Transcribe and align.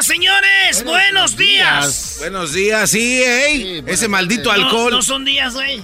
días, 0.00 0.06
señores. 0.06 0.84
Buenos, 0.84 1.36
días. 1.36 2.16
Buenos 2.20 2.52
días, 2.52 2.90
sí, 2.90 3.22
ey. 3.22 3.84
Ese 3.86 4.08
maldito 4.08 4.50
alcohol. 4.50 4.92
No, 4.92 5.02
son 5.02 5.24
días, 5.24 5.54
güey. 5.54 5.82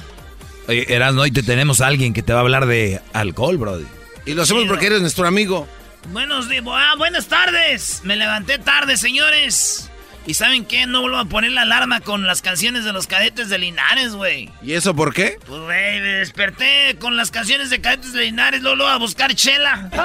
Oye, 0.69 0.87
Erasmo, 0.93 1.23
hoy 1.23 1.30
te 1.30 1.43
tenemos 1.43 1.80
a 1.80 1.87
alguien 1.87 2.12
que 2.12 2.23
te 2.23 2.33
va 2.33 2.41
a 2.41 2.43
hablar 2.43 2.66
de 2.66 3.01
alcohol, 3.12 3.57
brody. 3.59 3.87
Y 4.24 4.34
lo 4.34 4.43
hacemos 4.43 4.65
Sí, 4.65 4.69
porque 4.69 4.87
eres 4.87 5.01
nuestro 5.01 5.27
amigo. 5.27 5.69
Buenos 6.12 6.48
días. 6.48 6.65
Ah, 6.69 6.95
buenas 6.96 7.26
tardes. 7.26 8.01
Me 8.04 8.16
levanté 8.16 8.59
tarde, 8.59 8.96
señores. 8.96 9.91
¿Y 10.27 10.35
saben 10.35 10.65
qué? 10.65 10.87
No 10.87 11.02
vuelvo 11.02 11.19
a 11.19 11.24
poner 11.24 11.52
la 11.52 11.63
alarma 11.63 12.01
con 12.01 12.27
las 12.27 12.43
canciones 12.43 12.85
de 12.85 12.93
los 12.93 13.07
cadetes 13.07 13.49
de 13.49 13.59
Linares, 13.59 14.13
güey. 14.15 14.51
¿Y 14.60 14.73
eso 14.73 14.95
por 14.95 15.15
qué? 15.15 15.38
Pues, 15.46 15.60
güey, 15.60 16.01
me 16.01 16.09
desperté 16.09 16.96
con 16.99 17.16
las 17.16 17.30
canciones 17.30 17.71
de 17.71 17.80
cadetes 17.80 18.13
de 18.13 18.23
Linares, 18.23 18.60
luego, 18.63 18.87
a 18.87 18.99
buscar 18.99 19.35
chela. 19.35 19.88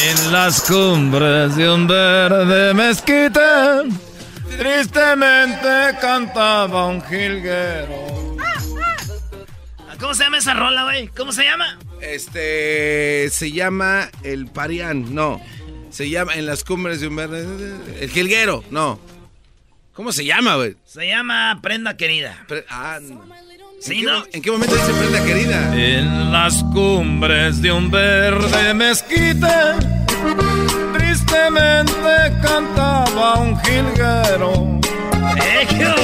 En 0.00 0.32
las 0.32 0.60
cumbres 0.60 1.56
de 1.56 1.68
un 1.68 1.88
verde 1.88 2.72
mezquite, 2.72 3.40
tristemente 4.56 5.98
cantaba 6.00 6.86
un 6.86 7.02
jilguero. 7.02 8.36
¿Cómo 9.98 10.14
se 10.14 10.24
llama 10.24 10.38
esa 10.38 10.54
rola, 10.54 10.84
güey? 10.84 11.08
¿Cómo 11.08 11.32
se 11.32 11.44
llama? 11.44 11.78
Este 12.00 13.28
se 13.30 13.50
llama 13.50 14.08
el 14.22 14.46
Parián, 14.46 15.14
no. 15.14 15.40
Se 15.98 16.08
llama 16.08 16.34
en 16.36 16.46
las 16.46 16.62
cumbres 16.62 17.00
de 17.00 17.08
un 17.08 17.16
verde. 17.16 17.44
El 18.00 18.08
jilguero, 18.10 18.62
no. 18.70 19.00
¿Cómo 19.94 20.12
se 20.12 20.24
llama, 20.24 20.54
güey? 20.54 20.76
Se 20.86 21.08
llama 21.08 21.58
Prenda 21.60 21.96
Querida. 21.96 22.44
Pre- 22.46 22.64
ah, 22.70 23.00
no. 23.02 23.24
Sí, 23.80 23.94
¿En, 23.94 23.98
qué, 23.98 24.06
¿no? 24.06 24.18
mo- 24.20 24.26
en 24.32 24.42
qué 24.42 24.50
momento 24.52 24.76
dice 24.76 24.92
prenda 24.92 25.24
querida? 25.24 25.74
En 25.76 26.30
las 26.30 26.62
cumbres 26.72 27.60
de 27.62 27.72
un 27.72 27.90
verde 27.90 28.74
mezquite, 28.74 29.48
tristemente 30.96 32.32
cantaba 32.42 33.34
un 33.40 33.58
jilguero. 33.62 34.78
¡Ejio! 35.60 35.94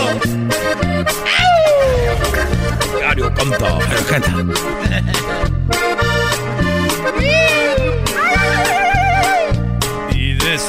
Diario 2.99 3.33
canta, 3.33 3.79
canta. 4.11 4.45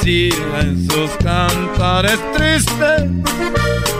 En 0.08 0.88
sus 0.88 1.10
cantares 1.16 2.20
tristes 2.32 3.02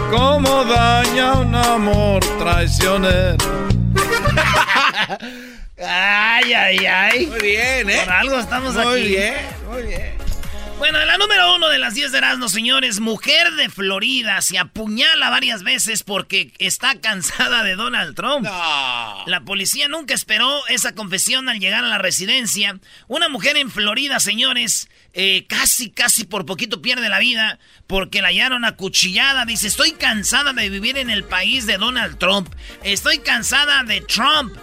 cómo 0.09 0.63
daña 0.63 1.33
un 1.33 1.53
amor 1.53 2.23
traicionero. 2.39 3.35
Ay, 5.85 6.53
ay, 6.53 6.85
ay. 6.85 7.25
Muy 7.27 7.41
bien, 7.41 7.89
¿eh? 7.89 8.01
Por 8.05 8.13
algo 8.13 8.39
estamos 8.39 8.73
Muy 8.75 8.85
aquí. 8.85 9.07
bien, 9.09 9.33
muy 9.69 9.81
bien. 9.83 10.17
Bueno, 10.77 11.03
la 11.03 11.17
número 11.17 11.55
uno 11.55 11.69
de 11.69 11.79
las 11.79 11.95
10 11.95 12.11
de 12.11 12.19
Erasmo, 12.19 12.47
señores. 12.47 12.99
Mujer 12.99 13.51
de 13.55 13.67
Florida 13.67 14.41
se 14.41 14.59
apuñala 14.59 15.29
varias 15.29 15.63
veces 15.63 16.03
porque 16.03 16.53
está 16.59 17.01
cansada 17.01 17.63
de 17.63 17.75
Donald 17.75 18.15
Trump. 18.15 18.45
La 18.45 19.41
policía 19.43 19.87
nunca 19.89 20.13
esperó 20.13 20.65
esa 20.67 20.93
confesión 20.93 21.49
al 21.49 21.59
llegar 21.59 21.83
a 21.83 21.87
la 21.87 21.97
residencia. 21.97 22.79
Una 23.07 23.27
mujer 23.27 23.57
en 23.57 23.71
Florida, 23.71 24.19
señores, 24.19 24.87
eh, 25.19 25.47
casi, 25.47 25.89
casi 25.89 26.25
por 26.25 26.45
poquito 26.45 26.79
pierde 26.79 27.09
la 27.09 27.17
vida 27.17 27.57
porque 27.87 28.21
la 28.21 28.27
hallaron 28.27 28.65
acuchillada. 28.65 29.45
Dice, 29.45 29.67
estoy 29.67 29.93
cansada 29.93 30.53
de 30.53 30.69
vivir 30.69 30.95
en 30.99 31.09
el 31.09 31.23
país 31.23 31.65
de 31.65 31.79
Donald 31.79 32.19
Trump. 32.19 32.53
Estoy 32.83 33.17
cansada 33.17 33.83
de 33.83 34.01
Trump. 34.01 34.55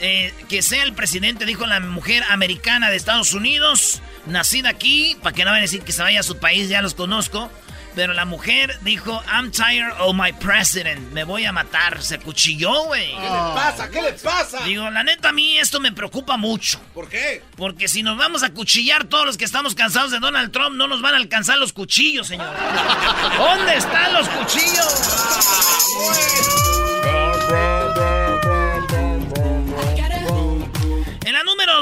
Eh, 0.00 0.32
que 0.48 0.62
sea 0.62 0.84
el 0.84 0.94
presidente, 0.94 1.44
dijo 1.44 1.66
la 1.66 1.80
mujer 1.80 2.22
americana 2.30 2.88
de 2.88 2.96
Estados 2.96 3.34
Unidos, 3.34 4.00
nacida 4.26 4.68
aquí, 4.68 5.16
para 5.24 5.34
que 5.34 5.44
no 5.44 5.50
vayan 5.50 5.62
a 5.62 5.66
decir 5.66 5.82
que 5.82 5.90
se 5.90 6.02
vaya 6.02 6.20
a 6.20 6.22
su 6.22 6.38
país, 6.38 6.68
ya 6.68 6.80
los 6.82 6.94
conozco. 6.94 7.50
Pero 7.94 8.12
la 8.12 8.24
mujer 8.24 8.78
dijo, 8.82 9.22
I'm 9.32 9.50
tired 9.50 9.92
of 9.98 10.14
my 10.14 10.32
president, 10.32 11.12
me 11.12 11.24
voy 11.24 11.44
a 11.44 11.52
matar. 11.52 12.02
Se 12.02 12.18
cuchilló, 12.18 12.84
güey. 12.84 13.08
¿Qué 13.08 13.20
le 13.20 13.28
pasa? 13.28 13.90
¿Qué 13.90 14.02
le 14.02 14.12
pasa? 14.12 14.64
Digo, 14.64 14.88
la 14.90 15.02
neta, 15.02 15.30
a 15.30 15.32
mí 15.32 15.58
esto 15.58 15.80
me 15.80 15.92
preocupa 15.92 16.36
mucho. 16.36 16.80
¿Por 16.94 17.08
qué? 17.08 17.42
Porque 17.56 17.88
si 17.88 18.02
nos 18.02 18.16
vamos 18.16 18.42
a 18.42 18.50
cuchillar 18.50 19.04
todos 19.04 19.26
los 19.26 19.36
que 19.36 19.44
estamos 19.44 19.74
cansados 19.74 20.10
de 20.10 20.20
Donald 20.20 20.52
Trump, 20.52 20.76
no 20.76 20.86
nos 20.86 21.02
van 21.02 21.14
a 21.14 21.16
alcanzar 21.16 21.58
los 21.58 21.72
cuchillos, 21.72 22.28
señor. 22.28 22.54
¿Dónde 23.38 23.76
están 23.76 24.12
los 24.12 24.28
cuchillos? 24.28 25.18
En 27.04 27.07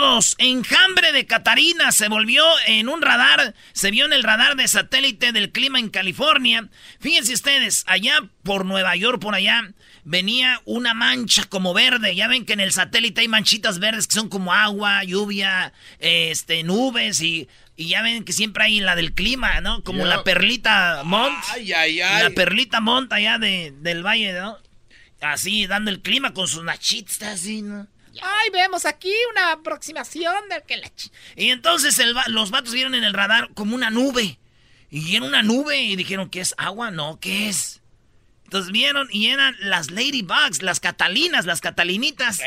2, 0.07 0.37
enjambre 0.39 1.11
de 1.11 1.27
Catarina 1.27 1.91
se 1.91 2.09
volvió 2.09 2.45
en 2.69 2.89
un 2.89 3.03
radar, 3.03 3.55
se 3.73 3.91
vio 3.91 4.05
en 4.05 4.13
el 4.13 4.23
radar 4.23 4.55
de 4.55 4.69
satélite 4.69 5.33
del 5.33 5.51
clima 5.51 5.81
en 5.81 5.89
California. 5.89 6.69
Fíjense 7.01 7.35
ustedes, 7.35 7.83
allá 7.89 8.21
por 8.45 8.65
Nueva 8.65 8.95
York, 8.95 9.21
por 9.21 9.35
allá, 9.35 9.73
venía 10.05 10.61
una 10.65 10.95
mancha 10.95 11.45
como 11.45 11.75
verde. 11.75 12.15
Ya 12.15 12.29
ven 12.29 12.45
que 12.47 12.53
en 12.53 12.61
el 12.61 12.73
satélite 12.73 13.23
hay 13.23 13.29
manchitas 13.29 13.81
verdes 13.81 14.07
que 14.07 14.15
son 14.15 14.29
como 14.29 14.53
agua, 14.53 15.03
lluvia, 15.03 15.73
este, 15.99 16.63
nubes 16.63 17.21
y, 17.21 17.49
y 17.75 17.89
ya 17.89 18.03
ven 18.03 18.25
que 18.25 18.33
siempre 18.33 18.63
hay 18.63 18.79
la 18.79 18.95
del 18.95 19.13
clima, 19.13 19.61
¿no? 19.61 19.83
Como 19.83 20.05
la 20.05 20.23
perlita 20.23 21.03
Mont. 21.05 21.37
Ay, 21.51 21.73
ay, 21.73 22.01
ay. 22.01 22.23
La 22.23 22.31
perlita 22.31 22.81
Mont 22.81 23.13
allá 23.13 23.39
de, 23.39 23.75
del 23.81 24.07
valle, 24.07 24.33
¿no? 24.35 24.57
Así, 25.21 25.67
dando 25.67 25.91
el 25.91 26.01
clima 26.01 26.33
con 26.33 26.47
sus 26.47 26.63
nachitas, 26.63 27.21
así, 27.23 27.63
¿no? 27.63 27.89
Ay, 28.23 28.51
vemos 28.53 28.85
aquí 28.85 29.13
una 29.33 29.53
aproximación 29.53 30.49
de 30.49 30.63
que 30.67 30.77
la 30.77 30.91
Y 31.37 31.51
entonces 31.51 31.99
el 31.99 32.17
va- 32.17 32.25
los 32.29 32.51
vatos 32.51 32.73
vieron 32.73 32.95
en 32.95 33.05
el 33.05 33.13
radar 33.15 33.51
como 33.55 33.75
una 33.75 33.91
nube. 33.91 34.39
Y 34.91 35.01
vieron 35.05 35.29
una 35.29 35.43
nube 35.43 35.81
y 35.83 35.97
dijeron, 35.97 36.31
¿qué 36.31 36.41
es 36.41 36.55
agua? 36.59 36.91
No, 36.91 37.19
¿qué 37.21 37.49
es? 37.49 37.83
Entonces 38.45 38.71
vieron 38.73 39.09
y 39.11 39.27
eran 39.29 39.57
las 39.59 39.91
ladybugs, 39.91 40.63
las 40.63 40.79
catalinas, 40.81 41.45
las 41.47 41.61
catalinitas. 41.61 42.41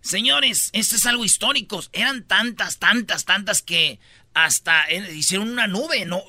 Señores, 0.00 0.70
esto 0.72 0.96
es 0.96 1.04
algo 1.06 1.24
histórico. 1.24 1.82
Eran 1.92 2.22
tantas, 2.24 2.78
tantas, 2.78 3.24
tantas 3.24 3.62
que 3.62 3.98
hasta 4.32 4.84
eh, 4.88 5.12
hicieron 5.14 5.50
una 5.50 5.66
nube, 5.66 6.04
no. 6.06 6.22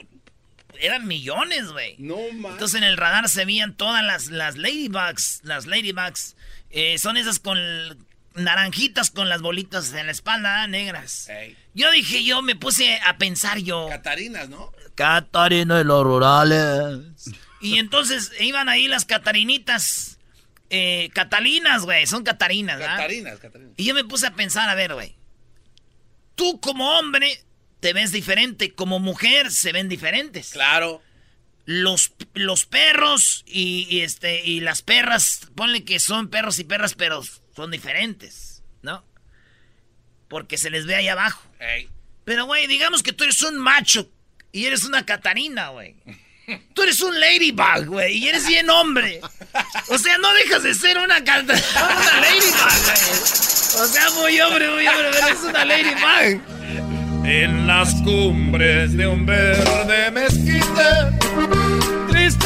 Eran 0.79 1.07
millones, 1.07 1.71
güey. 1.71 1.95
No 1.99 2.17
más. 2.33 2.53
Entonces 2.53 2.77
en 2.79 2.83
el 2.83 2.97
radar 2.97 3.29
se 3.29 3.45
veían 3.45 3.77
todas 3.77 4.03
las, 4.03 4.27
las 4.31 4.57
ladybugs. 4.57 5.41
Las 5.43 5.67
ladybugs 5.67 6.35
eh, 6.71 6.97
son 6.97 7.17
esas 7.17 7.39
con 7.39 7.57
naranjitas 8.33 9.11
con 9.11 9.29
las 9.29 9.41
bolitas 9.41 9.93
en 9.93 10.05
la 10.05 10.11
espalda, 10.11 10.63
ah, 10.63 10.67
negras. 10.67 11.27
Ey. 11.29 11.57
Yo 11.73 11.91
dije, 11.91 12.23
yo 12.23 12.41
me 12.41 12.55
puse 12.55 12.99
a 13.05 13.17
pensar 13.17 13.57
yo. 13.59 13.87
Catarinas, 13.89 14.49
¿no? 14.49 14.71
Catarina 14.95 15.77
de 15.77 15.83
los 15.83 16.03
rurales. 16.03 17.29
Y 17.59 17.77
entonces 17.77 18.31
iban 18.39 18.69
ahí 18.69 18.87
las 18.87 19.05
catarinitas. 19.05 20.17
Eh, 20.69 21.09
catalinas, 21.13 21.83
güey. 21.83 22.07
Son 22.07 22.23
catarinas, 22.23 22.79
¿verdad? 22.79 22.95
Catarinas, 22.95 23.39
Catarinas. 23.39 23.73
Y 23.77 23.85
yo 23.85 23.93
me 23.93 24.03
puse 24.03 24.27
a 24.27 24.33
pensar, 24.33 24.69
a 24.69 24.75
ver, 24.75 24.93
güey. 24.93 25.15
Tú 26.35 26.59
como 26.61 26.97
hombre 26.97 27.43
te 27.81 27.93
ves 27.93 28.11
diferente, 28.11 28.73
como 28.73 28.99
mujer 28.99 29.51
se 29.51 29.71
ven 29.73 29.89
diferentes. 29.89 30.51
Claro. 30.51 31.01
Los, 31.71 32.11
los 32.33 32.65
perros 32.65 33.43
y, 33.47 33.87
y 33.89 34.01
este 34.01 34.43
y 34.43 34.59
las 34.59 34.81
perras, 34.81 35.47
ponle 35.55 35.85
que 35.85 35.99
son 35.99 36.27
perros 36.27 36.59
y 36.59 36.65
perras, 36.65 36.95
pero 36.95 37.23
son 37.55 37.71
diferentes, 37.71 38.61
¿no? 38.81 39.05
Porque 40.27 40.57
se 40.57 40.69
les 40.69 40.85
ve 40.85 40.95
ahí 40.95 41.07
abajo. 41.07 41.41
Pero, 42.25 42.45
güey, 42.45 42.67
digamos 42.67 43.03
que 43.03 43.13
tú 43.13 43.23
eres 43.23 43.41
un 43.41 43.57
macho 43.57 44.09
y 44.51 44.65
eres 44.65 44.83
una 44.83 45.05
catarina, 45.05 45.69
güey. 45.69 45.95
Tú 46.73 46.81
eres 46.83 47.01
un 47.01 47.17
ladybug, 47.17 47.85
güey, 47.85 48.17
y 48.17 48.27
eres 48.27 48.45
bien 48.47 48.69
hombre. 48.69 49.21
O 49.87 49.97
sea, 49.97 50.17
no 50.17 50.33
dejas 50.33 50.63
de 50.63 50.73
ser 50.73 50.97
una, 50.97 51.17
una 51.19 52.19
ladybug, 52.19 52.83
güey. 52.83 53.81
O 53.81 53.85
sea, 53.85 54.09
muy 54.11 54.41
hombre, 54.41 54.69
muy 54.69 54.87
hombre, 54.87 55.09
es 55.31 55.39
una 55.43 55.63
ladybug. 55.65 56.41
En 57.25 57.67
las 57.67 57.93
cumbres 58.01 58.97
de 58.97 59.07
un 59.07 59.25
verde 59.25 60.11
mezquite, 60.11 61.60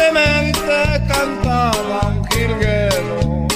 tristemente 0.06 1.08
cantaba 1.08 2.08
un 2.08 2.26
jilguero. 2.28 3.48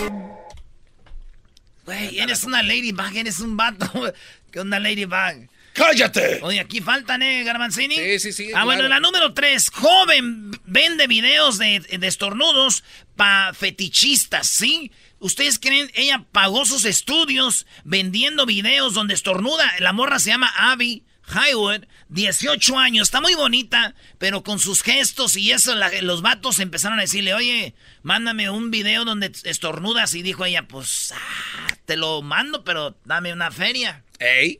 Güey, 1.86 2.20
eres 2.20 2.44
una 2.44 2.64
ladybug, 2.64 3.16
eres 3.16 3.40
un 3.40 3.58
vato. 3.58 4.14
¿Qué 4.52 4.60
onda, 4.60 4.80
ladybug? 4.80 5.48
¡Cállate! 5.74 6.40
Oye, 6.42 6.60
aquí 6.60 6.82
faltan, 6.82 7.22
¿eh, 7.22 7.44
Garbanzini? 7.44 7.96
Sí, 7.96 8.20
sí, 8.20 8.34
sí. 8.34 8.52
Ah, 8.54 8.66
bueno, 8.66 8.88
la 8.88 9.00
número 9.00 9.34
tres. 9.34 9.70
Joven 9.70 10.52
vende 10.66 11.08
videos 11.08 11.58
de, 11.58 11.80
de 11.80 12.08
estornudos 12.08 12.84
para 13.16 13.54
fetichistas, 13.54 14.48
¿sí? 14.48 14.92
¿Ustedes 15.20 15.60
creen? 15.60 15.90
Ella 15.94 16.26
pagó 16.32 16.66
sus 16.66 16.86
estudios 16.86 17.66
vendiendo 17.84 18.46
videos 18.46 18.94
donde 18.94 19.14
estornuda. 19.14 19.72
La 19.80 19.94
morra 19.94 20.20
se 20.20 20.32
llama 20.32 20.52
Abby 20.58 21.04
Highwood, 21.30 21.86
18 22.10 22.78
años. 22.78 23.08
Está 23.08 23.22
muy 23.22 23.36
bonita, 23.36 23.96
pero 24.18 24.44
con 24.44 24.60
sus 24.60 24.82
gestos 24.82 25.38
y 25.38 25.52
eso, 25.52 25.74
los 26.02 26.22
vatos 26.22 26.60
empezaron 26.60 27.00
a 27.00 27.04
decirle, 27.04 27.34
oye, 27.34 27.76
mándame 28.04 28.50
un 28.50 28.72
video 28.72 29.06
donde 29.06 29.32
estornudas. 29.44 30.14
Y 30.16 30.22
dijo 30.22 30.46
ella, 30.46 30.68
pues, 30.68 31.14
ah, 31.16 31.76
te 31.86 31.98
lo 31.98 32.22
mando, 32.22 32.64
pero 32.64 32.98
dame 33.06 33.34
una 33.34 33.52
feria. 33.52 34.04
¡Ey! 34.20 34.60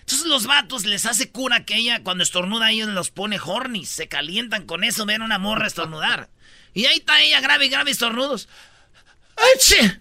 Entonces 0.00 0.26
los 0.26 0.46
vatos 0.46 0.84
les 0.84 1.06
hace 1.06 1.30
cura 1.30 1.64
que 1.64 1.76
ella 1.76 2.02
cuando 2.02 2.22
estornuda 2.22 2.70
ellos 2.70 2.88
los 2.90 3.10
pone 3.10 3.40
horny, 3.42 3.86
se 3.86 4.06
calientan 4.06 4.66
con 4.66 4.84
eso, 4.84 5.06
ven 5.06 5.22
una 5.22 5.38
morra 5.38 5.66
estornudar. 5.66 6.28
Y 6.74 6.84
ahí 6.84 6.98
está 6.98 7.22
ella 7.22 7.40
grave, 7.40 7.68
grave 7.68 7.90
estornudos. 7.90 8.48
¡Ache! 9.54 10.00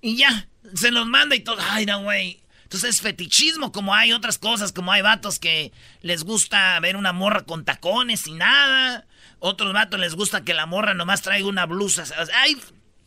Y 0.00 0.16
ya, 0.16 0.48
se 0.74 0.90
los 0.90 1.06
manda 1.06 1.36
y 1.36 1.40
todo. 1.40 1.58
Ay, 1.60 1.86
no, 1.86 2.02
güey. 2.02 2.42
Entonces 2.66 2.96
es 2.96 3.00
fetichismo, 3.00 3.70
como 3.70 3.94
hay 3.94 4.12
otras 4.12 4.38
cosas, 4.38 4.72
como 4.72 4.90
hay 4.90 5.00
vatos 5.00 5.38
que 5.38 5.70
les 6.02 6.24
gusta 6.24 6.80
ver 6.80 6.96
una 6.96 7.12
morra 7.12 7.44
con 7.44 7.64
tacones 7.64 8.26
y 8.26 8.32
nada. 8.32 9.06
Otros 9.38 9.72
vatos 9.72 10.00
les 10.00 10.16
gusta 10.16 10.42
que 10.42 10.52
la 10.52 10.66
morra 10.66 10.92
nomás 10.92 11.22
traiga 11.22 11.46
una 11.46 11.64
blusa. 11.64 12.02
hay 12.34 12.60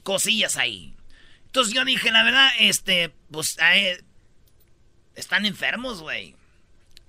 cosillas 0.04 0.56
ahí. 0.56 0.96
Entonces 1.48 1.74
yo 1.74 1.84
dije, 1.84 2.10
la 2.10 2.24
verdad, 2.24 2.50
este, 2.58 3.14
pues, 3.32 3.58
están 5.16 5.46
enfermos, 5.46 6.02
güey. 6.02 6.38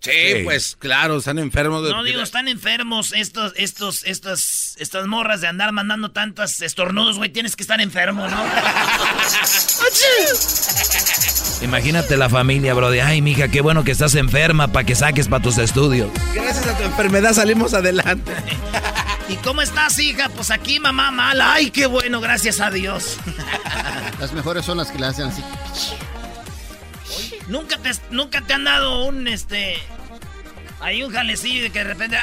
Sí, 0.00 0.41
pues 0.44 0.76
claro, 0.79 1.19
están 1.19 1.38
enfermos. 1.38 1.85
De... 1.85 1.91
No 1.91 2.02
digo, 2.02 2.23
están 2.23 2.49
enfermos 2.49 3.12
estos, 3.12 3.52
estos, 3.56 4.02
estas, 4.05 4.76
estas 4.79 5.06
morras 5.06 5.43
de 5.43 5.47
andar 5.47 5.73
mandando 5.73 6.11
tantas 6.11 6.62
estornudos, 6.62 7.19
güey. 7.19 7.29
Tienes 7.29 7.55
que 7.55 7.62
estar 7.62 7.81
enfermo, 7.82 8.26
¿no? 8.26 8.44
Imagínate 11.62 12.17
la 12.17 12.31
familia, 12.31 12.73
bro. 12.73 12.91
De, 12.91 13.02
ay, 13.02 13.20
mija, 13.20 13.49
qué 13.49 13.61
bueno 13.61 13.85
que 13.85 13.91
estás 13.91 14.14
enferma 14.14 14.69
para 14.69 14.87
que 14.87 14.94
saques 14.94 15.29
para 15.29 15.43
tus 15.43 15.58
estudios. 15.58 16.11
Gracias 16.35 16.67
a 16.67 16.79
tu 16.79 16.85
enfermedad 16.85 17.35
salimos 17.35 17.75
adelante. 17.75 18.32
¿Y 19.29 19.37
cómo 19.37 19.61
estás, 19.61 19.99
hija? 19.99 20.29
Pues 20.31 20.50
aquí, 20.50 20.81
mamá, 20.81 21.11
mala. 21.11 21.52
Ay, 21.52 21.70
qué 21.70 21.87
bueno, 21.87 22.20
gracias 22.20 22.61
a 22.61 22.70
Dios. 22.70 23.19
Las 24.19 24.32
mejores 24.32 24.64
son 24.64 24.79
las 24.79 24.91
que 24.91 24.99
le 24.99 25.06
hacen 25.06 25.26
así. 25.26 25.43
¿Nunca 27.50 27.76
te, 27.79 27.91
nunca 28.11 28.41
te 28.43 28.55
han 28.55 28.64
dado 28.64 29.05
un, 29.06 29.26
este... 29.26 29.76
Hay 30.81 31.02
un 31.02 31.12
jalecillo 31.12 31.64
de 31.64 31.70
que 31.70 31.81
de 31.81 31.85
repente... 31.85 32.17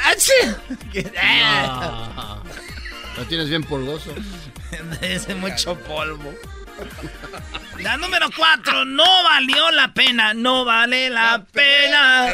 ¡Ah, 1.20 2.42
Lo 3.16 3.24
tienes 3.26 3.50
bien 3.50 3.62
polvoso. 3.62 4.14
Ese 5.02 5.34
mucho 5.34 5.78
polvo. 5.80 6.32
La 7.80 7.98
número 7.98 8.28
cuatro, 8.34 8.84
no 8.86 9.04
valió 9.24 9.70
la 9.70 9.92
pena, 9.92 10.32
no 10.32 10.64
vale 10.64 11.10
la, 11.10 11.44
pena. 11.52 12.32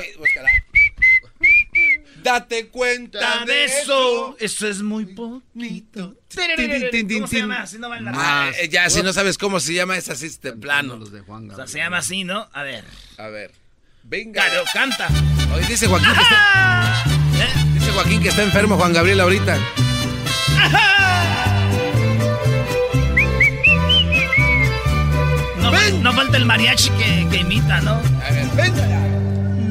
Date 2.23 2.69
cuenta 2.69 3.45
de 3.45 3.65
eso. 3.65 4.37
Eso 4.39 4.69
es 4.69 4.83
muy 4.83 5.07
poquito. 5.07 6.15
¿Cómo 6.35 7.27
se 7.27 7.39
llama? 7.39 7.65
no 7.79 8.11
ah, 8.15 8.51
eh, 8.59 8.69
ya, 8.69 8.91
si 8.91 9.03
no 9.03 9.13
sabes 9.13 9.39
cómo 9.39 9.61
se 9.61 9.75
llama, 9.75 9.97
es 9.97 10.09
así 10.09 10.27
este 10.27 10.53
plano. 10.53 10.97
Los 10.97 11.13
de 11.13 11.21
Juan 11.21 11.51
o 11.51 11.57
sea, 11.57 11.67
se 11.67 11.79
llama 11.79 11.99
así, 11.99 12.25
¿no? 12.25 12.49
A 12.53 12.63
ver. 12.63 12.85
A 13.19 13.29
ver. 13.29 13.53
Venga. 14.03 14.45
Claro, 14.45 14.65
canta. 14.73 15.09
Hoy 15.55 15.65
dice 15.65 15.87
Joaquín 15.87 16.13
que 16.13 16.23
está... 16.23 17.05
¿Eh? 17.37 17.49
Dice 17.75 17.91
Joaquín 17.93 18.23
que 18.23 18.29
está 18.29 18.43
enfermo 18.43 18.77
Juan 18.77 18.93
Gabriel 18.93 19.21
ahorita. 19.21 19.59
No, 25.59 26.01
no, 26.03 26.13
falta 26.13 26.37
el 26.37 26.45
mariachi 26.45 26.91
que, 26.91 27.27
que 27.31 27.37
imita, 27.39 27.81
¿no? 27.81 27.93
A 27.93 28.31
ver, 28.31 28.47
venga. 28.55 28.87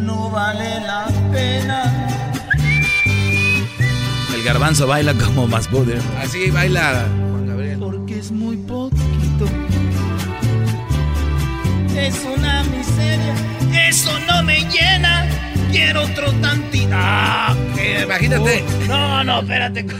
No 0.03 0.31
vale 0.31 0.79
la 0.81 1.07
pena 1.31 2.02
garbanzo 4.43 4.87
baila 4.87 5.13
como 5.13 5.47
más 5.47 5.67
poder. 5.67 6.01
Así 6.19 6.51
baila 6.51 7.07
Juan 7.31 7.47
Gabriel. 7.47 7.79
Porque 7.79 8.19
es 8.19 8.31
muy 8.31 8.57
poquito. 8.57 9.45
Es 11.95 12.21
una 12.25 12.63
miseria. 12.65 13.35
Eso 13.87 14.19
no 14.27 14.43
me 14.43 14.59
llena. 14.69 15.27
Quiero 15.71 16.03
otro 16.03 16.31
tantito. 16.33 16.89
Ah, 16.91 17.55
Imagínate. 18.03 18.63
no, 18.87 19.23
no, 19.23 19.39
espérate. 19.39 19.85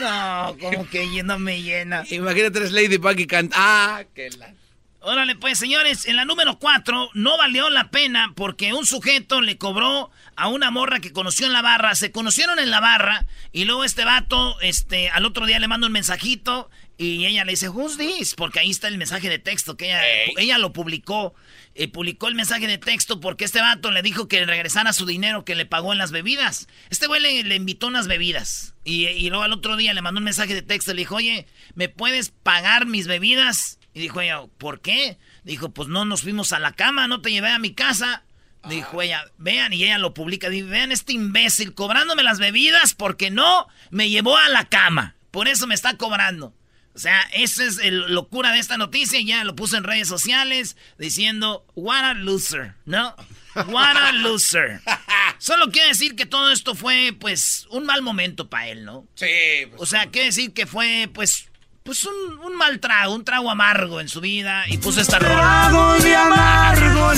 No, 0.00 0.56
como 0.58 0.88
que 0.88 1.22
no 1.22 1.38
me 1.38 1.60
llena. 1.60 2.04
Imagínate 2.08 2.58
eres 2.58 2.72
Ladybug 2.72 3.18
y 3.20 3.26
canta. 3.26 3.54
Ah, 3.58 4.02
que 4.14 4.30
la. 4.30 4.54
Órale, 5.02 5.34
pues, 5.34 5.58
señores, 5.58 6.04
en 6.04 6.16
la 6.16 6.26
número 6.26 6.58
4 6.58 7.10
no 7.14 7.38
valió 7.38 7.70
la 7.70 7.90
pena 7.90 8.34
porque 8.36 8.74
un 8.74 8.84
sujeto 8.84 9.40
le 9.40 9.56
cobró 9.56 10.10
a 10.36 10.48
una 10.48 10.70
morra 10.70 11.00
que 11.00 11.10
conoció 11.10 11.46
en 11.46 11.54
la 11.54 11.62
barra. 11.62 11.94
Se 11.94 12.12
conocieron 12.12 12.58
en 12.58 12.70
la 12.70 12.80
barra 12.80 13.26
y 13.50 13.64
luego 13.64 13.84
este 13.84 14.04
vato, 14.04 14.60
este, 14.60 15.08
al 15.08 15.24
otro 15.24 15.46
día 15.46 15.58
le 15.58 15.68
manda 15.68 15.86
un 15.86 15.94
mensajito 15.94 16.68
y 16.98 17.24
ella 17.24 17.46
le 17.46 17.52
dice, 17.52 17.70
Who's 17.70 17.96
this? 17.96 18.34
Porque 18.34 18.60
ahí 18.60 18.68
está 18.68 18.88
el 18.88 18.98
mensaje 18.98 19.30
de 19.30 19.38
texto 19.38 19.78
que 19.78 19.86
ella, 19.86 20.02
ella 20.36 20.58
lo 20.58 20.74
publicó. 20.74 21.34
Eh, 21.74 21.88
publicó 21.88 22.28
el 22.28 22.34
mensaje 22.34 22.66
de 22.66 22.76
texto 22.76 23.20
porque 23.20 23.46
este 23.46 23.62
vato 23.62 23.90
le 23.90 24.02
dijo 24.02 24.28
que 24.28 24.44
regresara 24.44 24.92
su 24.92 25.06
dinero 25.06 25.46
que 25.46 25.54
le 25.54 25.64
pagó 25.64 25.92
en 25.92 25.98
las 25.98 26.10
bebidas. 26.10 26.68
Este 26.90 27.06
güey 27.06 27.22
le, 27.42 27.54
invitó 27.54 27.86
unas 27.86 28.06
bebidas 28.06 28.74
y, 28.84 29.06
y 29.06 29.30
luego 29.30 29.44
al 29.44 29.52
otro 29.54 29.78
día 29.78 29.94
le 29.94 30.02
mandó 30.02 30.18
un 30.18 30.24
mensaje 30.24 30.54
de 30.54 30.60
texto. 30.60 30.92
Le 30.92 30.98
dijo, 30.98 31.16
oye, 31.16 31.46
¿me 31.74 31.88
puedes 31.88 32.28
pagar 32.28 32.84
mis 32.84 33.06
bebidas? 33.06 33.79
Y 33.92 34.00
dijo 34.00 34.20
ella, 34.20 34.42
¿por 34.58 34.80
qué? 34.80 35.18
Dijo, 35.44 35.70
pues 35.70 35.88
no 35.88 36.04
nos 36.04 36.22
fuimos 36.22 36.52
a 36.52 36.58
la 36.58 36.72
cama, 36.72 37.08
no 37.08 37.20
te 37.20 37.32
llevé 37.32 37.50
a 37.50 37.58
mi 37.58 37.74
casa. 37.74 38.24
Dijo 38.68 39.00
ella, 39.00 39.24
vean, 39.38 39.72
y 39.72 39.84
ella 39.84 39.98
lo 39.98 40.12
publica, 40.12 40.50
dice, 40.50 40.66
vean 40.66 40.92
este 40.92 41.14
imbécil 41.14 41.74
cobrándome 41.74 42.22
las 42.22 42.38
bebidas 42.38 42.94
porque 42.94 43.30
no 43.30 43.66
me 43.90 44.10
llevó 44.10 44.36
a 44.36 44.48
la 44.48 44.66
cama. 44.66 45.16
Por 45.30 45.48
eso 45.48 45.66
me 45.66 45.74
está 45.74 45.96
cobrando. 45.96 46.54
O 46.94 46.98
sea, 46.98 47.22
esa 47.32 47.64
es 47.64 47.76
la 47.76 48.08
locura 48.08 48.52
de 48.52 48.58
esta 48.58 48.76
noticia. 48.76 49.20
Ya 49.20 49.44
lo 49.44 49.54
puso 49.56 49.76
en 49.76 49.84
redes 49.84 50.08
sociales 50.08 50.76
diciendo, 50.98 51.64
what 51.74 52.04
a 52.04 52.14
loser, 52.14 52.74
¿no? 52.84 53.14
What 53.54 53.96
a 53.96 54.12
loser. 54.12 54.80
Solo 55.38 55.70
quiere 55.70 55.88
decir 55.88 56.16
que 56.16 56.26
todo 56.26 56.50
esto 56.50 56.74
fue, 56.74 57.16
pues, 57.18 57.66
un 57.70 57.86
mal 57.86 58.02
momento 58.02 58.50
para 58.50 58.68
él, 58.68 58.84
¿no? 58.84 59.06
Sí. 59.14 59.26
Pues, 59.70 59.80
o 59.80 59.86
sea, 59.86 60.10
quiere 60.10 60.26
decir 60.26 60.52
que 60.52 60.66
fue, 60.66 61.08
pues, 61.12 61.49
pues 61.82 62.04
un, 62.04 62.38
un, 62.44 62.56
mal 62.56 62.78
trago, 62.78 63.14
un 63.14 63.24
trago 63.24 63.50
amargo 63.50 64.00
en 64.00 64.08
su 64.08 64.20
vida 64.20 64.64
y 64.68 64.78
puso 64.78 65.00
esta 65.00 65.18
rola. 65.18 65.68
Trago 65.68 65.94
de 65.98 66.16
amargo 66.16 67.12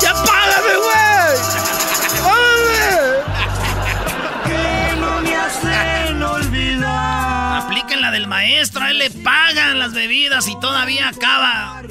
¡Ya 0.00 0.12
págame, 0.12 0.76
güey! 0.76 1.72
Que 4.44 4.96
no 5.00 5.20
me 5.20 5.36
hacen 5.36 6.22
olvidar. 6.22 7.62
Apliquen 7.62 8.00
la 8.00 8.10
del 8.10 8.26
maestro, 8.26 8.82
a 8.82 8.90
él 8.90 8.98
le 8.98 9.10
pagan 9.10 9.78
las 9.78 9.92
bebidas 9.92 10.48
y 10.48 10.58
todavía 10.60 11.08
acaba. 11.08 11.82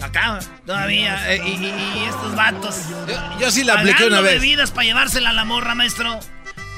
Acaba, 0.00 0.40
todavía. 0.64 1.32
Eh, 1.32 1.42
y, 1.44 2.04
estos 2.08 2.34
vatos. 2.34 2.76
Yo, 3.40 3.50
sí 3.50 3.64
la 3.64 3.74
apliqué 3.74 4.06
una 4.06 4.20
vez. 4.20 4.40
bebidas 4.40 4.70
para 4.70 4.84
llevársela 4.84 5.30
a 5.30 5.32
la 5.32 5.44
morra, 5.44 5.74
maestro. 5.74 6.20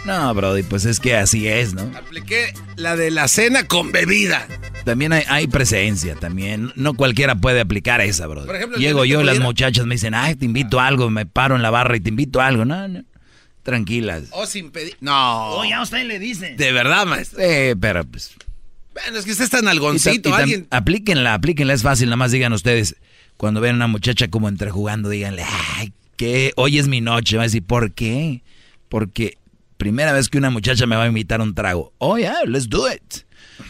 No, 0.04 0.34
Brody, 0.34 0.62
pues 0.62 0.86
es 0.86 0.98
que 0.98 1.14
así 1.14 1.46
es, 1.46 1.74
¿no? 1.74 1.82
Apliqué 1.96 2.54
la 2.76 2.96
de 2.96 3.10
la 3.10 3.28
cena 3.28 3.66
con 3.66 3.92
bebida. 3.92 4.46
También 4.84 5.12
hay, 5.12 5.46
presencia, 5.46 6.14
también. 6.14 6.72
No 6.74 6.94
cualquiera 6.94 7.34
puede 7.34 7.60
aplicar 7.60 8.00
esa, 8.00 8.26
Brody. 8.26 8.46
Por 8.46 8.56
ejemplo, 8.56 8.78
Llego 8.78 9.04
yo 9.04 9.20
y 9.20 9.24
las 9.24 9.40
muchachas 9.40 9.84
me 9.86 9.96
dicen, 9.96 10.14
ay, 10.14 10.36
te 10.36 10.46
invito 10.46 10.80
a 10.80 10.86
algo, 10.86 11.10
me 11.10 11.26
paro 11.26 11.54
en 11.54 11.62
la 11.62 11.70
barra 11.70 11.96
y 11.96 12.00
te 12.00 12.08
invito 12.08 12.40
a 12.40 12.46
algo. 12.46 12.64
No, 12.64 12.88
no. 12.88 13.04
Tranquilas. 13.62 14.24
O 14.32 14.46
sin 14.46 14.70
pedir. 14.70 14.96
No. 15.00 15.50
O 15.50 15.64
ya 15.64 15.82
usted 15.82 16.06
le 16.06 16.18
dice. 16.18 16.54
De 16.56 16.72
verdad, 16.72 17.06
maestro. 17.06 17.40
Eh, 17.40 17.76
pero 17.78 18.04
pues. 18.04 18.32
Bueno, 18.94 19.18
es 19.18 19.24
que 19.24 19.32
usted 19.32 19.44
está 19.44 19.58
en 19.58 19.68
algoncito. 19.68 20.34
¿alguien? 20.34 20.66
Aplíquenla, 20.70 21.34
aplíquenla, 21.34 21.74
es 21.74 21.82
fácil. 21.82 22.06
Nada 22.06 22.16
más 22.16 22.32
digan 22.32 22.52
ustedes, 22.54 22.96
cuando 23.36 23.60
ven 23.60 23.72
a 23.72 23.76
una 23.76 23.86
muchacha 23.86 24.28
como 24.28 24.48
entrejugando, 24.48 25.10
díganle, 25.10 25.44
ay, 25.76 25.92
que 26.16 26.52
hoy 26.56 26.78
es 26.78 26.88
mi 26.88 27.02
noche. 27.02 27.36
Va 27.36 27.42
a 27.42 27.46
decir, 27.46 27.62
¿por 27.62 27.92
qué? 27.92 28.42
Porque 28.88 29.36
Primera 29.80 30.12
vez 30.12 30.28
que 30.28 30.36
una 30.36 30.50
muchacha 30.50 30.84
me 30.84 30.94
va 30.94 31.04
a 31.04 31.06
invitar 31.06 31.40
un 31.40 31.54
trago. 31.54 31.94
Oh, 31.96 32.18
yeah, 32.18 32.40
let's 32.44 32.68
do 32.68 32.86
it. 32.92 33.24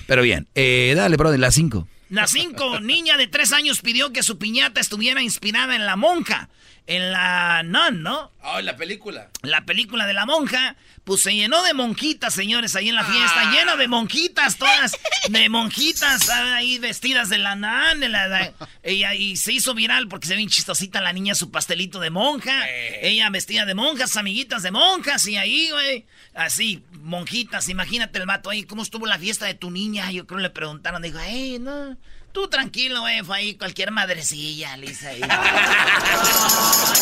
Pero 0.08 0.22
bien, 0.22 0.48
eh, 0.56 0.92
dale, 0.96 1.16
bro, 1.16 1.30
de 1.30 1.38
las 1.38 1.54
cinco. 1.54 1.86
La 2.08 2.26
cinco, 2.26 2.80
niña 2.80 3.16
de 3.16 3.28
tres 3.28 3.52
años 3.52 3.80
pidió 3.80 4.12
que 4.12 4.24
su 4.24 4.36
piñata 4.36 4.80
estuviera 4.80 5.22
inspirada 5.22 5.76
en 5.76 5.86
la 5.86 5.94
monja. 5.94 6.48
En 6.86 7.12
la 7.12 7.62
Nun, 7.62 8.02
¿no? 8.02 8.32
Oh, 8.42 8.60
la 8.60 8.76
película. 8.76 9.30
La 9.42 9.64
película 9.64 10.06
de 10.06 10.14
la 10.14 10.26
monja. 10.26 10.76
Pues 11.04 11.22
se 11.22 11.34
llenó 11.34 11.62
de 11.62 11.72
monjitas, 11.72 12.34
señores, 12.34 12.74
ahí 12.76 12.88
en 12.88 12.94
la 12.94 13.04
fiesta. 13.04 13.48
Ah. 13.48 13.52
Lleno 13.52 13.76
de 13.76 13.86
monjitas, 13.88 14.56
todas. 14.56 14.92
De 15.28 15.48
monjitas 15.48 16.28
ahí 16.28 16.78
vestidas 16.78 17.28
de 17.28 17.38
la 17.38 17.54
Nun. 17.54 18.00
De 18.00 18.08
la, 18.08 18.28
de- 18.28 18.54
ella, 18.82 19.14
y 19.14 19.36
se 19.36 19.52
hizo 19.52 19.74
viral 19.74 20.08
porque 20.08 20.26
se 20.26 20.32
ve 20.34 20.38
bien 20.38 20.48
chistosita 20.50 21.00
la 21.00 21.12
niña, 21.12 21.34
su 21.34 21.50
pastelito 21.50 22.00
de 22.00 22.10
monja. 22.10 22.68
Ella 23.02 23.30
vestida 23.30 23.64
de 23.66 23.74
monjas, 23.74 24.16
amiguitas 24.16 24.62
de 24.62 24.70
monjas. 24.70 25.26
Y 25.26 25.36
ahí, 25.36 25.70
güey. 25.70 26.06
Así, 26.34 26.82
monjitas. 26.92 27.68
Imagínate 27.68 28.18
el 28.18 28.26
vato 28.26 28.50
ahí. 28.50 28.64
¿Cómo 28.64 28.82
estuvo 28.82 29.06
la 29.06 29.18
fiesta 29.18 29.46
de 29.46 29.54
tu 29.54 29.70
niña? 29.70 30.10
Yo 30.10 30.26
creo 30.26 30.40
le 30.40 30.50
preguntaron. 30.50 31.02
Dijo, 31.02 31.18
hey, 31.22 31.58
no. 31.60 31.96
Tú 32.32 32.48
tranquilo, 32.48 33.00
güey. 33.00 33.22
Fue 33.22 33.36
ahí 33.36 33.54
cualquier 33.54 33.90
madrecilla, 33.90 34.76
Lisa. 34.76 35.08
Ahí. 35.08 35.20
¡Ay, 35.28 35.28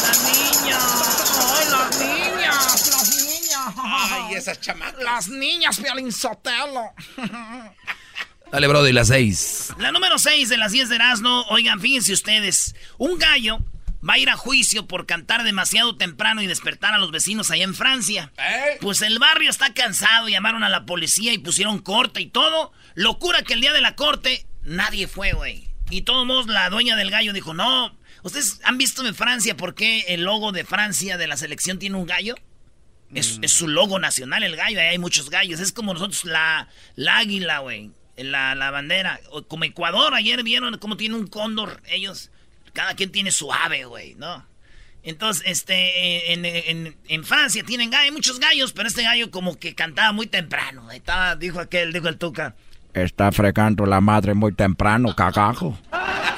las 0.02 0.22
niñas! 0.22 1.34
¡Ay, 1.38 1.66
las 1.70 1.98
niñas! 1.98 2.90
¡Las 2.90 3.08
niñas! 3.26 3.74
Ay, 3.76 4.34
esas 4.34 4.60
chamacas. 4.60 5.02
Las 5.02 5.28
niñas, 5.28 5.78
Piolín 5.80 6.12
Sotelo. 6.12 6.92
Dale, 8.50 8.66
Brody, 8.66 8.92
las 8.92 9.08
seis. 9.08 9.74
La 9.78 9.92
número 9.92 10.18
6 10.18 10.48
de 10.48 10.56
las 10.56 10.72
10 10.72 10.88
de 10.88 10.94
Erasmo. 10.94 11.44
Oigan, 11.50 11.80
fíjense 11.80 12.14
ustedes. 12.14 12.74
Un 12.96 13.18
gallo 13.18 13.58
va 14.08 14.14
a 14.14 14.18
ir 14.18 14.30
a 14.30 14.36
juicio 14.36 14.86
por 14.86 15.06
cantar 15.06 15.42
demasiado 15.42 15.96
temprano 15.96 16.40
y 16.40 16.46
despertar 16.46 16.94
a 16.94 16.98
los 16.98 17.10
vecinos 17.10 17.50
allá 17.50 17.64
en 17.64 17.74
Francia. 17.74 18.32
¿Eh? 18.38 18.78
Pues 18.80 19.02
el 19.02 19.18
barrio 19.18 19.50
está 19.50 19.74
cansado, 19.74 20.28
llamaron 20.28 20.64
a 20.64 20.70
la 20.70 20.86
policía 20.86 21.32
y 21.32 21.38
pusieron 21.38 21.80
corte 21.80 22.20
y 22.22 22.26
todo. 22.26 22.72
Locura 22.94 23.42
que 23.42 23.54
el 23.54 23.60
día 23.60 23.72
de 23.72 23.82
la 23.82 23.96
corte 23.96 24.46
nadie 24.68 25.06
fue, 25.08 25.32
güey. 25.32 25.68
Y 25.90 26.02
todos 26.02 26.26
modos 26.26 26.46
la 26.46 26.68
dueña 26.70 26.96
del 26.96 27.10
gallo 27.10 27.32
dijo, 27.32 27.54
no, 27.54 27.96
¿ustedes 28.22 28.60
han 28.64 28.76
visto 28.78 29.06
en 29.06 29.14
Francia 29.14 29.56
por 29.56 29.74
qué 29.74 30.00
el 30.08 30.22
logo 30.22 30.52
de 30.52 30.64
Francia 30.64 31.16
de 31.16 31.26
la 31.26 31.36
selección 31.36 31.78
tiene 31.78 31.96
un 31.96 32.06
gallo? 32.06 32.34
Es, 33.14 33.38
es 33.40 33.52
su 33.52 33.68
logo 33.68 33.98
nacional 33.98 34.42
el 34.42 34.54
gallo, 34.54 34.78
ahí 34.80 34.88
hay 34.88 34.98
muchos 34.98 35.30
gallos. 35.30 35.60
Es 35.60 35.72
como 35.72 35.94
nosotros 35.94 36.24
la, 36.26 36.68
la 36.94 37.18
águila, 37.18 37.60
güey. 37.60 37.90
La, 38.18 38.54
la 38.54 38.70
bandera. 38.70 39.18
O 39.30 39.44
Como 39.44 39.64
Ecuador, 39.64 40.12
ayer 40.12 40.42
vieron 40.42 40.76
cómo 40.78 40.96
tiene 40.98 41.14
un 41.14 41.26
cóndor. 41.26 41.80
Ellos, 41.86 42.30
cada 42.74 42.94
quien 42.94 43.10
tiene 43.10 43.30
su 43.32 43.50
ave, 43.52 43.84
güey, 43.86 44.14
¿no? 44.16 44.46
Entonces, 45.04 45.42
este, 45.46 46.32
en, 46.34 46.44
en- 46.44 46.96
en 47.08 47.24
Francia 47.24 47.62
tienen 47.64 47.88
gallos, 47.88 48.04
hay 48.06 48.10
muchos 48.10 48.40
gallos, 48.40 48.72
pero 48.74 48.88
este 48.88 49.04
gallo 49.04 49.30
como 49.30 49.58
que 49.58 49.74
cantaba 49.74 50.12
muy 50.12 50.26
temprano. 50.26 50.90
Estaba, 50.90 51.34
dijo 51.36 51.60
aquel, 51.60 51.92
dijo 51.94 52.08
el 52.08 52.18
Tuca. 52.18 52.56
Está 53.04 53.32
fregando 53.32 53.86
la 53.86 54.00
madre 54.00 54.34
muy 54.34 54.52
temprano, 54.52 55.14
cagajo. 55.16 55.78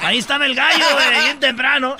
Ahí 0.01 0.17
estaba 0.17 0.45
el 0.45 0.55
gallo, 0.55 0.85
güey, 0.93 1.23
bien 1.23 1.39
temprano. 1.39 1.95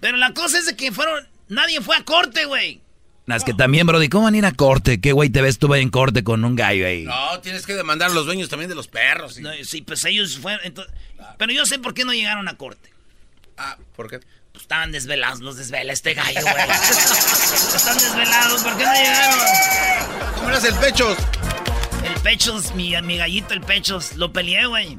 Pero 0.00 0.16
la 0.18 0.32
cosa 0.32 0.58
es 0.58 0.66
de 0.66 0.76
que 0.76 0.92
fueron, 0.92 1.26
nadie 1.48 1.80
fue 1.80 1.96
a 1.96 2.04
corte, 2.04 2.44
güey. 2.44 2.80
Es 3.26 3.42
que 3.42 3.54
también, 3.54 3.86
Brody, 3.88 4.08
¿cómo 4.08 4.24
van 4.24 4.34
a 4.34 4.38
ir 4.38 4.46
a 4.46 4.52
corte? 4.52 5.00
¿Qué 5.00 5.10
güey 5.10 5.30
te 5.30 5.42
ves 5.42 5.58
tú 5.58 5.74
en 5.74 5.90
corte 5.90 6.22
con 6.22 6.44
un 6.44 6.54
gallo 6.54 6.86
ahí? 6.86 7.02
No, 7.04 7.40
tienes 7.40 7.66
que 7.66 7.74
demandar 7.74 8.10
a 8.10 8.14
los 8.14 8.24
dueños 8.24 8.48
también 8.48 8.68
de 8.68 8.76
los 8.76 8.86
perros. 8.86 9.38
y- 9.38 9.42
No, 9.42 9.50
sí, 9.64 9.82
pues 9.82 10.04
ellos 10.04 10.38
fueron, 10.38 10.60
entonces- 10.64 10.94
pero 11.36 11.52
yo 11.52 11.66
sé 11.66 11.80
por 11.80 11.92
qué 11.92 12.04
no 12.04 12.12
llegaron 12.12 12.46
a 12.46 12.56
corte. 12.56 12.92
Ah, 13.58 13.76
¿por 13.96 14.08
qué? 14.08 14.20
Pues 14.56 14.62
estaban 14.62 14.90
desvelados, 14.90 15.40
los 15.40 15.58
desvela 15.58 15.92
este 15.92 16.14
gallo, 16.14 16.40
güey. 16.40 16.54
Están 17.76 17.98
desvelados, 17.98 18.62
¿por 18.62 18.74
qué 18.78 18.84
no 18.84 18.92
llegaron? 18.94 19.38
¿Cómo 20.36 20.48
eras 20.48 20.64
el 20.64 20.74
pecho? 20.76 21.14
El 22.02 22.14
Pechos, 22.22 22.74
mi, 22.74 22.94
mi 23.02 23.18
gallito, 23.18 23.52
el 23.52 23.60
Pechos, 23.60 24.16
lo 24.16 24.32
peleé, 24.32 24.64
güey. 24.64 24.96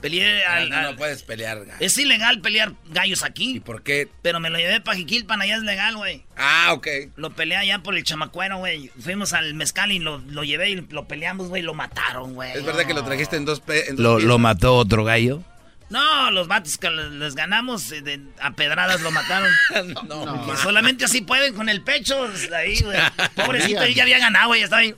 Peleé 0.00 0.46
al... 0.46 0.70
No, 0.70 0.82
no 0.82 0.96
puedes 0.96 1.22
pelear. 1.24 1.58
gallo. 1.64 1.76
Es 1.80 1.98
ilegal 1.98 2.40
pelear 2.40 2.72
gallos 2.90 3.22
¿Y 3.22 3.24
aquí, 3.26 3.60
por 3.60 3.82
qué? 3.82 4.08
pero 4.22 4.38
me 4.38 4.48
lo 4.50 4.56
llevé 4.58 4.80
para 4.80 4.96
Jiquilpan, 4.96 5.42
allá 5.42 5.56
es 5.56 5.62
legal, 5.62 5.96
güey. 5.96 6.24
Ah, 6.36 6.68
ok. 6.72 6.86
Lo 7.16 7.30
peleé 7.30 7.58
allá 7.58 7.80
por 7.80 7.96
el 7.96 8.04
chamacuero, 8.04 8.58
güey. 8.58 8.90
Fuimos 9.00 9.32
al 9.32 9.52
mezcal 9.54 9.90
y 9.92 9.98
lo, 9.98 10.18
lo 10.28 10.44
llevé 10.44 10.70
y 10.70 10.76
lo 10.76 11.08
peleamos, 11.08 11.48
güey. 11.48 11.62
Lo 11.62 11.74
mataron, 11.74 12.34
güey. 12.34 12.52
Es 12.56 12.64
verdad 12.64 12.86
que 12.86 12.94
lo 12.94 13.04
trajiste 13.04 13.36
en 13.36 13.44
dos... 13.44 13.58
pe- 13.60 13.90
en 13.90 13.96
dos 13.96 14.02
¿Lo, 14.04 14.18
lo 14.20 14.38
mató 14.38 14.76
otro 14.76 15.04
gallo? 15.04 15.42
No, 15.90 16.30
los 16.30 16.46
vatos 16.48 16.78
que 16.78 16.88
les 16.90 17.34
ganamos 17.34 17.90
eh, 17.92 18.00
de- 18.00 18.22
a 18.40 18.52
pedradas 18.52 19.00
lo 19.00 19.10
mataron. 19.10 19.50
No, 20.08 20.46
Que 20.46 20.56
solamente 20.56 21.04
así 21.04 21.20
pueden 21.20 21.54
con 21.54 21.68
el 21.68 21.82
pecho. 21.82 22.28
Ahí, 22.56 22.80
güey. 22.80 22.98
Pobrecito, 23.34 23.82
él 23.82 23.94
ya 23.94 24.04
había 24.04 24.18
ganado, 24.18 24.48
güey. 24.48 24.62
Estaba 24.62 24.80
ahí. 24.82 24.94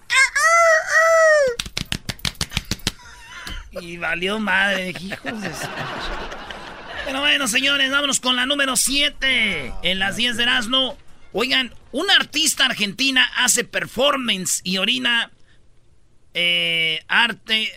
Y 3.80 3.96
valió 3.96 4.38
madre, 4.38 4.90
hijos 4.90 5.40
de 5.40 5.50
Pero 7.06 7.20
bueno, 7.20 7.48
señores, 7.48 7.90
vámonos 7.90 8.20
con 8.20 8.36
la 8.36 8.44
número 8.44 8.76
7 8.76 9.72
en 9.82 9.98
las 9.98 10.16
10 10.16 10.36
de 10.36 10.42
Erasmo. 10.42 10.98
Oigan, 11.32 11.74
una 11.90 12.14
artista 12.16 12.66
argentina 12.66 13.30
hace 13.36 13.64
performance 13.64 14.60
y 14.62 14.76
orina 14.76 15.30
eh, 16.34 17.02
arte. 17.08 17.72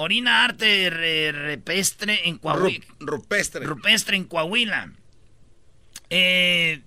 Orina 0.00 0.44
arte 0.44 0.88
re- 0.90 1.30
repestre 1.32 2.26
en 2.28 2.38
Coahuila. 2.38 2.84
Ru- 2.84 2.96
rupestre. 3.00 3.66
Rupestre 3.66 4.16
en 4.16 4.24
Coahuila. 4.24 4.92
Eh, 6.08 6.80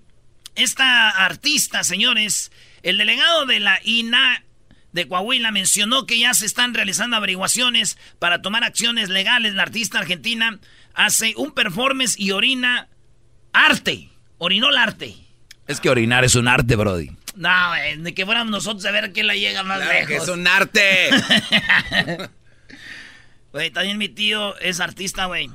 esta 0.56 1.10
artista, 1.10 1.84
señores, 1.84 2.50
el 2.82 2.98
delegado 2.98 3.46
de 3.46 3.60
la 3.60 3.78
INA 3.84 4.44
de 4.92 5.06
Coahuila 5.08 5.50
mencionó 5.52 6.06
que 6.06 6.18
ya 6.18 6.34
se 6.34 6.46
están 6.46 6.74
realizando 6.74 7.16
averiguaciones 7.16 7.98
para 8.18 8.42
tomar 8.42 8.64
acciones 8.64 9.08
legales. 9.08 9.54
La 9.54 9.62
artista 9.62 9.98
argentina 10.00 10.58
hace 10.94 11.34
un 11.36 11.52
performance 11.52 12.18
y 12.18 12.32
orina 12.32 12.88
arte. 13.52 14.10
Orinó 14.38 14.70
el 14.70 14.76
arte. 14.76 15.14
Es 15.66 15.80
que 15.80 15.88
orinar 15.88 16.24
es 16.24 16.34
un 16.34 16.48
arte, 16.48 16.76
Brody. 16.76 17.10
No, 17.36 17.68
güey, 17.68 17.96
ni 17.98 18.12
que 18.12 18.24
fuéramos 18.26 18.50
nosotros 18.50 18.84
a 18.86 18.90
ver 18.90 19.12
quién 19.12 19.26
la 19.28 19.34
llega 19.34 19.62
más 19.62 19.78
Claro 19.80 19.92
lejos. 19.92 20.08
que 20.08 20.16
es 20.16 20.28
un 20.28 20.46
arte. 20.46 21.10
Güey, 23.54 23.70
también 23.70 23.96
mi 23.98 24.08
tío 24.10 24.56
es 24.58 24.80
artista, 24.80 25.24
güey. 25.26 25.50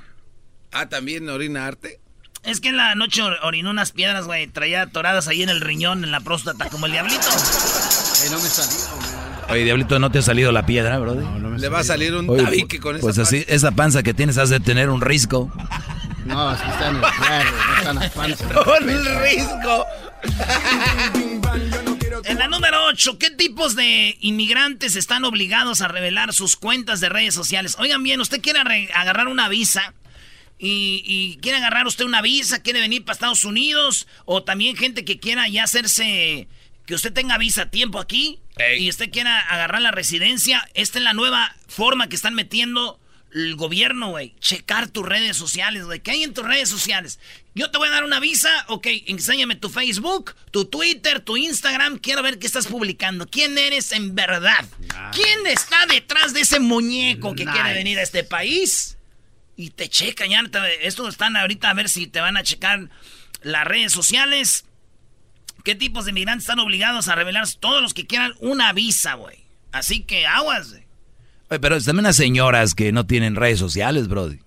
ah, 0.71 0.87
también 0.89 1.29
orina 1.29 1.67
arte. 1.67 1.99
Es 2.43 2.61
que 2.61 2.69
en 2.69 2.77
la 2.77 2.95
noche 2.95 3.21
or- 3.21 3.37
orinó 3.43 3.69
unas 3.69 3.91
piedras, 3.91 4.25
güey. 4.25 4.47
Traía 4.47 4.83
atoradas 4.83 5.27
ahí 5.27 5.43
en 5.43 5.49
el 5.49 5.59
riñón, 5.61 6.03
en 6.05 6.11
la 6.11 6.21
próstata, 6.21 6.69
como 6.69 6.85
el 6.85 6.93
diablito. 6.93 7.19
Eh, 7.19 8.29
no 8.31 8.39
me 8.39 8.47
salió, 8.49 8.77
güey. 8.95 9.19
Oye, 9.51 9.63
Diablito, 9.65 9.97
¿no 9.99 10.11
te 10.11 10.19
ha 10.19 10.21
salido 10.21 10.51
la 10.51 10.63
piedra, 10.65 10.97
Brody? 10.99 11.23
No, 11.25 11.39
no 11.39 11.49
me 11.49 11.57
Le 11.59 11.69
va 11.69 11.79
a 11.79 11.83
salir 11.83 12.13
un 12.15 12.29
Oye, 12.29 12.43
tabique 12.43 12.79
con 12.79 12.95
esa 12.95 13.01
Pues 13.01 13.17
así, 13.17 13.37
panza. 13.39 13.53
esa 13.55 13.71
panza 13.71 14.03
que 14.03 14.13
tienes 14.13 14.37
has 14.37 14.49
de 14.49 14.59
tener 14.59 14.89
un 14.91 15.01
risco. 15.01 15.51
No, 16.25 16.53
es 16.53 16.61
que 16.61 16.69
está 16.69 16.89
en 16.89 16.95
el 16.97 17.01
claro, 17.01 17.49
no 17.51 17.77
está 17.77 17.89
en 17.89 17.95
la 17.99 18.09
panza. 18.11 18.45
Con 18.63 18.89
el 18.89 19.03
En 22.23 22.37
la 22.37 22.47
número 22.47 22.85
8, 22.85 23.17
¿qué 23.19 23.31
tipos 23.31 23.75
de 23.75 24.17
inmigrantes 24.21 24.95
están 24.95 25.25
obligados 25.25 25.81
a 25.81 25.87
revelar 25.87 26.33
sus 26.33 26.55
cuentas 26.55 26.99
de 26.99 27.09
redes 27.09 27.33
sociales? 27.33 27.75
Oigan 27.79 28.03
bien, 28.03 28.21
usted 28.21 28.41
quiere 28.41 28.59
agarrar 28.93 29.27
una 29.27 29.49
visa 29.49 29.93
y, 30.57 31.03
y 31.05 31.37
quiere 31.41 31.57
agarrar 31.57 31.87
usted 31.87 32.05
una 32.05 32.21
visa, 32.21 32.61
quiere 32.61 32.79
venir 32.79 33.03
para 33.03 33.13
Estados 33.13 33.45
Unidos 33.45 34.07
o 34.25 34.43
también 34.43 34.75
gente 34.75 35.05
que 35.05 35.19
quiera 35.19 35.47
ya 35.47 35.63
hacerse, 35.63 36.47
que 36.85 36.95
usted 36.95 37.13
tenga 37.13 37.37
visa 37.37 37.63
a 37.63 37.69
tiempo 37.69 37.99
aquí 37.99 38.39
Ey. 38.57 38.83
y 38.85 38.89
usted 38.89 39.09
quiera 39.11 39.39
agarrar 39.39 39.81
la 39.81 39.91
residencia. 39.91 40.67
Esta 40.73 40.97
es 40.97 41.03
la 41.03 41.13
nueva 41.13 41.55
forma 41.67 42.09
que 42.09 42.15
están 42.15 42.33
metiendo 42.33 42.99
el 43.33 43.55
gobierno, 43.55 44.09
güey. 44.09 44.33
Checar 44.39 44.87
tus 44.87 45.05
redes 45.07 45.37
sociales, 45.37 45.85
güey. 45.85 45.99
¿Qué 45.99 46.11
hay 46.11 46.23
en 46.23 46.33
tus 46.33 46.45
redes 46.45 46.69
sociales? 46.69 47.19
Yo 47.55 47.69
te 47.71 47.77
voy 47.77 47.87
a 47.87 47.91
dar 47.91 48.03
una 48.03 48.19
visa, 48.19 48.49
ok, 48.69 48.87
enséñame 49.07 49.55
tu 49.55 49.69
Facebook, 49.69 50.35
tu 50.51 50.65
Twitter, 50.65 51.19
tu 51.19 51.37
Instagram. 51.37 51.97
Quiero 51.99 52.23
ver 52.23 52.39
qué 52.39 52.47
estás 52.47 52.67
publicando. 52.67 53.27
¿Quién 53.27 53.57
eres 53.57 53.91
en 53.91 54.15
verdad? 54.15 54.65
¿Quién 55.13 55.45
está 55.47 55.85
detrás 55.87 56.33
de 56.33 56.41
ese 56.41 56.59
muñeco 56.59 57.35
que 57.35 57.43
quiere 57.53 57.73
venir 57.73 57.99
a 57.99 58.03
este 58.03 58.23
país? 58.23 58.97
Y 59.55 59.71
te 59.71 59.89
checan, 59.89 60.29
ya. 60.29 60.41
te- 60.49 60.87
Estos 60.87 61.09
están 61.09 61.35
ahorita 61.35 61.69
a 61.69 61.73
ver 61.73 61.89
si 61.89 62.07
te 62.07 62.21
van 62.21 62.37
a 62.37 62.43
checar 62.43 62.89
las 63.41 63.65
redes 63.65 63.91
sociales. 63.91 64.65
¿Qué 65.65 65.75
tipos 65.75 66.05
de 66.05 66.11
inmigrantes 66.11 66.43
están 66.45 66.59
obligados 66.59 67.09
a 67.09 67.15
revelar? 67.15 67.45
Todos 67.59 67.81
los 67.81 67.93
que 67.93 68.07
quieran 68.07 68.33
una 68.39 68.71
visa, 68.73 69.15
güey. 69.15 69.43
Así 69.71 70.01
que 70.01 70.25
aguas, 70.25 70.69
güey. 70.71 70.83
Oye, 71.49 71.59
pero 71.59 71.81
también 71.81 72.03
las 72.03 72.15
señoras 72.15 72.75
que 72.75 72.91
no 72.91 73.05
tienen 73.05 73.35
redes 73.35 73.59
sociales, 73.59 74.07
Brody. 74.07 74.39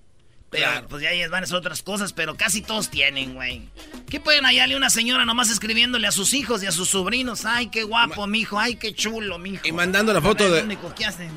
Pero, 0.51 0.67
Claro. 0.67 0.87
pues 0.89 1.03
ya 1.03 1.11
ellas 1.13 1.31
van 1.31 1.43
a 1.43 1.45
hacer 1.45 1.57
otras 1.57 1.83
cosas, 1.83 2.13
pero 2.13 2.37
casi 2.37 2.61
todos 2.61 2.91
tienen, 2.91 3.35
güey. 3.35 3.71
¿Qué 4.11 4.21
pueden 4.21 4.45
hallarle 4.45 4.77
una 4.77 4.91
señora 4.91 5.25
nomás 5.25 5.49
escribiéndole 5.51 6.07
a 6.07 6.13
sus 6.13 6.35
hijos 6.35 6.63
y 6.63 6.67
a 6.67 6.73
sus 6.73 6.91
sobrinos? 6.91 7.47
Ay, 7.47 7.69
qué 7.69 7.85
guapo, 7.85 8.27
mijo. 8.27 8.59
Ay, 8.59 8.77
qué 8.77 8.93
chulo, 8.95 9.39
mijo. 9.39 9.67
Y 9.67 9.73
mandando 9.73 10.13
la 10.13 10.21
foto 10.21 10.51
de-. 10.51 10.63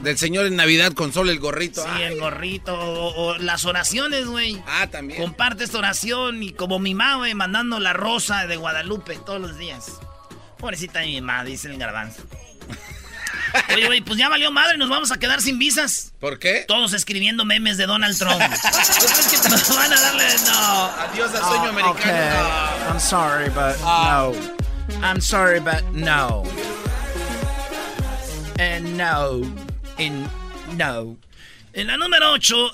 Del 0.04 0.18
señor 0.18 0.48
en 0.48 0.58
Navidad 0.58 0.92
con 0.92 1.14
solo 1.14 1.32
el 1.32 1.40
gorrito. 1.40 1.82
Sí, 1.82 1.90
Ay. 1.90 2.04
el 2.04 2.20
gorrito. 2.20 2.78
O, 2.78 3.28
o 3.28 3.38
las 3.38 3.64
oraciones, 3.64 4.26
güey. 4.28 4.62
Ah, 4.68 4.88
también. 4.92 5.22
Comparte 5.22 5.64
esta 5.64 5.78
oración 5.78 6.44
y 6.44 6.52
como 6.52 6.78
mi 6.80 6.94
mamá, 6.94 7.16
güey, 7.16 7.34
mandando 7.36 7.80
la 7.80 7.94
rosa 7.94 8.48
de 8.48 8.58
Guadalupe 8.58 9.18
todos 9.26 9.40
los 9.40 9.58
días. 9.58 9.94
Pobrecita 10.58 11.00
de 11.00 11.06
mi 11.06 11.22
mamá, 11.22 11.46
dice 11.46 11.70
el 11.70 11.78
garbanzo. 11.78 12.22
Oye, 13.74 13.86
güey, 13.86 14.02
pues 14.02 14.18
ya 14.18 14.30
valió 14.30 14.52
madre, 14.52 14.78
nos 14.78 14.90
vamos 14.90 15.12
a 15.12 15.18
quedar 15.18 15.42
sin 15.42 15.60
visas. 15.60 16.14
¿Por 16.20 16.40
qué? 16.40 16.66
Todos 16.68 16.94
escribiendo 16.94 17.46
memes 17.46 17.78
de 17.78 17.86
Donald 17.86 18.18
Trump. 18.18 18.40
¿Tú 19.00 19.06
crees 19.06 19.28
que 19.28 19.38
te 19.38 19.74
van 19.74 19.94
a 19.94 20.02
darle? 20.02 20.26
No. 20.46 20.86
Adiós 21.00 21.34
al 21.36 21.42
sueño 21.42 21.70
americano. 21.70 21.94
Okay. 21.94 22.90
I'm 22.90 23.00
sorry, 23.00 23.50
but 23.50 23.80
no. 23.82 24.34
I'm 25.02 25.22
sorry, 25.22 25.60
but 25.60 25.84
no. 25.94 26.44
And 28.60 28.98
no. 28.98 29.42
In 29.98 30.28
no. 30.78 31.18
En 31.74 31.88
la 31.88 31.98
número 31.98 32.32
8, 32.32 32.72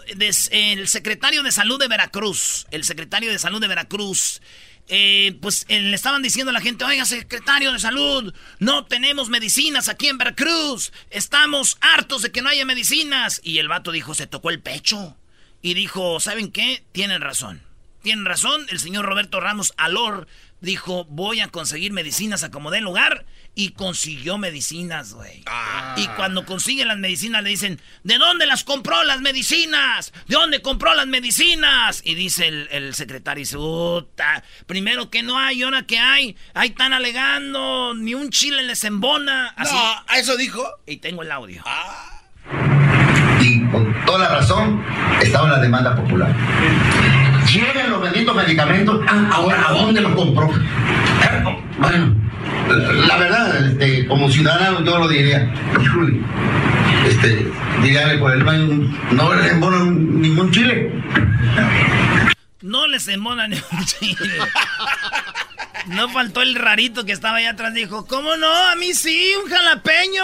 el 0.52 0.88
secretario 0.88 1.42
de 1.42 1.52
salud 1.52 1.80
de 1.80 1.88
Veracruz. 1.88 2.68
El 2.70 2.84
secretario 2.84 3.32
de 3.32 3.40
salud 3.40 3.60
de 3.60 3.68
Veracruz. 3.68 4.42
Eh, 4.88 5.38
pues 5.42 5.66
eh, 5.70 5.80
le 5.80 5.96
estaban 5.96 6.22
diciendo 6.22 6.50
a 6.50 6.54
la 6.54 6.62
gente, 6.62 6.84
oiga, 6.84 7.06
secretario 7.06 7.72
de 7.72 7.80
salud, 7.80 8.34
no 8.60 8.86
tenemos 8.86 9.30
medicinas 9.30 9.90
aquí 9.90 10.08
en 10.08 10.18
Veracruz. 10.18 10.92
Estamos 11.10 11.78
hartos 11.82 12.22
de 12.22 12.32
que 12.32 12.42
no 12.42 12.50
haya 12.50 12.66
medicinas. 12.66 13.40
Y 13.44 13.60
el 13.60 13.68
vato 13.68 13.92
dijo, 13.92 14.14
se 14.14 14.28
tocó 14.28 14.50
el 14.50 14.62
pecho. 14.62 15.18
Y 15.62 15.76
dijo, 15.76 16.20
¿saben 16.20 16.52
qué? 16.52 16.84
Tienen 16.92 17.22
razón. 17.22 17.62
Tienen 18.02 18.26
razón. 18.26 18.66
El 18.70 18.80
señor 18.80 19.06
Roberto 19.06 19.40
Ramos 19.40 19.74
Alor 19.78 20.28
dijo, 20.60 21.06
voy 21.06 21.40
a 21.40 21.48
conseguir 21.50 21.94
medicinas 21.94 22.44
a 22.44 22.52
como 22.52 22.72
dé 22.72 22.82
lugar. 22.82 23.26
Y 23.54 23.72
consiguió 23.74 24.38
medicinas, 24.38 25.14
güey. 25.14 25.44
Ah. 25.46 25.94
Y 25.98 26.08
cuando 26.08 26.46
consigue 26.46 26.86
las 26.86 26.98
medicinas 26.98 27.44
le 27.44 27.50
dicen, 27.50 27.82
¿de 28.04 28.18
dónde 28.18 28.46
las 28.46 28.64
compró 28.64 29.04
las 29.04 29.20
medicinas? 29.20 30.14
¿De 30.28 30.36
dónde 30.36 30.62
compró 30.62 30.94
las 30.96 31.06
medicinas? 31.08 32.02
Y 32.06 32.16
dice 32.16 32.48
el, 32.48 32.70
el 32.72 32.96
secretario, 32.96 33.42
dice, 33.42 33.58
Uta, 33.58 34.44
primero 34.68 35.10
que 35.10 35.22
no 35.22 35.38
hay, 35.38 35.64
ahora 35.64 35.84
que 35.84 36.00
hay, 36.00 36.38
ahí 36.54 36.70
están 36.70 36.94
alegando, 36.94 37.94
ni 37.94 38.14
un 38.14 38.30
chile 38.30 38.64
les 38.64 38.86
embona. 38.86 39.50
Así. 39.58 39.76
No, 39.76 40.04
¿a 40.08 40.18
eso 40.18 40.38
dijo? 40.38 40.66
Y 40.88 40.98
tengo 40.98 41.22
el 41.22 41.32
audio. 41.32 41.62
y 43.42 43.66
con 43.70 44.06
toda 44.06 44.20
la 44.20 44.30
razón 44.40 44.82
estaba 45.22 45.50
la 45.50 45.60
demanda 45.60 45.94
popular. 45.96 46.34
Llegan 47.52 47.90
los 47.90 48.02
benditos 48.02 48.34
medicamentos, 48.34 49.02
ah, 49.10 49.30
ahora 49.34 49.68
¿a 49.68 49.72
dónde 49.74 50.00
los 50.00 50.16
compró? 50.16 50.50
Bueno, 51.80 52.16
la 52.70 53.18
verdad, 53.18 53.66
este, 53.68 54.08
como 54.08 54.30
ciudadano 54.30 54.84
yo 54.84 54.98
lo 55.00 55.08
diría, 55.08 55.52
híjole, 55.82 56.22
este, 57.08 57.52
dígale 57.84 58.18
por 58.18 58.32
el 58.32 58.44
baño, 58.44 58.94
no 59.12 59.34
le 59.36 59.48
embonan 59.50 60.22
ningún 60.22 60.52
chile. 60.52 60.92
No 62.62 62.88
les 62.88 63.08
embona 63.08 63.48
ni 63.48 63.56
un 63.72 63.86
chile. 63.86 64.38
No 65.88 66.10
faltó 66.10 66.44
el 66.44 66.54
rarito 66.54 67.06
que 67.06 67.12
estaba 67.12 67.38
allá 67.38 67.52
atrás. 67.52 67.74
Dijo, 67.74 68.06
¿cómo 68.06 68.36
no? 68.38 68.54
A 68.70 68.76
mí 68.76 68.94
sí, 68.94 69.32
un 69.44 69.50
jalapeño. 69.50 70.24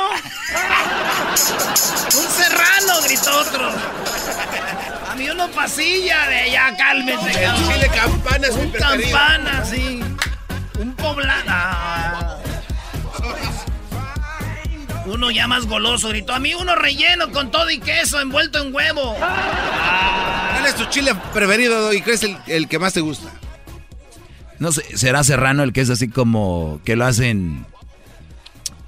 Un 2.15 2.27
serrano, 2.29 3.01
gritó 3.07 3.39
otro. 3.39 3.71
A 5.09 5.15
mí 5.15 5.27
uno 5.31 5.47
pasilla 5.47 6.27
de 6.27 6.37
allá, 6.41 6.77
cálmese. 6.77 7.29
El 7.31 7.41
cabrón. 7.49 7.73
chile 7.73 7.89
campana 7.95 8.47
es 8.47 8.55
mi 8.55 8.61
Un 8.65 8.71
preferido. 8.71 9.17
campana, 9.17 9.65
sí. 9.65 9.99
Un 10.79 10.93
poblano. 10.95 12.26
Uno 15.07 15.31
ya 15.31 15.47
más 15.47 15.65
goloso 15.65 16.09
gritó. 16.09 16.33
A 16.33 16.39
mí 16.39 16.53
uno 16.53 16.75
relleno 16.75 17.31
con 17.31 17.49
todo 17.51 17.69
y 17.69 17.79
queso 17.79 18.19
envuelto 18.19 18.61
en 18.61 18.73
huevo. 18.73 19.15
¿Cuál 19.17 20.65
es 20.65 20.75
tu 20.75 20.85
chile 20.85 21.13
preferido 21.33 21.93
y 21.93 22.01
crees 22.01 22.23
el, 22.23 22.37
el 22.47 22.67
que 22.67 22.77
más 22.79 22.93
te 22.93 23.01
gusta? 23.01 23.31
No 24.59 24.71
sé, 24.71 24.97
será 24.97 25.23
serrano 25.23 25.63
el 25.63 25.71
que 25.71 25.81
es 25.81 25.89
así 25.89 26.07
como 26.09 26.81
que 26.83 26.95
lo 26.95 27.05
hacen 27.05 27.65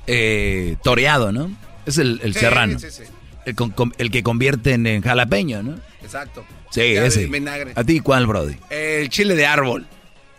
eh, 0.07 0.75
toreado, 0.83 1.31
¿no? 1.31 1.51
Es 1.85 1.97
el, 1.97 2.19
el 2.23 2.33
Sí, 2.33 2.39
serrano. 2.39 2.79
sí, 2.79 2.87
sí. 2.91 3.03
El, 3.45 3.55
con- 3.55 3.71
con- 3.71 3.93
el 3.97 4.11
que 4.11 4.23
convierten 4.23 4.85
en 4.87 5.01
jalapeño, 5.01 5.63
¿no? 5.63 5.75
Exacto. 6.03 6.43
Sí, 6.71 6.93
Ya 6.93 7.01
de 7.01 7.07
ese. 7.07 7.25
vinagre. 7.27 7.73
¿A 7.75 7.83
ti 7.83 7.99
cuál, 7.99 8.27
Brody? 8.27 8.55
El 8.69 9.09
chile 9.09 9.35
de 9.35 9.45
árbol. 9.45 9.87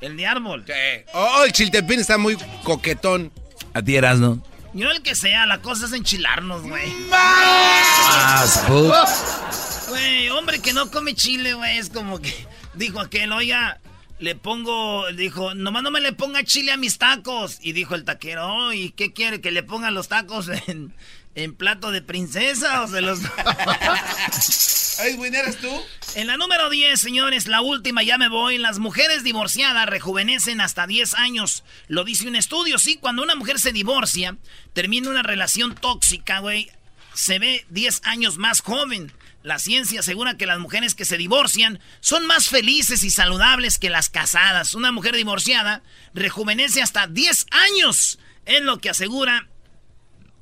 El 0.00 0.16
de 0.16 0.26
árbol. 0.26 0.64
Sí. 0.66 0.72
Oh, 1.14 1.44
el 1.44 1.52
chiltepín 1.52 2.00
está 2.00 2.18
muy 2.18 2.36
coquetón. 2.64 3.32
¿A 3.74 3.82
ti 3.82 3.96
eras, 3.96 4.18
no? 4.18 4.42
Yo 4.72 4.90
el 4.90 5.02
que 5.02 5.14
sea, 5.14 5.46
la 5.46 5.60
cosa 5.60 5.86
es 5.86 5.92
enchilarnos, 5.92 6.62
güey. 6.62 6.90
Más, 7.10 8.58
put. 8.68 9.88
Güey, 9.88 10.28
hombre 10.30 10.60
que 10.60 10.72
no 10.72 10.90
come 10.90 11.14
chile, 11.14 11.54
güey, 11.54 11.78
es 11.78 11.90
como 11.90 12.20
que 12.20 12.32
dijo 12.74 13.00
aquel, 13.00 13.32
oiga, 13.32 13.80
le 14.20 14.36
pongo, 14.36 15.10
dijo, 15.12 15.54
nomás 15.54 15.82
no 15.82 15.90
me 15.90 16.00
le 16.00 16.12
ponga 16.12 16.44
chile 16.44 16.70
a 16.72 16.76
mis 16.76 16.98
tacos. 16.98 17.58
Y 17.60 17.72
dijo 17.72 17.94
el 17.94 18.04
taquero, 18.04 18.46
"Oh, 18.46 18.72
¿y 18.72 18.90
qué 18.90 19.12
quiere? 19.12 19.40
¿Que 19.40 19.50
le 19.50 19.62
pongan 19.62 19.94
los 19.94 20.08
tacos 20.08 20.48
en, 20.68 20.94
en 21.34 21.54
plato 21.54 21.90
de 21.90 22.02
princesa 22.02 22.82
o 22.82 22.88
se 22.88 23.00
los... 23.00 23.20
Ay, 25.00 25.14
güey, 25.14 25.34
¿eres 25.34 25.56
tú? 25.56 25.70
En 26.14 26.26
la 26.26 26.36
número 26.36 26.68
10, 26.68 27.00
señores, 27.00 27.46
la 27.46 27.62
última, 27.62 28.02
ya 28.02 28.18
me 28.18 28.28
voy. 28.28 28.58
Las 28.58 28.78
mujeres 28.78 29.24
divorciadas 29.24 29.86
rejuvenecen 29.86 30.60
hasta 30.60 30.86
10 30.86 31.14
años. 31.14 31.64
Lo 31.88 32.04
dice 32.04 32.28
un 32.28 32.36
estudio, 32.36 32.78
sí. 32.78 32.96
Cuando 32.96 33.22
una 33.22 33.34
mujer 33.34 33.58
se 33.58 33.72
divorcia, 33.72 34.36
termina 34.74 35.08
una 35.08 35.22
relación 35.22 35.74
tóxica, 35.74 36.40
güey, 36.40 36.70
se 37.14 37.38
ve 37.38 37.64
10 37.70 38.02
años 38.04 38.36
más 38.36 38.60
joven. 38.60 39.12
La 39.42 39.58
ciencia 39.58 40.00
asegura 40.00 40.36
que 40.36 40.46
las 40.46 40.58
mujeres 40.58 40.94
que 40.94 41.06
se 41.06 41.16
divorcian 41.16 41.80
son 42.00 42.26
más 42.26 42.48
felices 42.48 43.02
y 43.02 43.10
saludables 43.10 43.78
que 43.78 43.88
las 43.88 44.10
casadas. 44.10 44.74
Una 44.74 44.92
mujer 44.92 45.16
divorciada 45.16 45.82
rejuvenece 46.12 46.82
hasta 46.82 47.06
10 47.06 47.46
años. 47.50 48.18
Es 48.44 48.60
lo 48.62 48.80
que 48.80 48.90
asegura 48.90 49.48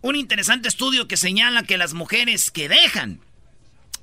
un 0.00 0.16
interesante 0.16 0.68
estudio 0.68 1.08
que 1.08 1.16
señala 1.16 1.62
que 1.62 1.78
las 1.78 1.94
mujeres 1.94 2.50
que 2.50 2.68
dejan 2.68 3.20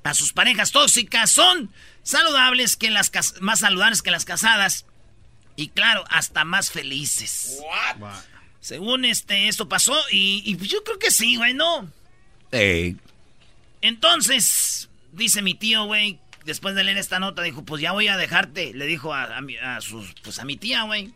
a 0.04 0.14
sus 0.14 0.32
parejas 0.32 0.72
tóxicas 0.72 1.30
son 1.30 1.70
saludables 2.02 2.76
que 2.76 2.90
las 2.90 3.10
más 3.40 3.60
saludables 3.60 4.02
que 4.02 4.10
las 4.10 4.24
casadas 4.24 4.86
y 5.56 5.68
claro 5.68 6.04
hasta 6.08 6.44
más 6.44 6.70
felices. 6.70 7.58
Según 8.60 9.04
este 9.04 9.48
esto 9.48 9.68
pasó 9.68 9.96
y, 10.10 10.42
y 10.44 10.56
yo 10.66 10.84
creo 10.84 10.98
que 10.98 11.10
sí 11.10 11.36
güey 11.36 11.54
no 11.54 11.90
entonces 13.80 14.88
dice 15.12 15.42
mi 15.42 15.54
tío 15.54 15.84
güey 15.84 16.18
después 16.44 16.74
de 16.74 16.84
leer 16.84 16.98
esta 16.98 17.18
nota 17.18 17.42
dijo 17.42 17.64
pues 17.64 17.80
ya 17.82 17.92
voy 17.92 18.08
a 18.08 18.16
dejarte 18.16 18.72
le 18.74 18.86
dijo 18.86 19.14
a, 19.14 19.38
a 19.62 19.80
sus 19.80 20.14
pues 20.22 20.38
a 20.38 20.44
mi 20.44 20.56
tía 20.56 20.82
güey 20.82 21.12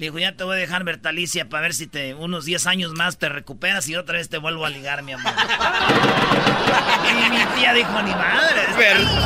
le 0.00 0.06
dijo 0.06 0.18
ya 0.18 0.34
te 0.34 0.44
voy 0.44 0.56
a 0.56 0.58
dejar 0.58 0.82
Bertalicia 0.82 1.50
para 1.50 1.60
ver 1.60 1.74
si 1.74 1.86
te 1.86 2.14
unos 2.14 2.46
10 2.46 2.66
años 2.68 2.92
más 2.94 3.18
te 3.18 3.28
recuperas 3.28 3.86
y 3.86 3.96
otra 3.96 4.16
vez 4.16 4.30
te 4.30 4.38
vuelvo 4.38 4.64
a 4.64 4.70
ligar 4.70 5.02
mi 5.02 5.12
amor 5.12 5.30
Y 7.10 7.30
mi 7.30 7.44
tía 7.54 7.74
dijo, 7.74 8.00
ni 8.02 8.10
madre. 8.12 8.62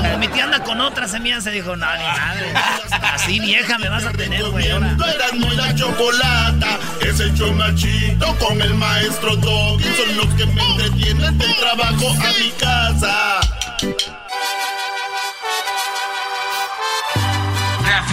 Como 0.03 0.19
mi 0.19 0.27
tía 0.29 0.45
anda 0.45 0.65
con 0.65 0.81
otra 0.81 1.07
semilla, 1.07 1.41
se 1.41 1.53
dijo, 1.53 1.77
no, 1.77 1.87
ni 1.95 2.03
madre. 2.03 2.53
Así 2.91 3.39
vieja 3.39 3.79
me 3.79 3.89
vas 3.89 4.05
a 4.05 4.13
tener, 4.13 4.43
güey. 4.51 4.69
ahora". 4.71 4.97
Erasmo 5.15 5.53
y 5.53 5.57
la 5.57 5.75
chocolata 5.75 6.79
es 7.03 7.21
el 7.21 7.35
chido 7.35 8.39
con 8.39 8.61
el 8.61 8.75
maestro 8.75 9.37
Doggy. 9.37 9.85
Son 9.85 10.17
los 10.17 10.35
que 10.35 10.47
me 10.47 10.63
entretienen 10.63 11.39
del 11.39 11.55
trabajo 11.57 12.11
a 12.11 12.33
mi 12.41 12.51
casa. 12.59 13.41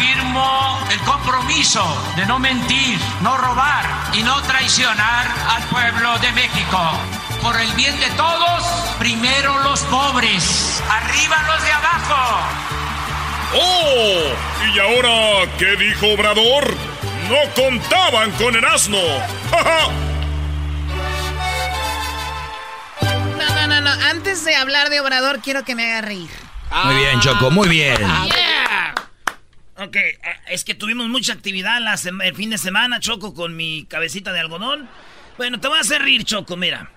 Reafirmo 0.01 0.79
el 0.91 0.99
compromiso 1.01 1.83
de 2.15 2.25
no 2.25 2.39
mentir, 2.39 2.97
no 3.21 3.37
robar 3.37 3.85
y 4.13 4.23
no 4.23 4.41
traicionar 4.41 5.27
al 5.47 5.61
pueblo 5.65 6.17
de 6.17 6.31
México. 6.31 6.79
Por 7.41 7.59
el 7.59 7.71
bien 7.73 7.99
de 7.99 8.09
todos, 8.17 8.63
primero 8.97 9.59
los 9.59 9.81
pobres, 9.81 10.81
arriba 10.89 11.43
los 11.43 11.63
de 11.63 11.71
abajo. 11.71 12.39
¡Oh! 13.53 14.73
¿Y 14.73 14.79
ahora 14.79 15.51
qué 15.59 15.75
dijo 15.75 16.07
Obrador? 16.07 16.75
No 17.29 17.53
contaban 17.53 18.31
con 18.31 18.55
el 18.55 18.65
asno. 18.65 18.97
¡Ja, 19.51 19.63
ja! 19.63 19.87
No, 23.37 23.55
no, 23.55 23.67
no, 23.67 23.81
no. 23.81 23.91
Antes 24.09 24.43
de 24.45 24.55
hablar 24.55 24.89
de 24.89 24.99
Obrador, 24.99 25.41
quiero 25.41 25.63
que 25.63 25.75
me 25.75 25.91
haga 25.91 26.01
reír. 26.01 26.31
Muy 26.85 26.95
bien, 26.95 27.19
Choco, 27.19 27.51
muy 27.51 27.69
bien. 27.69 27.97
Yeah. 27.97 29.00
Ok, 29.81 29.95
eh, 29.95 30.17
es 30.49 30.63
que 30.63 30.75
tuvimos 30.75 31.09
mucha 31.09 31.33
actividad 31.33 31.81
la 31.81 31.99
el 32.23 32.35
fin 32.35 32.51
de 32.51 32.59
semana, 32.59 32.99
Choco, 32.99 33.33
con 33.33 33.55
mi 33.55 33.85
cabecita 33.85 34.31
de 34.31 34.39
algodón. 34.39 34.87
Bueno, 35.37 35.59
te 35.59 35.67
voy 35.67 35.77
a 35.77 35.81
hacer 35.81 36.03
reír, 36.03 36.23
Choco, 36.23 36.55
mira. 36.55 36.91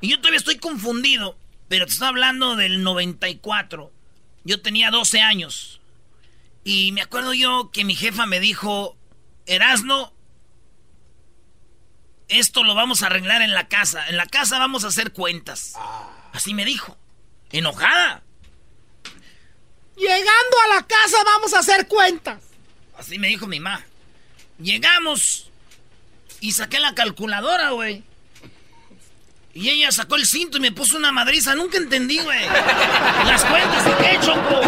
Y 0.00 0.10
yo 0.10 0.18
todavía 0.18 0.38
estoy 0.38 0.58
confundido, 0.58 1.36
pero 1.68 1.86
te 1.86 1.92
estoy 1.92 2.06
hablando 2.06 2.54
del 2.54 2.84
94. 2.84 3.92
Yo 4.44 4.62
tenía 4.62 4.90
12 4.92 5.20
años. 5.20 5.80
Y 6.62 6.92
me 6.92 7.02
acuerdo 7.02 7.34
yo 7.34 7.70
que 7.72 7.84
mi 7.84 7.96
jefa 7.96 8.26
me 8.26 8.38
dijo, 8.38 8.96
Erasno, 9.46 10.12
esto 12.28 12.62
lo 12.62 12.76
vamos 12.76 13.02
a 13.02 13.06
arreglar 13.06 13.42
en 13.42 13.54
la 13.54 13.66
casa. 13.66 14.08
En 14.08 14.16
la 14.16 14.26
casa 14.26 14.60
vamos 14.60 14.84
a 14.84 14.88
hacer 14.88 15.12
cuentas. 15.12 15.74
Así 16.32 16.54
me 16.54 16.64
dijo. 16.64 16.96
Enojada. 17.50 18.21
Llegando 19.96 20.56
a 20.64 20.74
la 20.76 20.82
casa 20.86 21.16
vamos 21.24 21.54
a 21.54 21.58
hacer 21.60 21.86
cuentas. 21.86 22.38
Así 22.98 23.18
me 23.18 23.28
dijo 23.28 23.46
mi 23.46 23.60
mamá. 23.60 23.84
Llegamos 24.58 25.50
y 26.40 26.52
saqué 26.52 26.78
la 26.80 26.94
calculadora, 26.94 27.70
güey. 27.70 28.04
Y 29.54 29.68
ella 29.68 29.92
sacó 29.92 30.16
el 30.16 30.26
cinto 30.26 30.56
y 30.56 30.60
me 30.60 30.72
puso 30.72 30.96
una 30.96 31.12
madriza. 31.12 31.54
Nunca 31.54 31.76
entendí, 31.76 32.18
güey. 32.18 32.46
Las 33.26 33.44
cuentas 33.44 33.84
de 33.84 33.96
qué, 33.96 34.18
Choco. 34.20 34.62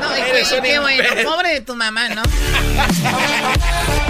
No, 0.00 0.14
qué, 0.14 0.60
qué 0.62 0.78
bueno. 0.80 1.08
Pobre 1.24 1.50
de 1.50 1.60
tu 1.60 1.76
mamá, 1.76 2.08
¿no? 2.08 2.22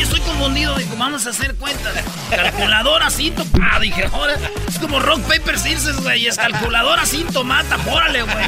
Estoy 0.00 0.20
confundido. 0.20 0.76
Dijo, 0.76 0.96
vamos 0.96 1.26
a 1.26 1.30
hacer 1.30 1.54
cuentas. 1.56 1.92
Calculadora, 2.30 3.10
cinto. 3.10 3.44
Ah, 3.62 3.78
dije, 3.80 4.08
ahora 4.12 4.36
es 4.68 4.78
como 4.78 5.00
rock, 5.00 5.20
paper, 5.22 5.58
scissors, 5.58 6.00
güey. 6.02 6.26
Es 6.26 6.36
calculadora, 6.36 7.04
cinto, 7.06 7.44
mata. 7.44 7.78
Órale, 7.88 8.22
güey. 8.22 8.46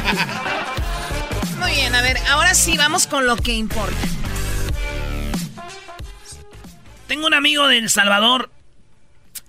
Muy 1.59 1.71
bien, 1.71 1.95
a 1.95 2.01
ver, 2.01 2.17
ahora 2.29 2.53
sí 2.55 2.77
vamos 2.77 3.07
con 3.07 3.25
lo 3.25 3.35
que 3.37 3.53
importa. 3.53 3.95
Tengo 7.07 7.27
un 7.27 7.33
amigo 7.33 7.67
de 7.67 7.77
El 7.77 7.89
Salvador 7.89 8.49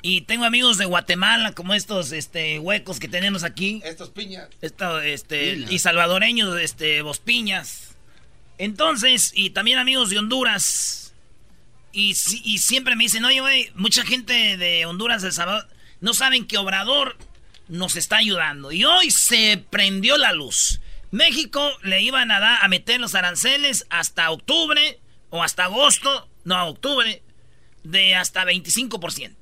y 0.02 0.20
tengo 0.20 0.44
amigos 0.44 0.76
de 0.76 0.84
Guatemala, 0.84 1.52
como 1.52 1.72
estos 1.72 2.12
este, 2.12 2.58
huecos 2.58 3.00
que 3.00 3.08
tenemos 3.08 3.42
aquí. 3.42 3.80
Estos 3.84 4.10
piñas. 4.10 4.48
Esto, 4.60 5.00
este, 5.00 5.64
y 5.70 5.78
salvadoreños, 5.78 6.60
este, 6.60 7.00
vos 7.00 7.20
piñas. 7.20 7.96
Entonces, 8.58 9.32
y 9.34 9.50
también 9.50 9.78
amigos 9.78 10.10
de 10.10 10.18
Honduras. 10.18 11.03
Y, 11.94 12.10
y 12.10 12.58
siempre 12.58 12.96
me 12.96 13.04
dicen, 13.04 13.24
oye, 13.24 13.40
güey, 13.40 13.70
mucha 13.74 14.04
gente 14.04 14.56
de 14.56 14.84
Honduras, 14.84 15.22
de 15.22 15.28
El 15.28 15.34
Salvador, 15.34 15.68
no 16.00 16.12
saben 16.12 16.46
que 16.46 16.58
Obrador 16.58 17.16
nos 17.68 17.96
está 17.96 18.16
ayudando. 18.16 18.72
Y 18.72 18.84
hoy 18.84 19.10
se 19.10 19.64
prendió 19.70 20.16
la 20.18 20.32
luz. 20.32 20.80
México 21.10 21.70
le 21.82 22.02
iban 22.02 22.30
a, 22.30 22.40
dar, 22.40 22.64
a 22.64 22.68
meter 22.68 23.00
los 23.00 23.14
aranceles 23.14 23.86
hasta 23.88 24.30
octubre 24.30 24.98
o 25.30 25.42
hasta 25.42 25.64
agosto, 25.64 26.28
no, 26.44 26.66
octubre, 26.66 27.22
de 27.84 28.16
hasta 28.16 28.44
25%. 28.44 29.36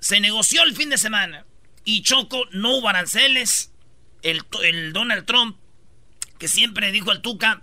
Se 0.00 0.20
negoció 0.20 0.62
el 0.64 0.76
fin 0.76 0.90
de 0.90 0.98
semana 0.98 1.46
y 1.84 2.02
Choco 2.02 2.44
no 2.52 2.76
hubo 2.76 2.88
aranceles. 2.88 3.72
El, 4.22 4.42
el 4.62 4.92
Donald 4.92 5.24
Trump, 5.24 5.56
que 6.38 6.48
siempre 6.48 6.92
dijo 6.92 7.10
al 7.10 7.22
Tuca. 7.22 7.62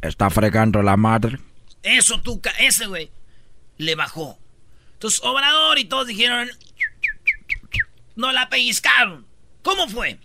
Está 0.00 0.30
fregando 0.30 0.82
la 0.82 0.96
madre. 0.96 1.38
Eso, 1.82 2.20
Tuca, 2.22 2.50
ese 2.58 2.86
güey. 2.86 3.10
Le 3.78 3.94
bajó. 3.94 4.38
Entonces, 4.94 5.20
Obrador 5.22 5.78
y 5.78 5.84
todos 5.84 6.06
dijeron. 6.06 6.50
No 8.14 8.32
la 8.32 8.48
pellizcaron. 8.48 9.26
¿Cómo 9.62 9.88
fue? 9.88 10.18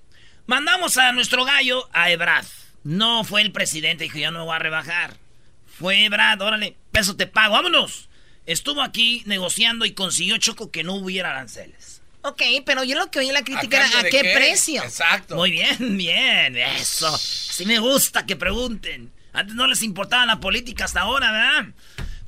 Mandamos 0.45 0.97
a 0.97 1.11
nuestro 1.11 1.45
gallo 1.45 1.89
a 1.93 2.09
Ebrad. 2.11 2.45
No 2.83 3.23
fue 3.23 3.41
el 3.41 3.51
presidente, 3.51 4.05
dijo, 4.05 4.17
yo 4.17 4.31
no 4.31 4.45
voy 4.45 4.55
a 4.55 4.59
rebajar. 4.59 5.17
Fue 5.65 6.05
Ebrad, 6.05 6.41
órale, 6.41 6.77
peso 6.91 7.15
te 7.15 7.27
pago, 7.27 7.53
vámonos 7.53 8.09
estuvo 8.45 8.81
aquí 8.81 9.23
negociando 9.25 9.85
y 9.85 9.93
consiguió 9.93 10.37
Choco 10.37 10.71
que 10.71 10.83
no 10.83 10.95
hubiera 10.95 11.31
aranceles. 11.31 12.01
Ok, 12.23 12.41
pero 12.65 12.83
yo 12.83 12.95
lo 12.97 13.09
que 13.09 13.19
oí 13.19 13.31
la 13.31 13.43
crítica 13.43 13.77
era 13.77 13.99
¿a 13.99 14.03
qué, 14.03 14.31
precio? 14.35 14.83
Exacto. 14.83 15.35
Muy 15.35 15.51
bien, 15.51 15.97
bien, 15.97 16.55
eso. 16.55 17.17
Sí 17.17 17.65
me 17.65 17.79
gusta 17.79 18.25
que 18.25 18.35
pregunten. 18.35 19.11
Antes 19.33 19.55
no 19.55 19.65
les 19.65 19.81
importaba 19.81 20.25
la 20.25 20.39
política 20.39 20.85
hasta 20.85 21.01
ahora, 21.01 21.31
¿verdad? 21.31 21.73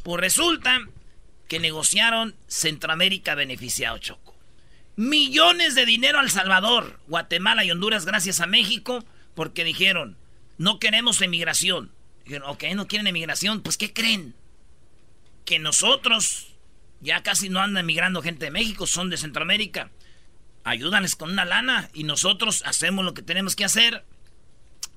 Pues 0.01 0.19
resulta 0.19 0.79
que 1.53 1.59
negociaron 1.59 2.33
Centroamérica 2.47 3.35
beneficiado 3.35 3.99
Choco. 3.99 4.35
Millones 4.95 5.75
de 5.75 5.85
dinero 5.85 6.17
al 6.17 6.31
Salvador, 6.31 6.99
Guatemala 7.05 7.63
y 7.63 7.69
Honduras 7.69 8.07
gracias 8.07 8.39
a 8.39 8.47
México 8.47 9.05
porque 9.35 9.63
dijeron, 9.63 10.17
no 10.57 10.79
queremos 10.79 11.21
emigración. 11.21 11.91
Dijeron, 12.25 12.49
ok, 12.49 12.63
no 12.73 12.87
quieren 12.87 13.05
emigración, 13.05 13.61
pues 13.61 13.77
¿qué 13.77 13.93
creen? 13.93 14.33
que 15.45 15.59
nosotros, 15.59 16.47
ya 17.01 17.21
casi 17.21 17.49
no 17.49 17.59
anda 17.59 17.81
emigrando 17.81 18.23
gente 18.23 18.45
de 18.45 18.51
México, 18.51 18.87
son 18.87 19.11
de 19.11 19.17
Centroamérica. 19.17 19.91
Ayúdanos 20.63 21.15
con 21.15 21.29
una 21.29 21.45
lana 21.45 21.87
y 21.93 22.03
nosotros 22.03 22.63
hacemos 22.65 23.05
lo 23.05 23.13
que 23.13 23.21
tenemos 23.21 23.55
que 23.55 23.65
hacer 23.65 24.03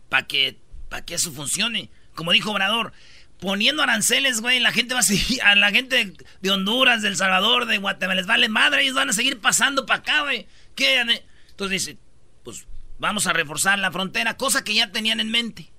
para 0.09 0.27
que, 0.27 0.57
que 1.05 1.16
eso 1.16 1.33
funcione. 1.33 1.90
Como 2.14 2.33
dijo 2.33 2.51
Obrador, 2.51 2.95
poniendo 3.40 3.83
aranceles, 3.83 4.40
güey, 4.40 4.61
la 4.61 4.72
gente 4.72 4.94
va 4.94 5.01
a 5.01 5.03
seguir, 5.03 5.42
a 5.42 5.55
la 5.55 5.70
gente 5.70 6.14
de 6.40 6.51
Honduras, 6.51 7.03
de 7.03 7.09
El 7.09 7.16
Salvador, 7.16 7.66
de 7.66 7.79
Guatemala, 7.79 8.20
les 8.20 8.27
vale 8.27 8.49
madre, 8.49 8.83
ellos 8.83 8.94
van 8.94 9.11
a 9.11 9.12
seguir 9.12 9.40
pasando 9.40 9.87
para 9.87 10.01
acá, 10.01 10.22
güey. 10.22 10.46
Entonces 10.77 11.87
dice, 11.87 11.99
pues 12.44 12.66
vamos 12.99 13.27
a 13.27 13.33
reforzar 13.33 13.79
la 13.79 13.90
frontera, 13.90 14.37
cosa 14.37 14.64
que 14.64 14.75
ya 14.75 14.92
tenían 14.92 15.20
en 15.20 15.31
mente. 15.31 15.70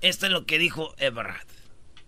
Esto 0.00 0.26
es 0.26 0.32
lo 0.32 0.44
que 0.44 0.58
dijo 0.58 0.94
Ebrard. 0.98 1.46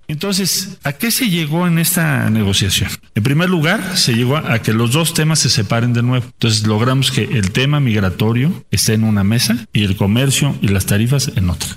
Entonces, 0.08 0.78
¿a 0.84 0.92
qué 0.92 1.10
se 1.10 1.30
llegó 1.30 1.66
en 1.66 1.78
esta 1.78 2.30
negociación? 2.30 2.90
En 3.16 3.24
primer 3.24 3.50
lugar, 3.50 3.96
se 3.96 4.14
llegó 4.14 4.36
a 4.36 4.60
que 4.60 4.72
los 4.72 4.92
dos 4.92 5.14
temas 5.14 5.40
se 5.40 5.48
separen 5.48 5.92
de 5.92 6.02
nuevo. 6.02 6.26
Entonces, 6.26 6.64
logramos 6.64 7.10
que 7.10 7.24
el 7.24 7.50
tema 7.50 7.80
migratorio 7.80 8.64
esté 8.70 8.94
en 8.94 9.02
una 9.02 9.24
mesa 9.24 9.66
y 9.72 9.82
el 9.82 9.96
comercio 9.96 10.56
y 10.62 10.68
las 10.68 10.86
tarifas 10.86 11.32
en 11.34 11.50
otra. 11.50 11.68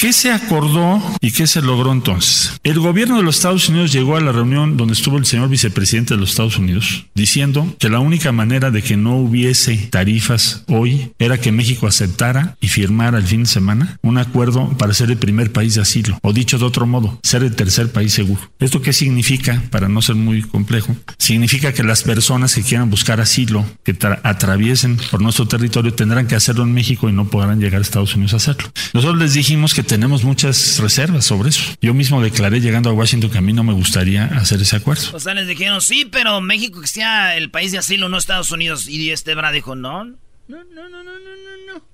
¿Qué 0.00 0.12
se 0.12 0.30
acordó 0.30 1.02
y 1.20 1.32
qué 1.32 1.48
se 1.48 1.60
logró 1.60 1.90
entonces? 1.90 2.60
El 2.62 2.78
gobierno 2.78 3.16
de 3.16 3.24
los 3.24 3.34
Estados 3.34 3.68
Unidos 3.68 3.90
llegó 3.90 4.16
a 4.16 4.20
la 4.20 4.30
reunión 4.30 4.76
donde 4.76 4.94
estuvo 4.94 5.18
el 5.18 5.26
señor 5.26 5.48
vicepresidente 5.48 6.14
de 6.14 6.20
los 6.20 6.30
Estados 6.30 6.56
Unidos 6.56 7.06
diciendo 7.16 7.74
que 7.80 7.88
la 7.88 7.98
única 7.98 8.30
manera 8.30 8.70
de 8.70 8.80
que 8.80 8.96
no 8.96 9.16
hubiese 9.16 9.76
tarifas 9.90 10.62
hoy 10.68 11.10
era 11.18 11.40
que 11.40 11.50
México 11.50 11.88
aceptara 11.88 12.56
y 12.60 12.68
firmara 12.68 13.18
el 13.18 13.24
fin 13.24 13.42
de 13.42 13.48
semana 13.48 13.98
un 14.02 14.18
acuerdo 14.18 14.68
para 14.78 14.94
ser 14.94 15.10
el 15.10 15.16
primer 15.16 15.50
país 15.50 15.74
de 15.74 15.80
asilo, 15.80 16.16
o 16.22 16.32
dicho 16.32 16.58
de 16.58 16.66
otro 16.66 16.86
modo, 16.86 17.18
ser 17.24 17.42
el 17.42 17.56
tercer 17.56 17.90
país 17.90 18.12
seguro. 18.12 18.52
¿Esto 18.60 18.80
qué 18.80 18.92
significa? 18.92 19.64
Para 19.72 19.88
no 19.88 20.00
ser 20.00 20.14
muy 20.14 20.42
complejo, 20.42 20.94
significa 21.18 21.72
que 21.72 21.82
las 21.82 22.04
personas 22.04 22.54
que 22.54 22.62
quieran 22.62 22.88
buscar 22.88 23.20
asilo, 23.20 23.66
que 23.82 23.96
atraviesen 24.22 24.96
por 25.10 25.20
nuestro 25.20 25.48
territorio, 25.48 25.92
tendrán 25.92 26.28
que 26.28 26.36
hacerlo 26.36 26.62
en 26.62 26.72
México 26.72 27.08
y 27.08 27.12
no 27.12 27.24
podrán 27.28 27.58
llegar 27.58 27.80
a 27.80 27.82
Estados 27.82 28.14
Unidos 28.14 28.34
a 28.34 28.36
hacerlo. 28.36 28.70
Nosotros 28.94 29.18
les 29.18 29.34
dijimos 29.34 29.74
que 29.74 29.87
tenemos 29.88 30.22
muchas 30.22 30.78
reservas 30.78 31.24
sobre 31.24 31.48
eso. 31.48 31.62
Yo 31.80 31.94
mismo 31.94 32.22
declaré 32.22 32.60
llegando 32.60 32.90
a 32.90 32.92
Washington 32.92 33.30
que 33.30 33.38
a 33.38 33.40
mí 33.40 33.52
no 33.52 33.64
me 33.64 33.72
gustaría 33.72 34.26
hacer 34.26 34.60
ese 34.60 34.76
acuerdo. 34.76 35.02
O 35.14 35.18
sea, 35.18 35.34
les 35.34 35.48
dijeron, 35.48 35.80
sí, 35.80 36.04
pero 36.04 36.40
México 36.40 36.80
que 36.80 36.86
sea 36.86 37.36
el 37.36 37.50
país 37.50 37.72
de 37.72 37.78
asilo, 37.78 38.08
no 38.08 38.18
Estados 38.18 38.52
Unidos. 38.52 38.86
Y 38.86 39.10
este 39.10 39.34
Bra 39.34 39.50
dijo, 39.50 39.74
no, 39.74 40.04
no, 40.04 40.16
no, 40.48 40.64
no, 40.64 40.88
no, 40.88 41.02
no, 41.02 41.72
no. 41.72 41.84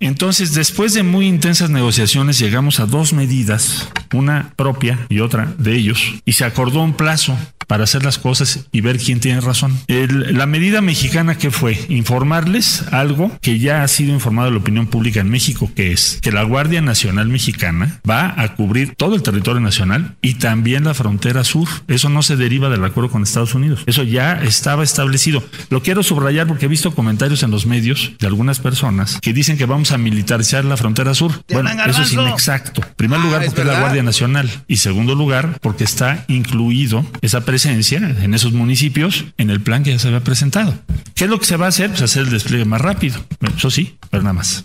Entonces, 0.00 0.52
después 0.52 0.94
de 0.94 1.04
muy 1.04 1.28
intensas 1.28 1.70
negociaciones, 1.70 2.38
llegamos 2.38 2.80
a 2.80 2.86
dos 2.86 3.12
medidas, 3.12 3.88
una 4.12 4.52
propia 4.56 5.06
y 5.08 5.20
otra 5.20 5.54
de 5.58 5.76
ellos, 5.76 6.14
y 6.24 6.32
se 6.32 6.44
acordó 6.44 6.82
un 6.82 6.94
plazo 6.94 7.38
para 7.72 7.84
hacer 7.84 8.04
las 8.04 8.18
cosas 8.18 8.66
y 8.70 8.82
ver 8.82 8.98
quién 8.98 9.20
tiene 9.20 9.40
razón. 9.40 9.78
la 9.88 10.44
medida 10.44 10.82
mexicana 10.82 11.38
que 11.38 11.50
fue 11.50 11.78
informarles 11.88 12.84
algo 12.92 13.34
que 13.40 13.58
ya 13.58 13.82
ha 13.82 13.88
sido 13.88 14.12
informado 14.12 14.48
a 14.48 14.50
la 14.50 14.58
opinión 14.58 14.88
pública 14.88 15.20
en 15.20 15.30
México, 15.30 15.70
que 15.74 15.92
es 15.92 16.18
que 16.20 16.32
la 16.32 16.42
Guardia 16.42 16.82
Nacional 16.82 17.28
Mexicana 17.28 18.00
va 18.08 18.34
a 18.36 18.56
cubrir 18.56 18.94
todo 18.96 19.14
el 19.14 19.22
territorio 19.22 19.60
nacional 19.60 20.16
y 20.20 20.34
también 20.34 20.84
la 20.84 20.92
frontera 20.92 21.44
sur. 21.44 21.66
Eso 21.88 22.10
no 22.10 22.22
se 22.22 22.36
deriva 22.36 22.68
del 22.68 22.84
acuerdo 22.84 23.10
con 23.10 23.22
Estados 23.22 23.54
Unidos. 23.54 23.84
Eso 23.86 24.02
ya 24.02 24.34
estaba 24.42 24.84
establecido. 24.84 25.42
Lo 25.70 25.82
quiero 25.82 26.02
subrayar 26.02 26.46
porque 26.46 26.66
he 26.66 26.68
visto 26.68 26.94
comentarios 26.94 27.42
en 27.42 27.50
los 27.50 27.64
medios 27.64 28.12
de 28.18 28.26
algunas 28.26 28.60
personas 28.60 29.18
que 29.22 29.32
dicen 29.32 29.56
que 29.56 29.66
vamos 29.66 29.92
a 29.92 29.98
militarizar 29.98 30.64
la 30.64 30.76
frontera 30.76 31.14
sur. 31.14 31.32
Bueno, 31.48 31.70
eso 31.86 32.02
es 32.02 32.12
inexacto. 32.12 32.82
En 32.82 32.94
primer 32.96 33.20
ah, 33.20 33.24
lugar, 33.24 33.44
porque 33.46 33.60
es 33.60 33.66
la 33.66 33.80
Guardia 33.80 34.02
Nacional. 34.02 34.50
Y 34.66 34.78
segundo 34.78 35.14
lugar, 35.14 35.58
porque 35.62 35.84
está 35.84 36.24
incluido 36.26 37.06
esa 37.22 37.42
presencia 37.42 37.98
en 37.98 38.34
esos 38.34 38.52
municipios 38.52 39.24
en 39.38 39.50
el 39.50 39.60
plan 39.60 39.84
que 39.84 39.92
ya 39.92 39.98
se 40.00 40.08
había 40.08 40.24
presentado. 40.24 40.76
¿Qué 41.14 41.24
es 41.24 41.30
lo 41.30 41.38
que 41.38 41.46
se 41.46 41.56
va 41.56 41.66
a 41.66 41.68
hacer? 41.68 41.90
Pues 41.90 42.02
hacer 42.02 42.24
el 42.24 42.30
despliegue 42.30 42.64
más 42.64 42.80
rápido. 42.80 43.24
eso 43.56 43.70
sí, 43.70 43.96
pero 44.10 44.24
nada 44.24 44.34
más. 44.34 44.64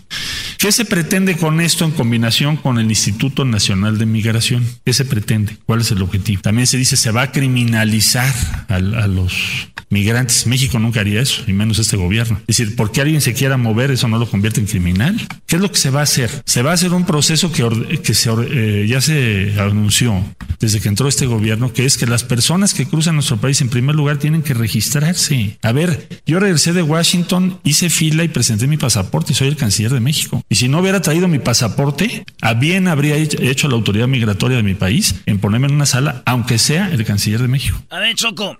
¿Qué 0.58 0.72
se 0.72 0.84
pretende 0.84 1.36
con 1.36 1.60
esto 1.60 1.84
en 1.84 1.92
combinación 1.92 2.56
con 2.56 2.80
el 2.80 2.86
Instituto 2.86 3.44
Nacional 3.44 3.96
de 3.96 4.06
Migración? 4.06 4.66
¿Qué 4.84 4.92
se 4.92 5.04
pretende? 5.04 5.56
¿Cuál 5.66 5.82
es 5.82 5.92
el 5.92 6.02
objetivo? 6.02 6.42
También 6.42 6.66
se 6.66 6.76
dice 6.76 6.96
se 6.96 7.12
va 7.12 7.22
a 7.22 7.32
criminalizar 7.32 8.34
a, 8.66 8.74
a 8.74 9.06
los 9.06 9.68
migrantes. 9.90 10.46
México 10.46 10.78
nunca 10.78 11.00
haría 11.00 11.20
eso, 11.20 11.44
y 11.46 11.52
menos 11.52 11.78
este 11.78 11.96
gobierno. 11.96 12.40
Es 12.48 12.58
decir, 12.58 12.76
porque 12.76 13.00
alguien 13.00 13.20
se 13.20 13.34
quiera 13.34 13.56
mover, 13.56 13.90
eso 13.90 14.08
no 14.08 14.18
lo 14.18 14.28
convierte 14.28 14.47
en 14.56 14.66
criminal. 14.66 15.16
¿Qué 15.46 15.56
es 15.56 15.62
lo 15.62 15.70
que 15.70 15.78
se 15.78 15.90
va 15.90 16.00
a 16.00 16.04
hacer? 16.04 16.30
Se 16.44 16.62
va 16.62 16.70
a 16.70 16.74
hacer 16.74 16.92
un 16.92 17.04
proceso 17.04 17.52
que, 17.52 17.98
que 17.98 18.14
se, 18.14 18.30
eh, 18.30 18.86
ya 18.88 19.00
se 19.00 19.54
anunció 19.58 20.24
desde 20.58 20.80
que 20.80 20.88
entró 20.88 21.08
este 21.08 21.26
gobierno, 21.26 21.72
que 21.72 21.84
es 21.84 21.96
que 21.96 22.06
las 22.06 22.24
personas 22.24 22.74
que 22.74 22.86
cruzan 22.86 23.14
nuestro 23.14 23.36
país 23.36 23.60
en 23.60 23.68
primer 23.68 23.94
lugar 23.94 24.18
tienen 24.18 24.42
que 24.42 24.54
registrarse. 24.54 25.58
A 25.62 25.72
ver, 25.72 26.08
yo 26.26 26.40
regresé 26.40 26.72
de 26.72 26.82
Washington, 26.82 27.60
hice 27.64 27.90
fila 27.90 28.24
y 28.24 28.28
presenté 28.28 28.66
mi 28.66 28.76
pasaporte 28.76 29.32
y 29.32 29.36
soy 29.36 29.48
el 29.48 29.56
canciller 29.56 29.92
de 29.92 30.00
México. 30.00 30.42
Y 30.48 30.56
si 30.56 30.68
no 30.68 30.80
hubiera 30.80 31.00
traído 31.00 31.28
mi 31.28 31.38
pasaporte, 31.38 32.24
a 32.40 32.54
bien 32.54 32.88
habría 32.88 33.16
hecho 33.16 33.68
la 33.68 33.74
autoridad 33.74 34.08
migratoria 34.08 34.56
de 34.56 34.62
mi 34.62 34.74
país 34.74 35.16
en 35.26 35.38
ponerme 35.38 35.68
en 35.68 35.74
una 35.74 35.86
sala, 35.86 36.22
aunque 36.26 36.58
sea 36.58 36.90
el 36.90 37.04
canciller 37.04 37.40
de 37.40 37.48
México. 37.48 37.82
A 37.90 37.98
ver, 37.98 38.14
Choco, 38.14 38.58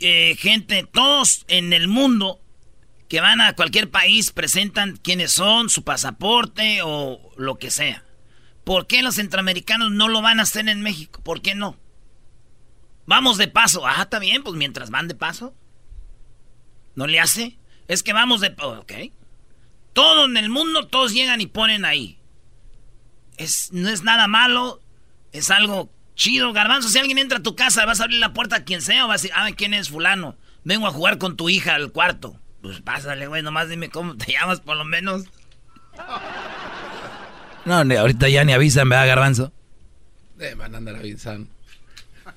eh, 0.00 0.36
gente, 0.38 0.86
todos 0.90 1.44
en 1.48 1.72
el 1.72 1.88
mundo 1.88 2.40
que 3.08 3.20
van 3.20 3.40
a 3.40 3.54
cualquier 3.54 3.90
país 3.90 4.32
presentan 4.32 4.96
quiénes 4.96 5.32
son, 5.32 5.70
su 5.70 5.82
pasaporte 5.82 6.80
o 6.82 7.32
lo 7.36 7.58
que 7.58 7.70
sea. 7.70 8.04
¿Por 8.64 8.86
qué 8.86 9.02
los 9.02 9.14
centroamericanos 9.14 9.90
no 9.90 10.08
lo 10.08 10.20
van 10.20 10.40
a 10.40 10.42
hacer 10.42 10.68
en 10.68 10.82
México? 10.82 11.22
¿Por 11.22 11.40
qué 11.40 11.54
no? 11.54 11.78
Vamos 13.06 13.38
de 13.38 13.48
paso. 13.48 13.86
Ah, 13.86 14.02
está 14.02 14.18
bien, 14.18 14.42
pues 14.42 14.56
mientras 14.56 14.90
van 14.90 15.08
de 15.08 15.14
paso. 15.14 15.54
¿No 16.94 17.06
le 17.06 17.18
hace? 17.18 17.58
Es 17.86 18.02
que 18.02 18.12
vamos 18.12 18.42
de... 18.42 18.54
Ok. 18.58 18.92
Todo 19.94 20.26
en 20.26 20.36
el 20.36 20.50
mundo, 20.50 20.86
todos 20.88 21.14
llegan 21.14 21.40
y 21.40 21.46
ponen 21.46 21.86
ahí. 21.86 22.20
Es, 23.38 23.72
no 23.72 23.88
es 23.88 24.02
nada 24.02 24.28
malo, 24.28 24.82
es 25.32 25.50
algo 25.50 25.90
chido. 26.14 26.52
Garbanzo, 26.52 26.90
si 26.90 26.98
alguien 26.98 27.16
entra 27.16 27.38
a 27.38 27.42
tu 27.42 27.56
casa, 27.56 27.86
vas 27.86 28.00
a 28.00 28.04
abrir 28.04 28.20
la 28.20 28.34
puerta 28.34 28.56
a 28.56 28.64
quien 28.64 28.82
sea 28.82 29.06
o 29.06 29.08
vas 29.08 29.20
a 29.20 29.22
decir, 29.22 29.32
ah, 29.34 29.48
¿quién 29.56 29.72
es 29.72 29.88
fulano? 29.88 30.36
Vengo 30.64 30.86
a 30.86 30.92
jugar 30.92 31.16
con 31.16 31.36
tu 31.36 31.48
hija 31.48 31.74
al 31.74 31.90
cuarto. 31.90 32.38
Pues 32.68 32.82
pásale, 32.82 33.26
güey, 33.26 33.42
nomás 33.42 33.70
dime 33.70 33.88
cómo 33.88 34.14
te 34.14 34.30
llamas 34.30 34.60
por 34.60 34.76
lo 34.76 34.84
menos. 34.84 35.24
No, 37.64 37.76
ahorita 37.76 38.28
ya 38.28 38.44
ni 38.44 38.52
avisan, 38.52 38.90
¿verdad, 38.90 39.06
Garbanzo? 39.06 39.52
Eh, 40.38 40.54
van 40.54 40.74
a 40.74 40.76
andar 40.76 40.96
avisando. 40.96 41.48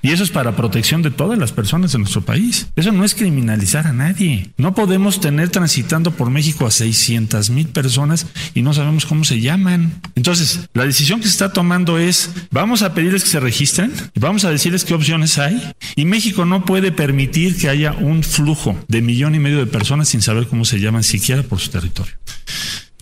Y 0.02 0.12
eso 0.12 0.24
es 0.24 0.32
para 0.32 0.56
protección 0.56 1.02
de 1.02 1.12
todas 1.12 1.38
las 1.38 1.52
personas 1.52 1.92
de 1.92 2.00
nuestro 2.00 2.22
país. 2.22 2.68
Eso 2.76 2.92
no 2.92 3.04
es 3.04 3.14
criminalizar 3.14 3.88
a 3.88 3.94
nadie. 3.94 4.52
No 4.58 4.74
podemos 4.74 5.20
tener 5.22 5.50
transitando 5.50 6.12
por 6.12 6.30
México 6.30 6.66
a 6.66 6.72
600 6.72 7.50
mil 7.52 7.68
personas 7.68 8.26
y 8.54 8.62
no 8.62 8.74
sabemos 8.74 9.06
cómo 9.06 9.24
se 9.24 9.42
llaman. 9.42 10.02
Entonces, 10.16 10.68
la 10.74 10.86
decisión 10.86 11.20
que 11.20 11.26
se 11.26 11.32
está 11.32 11.54
tomando 11.54 11.98
es, 11.98 12.32
vamos 12.50 12.82
a 12.82 12.94
pedirles 12.94 13.24
que 13.24 13.30
se 13.30 13.40
registren, 13.40 13.94
vamos 14.20 14.44
a 14.44 14.50
decirles 14.50 14.86
qué 14.86 14.94
opciones 14.94 15.38
hay 15.38 15.74
y 15.96 16.06
México 16.06 16.46
no 16.46 16.66
puede 16.66 16.92
permitir 16.92 17.58
que 17.58 17.70
haya 17.70 17.94
un 17.94 18.24
flujo 18.24 18.78
de 18.88 19.02
millón 19.02 19.36
y 19.36 19.40
medio 19.40 19.60
de 19.60 19.68
personas 19.68 20.10
sin 20.10 20.22
saber 20.22 20.48
cómo 20.48 20.66
se 20.66 20.80
llaman 20.80 21.04
siquiera 21.04 21.44
por 21.44 21.60
su 21.60 21.70
territorio. 21.70 22.14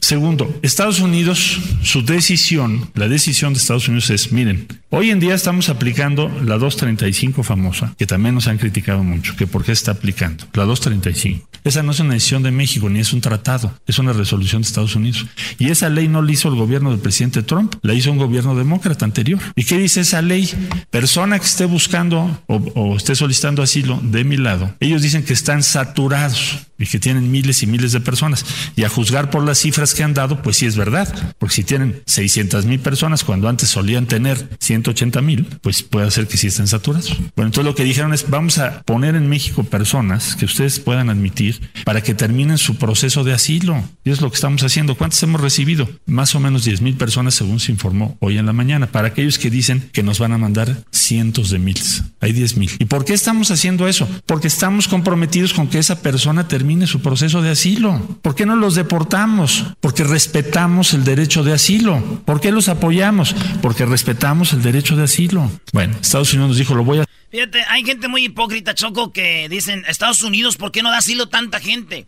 Segundo, 0.09 0.51
Estados 0.63 1.01
Unidos, 1.01 1.59
su 1.83 2.03
decisión, 2.03 2.89
la 2.95 3.07
decisión 3.07 3.53
de 3.53 3.59
Estados 3.59 3.87
Unidos 3.89 4.09
es, 4.09 4.31
miren, 4.31 4.65
hoy 4.89 5.11
en 5.11 5.19
día 5.19 5.35
estamos 5.35 5.69
aplicando 5.69 6.29
la 6.29 6.57
235 6.57 7.43
famosa, 7.43 7.93
que 7.95 8.07
también 8.07 8.33
nos 8.33 8.47
han 8.47 8.57
criticado 8.57 9.03
mucho, 9.03 9.35
que 9.35 9.45
por 9.45 9.63
qué 9.63 9.71
está 9.71 9.91
aplicando, 9.91 10.45
la 10.53 10.65
235. 10.65 11.47
Esa 11.63 11.83
no 11.83 11.91
es 11.91 11.99
una 11.99 12.15
decisión 12.15 12.41
de 12.41 12.49
México 12.49 12.89
ni 12.89 12.99
es 12.99 13.13
un 13.13 13.21
tratado, 13.21 13.71
es 13.85 13.99
una 13.99 14.11
resolución 14.11 14.63
de 14.63 14.67
Estados 14.67 14.95
Unidos. 14.95 15.27
Y 15.59 15.69
esa 15.69 15.89
ley 15.89 16.07
no 16.07 16.23
la 16.23 16.31
hizo 16.31 16.49
el 16.49 16.55
gobierno 16.55 16.89
del 16.89 16.99
presidente 16.99 17.43
Trump, 17.43 17.75
la 17.83 17.93
hizo 17.93 18.11
un 18.11 18.17
gobierno 18.17 18.55
demócrata 18.55 19.05
anterior. 19.05 19.39
¿Y 19.55 19.65
qué 19.65 19.77
dice 19.77 20.01
esa 20.01 20.23
ley? 20.23 20.49
Persona 20.89 21.37
que 21.37 21.45
esté 21.45 21.65
buscando 21.65 22.41
o, 22.47 22.55
o 22.55 22.95
esté 22.95 23.13
solicitando 23.13 23.61
asilo 23.61 23.99
de 24.01 24.23
mi 24.23 24.37
lado, 24.37 24.73
ellos 24.79 25.03
dicen 25.03 25.23
que 25.23 25.33
están 25.33 25.61
saturados 25.61 26.65
y 26.79 26.85
que 26.85 26.97
tienen 26.97 27.29
miles 27.29 27.61
y 27.61 27.67
miles 27.67 27.91
de 27.91 27.99
personas. 27.99 28.45
Y 28.75 28.85
a 28.85 28.89
juzgar 28.89 29.29
por 29.29 29.43
las 29.43 29.59
cifras 29.59 29.93
que 29.93 29.98
han 30.03 30.13
dado, 30.13 30.41
pues 30.41 30.57
sí 30.57 30.65
es 30.65 30.75
verdad, 30.75 31.07
porque 31.37 31.55
si 31.55 31.63
tienen 31.63 32.01
600 32.05 32.65
mil 32.65 32.79
personas 32.79 33.23
cuando 33.23 33.49
antes 33.49 33.69
solían 33.69 34.05
tener 34.05 34.49
180 34.59 35.21
mil, 35.21 35.45
pues 35.61 35.83
puede 35.83 36.09
ser 36.11 36.27
que 36.27 36.37
sí 36.37 36.47
estén 36.47 36.67
saturados. 36.67 37.17
Bueno, 37.35 37.47
entonces 37.47 37.65
lo 37.65 37.75
que 37.75 37.83
dijeron 37.83 38.13
es, 38.13 38.29
vamos 38.29 38.57
a 38.57 38.81
poner 38.83 39.15
en 39.15 39.27
México 39.27 39.63
personas 39.63 40.35
que 40.35 40.45
ustedes 40.45 40.79
puedan 40.79 41.09
admitir 41.09 41.69
para 41.83 42.01
que 42.01 42.13
terminen 42.13 42.57
su 42.57 42.77
proceso 42.77 43.23
de 43.23 43.33
asilo. 43.33 43.83
Y 44.03 44.11
es 44.11 44.21
lo 44.21 44.29
que 44.29 44.35
estamos 44.35 44.63
haciendo. 44.63 44.95
¿Cuántas 44.95 45.21
hemos 45.23 45.41
recibido? 45.41 45.89
Más 46.05 46.35
o 46.35 46.39
menos 46.39 46.63
10 46.65 46.81
mil 46.81 46.95
personas, 46.95 47.35
según 47.35 47.59
se 47.59 47.71
informó 47.71 48.17
hoy 48.19 48.37
en 48.37 48.45
la 48.45 48.53
mañana. 48.53 48.87
Para 48.87 49.09
aquellos 49.09 49.37
que 49.37 49.49
dicen 49.49 49.89
que 49.91 50.03
nos 50.03 50.19
van 50.19 50.33
a 50.33 50.37
mandar 50.37 50.83
cientos 50.91 51.49
de 51.49 51.59
miles. 51.59 52.03
Hay 52.19 52.33
10 52.33 52.57
mil. 52.57 52.71
¿Y 52.79 52.85
por 52.85 53.05
qué 53.05 53.13
estamos 53.13 53.51
haciendo 53.51 53.87
eso? 53.87 54.07
Porque 54.25 54.47
estamos 54.47 54.87
comprometidos 54.87 55.53
con 55.53 55.67
que 55.67 55.79
esa 55.79 56.01
persona 56.01 56.47
termine 56.47 56.87
su 56.87 57.01
proceso 57.01 57.41
de 57.41 57.51
asilo. 57.51 58.19
¿Por 58.21 58.35
qué 58.35 58.45
no 58.45 58.55
los 58.55 58.75
deportamos? 58.75 59.65
Porque 59.89 60.03
respetamos 60.03 60.93
el 60.93 61.03
derecho 61.03 61.43
de 61.43 61.51
asilo. 61.51 62.21
¿Por 62.23 62.39
qué 62.39 62.51
los 62.51 62.69
apoyamos? 62.69 63.33
Porque 63.59 63.87
respetamos 63.87 64.53
el 64.53 64.61
derecho 64.61 64.95
de 64.95 65.05
asilo. 65.05 65.51
Bueno, 65.73 65.97
Estados 65.99 66.31
Unidos 66.31 66.49
nos 66.49 66.57
dijo, 66.59 66.75
lo 66.75 66.83
voy 66.83 66.99
a... 66.99 67.05
Fíjate, 67.31 67.63
hay 67.67 67.83
gente 67.83 68.07
muy 68.07 68.25
hipócrita, 68.25 68.75
Choco, 68.75 69.11
que 69.11 69.49
dicen, 69.49 69.83
Estados 69.87 70.21
Unidos, 70.21 70.57
¿por 70.57 70.71
qué 70.71 70.83
no 70.83 70.91
da 70.91 70.99
asilo 70.99 71.27
tanta 71.27 71.59
gente? 71.59 72.05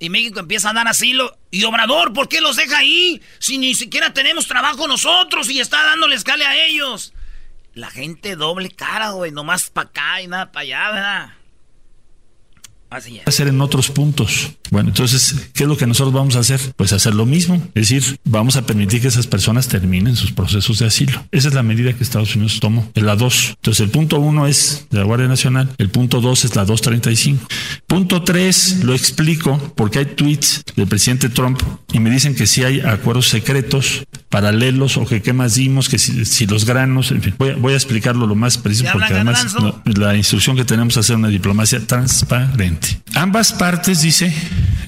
Y 0.00 0.08
México 0.08 0.40
empieza 0.40 0.70
a 0.70 0.72
dar 0.72 0.88
asilo. 0.88 1.38
Y 1.52 1.62
Obrador, 1.62 2.12
¿por 2.12 2.28
qué 2.28 2.40
los 2.40 2.56
deja 2.56 2.78
ahí? 2.78 3.22
Si 3.38 3.58
ni 3.58 3.76
siquiera 3.76 4.12
tenemos 4.12 4.48
trabajo 4.48 4.88
nosotros 4.88 5.48
y 5.50 5.60
está 5.60 5.84
dándole 5.84 6.16
escala 6.16 6.48
a 6.48 6.56
ellos. 6.56 7.12
La 7.74 7.90
gente 7.90 8.34
doble 8.34 8.70
cara, 8.70 9.10
güey, 9.10 9.30
nomás 9.30 9.70
para 9.70 9.88
acá 9.88 10.20
y 10.20 10.26
nada 10.26 10.50
para 10.50 10.62
allá, 10.62 10.90
¿verdad? 10.90 11.30
Así 12.90 13.20
Hacer 13.24 13.48
en 13.48 13.60
otros 13.60 13.90
puntos. 13.90 14.52
Bueno, 14.70 14.88
entonces, 14.88 15.50
¿qué 15.54 15.64
es 15.64 15.68
lo 15.68 15.76
que 15.76 15.86
nosotros 15.86 16.12
vamos 16.12 16.36
a 16.36 16.40
hacer? 16.40 16.60
Pues 16.76 16.92
hacer 16.92 17.14
lo 17.14 17.24
mismo. 17.24 17.56
Es 17.74 17.88
decir, 17.88 18.18
vamos 18.24 18.56
a 18.56 18.66
permitir 18.66 19.00
que 19.00 19.08
esas 19.08 19.26
personas 19.26 19.68
terminen 19.68 20.16
sus 20.16 20.32
procesos 20.32 20.80
de 20.80 20.86
asilo. 20.86 21.24
Esa 21.30 21.48
es 21.48 21.54
la 21.54 21.62
medida 21.62 21.92
que 21.92 22.02
Estados 22.02 22.34
Unidos 22.34 22.58
tomó. 22.60 22.90
En 22.94 23.06
la 23.06 23.16
2. 23.16 23.54
Entonces, 23.56 23.80
el 23.84 23.90
punto 23.90 24.18
1 24.18 24.46
es 24.46 24.86
de 24.90 24.98
la 24.98 25.04
Guardia 25.04 25.28
Nacional. 25.28 25.70
El 25.78 25.90
punto 25.90 26.20
2 26.20 26.44
es 26.44 26.56
la 26.56 26.64
235. 26.64 27.46
Punto 27.86 28.22
3 28.22 28.84
lo 28.84 28.94
explico 28.94 29.58
porque 29.76 30.00
hay 30.00 30.06
tweets 30.06 30.64
del 30.76 30.86
presidente 30.86 31.28
Trump 31.28 31.60
y 31.92 32.00
me 32.00 32.10
dicen 32.10 32.34
que 32.34 32.46
si 32.46 32.64
hay 32.64 32.80
acuerdos 32.80 33.28
secretos 33.28 34.04
paralelos 34.28 34.96
o 34.96 35.04
que 35.04 35.22
qué 35.22 35.32
más 35.32 35.56
dimos, 35.56 35.88
que 35.88 35.98
si, 35.98 36.46
los 36.46 36.64
granos, 36.64 37.10
en 37.10 37.20
fin, 37.20 37.34
voy, 37.38 37.72
a 37.72 37.76
explicarlo 37.76 38.26
lo 38.26 38.36
más 38.36 38.58
preciso 38.58 38.90
porque 38.92 39.12
además 39.12 39.56
la 39.84 40.16
instrucción 40.16 40.56
que 40.56 40.64
tenemos 40.64 40.94
es 40.94 40.98
hacer 40.98 41.16
una 41.16 41.28
diplomacia 41.28 41.84
transparente. 41.84 42.79
Ambas 43.14 43.52
partes, 43.52 44.02
dice, 44.02 44.34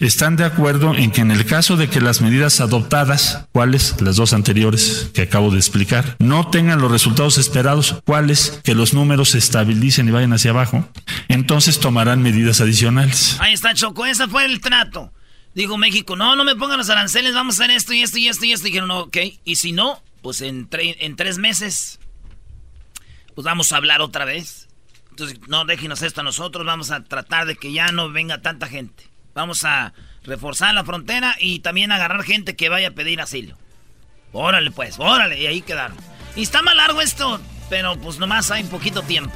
están 0.00 0.36
de 0.36 0.44
acuerdo 0.44 0.94
en 0.94 1.10
que 1.10 1.20
en 1.20 1.30
el 1.30 1.44
caso 1.44 1.76
de 1.76 1.88
que 1.88 2.00
las 2.00 2.20
medidas 2.20 2.60
adoptadas, 2.60 3.46
cuáles, 3.52 4.00
las 4.00 4.16
dos 4.16 4.32
anteriores 4.32 5.10
que 5.14 5.22
acabo 5.22 5.50
de 5.50 5.58
explicar, 5.58 6.16
no 6.18 6.48
tengan 6.48 6.80
los 6.80 6.90
resultados 6.90 7.38
esperados, 7.38 8.00
cuáles, 8.04 8.60
que 8.64 8.74
los 8.74 8.94
números 8.94 9.30
se 9.30 9.38
estabilicen 9.38 10.08
y 10.08 10.12
vayan 10.12 10.32
hacia 10.32 10.52
abajo, 10.52 10.88
entonces 11.28 11.78
tomarán 11.78 12.22
medidas 12.22 12.60
adicionales. 12.60 13.36
Ahí 13.40 13.52
está, 13.52 13.74
Choco, 13.74 14.06
ese 14.06 14.28
fue 14.28 14.44
el 14.44 14.60
trato. 14.60 15.12
Digo 15.54 15.76
México, 15.76 16.16
no, 16.16 16.34
no 16.34 16.44
me 16.44 16.56
pongan 16.56 16.78
los 16.78 16.88
aranceles, 16.88 17.34
vamos 17.34 17.60
a 17.60 17.64
hacer 17.64 17.76
esto 17.76 17.92
y 17.92 18.02
esto 18.02 18.18
y 18.18 18.28
esto 18.28 18.44
y 18.44 18.52
esto. 18.52 18.64
Dijeron, 18.64 18.90
ok. 18.90 19.16
Y 19.44 19.56
si 19.56 19.72
no, 19.72 20.02
pues 20.22 20.40
en, 20.40 20.68
en 20.72 21.16
tres 21.16 21.38
meses, 21.38 22.00
pues 23.34 23.44
vamos 23.44 23.72
a 23.72 23.76
hablar 23.76 24.00
otra 24.00 24.24
vez. 24.24 24.68
Entonces, 25.12 25.40
no 25.46 25.66
déjenos 25.66 26.00
esto 26.00 26.22
a 26.22 26.24
nosotros, 26.24 26.64
vamos 26.64 26.90
a 26.90 27.04
tratar 27.04 27.44
de 27.44 27.54
que 27.54 27.70
ya 27.70 27.92
no 27.92 28.10
venga 28.10 28.40
tanta 28.40 28.66
gente. 28.66 29.10
Vamos 29.34 29.62
a 29.62 29.92
reforzar 30.24 30.72
la 30.72 30.84
frontera 30.84 31.36
y 31.38 31.58
también 31.58 31.92
agarrar 31.92 32.22
gente 32.24 32.56
que 32.56 32.70
vaya 32.70 32.88
a 32.88 32.92
pedir 32.92 33.20
asilo. 33.20 33.58
Órale 34.32 34.70
pues, 34.70 34.98
órale, 34.98 35.38
y 35.38 35.46
ahí 35.46 35.60
quedaron. 35.60 35.98
Y 36.34 36.42
está 36.42 36.62
más 36.62 36.74
largo 36.74 37.02
esto, 37.02 37.38
pero 37.68 37.98
pues 37.98 38.18
nomás 38.18 38.50
hay 38.50 38.64
poquito 38.64 39.02
tiempo. 39.02 39.34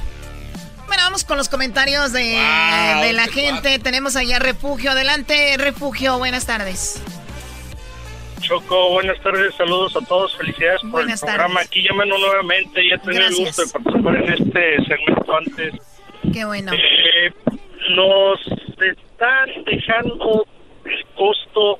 Bueno, 0.87 1.03
vamos 1.03 1.23
con 1.23 1.37
los 1.37 1.47
comentarios 1.47 2.11
de, 2.11 2.23
de 2.23 3.13
la 3.13 3.27
gente. 3.31 3.77
Tenemos 3.77 4.15
allá 4.15 4.39
Refugio. 4.39 4.91
Adelante, 4.91 5.57
Refugio. 5.59 6.17
Buenas 6.17 6.47
tardes. 6.47 6.99
Choco, 8.41 8.91
buenas 8.91 9.19
tardes, 9.21 9.53
saludos 9.55 9.95
a 9.95 10.05
todos, 10.05 10.35
felicidades 10.37 10.81
por 10.91 11.01
el 11.01 11.13
programa. 11.19 11.61
Aquí 11.61 11.81
llamando 11.81 12.17
nuevamente, 12.17 12.87
ya 12.87 12.97
tenía 12.99 13.27
el 13.27 13.35
gusto 13.35 13.63
de 13.63 13.71
participar 13.71 14.15
en 14.15 14.33
este 14.33 14.77
segmento 14.85 15.35
antes. 15.35 15.73
Qué 16.33 16.45
bueno. 16.45 16.71
Eh, 16.73 17.31
nos 17.89 18.39
están 18.81 19.63
dejando 19.65 20.45
el 20.85 21.05
costo, 21.15 21.79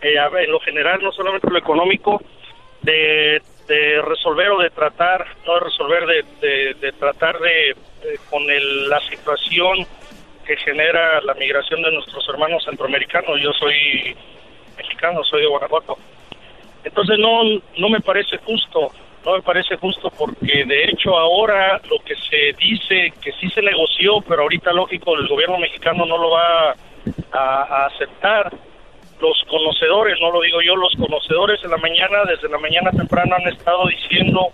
eh, 0.00 0.14
en 0.16 0.52
lo 0.52 0.60
general, 0.60 1.02
no 1.02 1.12
solamente 1.12 1.50
lo 1.50 1.58
económico, 1.58 2.22
de, 2.82 3.42
de 3.66 4.02
resolver 4.02 4.50
o 4.50 4.58
de 4.58 4.70
tratar, 4.70 5.26
no 5.46 5.54
de 5.54 5.60
resolver, 5.60 6.06
de, 6.40 6.74
de 6.74 6.92
tratar 6.92 7.38
de 7.40 7.70
eh, 7.70 7.74
con 8.30 8.46
la 8.88 9.00
situación 9.08 9.86
que 10.46 10.56
genera 10.56 11.20
la 11.20 11.34
migración 11.34 11.82
de 11.82 11.92
nuestros 11.92 12.26
hermanos 12.28 12.64
centroamericanos. 12.64 13.38
Yo 13.42 13.52
soy 13.52 14.16
mexicano, 14.78 15.22
soy 15.24 15.42
de 15.42 15.48
Guanajuato. 15.48 15.98
Entonces 16.84 17.18
no, 17.18 17.42
no 17.76 17.88
me 17.88 18.00
parece 18.00 18.38
justo, 18.38 18.90
no 19.24 19.34
me 19.34 19.42
parece 19.42 19.76
justo 19.76 20.10
porque 20.16 20.64
de 20.64 20.84
hecho 20.84 21.16
ahora 21.18 21.80
lo 21.90 21.98
que 22.04 22.14
se 22.14 22.54
dice 22.58 23.12
que 23.20 23.32
sí 23.32 23.50
se 23.50 23.62
negoció, 23.62 24.20
pero 24.26 24.42
ahorita 24.42 24.72
lógico 24.72 25.16
el 25.16 25.28
gobierno 25.28 25.58
mexicano 25.58 26.06
no 26.06 26.16
lo 26.16 26.30
va 26.30 26.74
a, 27.32 27.86
aceptar. 27.86 28.52
Los 29.20 29.42
conocedores, 29.50 30.16
no 30.20 30.30
lo 30.30 30.40
digo 30.40 30.62
yo, 30.62 30.76
los 30.76 30.94
conocedores 30.94 31.62
en 31.64 31.72
la 31.72 31.76
mañana, 31.76 32.24
desde 32.24 32.48
la 32.48 32.58
mañana 32.58 32.92
temprano 32.92 33.34
han 33.34 33.52
estado 33.52 33.86
diciendo 33.88 34.52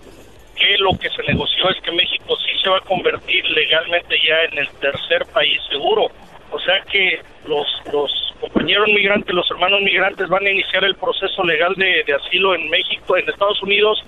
que 0.57 0.79
lo 0.79 0.93
que 0.99 1.11
se 1.11 1.23
negoció 1.23 1.69
es 1.69 1.81
que 1.83 1.93
México 1.93 2.35
sí 2.37 2.63
se 2.63 2.71
va 2.71 2.79
a 2.79 2.81
convertir 2.81 3.45
legalmente 3.51 4.17
ya 4.27 4.43
en 4.51 4.59
el 4.59 4.69
tercer 4.81 5.27
país 5.35 5.61
seguro. 5.71 6.09
O 6.55 6.61
sea 6.61 6.81
que 6.83 7.21
los, 7.47 7.67
los 7.93 8.35
compañeros 8.41 8.87
migrantes, 8.87 9.35
los 9.35 9.51
hermanos 9.51 9.81
migrantes 9.83 10.29
van 10.29 10.47
a 10.47 10.51
iniciar 10.51 10.85
el 10.85 10.95
proceso 10.95 11.43
legal 11.43 11.75
de, 11.75 12.05
asilo 12.15 12.55
en 12.55 12.71
México, 12.71 13.17
en 13.17 13.29
Estados 13.29 13.61
Unidos, 13.61 14.01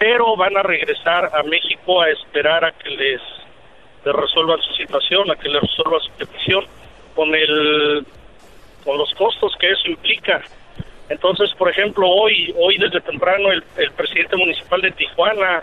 pero 0.00 0.36
van 0.36 0.56
a 0.56 0.64
regresar 0.64 1.30
a 1.32 1.44
México 1.44 2.02
a 2.02 2.10
esperar 2.10 2.64
a 2.64 2.72
que 2.72 2.90
les, 2.90 3.20
les 4.04 4.14
resuelvan 4.16 4.60
su 4.62 4.74
situación, 4.74 5.30
a 5.30 5.36
que 5.36 5.48
les 5.48 5.62
resuelvan 5.62 6.00
su 6.00 6.10
petición, 6.14 6.64
con, 7.14 7.32
el, 7.36 8.04
con 8.84 8.98
los 8.98 9.14
costos 9.14 9.54
que 9.60 9.70
eso 9.70 9.86
implica. 9.86 10.42
Entonces, 11.08 11.54
por 11.56 11.70
ejemplo, 11.70 12.08
hoy, 12.08 12.52
hoy 12.58 12.78
desde 12.78 13.00
temprano 13.00 13.52
el, 13.52 13.62
el 13.76 13.92
presidente 13.92 14.36
municipal 14.36 14.80
de 14.80 14.90
Tijuana 14.90 15.62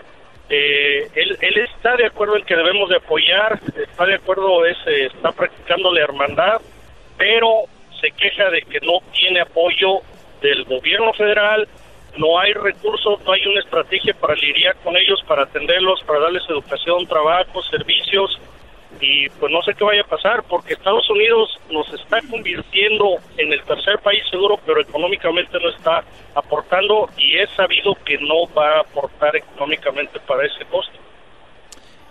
eh, 0.50 1.08
él, 1.14 1.58
está 1.58 1.96
de 1.96 2.06
acuerdo 2.06 2.36
en 2.36 2.44
que 2.44 2.56
debemos 2.56 2.88
de 2.88 2.96
apoyar, 2.96 3.60
está 3.76 4.04
de 4.04 4.14
acuerdo, 4.14 4.66
es, 4.66 4.76
eh, 4.86 5.06
está 5.06 5.30
practicando 5.30 5.92
la 5.92 6.00
hermandad, 6.00 6.60
pero 7.16 7.64
se 8.00 8.10
queja 8.10 8.50
de 8.50 8.62
que 8.62 8.80
no 8.80 8.98
tiene 9.12 9.40
apoyo 9.40 10.00
del 10.42 10.64
gobierno 10.64 11.12
federal, 11.12 11.68
no 12.16 12.38
hay 12.40 12.52
recursos, 12.52 13.20
no 13.24 13.32
hay 13.32 13.46
una 13.46 13.60
estrategia 13.60 14.12
para 14.14 14.34
lidiar 14.34 14.74
con 14.82 14.96
ellos, 14.96 15.22
para 15.28 15.44
atenderlos, 15.44 16.02
para 16.02 16.18
darles 16.18 16.42
educación, 16.48 17.06
trabajo, 17.06 17.62
servicios 17.62 18.40
y 19.00 19.28
pues 19.30 19.50
no 19.50 19.62
sé 19.62 19.74
qué 19.74 19.84
vaya 19.84 20.02
a 20.02 20.06
pasar 20.06 20.42
porque 20.44 20.74
Estados 20.74 21.08
Unidos 21.10 21.58
nos 21.70 21.92
está 21.94 22.20
convirtiendo 22.28 23.16
en 23.36 23.52
el 23.52 23.62
tercer 23.64 23.98
país 24.00 24.22
seguro, 24.30 24.58
pero 24.66 24.80
económicamente 24.80 25.58
no 25.58 25.70
está 25.70 26.04
aportando 26.34 27.08
y 27.16 27.36
es 27.38 27.50
sabido 27.50 27.96
que 28.04 28.18
no 28.18 28.46
va 28.56 28.76
a 28.76 28.80
aportar 28.80 29.36
económicamente 29.36 30.20
para 30.20 30.46
ese 30.46 30.64
costo. 30.66 30.98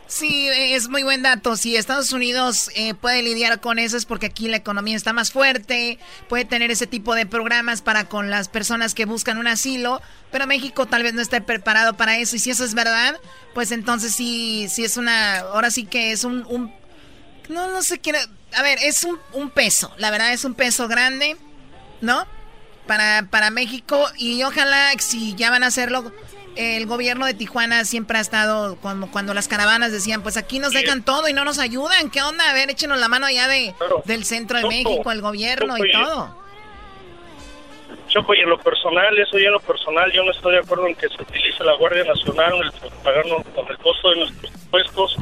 Sí, 0.09 0.49
es 0.49 0.89
muy 0.89 1.03
buen 1.03 1.21
dato. 1.21 1.55
Si 1.55 1.75
Estados 1.75 2.13
Unidos 2.13 2.71
eh, 2.73 2.95
puede 2.95 3.21
lidiar 3.21 3.61
con 3.61 3.77
eso 3.77 3.95
es 3.95 4.05
porque 4.05 4.25
aquí 4.25 4.47
la 4.47 4.57
economía 4.57 4.97
está 4.97 5.13
más 5.13 5.31
fuerte, 5.31 5.99
puede 6.27 6.45
tener 6.45 6.71
ese 6.71 6.87
tipo 6.87 7.13
de 7.13 7.27
programas 7.27 7.83
para 7.83 8.05
con 8.05 8.31
las 8.31 8.49
personas 8.49 8.95
que 8.95 9.05
buscan 9.05 9.37
un 9.37 9.45
asilo, 9.45 10.01
pero 10.31 10.47
México 10.47 10.87
tal 10.87 11.03
vez 11.03 11.13
no 11.13 11.21
esté 11.21 11.41
preparado 11.41 11.93
para 11.93 12.17
eso. 12.17 12.35
Y 12.35 12.39
si 12.39 12.49
eso 12.49 12.65
es 12.65 12.73
verdad, 12.73 13.17
pues 13.53 13.71
entonces 13.71 14.15
sí, 14.15 14.67
sí 14.67 14.83
es 14.83 14.97
una, 14.97 15.41
ahora 15.41 15.69
sí 15.69 15.85
que 15.85 16.11
es 16.11 16.23
un, 16.23 16.43
un 16.49 16.73
no, 17.49 17.67
no 17.67 17.81
sé 17.81 17.99
qué, 17.99 18.13
a 18.55 18.63
ver, 18.63 18.79
es 18.81 19.03
un, 19.03 19.19
un 19.33 19.49
peso, 19.49 19.93
la 19.97 20.11
verdad 20.11 20.31
es 20.31 20.45
un 20.45 20.53
peso 20.53 20.87
grande, 20.87 21.35
¿no? 22.01 22.25
Para, 22.87 23.27
para 23.29 23.51
México 23.51 24.03
y 24.17 24.41
ojalá 24.43 24.91
si 24.97 25.35
ya 25.35 25.51
van 25.51 25.63
a 25.63 25.67
hacerlo 25.67 26.11
el 26.55 26.85
gobierno 26.87 27.25
de 27.25 27.33
Tijuana 27.33 27.85
siempre 27.85 28.17
ha 28.17 28.21
estado 28.21 28.75
cuando, 28.81 29.07
cuando 29.07 29.33
las 29.33 29.47
caravanas 29.47 29.91
decían, 29.91 30.23
pues 30.23 30.35
aquí 30.35 30.59
nos 30.59 30.73
dejan 30.73 31.05
todo 31.05 31.29
y 31.29 31.33
no 31.33 31.45
nos 31.45 31.57
ayudan. 31.57 32.09
¿Qué 32.09 32.21
onda? 32.21 32.49
A 32.49 32.53
ver, 32.53 32.69
échenos 32.69 32.99
la 32.99 33.07
mano 33.07 33.27
allá 33.27 33.47
de, 33.47 33.73
del 34.05 34.25
centro 34.25 34.57
de 34.57 34.67
México, 34.67 35.09
el 35.11 35.21
gobierno 35.21 35.77
y 35.77 35.91
todo. 35.91 36.37
Choco, 38.09 38.33
y 38.33 38.39
en 38.39 38.49
lo 38.49 38.59
personal, 38.59 39.17
eso 39.19 39.37
ya 39.37 39.45
en 39.45 39.53
lo 39.53 39.59
personal, 39.59 40.11
yo 40.11 40.23
no 40.23 40.31
estoy 40.31 40.53
de 40.53 40.59
acuerdo 40.59 40.87
en 40.87 40.95
que 40.95 41.07
se 41.07 41.21
utilice 41.21 41.63
la 41.63 41.75
Guardia 41.75 42.03
Nacional, 42.03 42.53
el, 42.61 42.91
pagarnos 43.03 43.45
con 43.55 43.67
el 43.69 43.77
costo 43.77 44.09
de 44.09 44.15
nuestros 44.17 44.51
impuestos, 44.51 45.15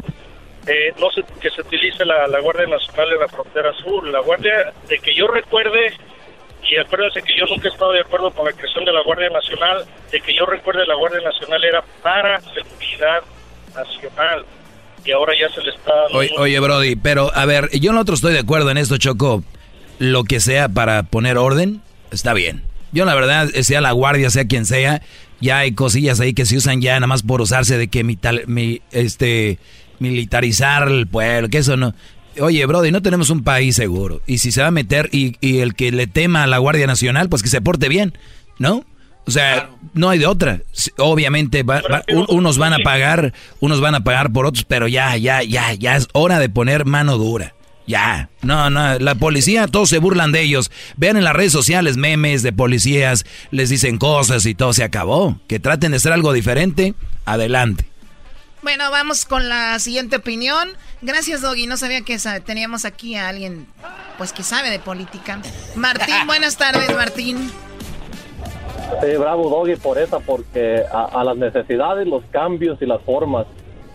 eh, 0.68 0.94
no 1.00 1.10
se, 1.12 1.24
que 1.40 1.50
se 1.50 1.62
utilice 1.62 2.06
la, 2.06 2.28
la 2.28 2.40
Guardia 2.42 2.68
Nacional 2.68 3.14
en 3.14 3.20
la 3.20 3.28
frontera 3.28 3.74
sur. 3.74 4.06
La 4.08 4.20
Guardia, 4.20 4.74
de 4.88 5.00
que 5.00 5.14
yo 5.14 5.28
recuerde, 5.28 5.94
y 6.70 6.78
acuérdense 6.78 7.22
que 7.22 7.38
yo 7.38 7.46
nunca 7.46 7.70
he 7.70 7.72
estado 7.72 7.94
de 7.94 8.02
acuerdo 8.02 8.32
con 8.32 8.46
la 8.46 8.52
creación 8.52 8.84
de 8.84 8.92
la 8.92 9.02
Guardia 9.02 9.30
Nacional, 9.30 9.86
de 10.12 10.20
que 10.20 10.36
yo 10.36 10.46
recuerde 10.46 10.86
la 10.86 10.96
Guardia 10.96 11.22
Nacional 11.22 11.64
era 11.64 11.84
para 12.04 12.42
seguridad 12.42 13.24
nacional. 13.74 14.46
Y 15.06 15.12
ahora 15.12 15.34
ya 15.40 15.50
se 15.50 15.62
le 15.62 15.70
está... 15.70 15.94
Oye, 16.12 16.32
oye, 16.38 16.60
Brody, 16.60 16.96
pero 16.98 17.32
a 17.34 17.46
ver, 17.46 17.70
yo 17.80 17.94
no 17.94 18.02
otro 18.02 18.16
estoy 18.16 18.34
de 18.34 18.40
acuerdo 18.40 18.70
en 18.72 18.78
esto, 18.78 18.98
Choco. 18.98 19.44
Lo 20.00 20.26
que 20.26 20.42
sea 20.42 20.68
para 20.68 21.04
poner 21.04 21.38
orden, 21.38 21.82
está 22.12 22.34
bien. 22.34 22.64
Yo 22.92 23.06
la 23.06 23.16
verdad, 23.16 23.48
sea 23.48 23.80
la 23.80 23.92
guardia, 23.94 24.30
sea 24.30 24.48
quien 24.48 24.66
sea, 24.66 25.02
ya 25.40 25.60
hay 25.60 25.74
cosillas 25.74 26.20
ahí 26.20 26.34
que 26.34 26.46
se 26.46 26.58
usan 26.58 26.82
ya 26.82 26.96
nada 26.96 27.08
más 27.08 27.24
por 27.24 27.42
usarse 27.42 27.78
de 27.78 27.88
que 27.88 28.04
mi, 28.04 28.18
mi 28.48 28.82
este 28.92 29.60
militarizar 30.00 30.88
el 30.88 31.08
pueblo, 31.08 31.50
que 31.50 31.60
eso 31.60 31.78
no 31.78 31.94
oye, 32.40 32.66
Brody, 32.66 32.92
no 32.92 33.02
tenemos 33.02 33.30
un 33.30 33.44
país 33.44 33.76
seguro. 33.76 34.22
Y 34.28 34.40
si 34.40 34.52
se 34.52 34.62
va 34.62 34.68
a 34.68 34.72
meter 34.72 35.10
y, 35.12 35.36
el 35.42 35.76
que 35.76 35.92
le 35.92 36.08
tema 36.08 36.44
a 36.44 36.48
la 36.48 36.58
Guardia 36.58 36.88
Nacional, 36.88 37.30
pues 37.30 37.44
que 37.44 37.50
se 37.50 37.62
porte 37.62 37.90
bien, 37.90 38.14
¿no? 38.60 38.84
O 39.26 39.32
sea, 39.32 39.70
no 39.94 40.10
hay 40.10 40.20
de 40.20 40.26
otra. 40.26 40.62
Obviamente 40.98 41.66
unos 42.30 42.58
van 42.58 42.74
a 42.74 42.80
pagar, 42.80 43.34
unos 43.60 43.82
van 43.82 43.96
a 43.96 44.04
pagar 44.04 44.32
por 44.32 44.46
otros, 44.46 44.64
pero 44.64 44.88
ya, 44.88 45.18
ya, 45.18 45.44
ya, 45.44 45.74
ya 45.74 45.98
es 45.98 46.08
hora 46.14 46.40
de 46.40 46.50
poner 46.50 46.86
mano 46.86 47.18
dura. 47.18 47.54
Ya, 47.86 48.30
no, 48.42 48.70
no, 48.70 49.00
la 49.00 49.16
policía, 49.16 49.68
todos 49.68 49.90
se 49.90 50.00
burlan 50.00 50.34
de 50.34 50.42
ellos. 50.42 50.72
Vean 50.98 51.16
en 51.16 51.24
las 51.24 51.34
redes 51.34 51.54
sociales 51.54 51.96
memes 51.96 52.44
de 52.44 52.52
policías, 52.52 53.26
les 53.52 53.70
dicen 53.70 53.98
cosas 53.98 54.46
y 54.46 54.56
todo 54.56 54.74
se 54.74 54.84
acabó. 54.84 55.40
Que 55.48 55.60
traten 55.60 55.94
de 55.94 56.00
ser 56.00 56.12
algo 56.12 56.34
diferente, 56.34 56.96
adelante. 57.26 57.86
Bueno, 58.68 58.92
vamos 58.92 59.24
con 59.24 59.48
la 59.48 59.80
siguiente 59.80 60.18
opinión. 60.18 60.68
Gracias, 61.02 61.42
Doggy. 61.42 61.68
No 61.68 61.78
sabía 61.78 62.02
que 62.02 62.18
teníamos 62.46 62.84
aquí 62.84 63.16
a 63.16 63.30
alguien, 63.30 63.66
pues, 64.18 64.34
que 64.34 64.44
sabe 64.44 64.70
de 64.70 64.78
política. 64.78 65.40
Martín, 65.78 66.14
buenas 66.28 66.58
tardes, 66.58 66.94
Martín. 66.94 67.50
Sí, 69.02 69.18
bravo, 69.18 69.50
Doggy, 69.50 69.78
por 69.78 69.98
esa, 69.98 70.20
porque 70.20 70.84
a, 70.92 71.24
las 71.24 71.38
necesidades, 71.38 72.10
los 72.10 72.26
cambios 72.26 72.78
y 72.82 72.86
las 72.86 73.02
formas. 73.04 73.48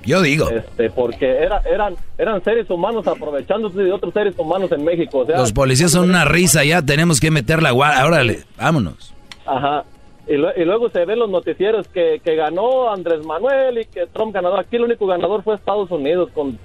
Yo 0.06 0.22
digo. 0.22 0.48
Este, 0.48 0.88
porque 0.88 1.28
era, 1.28 1.60
eran, 1.70 1.94
eran 2.16 2.42
seres 2.42 2.70
humanos 2.70 3.06
aprovechándose 3.06 3.78
de 3.78 3.92
otros 3.92 4.14
seres 4.14 4.34
humanos 4.38 4.72
en 4.72 4.82
México. 4.84 5.26
los 5.28 5.52
policías 5.52 5.90
son 5.90 6.08
una 6.08 6.24
risa, 6.24 6.64
ya 6.64 6.80
tenemos 6.80 7.20
que 7.20 7.30
meter 7.30 7.62
la 7.62 7.72
guardia. 7.72 8.06
Órale, 8.06 8.44
vámonos. 8.56 9.12
Ajá. 9.44 9.84
Y, 10.28 10.36
luego 10.36 10.88
se 10.90 11.04
ven 11.04 11.18
los 11.18 11.30
noticieros 11.30 11.88
que, 11.88 12.20
que, 12.24 12.36
ganó 12.36 12.90
Andrés 12.90 13.26
Manuel 13.26 13.78
y 13.78 13.84
que 13.86 14.06
Trump 14.06 14.32
ganador. 14.32 14.60
Aquí 14.60 14.76
el 14.76 14.84
único 14.84 15.06
ganador 15.06 15.42
fue 15.42 15.56
Estados 15.56 15.90
Unidos. 15.90 16.30
con 16.32 16.58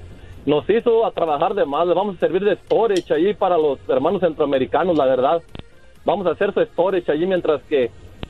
Nos 0.46 0.70
hizo 0.70 1.06
a 1.06 1.12
trabajar 1.12 1.56
de 1.56 1.66
más. 1.66 1.88
Le 1.88 1.94
vamos 1.94 2.18
a 2.18 2.20
servir 2.20 2.44
de 2.44 2.56
storage 2.56 3.14
allí 3.14 3.34
para 3.34 3.58
los 3.58 3.80
hermanos 3.90 4.22
centroamericanos, 4.22 4.96
la 4.96 5.06
verdad. 5.06 5.42
Vamos 6.06 6.28
a 6.28 6.32
hacer 6.32 6.54
su 6.54 6.62
storage 6.62 7.12
allí 7.12 7.26
mientras 7.26 7.62
que 7.64 7.90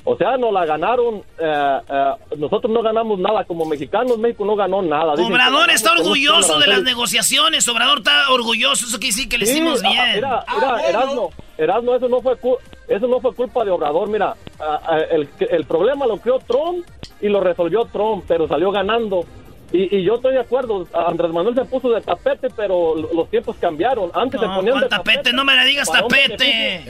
o 0.09 0.15
sea, 0.15 0.37
no 0.37 0.53
la 0.53 0.65
ganaron. 0.65 1.21
Eh, 1.37 1.79
eh, 1.89 2.11
nosotros 2.37 2.71
no 2.71 2.81
ganamos 2.81 3.19
nada 3.19 3.43
como 3.43 3.65
mexicanos. 3.65 4.17
México 4.17 4.45
no 4.45 4.55
ganó 4.55 4.81
nada. 4.81 5.15
Obrador 5.15 5.69
está 5.69 5.91
orgulloso 5.91 6.57
de 6.59 6.67
las 6.67 6.81
negociaciones. 6.83 7.67
Obrador 7.67 7.97
está 7.97 8.31
orgulloso. 8.31 8.85
Eso 8.85 8.97
quiere 8.99 9.13
decir 9.13 9.27
que 9.27 9.37
le 9.37 9.43
hicimos 9.43 9.81
bien. 9.81 10.15
Mira, 10.15 10.45
mira, 10.55 10.87
Erasmo, 10.87 11.31
Erasmo, 11.57 11.95
eso 11.95 12.07
no 12.07 12.21
fue 12.21 12.37
eso 12.87 13.07
no 13.07 13.19
fue 13.19 13.33
culpa 13.33 13.65
de 13.65 13.71
Obrador. 13.71 14.09
Mira, 14.09 14.35
el, 15.11 15.27
el 15.39 15.65
problema 15.65 16.05
lo 16.05 16.17
creó 16.17 16.39
Trump 16.39 16.85
y 17.21 17.29
lo 17.29 17.39
resolvió 17.39 17.85
Trump, 17.85 18.25
pero 18.27 18.47
salió 18.47 18.71
ganando. 18.71 19.25
Y, 19.71 20.01
yo 20.03 20.15
estoy 20.15 20.33
de 20.33 20.39
acuerdo, 20.39 20.87
Andrés 20.93 21.31
Manuel 21.31 21.53
se 21.53 21.65
puso 21.65 21.89
de 21.89 21.99
tapete, 21.99 22.47
pero 22.55 22.95
los 22.95 23.29
tiempos 23.29 23.57
cambiaron. 23.59 24.09
Antes 24.13 24.39
se 24.39 24.47
ponían 24.47 24.79
de 24.79 24.87
tapete. 24.87 25.33
No 25.33 25.43
me 25.43 25.55
la 25.55 25.65
digas 25.65 25.89
tapete. 25.91 26.85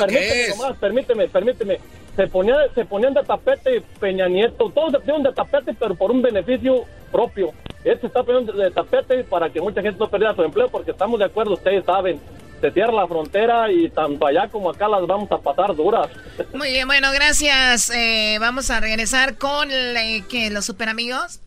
permíteme, 0.00 0.74
permíteme, 0.80 1.28
permíteme. 1.28 1.80
Se, 2.14 2.26
ponía, 2.28 2.56
se 2.74 2.84
ponían 2.84 3.14
de 3.14 3.22
tapete 3.22 3.82
Peña 3.98 4.28
Nieto, 4.28 4.70
todos 4.72 4.92
se 4.92 5.00
ponían 5.00 5.22
de 5.24 5.32
tapete, 5.32 5.74
pero 5.74 5.94
por 5.96 6.12
un 6.12 6.22
beneficio 6.22 6.84
propio. 7.10 7.50
Él 7.84 7.98
se 8.00 8.06
está 8.06 8.22
poniendo 8.22 8.52
de 8.52 8.70
tapete 8.70 9.24
para 9.24 9.50
que 9.50 9.60
mucha 9.60 9.82
gente 9.82 9.98
no 9.98 10.08
perdiera 10.08 10.34
su 10.36 10.42
empleo, 10.42 10.68
porque 10.68 10.92
estamos 10.92 11.18
de 11.18 11.24
acuerdo, 11.24 11.54
ustedes 11.54 11.84
saben, 11.84 12.20
se 12.62 12.70
cierra 12.70 12.92
la 12.92 13.08
frontera 13.08 13.72
y 13.72 13.90
tanto 13.90 14.24
allá 14.24 14.46
como 14.48 14.70
acá 14.70 14.86
las 14.86 15.04
vamos 15.04 15.30
a 15.32 15.38
pasar 15.38 15.74
duras. 15.74 16.08
Muy 16.54 16.70
bien, 16.70 16.86
bueno, 16.86 17.10
gracias. 17.12 17.90
Eh, 17.90 18.36
vamos 18.38 18.70
a 18.70 18.78
regresar 18.78 19.36
con 19.36 19.68
eh, 19.72 20.22
los 20.50 20.64
super 20.64 20.88
amigos. 20.88 21.40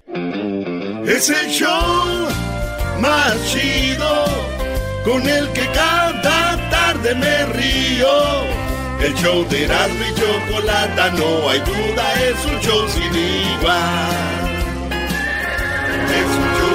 Es 1.08 1.30
el 1.30 1.49
show 1.49 2.28
más 2.99 3.34
chido 3.49 4.25
con 5.06 5.25
el 5.28 5.47
que 5.54 5.65
cada 5.67 6.69
tarde 6.69 7.15
me 7.15 7.45
río. 7.45 8.10
El 8.99 9.13
show 9.15 9.47
de 9.47 9.63
Erasmo 9.63 10.04
y 10.10 10.19
Chocolata, 10.19 11.12
no 11.12 11.49
hay 11.49 11.60
duda, 11.60 12.13
es 12.23 12.45
un 12.45 12.60
show 12.60 12.89
sin 12.89 13.15
igual. 13.15 14.36
Es 16.12 16.25
un 16.25 16.49
show 16.60 16.74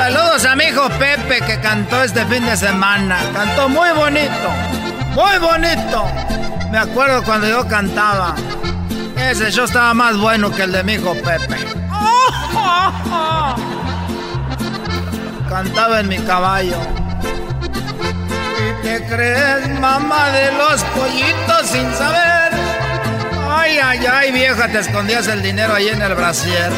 Saludos 0.00 0.46
a 0.46 0.56
mi 0.56 0.64
hijo 0.64 0.88
Pepe 0.98 1.42
que 1.42 1.60
cantó 1.60 2.02
este 2.02 2.24
fin 2.24 2.46
de 2.46 2.56
semana. 2.56 3.18
Cantó 3.34 3.68
muy 3.68 3.90
bonito. 3.90 4.48
Muy 5.14 5.38
bonito. 5.38 6.06
Me 6.70 6.78
acuerdo 6.78 7.22
cuando 7.22 7.46
yo 7.46 7.68
cantaba. 7.68 8.34
Ese 9.18 9.52
show 9.52 9.66
estaba 9.66 9.92
más 9.92 10.16
bueno 10.16 10.50
que 10.50 10.62
el 10.62 10.72
de 10.72 10.82
mi 10.84 10.94
hijo 10.94 11.12
Pepe. 11.16 11.58
Cantaba 15.50 16.00
en 16.00 16.08
mi 16.08 16.18
caballo. 16.20 16.78
¿Y 18.58 18.82
te 18.82 19.04
crees, 19.04 19.68
mamá 19.80 20.30
de 20.30 20.50
los 20.52 20.82
pollitos 20.82 21.66
sin 21.66 21.92
saber? 21.92 22.59
Ay, 23.52 23.78
ay, 23.82 23.98
ay, 24.06 24.30
vieja, 24.32 24.68
te 24.68 24.78
escondías 24.78 25.26
el 25.26 25.42
dinero 25.42 25.74
ahí 25.74 25.88
en 25.88 26.00
el 26.00 26.14
brasier. 26.14 26.70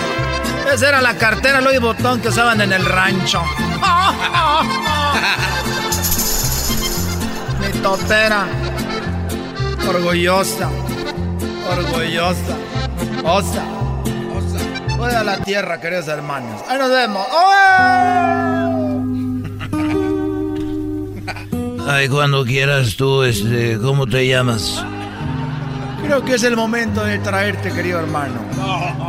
Esa 0.73 0.89
era 0.89 1.03
la 1.03 1.15
cartera 1.17 1.61
Louis 1.61 1.81
Botón 1.81 2.21
que 2.21 2.29
usaban 2.29 2.61
en 2.63 2.73
el 2.73 2.85
rancho. 2.85 3.43
Mi 7.61 7.69
totera. 7.81 8.47
orgullosa, 9.87 10.71
orgullosa, 11.71 12.57
osa, 13.23 13.63
osa. 14.35 14.59
Voy 14.97 15.13
a 15.13 15.23
la 15.23 15.37
tierra, 15.39 15.79
queridos 15.79 16.09
hermanos. 16.09 16.63
Ahí 16.69 16.79
nos 16.79 16.91
vemos. 16.91 17.27
Ay, 21.87 22.09
cuando 22.09 22.45
quieras 22.47 22.97
tú, 22.97 23.23
este, 23.25 23.79
¿cómo 23.79 24.07
te 24.07 24.27
llamas? 24.27 24.83
Creo 26.05 26.25
que 26.25 26.35
es 26.35 26.43
el 26.43 26.57
momento 26.57 27.05
de 27.05 27.19
traerte, 27.19 27.73
querido 27.73 28.01
hermano. 28.01 28.41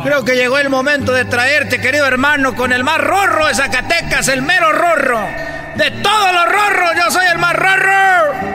Creo 0.04 0.24
que 0.24 0.36
llegó 0.36 0.58
el 0.58 0.70
momento 0.70 1.12
de 1.12 1.24
traerte, 1.24 1.80
querido 1.80 2.06
hermano, 2.06 2.54
con 2.54 2.72
el 2.72 2.84
más 2.84 2.98
rorro 2.98 3.46
de 3.46 3.54
Zacatecas, 3.54 4.28
el 4.28 4.42
mero 4.42 4.72
rorro. 4.72 5.20
De 5.76 5.90
todos 5.90 6.32
los 6.32 6.44
rorros, 6.44 6.90
yo 6.96 7.10
soy 7.10 7.26
el 7.32 7.38
más 7.38 7.54
rorro. 7.54 8.54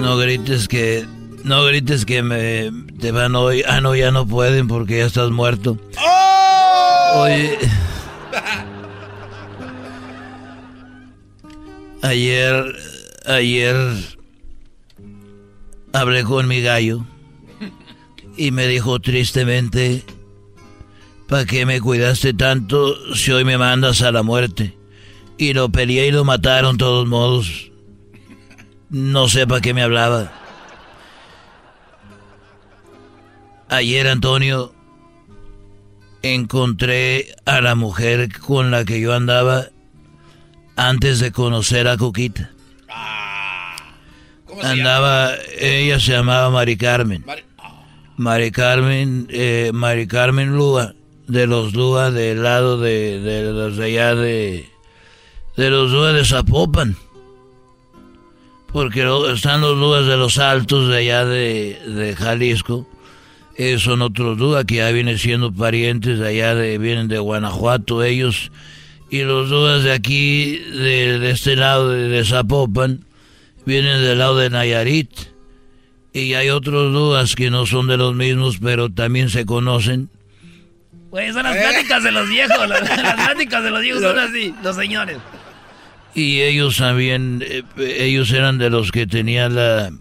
No 0.00 0.16
grites 0.16 0.68
que. 0.68 1.06
No 1.44 1.64
grites 1.64 2.04
que 2.04 2.22
me. 2.22 2.70
Te 2.98 3.12
van 3.12 3.36
hoy. 3.36 3.62
Ah, 3.66 3.80
no, 3.80 3.94
ya 3.94 4.10
no 4.10 4.26
pueden 4.26 4.68
porque 4.68 4.98
ya 4.98 5.06
estás 5.06 5.30
muerto. 5.30 5.76
¡Oh! 6.00 7.22
Oye. 7.24 7.58
Ayer. 12.02 12.74
Ayer. 13.26 14.17
Hablé 15.98 16.22
con 16.22 16.46
mi 16.46 16.60
gallo. 16.60 17.04
Y 18.36 18.52
me 18.52 18.68
dijo 18.68 19.00
tristemente. 19.00 20.04
¿Para 21.26 21.44
qué 21.44 21.66
me 21.66 21.80
cuidaste 21.80 22.32
tanto 22.34 23.14
si 23.16 23.32
hoy 23.32 23.44
me 23.44 23.58
mandas 23.58 24.02
a 24.02 24.12
la 24.12 24.22
muerte? 24.22 24.78
Y 25.38 25.54
lo 25.54 25.70
peleé 25.70 26.06
y 26.06 26.12
lo 26.12 26.24
mataron 26.24 26.78
todos 26.78 27.08
modos. 27.08 27.72
No 28.90 29.28
sé 29.28 29.44
para 29.48 29.60
qué 29.60 29.74
me 29.74 29.82
hablaba. 29.82 30.32
Ayer, 33.68 34.06
Antonio, 34.06 34.72
encontré 36.22 37.34
a 37.44 37.60
la 37.60 37.74
mujer 37.74 38.38
con 38.38 38.70
la 38.70 38.84
que 38.84 39.00
yo 39.00 39.14
andaba 39.14 39.66
antes 40.76 41.18
de 41.18 41.32
conocer 41.32 41.88
a 41.88 41.96
Coquita. 41.96 42.52
Andaba, 44.62 45.32
ella 45.58 46.00
se 46.00 46.12
llamaba 46.12 46.50
Mari 46.50 46.76
Carmen. 46.76 47.24
Mari 48.16 48.50
Carmen, 48.50 49.28
eh, 49.30 49.70
Mari 49.72 50.06
Carmen 50.06 50.56
Lúa, 50.56 50.94
de 51.28 51.46
los 51.46 51.74
Lúa 51.74 52.10
del 52.10 52.42
lado 52.42 52.78
de, 52.78 53.20
de 53.20 53.52
los 53.52 53.76
de 53.76 53.84
allá 53.84 54.14
de, 54.14 54.68
de 55.56 55.70
los 55.70 55.92
Lúa 55.92 56.12
de 56.12 56.24
Zapopan. 56.24 56.96
Porque 58.72 59.08
están 59.32 59.60
los 59.60 59.78
Lúas 59.78 60.06
de 60.06 60.16
los 60.16 60.38
Altos 60.38 60.88
de 60.88 60.98
allá 60.98 61.24
de, 61.24 61.80
de 61.86 62.16
Jalisco. 62.16 62.86
Esos 63.56 63.82
son 63.82 64.02
otros 64.02 64.38
Lúas 64.38 64.64
que 64.64 64.76
ya 64.76 64.90
vienen 64.90 65.18
siendo 65.18 65.52
parientes 65.52 66.18
de 66.18 66.28
allá, 66.28 66.54
de, 66.54 66.78
vienen 66.78 67.08
de 67.08 67.18
Guanajuato 67.18 68.02
ellos. 68.02 68.52
Y 69.10 69.22
los 69.22 69.48
Lúas 69.48 69.84
de 69.84 69.92
aquí, 69.92 70.58
de, 70.58 71.18
de 71.18 71.30
este 71.30 71.56
lado 71.56 71.90
de, 71.90 72.08
de, 72.08 72.24
Zapopan, 72.24 73.04
vienen 73.68 74.00
del 74.00 74.18
lado 74.18 74.36
de 74.38 74.48
Nayarit. 74.48 75.10
Y 76.14 76.32
hay 76.32 76.48
otros 76.48 76.90
Lúas 76.90 77.36
que 77.36 77.50
no 77.50 77.66
son 77.66 77.86
de 77.86 77.98
los 77.98 78.14
mismos, 78.14 78.58
pero 78.60 78.88
también 78.90 79.28
se 79.28 79.44
conocen. 79.44 80.08
Pues 81.10 81.34
son 81.34 81.42
las 81.44 81.56
pláticas 81.56 82.02
de 82.02 82.10
los 82.10 82.28
viejos, 82.28 82.68
las, 82.68 82.80
las 82.80 83.14
pláticas 83.26 83.62
de 83.62 83.70
los 83.70 83.80
viejos 83.82 84.02
son 84.02 84.18
así, 84.18 84.54
los 84.62 84.74
señores. 84.74 85.18
Y 86.14 86.40
ellos 86.40 86.78
también, 86.78 87.44
eh, 87.46 87.62
ellos 87.76 88.32
eran 88.32 88.58
de 88.58 88.70
los 88.70 88.90
que 88.90 89.06
tenían 89.06 89.54
la... 89.54 89.92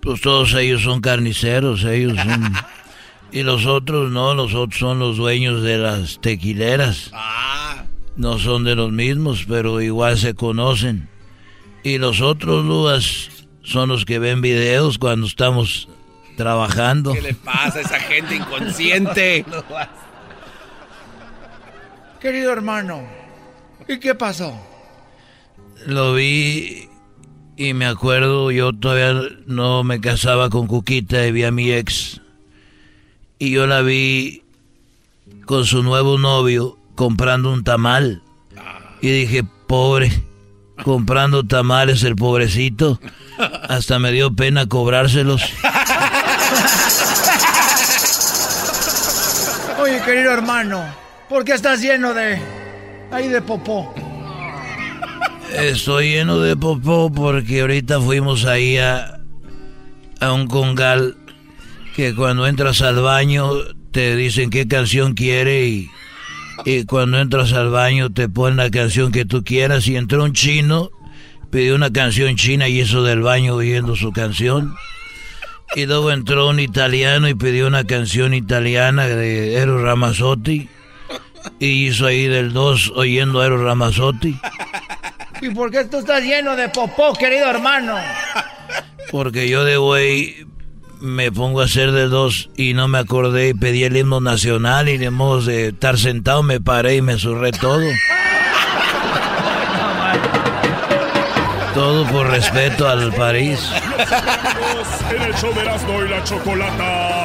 Pues 0.00 0.20
todos 0.20 0.54
ellos 0.54 0.82
son 0.82 1.00
carniceros, 1.00 1.84
ellos 1.84 2.16
son... 2.16 2.54
y 3.32 3.42
los 3.42 3.66
otros 3.66 4.10
no, 4.12 4.34
los 4.34 4.54
otros 4.54 4.78
son 4.78 5.00
los 5.00 5.16
dueños 5.16 5.62
de 5.62 5.78
las 5.78 6.20
tequileras. 6.20 7.10
No 8.16 8.38
son 8.38 8.62
de 8.62 8.76
los 8.76 8.92
mismos, 8.92 9.44
pero 9.48 9.80
igual 9.80 10.18
se 10.18 10.34
conocen. 10.34 11.11
Y 11.82 11.98
los 11.98 12.20
otros 12.20 12.64
Luas 12.64 13.28
son 13.62 13.88
los 13.88 14.04
que 14.04 14.18
ven 14.18 14.40
videos 14.40 14.98
cuando 14.98 15.26
estamos 15.26 15.88
trabajando. 16.36 17.12
¿Qué 17.12 17.22
le 17.22 17.34
pasa 17.34 17.78
a 17.78 17.82
esa 17.82 18.00
gente 18.00 18.36
inconsciente? 18.36 19.44
Querido 22.20 22.52
hermano, 22.52 23.02
¿y 23.88 23.98
qué 23.98 24.14
pasó? 24.14 24.56
Lo 25.86 26.14
vi 26.14 26.88
y 27.56 27.74
me 27.74 27.86
acuerdo, 27.86 28.50
yo 28.50 28.72
todavía 28.72 29.36
no 29.46 29.82
me 29.82 30.00
casaba 30.00 30.48
con 30.48 30.68
Cuquita 30.68 31.26
y 31.26 31.32
vi 31.32 31.44
a 31.44 31.50
mi 31.50 31.72
ex. 31.72 32.20
Y 33.38 33.50
yo 33.50 33.66
la 33.66 33.82
vi 33.82 34.44
con 35.44 35.64
su 35.64 35.82
nuevo 35.82 36.18
novio 36.18 36.78
comprando 36.94 37.52
un 37.52 37.64
tamal. 37.64 38.22
Y 39.00 39.10
dije, 39.10 39.42
pobre, 39.66 40.12
comprando 40.82 41.44
tamales 41.44 42.02
el 42.02 42.16
pobrecito. 42.16 43.00
Hasta 43.68 43.98
me 43.98 44.12
dio 44.12 44.34
pena 44.34 44.66
cobrárselos. 44.66 45.42
Oye, 49.80 50.00
querido 50.04 50.32
hermano, 50.32 50.84
¿por 51.28 51.44
qué 51.44 51.52
estás 51.52 51.80
lleno 51.80 52.14
de... 52.14 52.38
ahí 53.10 53.28
de 53.28 53.42
popó? 53.42 53.94
Estoy 55.56 56.10
lleno 56.10 56.38
de 56.38 56.56
popó 56.56 57.10
porque 57.12 57.60
ahorita 57.62 58.00
fuimos 58.00 58.44
ahí 58.44 58.78
a, 58.78 59.20
a 60.20 60.32
un 60.32 60.46
congal 60.46 61.16
que 61.94 62.14
cuando 62.14 62.46
entras 62.46 62.80
al 62.80 63.02
baño 63.02 63.50
te 63.90 64.16
dicen 64.16 64.50
qué 64.50 64.66
canción 64.66 65.14
quiere 65.14 65.66
y, 65.66 65.90
y 66.64 66.84
cuando 66.84 67.18
entras 67.18 67.52
al 67.52 67.70
baño 67.70 68.10
te 68.10 68.28
ponen 68.28 68.56
la 68.56 68.70
canción 68.70 69.12
que 69.12 69.24
tú 69.24 69.44
quieras 69.44 69.86
y 69.88 69.96
entró 69.96 70.24
un 70.24 70.32
chino, 70.32 70.90
pidió 71.50 71.74
una 71.74 71.92
canción 71.92 72.36
china 72.36 72.68
y 72.68 72.80
hizo 72.80 73.02
del 73.02 73.20
baño 73.20 73.54
oyendo 73.54 73.96
su 73.96 74.12
canción. 74.12 74.74
Y 75.74 75.86
luego 75.86 76.10
entró 76.12 76.48
un 76.48 76.60
italiano 76.60 77.28
y 77.28 77.34
pidió 77.34 77.66
una 77.66 77.84
canción 77.84 78.34
italiana 78.34 79.06
de 79.06 79.54
Eros 79.54 79.82
Ramazzotti. 79.82 80.68
Y 81.58 81.86
hizo 81.86 82.06
ahí 82.06 82.28
del 82.28 82.52
2 82.52 82.92
oyendo 82.94 83.40
a 83.40 83.46
Eros 83.46 83.62
Ramazzotti. 83.62 84.38
¿Y 85.40 85.50
por 85.50 85.70
qué 85.70 85.84
tú 85.84 85.98
estás 85.98 86.22
lleno 86.22 86.54
de 86.54 86.68
popó, 86.68 87.12
querido 87.14 87.50
hermano? 87.50 87.96
Porque 89.10 89.48
yo 89.48 89.64
de 89.64 89.76
güey 89.76 90.46
me 91.02 91.32
pongo 91.32 91.60
a 91.60 91.64
hacer 91.64 91.90
de 91.90 92.06
dos 92.06 92.48
y 92.56 92.74
no 92.74 92.86
me 92.86 92.98
acordé 92.98 93.48
y 93.48 93.54
pedí 93.54 93.82
el 93.82 93.96
himno 93.96 94.20
nacional 94.20 94.88
y 94.88 94.98
de 94.98 95.10
modo 95.10 95.42
de 95.42 95.68
estar 95.68 95.98
sentado 95.98 96.44
me 96.44 96.60
paré 96.60 96.96
y 96.96 97.02
me 97.02 97.18
zurré 97.18 97.50
todo. 97.50 97.84
Todo 101.74 102.06
por 102.06 102.30
respeto 102.30 102.88
al 102.88 103.12
París. 103.14 103.58
en 105.10 105.22
el 105.22 105.34
show 105.34 105.52
de 105.52 105.62
Erasmo 105.62 106.04
y 106.04 106.08
la 106.08 106.22
Chocolata. 106.22 107.24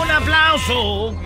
Un 0.00 0.10
aplauso. 0.10 1.16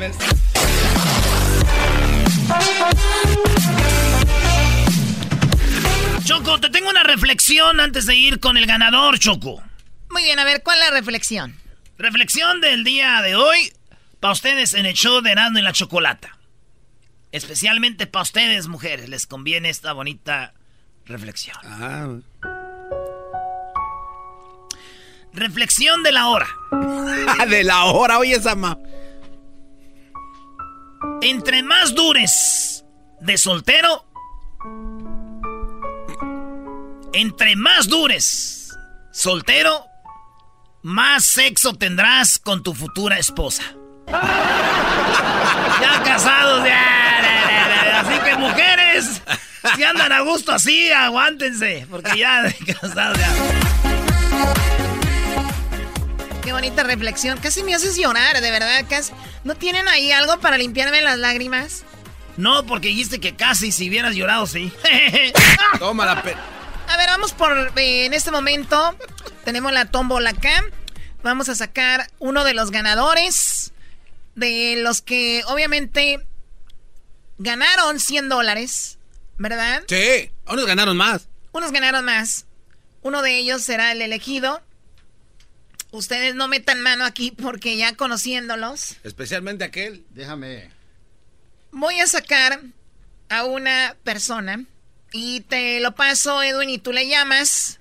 Choco, 6.24 6.60
te 6.60 6.70
tengo 6.70 6.88
una 6.88 7.02
reflexión 7.02 7.80
antes 7.80 8.06
de 8.06 8.14
ir 8.14 8.40
con 8.40 8.56
el 8.56 8.66
ganador, 8.66 9.18
Choco. 9.18 9.62
Muy 10.10 10.22
bien, 10.22 10.38
a 10.38 10.44
ver, 10.44 10.62
¿cuál 10.62 10.78
es 10.78 10.88
la 10.88 10.96
reflexión? 10.96 11.63
Reflexión 11.96 12.60
del 12.60 12.82
día 12.82 13.22
de 13.22 13.36
hoy 13.36 13.72
para 14.18 14.32
ustedes 14.32 14.74
en 14.74 14.84
el 14.84 14.94
show 14.94 15.20
de 15.20 15.30
Erasmo 15.30 15.58
y 15.58 15.62
la 15.62 15.72
Chocolata. 15.72 16.36
Especialmente 17.30 18.06
para 18.06 18.22
ustedes, 18.24 18.66
mujeres, 18.66 19.08
les 19.08 19.26
conviene 19.26 19.68
esta 19.68 19.92
bonita 19.92 20.54
reflexión. 21.04 21.56
Ah. 21.64 22.08
Reflexión 25.32 26.02
de 26.02 26.12
la 26.12 26.28
hora. 26.28 26.48
de 27.48 27.64
la 27.64 27.84
hora, 27.84 28.18
oye, 28.18 28.40
Sama. 28.40 28.78
Entre 31.22 31.62
más 31.62 31.94
dures 31.94 32.84
de 33.20 33.38
soltero, 33.38 34.04
entre 37.12 37.54
más 37.56 37.88
dures 37.88 38.76
soltero, 39.12 39.86
más 40.84 41.24
sexo 41.24 41.72
tendrás 41.72 42.38
con 42.38 42.62
tu 42.62 42.74
futura 42.74 43.18
esposa. 43.18 43.62
ya 44.06 46.02
casados, 46.04 46.62
ya. 46.62 48.00
Así 48.00 48.18
que 48.22 48.36
mujeres, 48.36 49.22
si 49.74 49.82
andan 49.82 50.12
a 50.12 50.20
gusto 50.20 50.52
así, 50.52 50.92
aguántense, 50.92 51.86
porque 51.90 52.18
ya 52.18 52.44
casados 52.80 53.18
ya. 53.18 53.32
Qué 56.42 56.52
bonita 56.52 56.82
reflexión. 56.82 57.38
Casi 57.38 57.62
me 57.62 57.74
haces 57.74 57.96
llorar, 57.96 58.42
de 58.42 58.50
verdad. 58.50 58.84
Casi... 58.86 59.14
¿No 59.42 59.54
tienen 59.54 59.88
ahí 59.88 60.12
algo 60.12 60.38
para 60.40 60.58
limpiarme 60.58 61.00
las 61.00 61.18
lágrimas? 61.18 61.84
No, 62.36 62.66
porque 62.66 62.88
dijiste 62.88 63.20
que 63.20 63.34
casi 63.34 63.72
si 63.72 63.88
hubieras 63.88 64.14
llorado, 64.14 64.46
sí. 64.46 64.70
Toma 65.78 66.04
la 66.04 66.22
pe... 66.22 66.36
A 66.88 66.96
ver, 66.96 67.06
vamos 67.08 67.32
por. 67.32 67.72
eh, 67.78 68.06
en 68.06 68.12
este 68.14 68.30
momento 68.30 68.96
tenemos 69.44 69.72
la 69.72 69.86
tómbola 69.86 70.30
acá. 70.30 70.64
Vamos 71.22 71.48
a 71.48 71.54
sacar 71.54 72.10
uno 72.18 72.44
de 72.44 72.54
los 72.54 72.70
ganadores. 72.70 73.72
De 74.34 74.76
los 74.78 75.00
que 75.00 75.42
obviamente 75.46 76.26
ganaron 77.38 78.00
100 78.00 78.28
dólares. 78.28 78.98
¿Verdad? 79.38 79.82
Sí, 79.88 80.30
unos 80.46 80.66
ganaron 80.66 80.96
más. 80.96 81.28
Unos 81.52 81.72
ganaron 81.72 82.04
más. 82.04 82.46
Uno 83.02 83.22
de 83.22 83.36
ellos 83.36 83.62
será 83.62 83.92
el 83.92 84.02
elegido. 84.02 84.62
Ustedes 85.90 86.34
no 86.34 86.48
metan 86.48 86.80
mano 86.80 87.04
aquí 87.04 87.30
porque 87.30 87.76
ya 87.76 87.94
conociéndolos, 87.94 88.96
Especialmente 89.04 89.62
aquel. 89.62 90.04
Déjame. 90.10 90.70
voy 91.70 92.00
a 92.00 92.06
sacar 92.08 92.60
a 93.28 93.44
una 93.44 93.94
persona 94.02 94.64
y 95.16 95.42
te 95.42 95.78
lo 95.78 95.94
paso, 95.94 96.42
Edwin, 96.42 96.68
y 96.70 96.78
tú 96.78 96.92
le 96.92 97.06
llamas. 97.06 97.78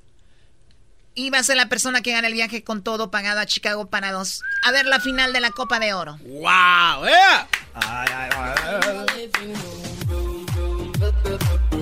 Y 1.15 1.31
va 1.31 1.39
a 1.39 1.43
ser 1.43 1.57
la 1.57 1.67
persona 1.67 2.01
que 2.01 2.11
gana 2.11 2.27
el 2.27 2.33
viaje 2.33 2.63
con 2.63 2.83
todo 2.83 3.09
pagado 3.09 3.39
a 3.39 3.45
Chicago 3.47 3.87
para 3.87 4.11
dos. 4.11 4.41
A 4.63 4.71
ver 4.71 4.85
la 4.85 4.99
final 4.99 5.33
de 5.33 5.41
la 5.41 5.49
Copa 5.49 5.79
de 5.79 5.93
Oro. 5.93 6.17
¡Wow! 6.23 7.05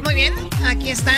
Muy 0.04 0.16
bien, 0.16 0.34
aquí 0.66 0.90
está. 0.90 1.14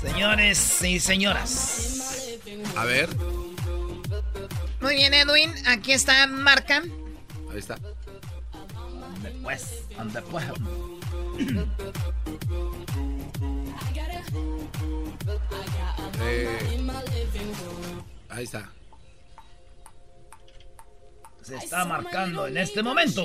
Señores 0.00 0.82
y 0.82 0.98
señoras. 0.98 2.38
A 2.76 2.84
ver, 2.84 3.08
Muy 4.80 4.94
bien, 4.94 5.14
Edwin, 5.14 5.52
aquí 5.66 5.92
está 5.92 6.26
Marca. 6.26 6.82
ahí 7.52 7.58
está. 7.58 7.76
Anda 9.96 10.22
pues. 10.22 10.42
Eh, 16.20 16.58
ahí 18.28 18.44
está. 18.44 18.70
Se 21.42 21.56
está 21.56 21.84
marcando 21.84 22.46
en 22.46 22.56
este 22.56 22.82
momento. 22.82 23.22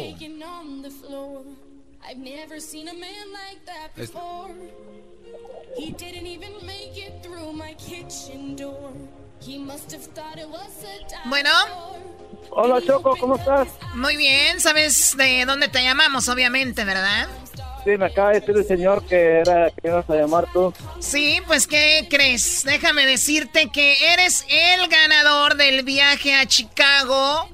He 5.76 5.92
didn't 5.92 6.28
even 6.28 6.54
make 6.66 6.96
it 6.98 7.24
through 7.24 7.52
my 7.54 7.74
kitchen 7.74 8.56
door. 8.56 8.94
He 9.42 9.58
must 9.58 9.92
have 9.92 10.06
thought 10.14 10.38
it 10.38 10.48
was 10.48 10.84
a 10.84 11.28
Bueno. 11.28 11.50
Hola 12.52 12.80
Choco, 12.86 13.16
¿cómo 13.16 13.36
estás? 13.36 13.68
Muy 13.96 14.16
bien, 14.16 14.60
sabes 14.60 15.18
de 15.18 15.46
dónde 15.46 15.68
te 15.70 15.82
llamamos, 15.82 16.30
obviamente, 16.30 16.86
¿verdad? 16.86 17.28
Sí, 17.84 17.98
me 17.98 18.06
acaba 18.06 18.30
de 18.30 18.40
decir 18.40 18.56
el 18.56 18.66
señor 18.66 19.06
que 19.06 19.40
era 19.40 19.70
que 19.72 19.88
ibas 19.90 20.10
a 20.10 20.16
llamar 20.16 20.46
tú. 20.54 20.74
Sí, 21.00 21.42
pues 21.48 21.68
¿qué 21.68 22.08
crees? 22.10 22.64
Déjame 22.64 23.06
decirte 23.06 23.70
que 23.72 23.96
eres 24.14 24.46
el 24.48 24.88
ganador 24.88 25.56
del 25.56 25.84
viaje 25.84 26.34
a 26.36 26.46
Chicago 26.46 27.50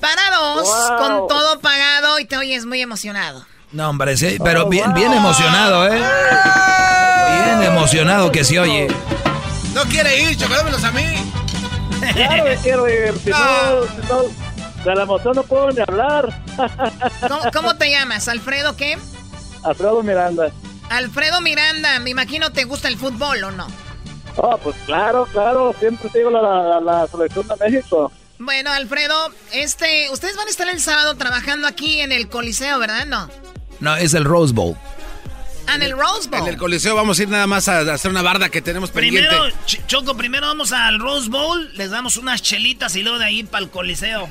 para 0.00 0.30
dos, 0.36 0.62
Wow. 0.68 0.98
con 0.98 1.28
todo 1.28 1.60
pagado 1.60 2.18
y 2.18 2.24
te 2.26 2.36
oyes 2.36 2.66
muy 2.66 2.80
emocionado. 2.82 3.46
No, 3.72 3.88
hombre, 3.88 4.16
sí, 4.16 4.36
pero 4.42 4.66
bien, 4.68 4.92
bien 4.94 5.12
emocionado, 5.12 5.86
¿eh? 5.86 6.02
Bien 7.44 7.62
emocionado 7.62 8.32
que 8.32 8.44
se 8.44 8.58
oye. 8.58 8.88
No 9.72 9.82
quiere 9.84 10.22
ir, 10.22 10.36
chocolámelos 10.36 10.82
a 10.84 10.90
mí. 10.90 11.04
Claro 12.14 12.44
que 12.44 12.56
quiero 12.62 12.88
ir. 12.88 13.14
Si 13.22 13.30
no, 13.30 13.36
si 13.84 14.08
no, 14.08 14.22
de 14.84 14.94
la 14.96 15.02
emoción 15.02 15.36
no 15.36 15.42
puedo 15.44 15.70
ni 15.70 15.80
hablar. 15.80 16.42
¿Cómo, 17.28 17.40
cómo 17.52 17.76
te 17.76 17.90
llamas? 17.90 18.26
¿Alfredo 18.28 18.74
qué? 18.76 18.98
Alfredo 19.62 20.02
Miranda. 20.02 20.50
Alfredo 20.90 21.40
Miranda, 21.40 21.98
me 22.00 22.10
imagino 22.10 22.50
te 22.52 22.64
gusta 22.64 22.88
el 22.88 22.96
fútbol, 22.96 23.44
¿o 23.44 23.50
no? 23.52 23.66
Oh, 24.36 24.56
pues 24.58 24.76
claro, 24.86 25.26
claro. 25.32 25.74
Siempre 25.78 26.08
sigo 26.10 26.30
la, 26.30 26.40
la, 26.40 26.80
la 26.80 27.06
selección 27.06 27.46
de 27.48 27.56
México. 27.70 28.10
Bueno, 28.38 28.70
Alfredo, 28.70 29.14
este, 29.52 30.08
ustedes 30.10 30.36
van 30.36 30.46
a 30.46 30.50
estar 30.50 30.68
el 30.68 30.80
sábado 30.80 31.14
trabajando 31.16 31.66
aquí 31.66 32.00
en 32.00 32.10
el 32.12 32.28
Coliseo, 32.28 32.78
¿verdad? 32.78 33.04
No. 33.06 33.28
No, 33.80 33.96
es 33.96 34.14
el 34.14 34.24
Rose 34.24 34.52
Bowl. 34.54 34.76
Ah, 35.66 35.74
en 35.76 35.82
el 35.82 35.92
Rose 35.92 36.28
Bowl. 36.28 36.40
En 36.40 36.48
el 36.48 36.56
coliseo 36.56 36.96
vamos 36.96 37.18
a 37.18 37.22
ir 37.22 37.28
nada 37.28 37.46
más 37.46 37.68
a 37.68 37.80
hacer 37.92 38.10
una 38.10 38.22
barda 38.22 38.48
que 38.48 38.60
tenemos 38.62 38.90
pendiente. 38.90 39.28
Primero, 39.28 39.54
Ch- 39.66 39.86
Choco, 39.86 40.16
primero 40.16 40.46
vamos 40.48 40.72
al 40.72 40.98
Rose 40.98 41.28
Bowl, 41.28 41.70
les 41.76 41.90
damos 41.90 42.16
unas 42.16 42.42
chelitas 42.42 42.96
y 42.96 43.02
luego 43.02 43.18
de 43.18 43.26
ahí 43.26 43.42
para 43.44 43.62
el 43.64 43.70
Coliseo. 43.70 44.28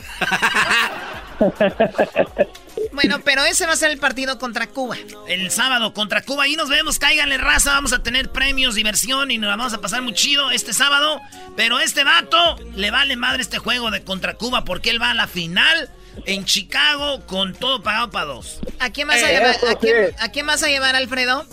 Bueno, 2.91 3.19
pero 3.23 3.43
ese 3.45 3.65
va 3.65 3.73
a 3.73 3.75
ser 3.75 3.91
el 3.91 3.97
partido 3.99 4.37
contra 4.39 4.67
Cuba. 4.67 4.97
El 5.27 5.51
sábado 5.51 5.93
contra 5.93 6.21
Cuba, 6.23 6.43
ahí 6.43 6.55
nos 6.55 6.69
vemos, 6.69 6.99
cáiganle 6.99 7.37
raza, 7.37 7.71
vamos 7.73 7.93
a 7.93 8.01
tener 8.03 8.31
premios, 8.31 8.75
diversión 8.75 9.31
y 9.31 9.37
nos 9.37 9.49
la 9.49 9.55
vamos 9.55 9.73
a 9.73 9.81
pasar 9.81 10.01
muy 10.01 10.13
chido 10.13 10.51
este 10.51 10.73
sábado. 10.73 11.21
Pero 11.55 11.79
este 11.79 12.03
vato 12.03 12.57
le 12.75 12.91
vale 12.91 13.15
madre 13.15 13.41
este 13.41 13.59
juego 13.59 13.91
de 13.91 14.03
contra 14.03 14.33
Cuba 14.35 14.65
porque 14.65 14.89
él 14.89 15.01
va 15.01 15.11
a 15.11 15.13
la 15.13 15.27
final 15.27 15.89
en 16.25 16.43
Chicago 16.45 17.25
con 17.27 17.53
todo 17.53 17.81
pagado 17.83 18.09
para 18.11 18.25
dos. 18.25 18.59
¿A 18.79 18.89
quién 18.89 19.07
vas 19.07 19.21
a 19.23 19.29
Eh, 19.31 19.33
llevar, 19.35 19.55
a 19.69 19.75
quién, 19.75 20.07
sí. 20.09 20.15
a 20.19 20.29
quién 20.29 20.45
vas 20.47 20.63
a 20.63 20.67
llevar, 20.67 20.95
Alfredo? 20.95 21.45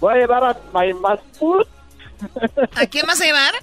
Voy 0.00 0.14
a 0.14 0.16
llevar 0.18 0.44
a 0.44 0.56
my 0.78 0.92
más 0.94 1.18
¿A 2.76 2.86
quién 2.86 3.06
vas 3.06 3.20
a 3.20 3.24
llevar? 3.24 3.54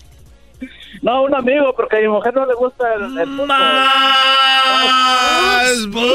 No, 1.01 1.23
un 1.23 1.33
amigo, 1.33 1.73
porque 1.75 1.97
a 1.97 1.99
mi 2.01 2.07
mujer 2.09 2.33
no 2.33 2.45
le 2.45 2.53
gusta 2.53 2.93
el, 2.95 3.17
el. 3.17 3.27
Más 3.27 3.47
bud. 5.87 6.11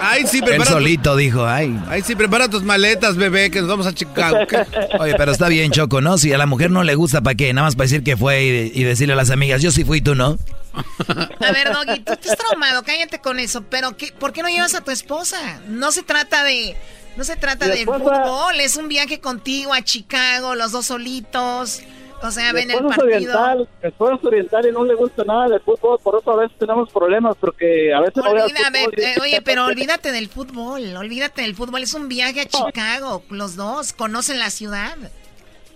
Ay, 0.00 0.26
sí, 0.26 0.40
prepara. 0.40 0.70
solito 0.70 1.16
dijo, 1.16 1.44
ay. 1.46 1.76
Ay, 1.88 2.02
sí, 2.02 2.14
prepara 2.14 2.48
tus 2.48 2.62
maletas, 2.62 3.16
bebé, 3.16 3.50
que 3.50 3.60
nos 3.60 3.68
vamos 3.68 3.86
a 3.86 3.94
Chicago. 3.94 4.38
¿Qué? 4.48 4.64
Oye, 4.98 5.14
pero 5.16 5.32
está 5.32 5.48
bien, 5.48 5.70
Choco, 5.72 6.00
¿no? 6.00 6.18
Si 6.18 6.32
a 6.32 6.38
la 6.38 6.46
mujer 6.46 6.70
no 6.70 6.84
le 6.84 6.94
gusta, 6.94 7.20
¿para 7.20 7.34
qué? 7.34 7.52
Nada 7.52 7.66
más 7.66 7.74
para 7.76 7.86
decir 7.86 8.02
que 8.04 8.16
fue 8.16 8.44
y, 8.44 8.72
y 8.80 8.84
decirle 8.84 9.14
a 9.14 9.16
las 9.16 9.30
amigas, 9.30 9.60
yo 9.62 9.70
sí 9.70 9.84
fui, 9.84 10.00
tú 10.00 10.14
no. 10.14 10.38
A 11.40 11.52
ver, 11.52 11.72
Doggy, 11.72 12.00
tú 12.00 12.12
estás 12.12 12.36
traumado, 12.36 12.82
cállate 12.84 13.20
con 13.20 13.38
eso. 13.40 13.62
Pero 13.68 13.96
¿qué, 13.96 14.12
¿por 14.18 14.32
qué 14.32 14.42
no 14.42 14.48
llevas 14.48 14.74
a 14.74 14.82
tu 14.82 14.90
esposa? 14.90 15.60
No 15.68 15.90
se 15.92 16.02
trata 16.02 16.44
de... 16.44 16.76
No 17.16 17.24
se 17.24 17.34
trata 17.34 17.66
Mi 17.66 17.72
de 17.72 17.80
esposa- 17.80 17.98
fútbol, 17.98 18.60
es 18.60 18.76
un 18.76 18.86
viaje 18.86 19.18
contigo 19.18 19.74
a 19.74 19.82
Chicago, 19.82 20.54
los 20.54 20.70
dos 20.70 20.86
solitos. 20.86 21.80
O 22.20 22.30
sea, 22.32 22.52
ven 22.52 22.70
el 22.70 22.78
partido. 22.84 23.04
oriental, 23.06 23.68
esposo 23.80 24.14
es 24.14 24.24
oriental 24.24 24.66
y 24.66 24.72
no 24.72 24.84
le 24.84 24.94
gusta 24.96 25.22
nada 25.24 25.48
del 25.48 25.60
fútbol, 25.60 25.98
por 26.02 26.18
eso 26.20 26.32
a 26.32 26.36
veces 26.36 26.58
tenemos 26.58 26.90
problemas, 26.90 27.36
porque 27.40 27.94
a 27.94 28.00
veces 28.00 28.16
no 28.16 28.30
Olvida- 28.30 28.66
a 28.66 28.70
ver, 28.70 28.88
eh, 29.00 29.14
oye, 29.22 29.40
pero 29.42 29.66
olvídate 29.66 30.10
del 30.10 30.28
fútbol, 30.28 30.96
olvídate 30.96 31.42
del 31.42 31.54
fútbol. 31.54 31.82
Es 31.82 31.94
un 31.94 32.08
viaje 32.08 32.40
a 32.40 32.46
Chicago, 32.46 33.22
los 33.30 33.54
dos 33.54 33.92
conocen 33.92 34.40
la 34.40 34.50
ciudad. 34.50 34.96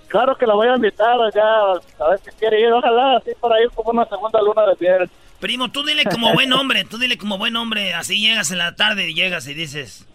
Claro 0.09 0.36
que 0.36 0.45
la 0.47 0.55
voy 0.55 0.66
a 0.68 0.74
invitar 0.74 1.16
allá, 1.20 1.45
a 2.01 2.09
ver 2.11 2.20
si 2.24 2.30
quiere 2.38 2.61
ir, 2.61 2.72
ojalá, 2.72 3.16
así 3.18 3.30
para 3.40 3.62
ir 3.62 3.70
como 3.70 3.90
una 3.93 4.05
segunda 4.07 4.43
luna 4.43 4.62
de 4.66 4.76
miel. 4.80 5.11
Primo, 5.40 5.70
tú 5.70 5.84
dile 5.84 6.05
como 6.05 6.32
buen 6.34 6.53
hombre, 6.53 6.84
tú 6.84 6.99
dile 6.99 7.16
como 7.18 7.38
buen 7.38 7.57
hombre, 7.57 7.95
así 7.95 8.20
llegas 8.20 8.51
en 8.51 8.59
la 8.59 8.74
tarde 8.76 9.09
y 9.11 9.14
llegas 9.14 9.47
y 9.47 9.55
dices, 9.55 10.07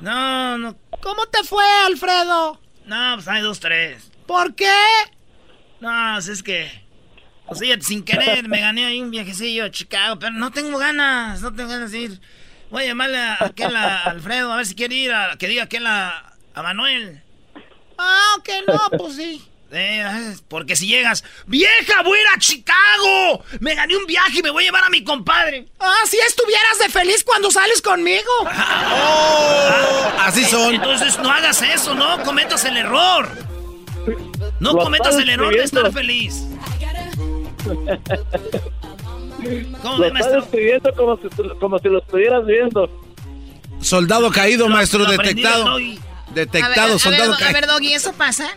no, 0.00 0.58
no, 0.58 0.76
¿Cómo 1.00 1.26
te 1.26 1.42
fue, 1.44 1.64
Alfredo? 1.86 2.60
no, 2.86 3.12
pues 3.14 3.28
hay 3.28 3.40
dos, 3.42 3.60
tres. 3.60 4.10
¿Por 4.26 4.54
qué? 4.54 4.70
No, 5.80 6.12
pues 6.14 6.28
es 6.28 6.42
que, 6.42 6.70
pues 7.46 7.60
sí, 7.60 7.72
sin 7.80 8.04
querer 8.04 8.48
me 8.48 8.60
gané 8.60 8.86
ahí 8.86 9.00
un 9.00 9.10
viajecillo 9.10 9.64
a 9.64 9.70
Chicago, 9.70 10.18
pero 10.18 10.32
no 10.32 10.50
tengo 10.50 10.78
ganas, 10.78 11.40
no 11.40 11.54
tengo 11.54 11.70
ganas 11.70 11.92
de 11.92 11.98
ir. 11.98 12.20
Voy 12.70 12.84
a 12.84 12.86
llamarle 12.86 13.18
a 13.18 13.36
aquel 13.40 13.74
a 13.74 14.02
Alfredo, 14.02 14.52
a 14.52 14.56
ver 14.56 14.66
si 14.66 14.74
quiere 14.74 14.94
ir, 14.94 15.12
a, 15.12 15.36
que 15.38 15.48
diga 15.48 15.64
aquel 15.64 15.86
a, 15.86 16.34
a 16.54 16.62
Manuel. 16.62 17.22
Ah, 17.96 18.36
que 18.44 18.62
no, 18.66 18.78
pues 18.98 19.16
sí. 19.16 19.42
Eh, 19.70 20.34
porque 20.48 20.76
si 20.76 20.86
llegas, 20.86 21.22
vieja, 21.46 22.02
voy 22.02 22.18
a 22.18 22.22
ir 22.22 22.28
a 22.34 22.38
Chicago. 22.38 23.44
Me 23.60 23.74
gané 23.74 23.96
un 23.96 24.06
viaje 24.06 24.38
y 24.38 24.42
me 24.42 24.50
voy 24.50 24.64
a 24.64 24.66
llevar 24.66 24.84
a 24.84 24.88
mi 24.88 25.04
compadre. 25.04 25.66
Ah, 25.78 26.02
si 26.06 26.18
estuvieras 26.18 26.78
de 26.78 26.88
feliz 26.88 27.22
cuando 27.22 27.50
sales 27.50 27.82
conmigo. 27.82 28.30
así 30.20 30.44
son. 30.44 30.74
Entonces 30.74 31.18
no 31.18 31.30
hagas 31.30 31.60
eso, 31.62 31.94
no 31.94 32.22
cometas 32.22 32.64
el 32.64 32.78
error. 32.78 33.47
No 34.60 34.72
Lo 34.72 34.78
cometas 34.80 35.16
el 35.16 35.28
error 35.28 35.52
de 35.54 35.62
estar 35.62 35.92
feliz. 35.92 36.44
¿Cómo 39.82 39.98
Lo 39.98 40.12
ve, 40.12 40.20
estás 40.20 40.44
escribiendo 40.44 40.92
como 40.94 41.16
si, 41.16 41.28
como 41.60 41.78
si 41.78 41.88
lo 41.88 41.98
estuvieras 42.00 42.44
viendo. 42.44 42.90
Soldado 43.80 44.30
caído, 44.30 44.68
Lo- 44.68 44.74
maestro, 44.74 45.00
lo 45.00 45.10
detectado. 45.10 45.76
Detectado, 46.34 46.82
a 46.82 46.86
ver, 46.88 46.98
soldado 46.98 47.32
ver, 47.32 47.42
a 47.42 47.52
ver, 47.52 47.62
caído. 47.62 47.72
Doggy, 47.74 47.92
¿eso 47.94 48.12
pasa? 48.12 48.48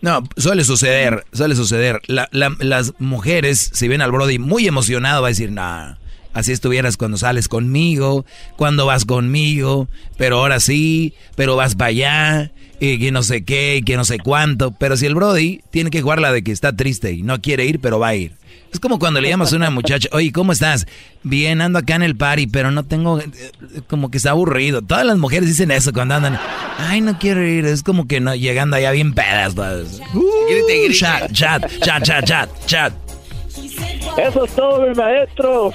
No, 0.00 0.22
suele 0.36 0.62
suceder, 0.64 1.24
suele 1.32 1.56
suceder. 1.56 2.00
La- 2.06 2.28
la- 2.30 2.54
las 2.60 2.94
mujeres, 3.00 3.70
si 3.74 3.88
ven 3.88 4.00
al 4.00 4.12
Brody 4.12 4.38
muy 4.38 4.66
emocionado, 4.68 5.20
va 5.22 5.28
a 5.28 5.30
decir, 5.30 5.50
nah, 5.50 5.96
así 6.38 6.52
estuvieras 6.52 6.96
cuando 6.96 7.16
sales 7.16 7.48
conmigo, 7.48 8.24
cuando 8.56 8.86
vas 8.86 9.04
conmigo, 9.04 9.88
pero 10.16 10.38
ahora 10.38 10.60
sí, 10.60 11.14
pero 11.36 11.56
vas 11.56 11.74
para 11.74 11.88
allá, 11.88 12.52
y 12.80 12.98
que 12.98 13.10
no 13.10 13.22
sé 13.22 13.44
qué, 13.44 13.76
y 13.76 13.82
que 13.82 13.96
no 13.96 14.04
sé 14.04 14.18
cuánto. 14.18 14.70
Pero 14.72 14.96
si 14.96 15.06
el 15.06 15.14
Brody 15.14 15.60
tiene 15.70 15.90
que 15.90 16.00
jugar 16.00 16.20
la 16.20 16.32
de 16.32 16.42
que 16.42 16.52
está 16.52 16.74
triste 16.74 17.12
y 17.12 17.22
no 17.22 17.40
quiere 17.40 17.64
ir, 17.64 17.80
pero 17.80 17.98
va 17.98 18.08
a 18.08 18.14
ir. 18.14 18.32
Es 18.72 18.80
como 18.80 18.98
cuando 18.98 19.20
le 19.20 19.30
llamas 19.30 19.52
a 19.52 19.56
una 19.56 19.70
muchacha, 19.70 20.08
oye, 20.12 20.30
¿cómo 20.30 20.52
estás? 20.52 20.86
Bien, 21.22 21.60
ando 21.60 21.78
acá 21.78 21.96
en 21.96 22.02
el 22.02 22.16
party, 22.16 22.46
pero 22.48 22.70
no 22.70 22.84
tengo, 22.84 23.18
eh, 23.18 23.30
como 23.88 24.10
que 24.10 24.18
está 24.18 24.30
aburrido. 24.30 24.82
Todas 24.82 25.06
las 25.06 25.16
mujeres 25.16 25.48
dicen 25.48 25.70
eso 25.70 25.92
cuando 25.92 26.14
andan, 26.14 26.38
ay, 26.76 27.00
no 27.00 27.18
quiero 27.18 27.44
ir, 27.46 27.64
es 27.64 27.82
como 27.82 28.06
que 28.06 28.20
no, 28.20 28.34
llegando 28.34 28.76
allá 28.76 28.90
bien 28.90 29.14
pedas. 29.14 29.54
Pues. 29.54 30.00
Uh, 30.14 30.92
chat, 30.92 31.32
chat, 31.32 31.66
chat, 31.80 32.02
chat, 32.02 32.24
chat, 32.24 32.50
chat. 32.66 32.92
Eso 34.18 34.44
es 34.44 34.54
todo, 34.54 34.86
mi 34.86 34.94
maestro. 34.94 35.72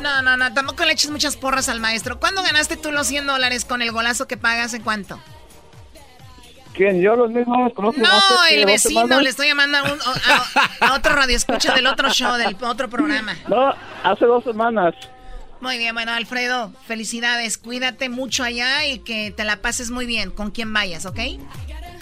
No, 0.00 0.22
no, 0.22 0.36
no, 0.36 0.52
tampoco 0.52 0.84
le 0.84 0.92
eches 0.92 1.10
muchas 1.10 1.36
porras 1.36 1.68
al 1.68 1.80
maestro. 1.80 2.18
¿Cuándo 2.20 2.42
ganaste 2.42 2.76
tú 2.76 2.92
los 2.92 3.06
100 3.06 3.26
dólares 3.26 3.64
con 3.64 3.82
el 3.82 3.90
golazo 3.92 4.26
que 4.28 4.36
pagas? 4.36 4.74
¿En 4.74 4.82
cuánto? 4.82 5.18
¿Quién? 6.74 7.00
¿Yo 7.00 7.16
los 7.16 7.30
mismos? 7.30 7.72
¿Conozco 7.72 8.00
No, 8.00 8.08
el 8.50 8.62
dos 8.62 8.66
vecino, 8.72 9.20
le 9.20 9.30
estoy 9.30 9.48
llamando 9.48 9.78
a, 9.78 9.82
un- 9.84 9.98
a- 10.00 10.86
a 10.88 10.94
otro 10.94 11.14
radio 11.14 11.34
escucha 11.34 11.74
del 11.74 11.86
otro 11.86 12.10
show, 12.10 12.34
del 12.36 12.54
otro 12.62 12.88
programa. 12.90 13.34
No, 13.48 13.72
hace 14.04 14.26
dos 14.26 14.44
semanas. 14.44 14.94
Muy 15.62 15.78
bien, 15.78 15.94
bueno, 15.94 16.12
Alfredo, 16.12 16.70
felicidades. 16.86 17.56
Cuídate 17.56 18.10
mucho 18.10 18.44
allá 18.44 18.84
y 18.86 18.98
que 18.98 19.30
te 19.30 19.44
la 19.44 19.56
pases 19.62 19.90
muy 19.90 20.04
bien 20.04 20.30
con 20.30 20.50
quien 20.50 20.70
vayas, 20.74 21.06
¿ok? 21.06 21.18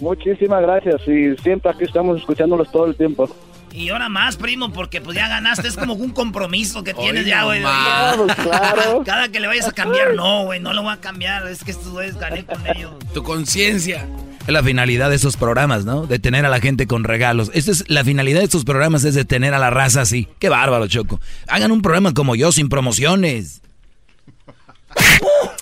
Muchísimas 0.00 0.60
gracias 0.60 1.00
y 1.06 1.36
siempre 1.40 1.70
aquí 1.70 1.84
estamos 1.84 2.18
escuchándolos 2.18 2.70
todo 2.72 2.86
el 2.86 2.96
tiempo. 2.96 3.28
Y 3.74 3.88
ahora 3.88 4.08
más, 4.08 4.36
primo, 4.36 4.72
porque 4.72 5.00
pues 5.00 5.16
ya 5.16 5.26
ganaste, 5.26 5.66
es 5.66 5.76
como 5.76 5.94
un 5.94 6.10
compromiso 6.10 6.84
que 6.84 6.94
tienes 6.94 7.22
Oye, 7.22 7.30
ya, 7.30 7.42
güey. 7.42 7.60
nomás. 7.60 8.14
Claro, 8.14 8.26
claro. 8.26 9.02
Cada 9.06 9.28
que 9.30 9.40
le 9.40 9.48
vayas 9.48 9.66
a 9.66 9.72
cambiar, 9.72 10.14
no, 10.14 10.44
güey, 10.44 10.60
no 10.60 10.72
lo 10.72 10.82
voy 10.82 10.92
a 10.92 11.00
cambiar, 11.00 11.44
es 11.48 11.64
que 11.64 11.72
estos 11.72 11.88
güeyes 11.88 12.16
gané 12.16 12.46
con 12.46 12.64
ellos. 12.68 12.92
Tu 13.12 13.24
conciencia. 13.24 14.08
Es 14.46 14.52
la 14.52 14.62
finalidad 14.62 15.10
de 15.10 15.16
estos 15.16 15.36
programas, 15.36 15.84
¿no? 15.84 16.06
De 16.06 16.20
tener 16.20 16.46
a 16.46 16.50
la 16.50 16.60
gente 16.60 16.86
con 16.86 17.02
regalos. 17.02 17.50
Esta 17.52 17.72
es 17.72 17.84
la 17.88 18.04
finalidad 18.04 18.38
de 18.38 18.44
estos 18.44 18.64
programas 18.64 19.02
es 19.02 19.16
de 19.16 19.24
tener 19.24 19.54
a 19.54 19.58
la 19.58 19.70
raza 19.70 20.02
así. 20.02 20.28
Qué 20.38 20.48
bárbaro, 20.48 20.86
Choco. 20.86 21.20
Hagan 21.48 21.72
un 21.72 21.82
programa 21.82 22.14
como 22.14 22.36
yo 22.36 22.52
sin 22.52 22.68
promociones. 22.68 23.60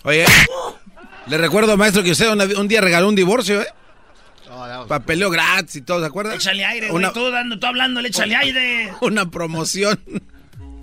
Oye, 0.04 0.26
le 1.28 1.38
recuerdo, 1.38 1.78
maestro, 1.78 2.02
que 2.02 2.10
usted 2.10 2.28
un 2.58 2.68
día 2.68 2.82
regaló 2.82 3.08
un 3.08 3.14
divorcio, 3.14 3.62
¿eh? 3.62 3.66
Papeleo 4.88 5.30
gratis 5.30 5.76
y 5.76 5.82
todo, 5.82 6.00
¿se 6.00 6.06
acuerda? 6.06 6.34
Échale 6.34 6.64
aire, 6.64 6.88
güey, 6.88 6.98
Una, 7.04 7.12
tú, 7.12 7.30
dando, 7.30 7.58
tú 7.58 7.66
hablando, 7.66 8.00
échale 8.00 8.36
aire. 8.36 8.92
una 9.00 9.30
promoción. 9.30 10.00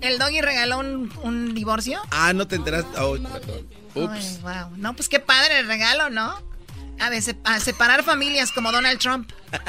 ¿El 0.00 0.18
doggy 0.18 0.40
regaló 0.40 0.78
un, 0.78 1.12
un 1.22 1.54
divorcio? 1.54 2.00
Ah, 2.10 2.32
no 2.32 2.46
te 2.48 2.56
enteraste. 2.56 2.98
Oh, 2.98 3.12
perdón. 3.12 3.66
Ups. 3.94 4.10
Ay, 4.12 4.38
wow. 4.42 4.76
No, 4.76 4.94
pues 4.96 5.08
qué 5.08 5.20
padre 5.20 5.58
el 5.60 5.66
regalo, 5.66 6.08
¿no? 6.10 6.34
A, 6.98 7.20
se- 7.20 7.36
a 7.44 7.60
separar 7.60 8.02
familias 8.02 8.52
como 8.52 8.72
Donald 8.72 8.98
Trump. 8.98 9.30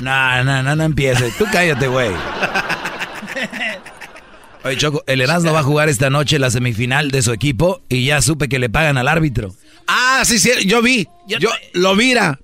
No, 0.00 0.42
no, 0.42 0.60
no, 0.64 0.74
no 0.74 0.82
empieces. 0.82 1.36
Tú 1.38 1.46
cállate, 1.52 1.86
güey. 1.86 2.10
Oye, 4.64 4.76
Choco, 4.76 5.04
el 5.06 5.20
Erasmo 5.20 5.52
va 5.52 5.60
a 5.60 5.62
jugar 5.62 5.88
esta 5.88 6.08
noche 6.10 6.38
la 6.38 6.50
semifinal 6.50 7.10
de 7.10 7.22
su 7.22 7.32
equipo 7.32 7.82
y 7.88 8.06
ya 8.06 8.22
supe 8.22 8.48
que 8.48 8.58
le 8.58 8.70
pagan 8.70 8.96
al 8.98 9.08
árbitro. 9.08 9.54
Ah, 9.86 10.22
sí, 10.24 10.38
sí, 10.38 10.50
yo 10.66 10.82
vi. 10.82 11.06
Yo, 11.26 11.50
lo 11.72 11.94
mira. 11.94 12.38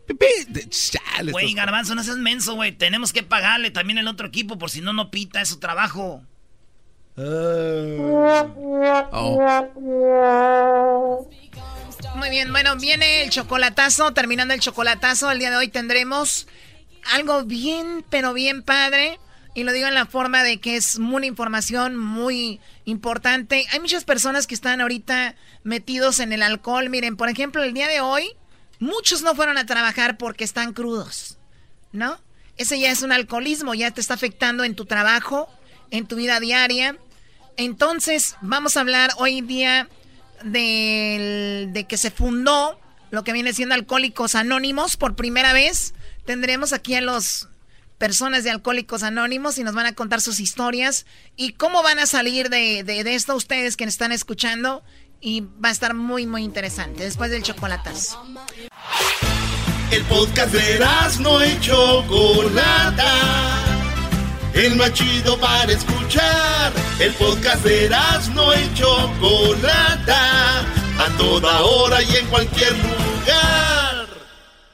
Chale, 0.68 1.32
Güey, 1.32 1.55
Garbanzo, 1.55 1.95
no 1.95 2.03
seas 2.03 2.16
menso, 2.16 2.55
güey. 2.55 2.72
Tenemos 2.72 3.12
que 3.12 3.22
pagarle 3.22 3.70
también 3.70 3.99
el 3.99 4.09
otro 4.09 4.26
equipo, 4.26 4.59
por 4.59 4.70
si 4.70 4.80
no, 4.80 4.93
no 4.93 5.11
pita, 5.11 5.41
es 5.41 5.49
su 5.49 5.59
trabajo. 5.59 6.22
Muy 12.14 12.30
bien, 12.30 12.53
bueno, 12.53 12.76
viene 12.76 13.22
el 13.22 13.30
chocolatazo. 13.30 14.12
Terminando 14.12 14.55
el 14.55 14.61
chocolatazo, 14.61 15.30
el 15.30 15.38
día 15.38 15.51
de 15.51 15.57
hoy 15.57 15.68
tendremos 15.68 16.47
algo 17.12 17.45
bien, 17.45 18.05
pero 18.09 18.32
bien 18.32 18.62
padre. 18.62 19.18
Y 19.61 19.63
lo 19.63 19.73
digo 19.73 19.89
en 19.89 19.95
la 19.95 20.07
forma 20.07 20.43
de 20.43 20.59
que 20.59 20.77
es 20.77 20.95
una 20.97 21.27
información 21.27 21.95
muy 21.95 22.61
importante. 22.87 23.67
Hay 23.71 23.81
muchas 23.81 24.05
personas 24.05 24.47
que 24.47 24.55
están 24.55 24.81
ahorita 24.81 25.35
metidos 25.65 26.19
en 26.19 26.33
el 26.33 26.41
alcohol. 26.41 26.89
Miren, 26.89 27.19
por 27.19 27.29
ejemplo, 27.29 27.63
el 27.63 27.75
día 27.75 27.87
de 27.87 28.01
hoy, 28.01 28.31
muchos 28.79 29.21
no 29.21 29.35
fueron 29.35 29.59
a 29.59 29.67
trabajar 29.67 30.17
porque 30.17 30.45
están 30.45 30.73
crudos, 30.73 31.37
¿no? 31.93 32.19
Ese 32.57 32.81
ya 32.81 32.91
es 32.91 33.03
un 33.03 33.13
alcoholismo, 33.13 33.75
ya 33.75 33.91
te 33.91 34.01
está 34.01 34.15
afectando 34.15 34.65
en 34.65 34.75
tu 34.75 34.87
trabajo, 34.87 35.47
en 35.91 36.07
tu 36.07 36.17
vida 36.17 36.41
diaria. 36.41 36.97
Entonces, 37.59 38.37
vamos 38.41 38.79
a 38.79 38.81
hablar 38.81 39.11
hoy 39.19 39.43
día 39.43 39.91
del- 40.43 41.71
de 41.75 41.85
que 41.87 41.99
se 41.99 42.11
fundó 42.11 42.81
lo 43.11 43.25
que 43.25 43.35
viene 43.35 43.53
siendo 43.53 43.75
Alcohólicos 43.75 44.37
Anónimos 44.37 44.97
por 44.97 45.17
primera 45.17 45.53
vez. 45.53 45.93
Tendremos 46.25 46.73
aquí 46.73 46.95
a 46.95 47.03
los 47.03 47.50
personas 48.01 48.45
de 48.45 48.51
Alcohólicos 48.51 49.03
Anónimos 49.03 49.59
y 49.59 49.63
nos 49.63 49.75
van 49.75 49.85
a 49.85 49.95
contar 49.95 50.23
sus 50.23 50.41
historias 50.41 51.05
y 51.37 51.53
cómo 51.53 51.83
van 51.83 51.99
a 51.99 52.07
salir 52.07 52.49
de, 52.49 52.83
de- 52.83 53.15
esto 53.15 53.37
ustedes 53.37 53.77
que 53.77 53.85
están 53.85 54.11
escuchando. 54.11 54.83
Y 55.21 55.43
va 55.63 55.69
a 55.69 55.73
estar 55.73 55.93
muy, 55.93 56.27
muy 56.27 56.43
interesante 56.43 57.05
después 57.05 57.31
del 57.31 57.43
chocolatazo. 57.43 58.25
El 59.91 60.03
podcast 60.05 60.51
de 60.55 60.81
no 61.21 61.45
y 61.45 61.61
Chocolata. 61.61 63.13
El 64.55 64.77
más 64.77 64.95
chido 64.95 65.39
para 65.39 65.71
escuchar. 65.71 66.73
El 66.99 67.13
podcast 67.15 67.63
de 67.65 67.91
no 68.35 68.55
y 68.55 68.75
Chocolata. 68.75 70.61
A 70.61 71.17
toda 71.19 71.61
hora 71.61 72.03
y 72.03 72.17
en 72.17 72.27
cualquier 72.29 72.73
lugar. 72.79 73.89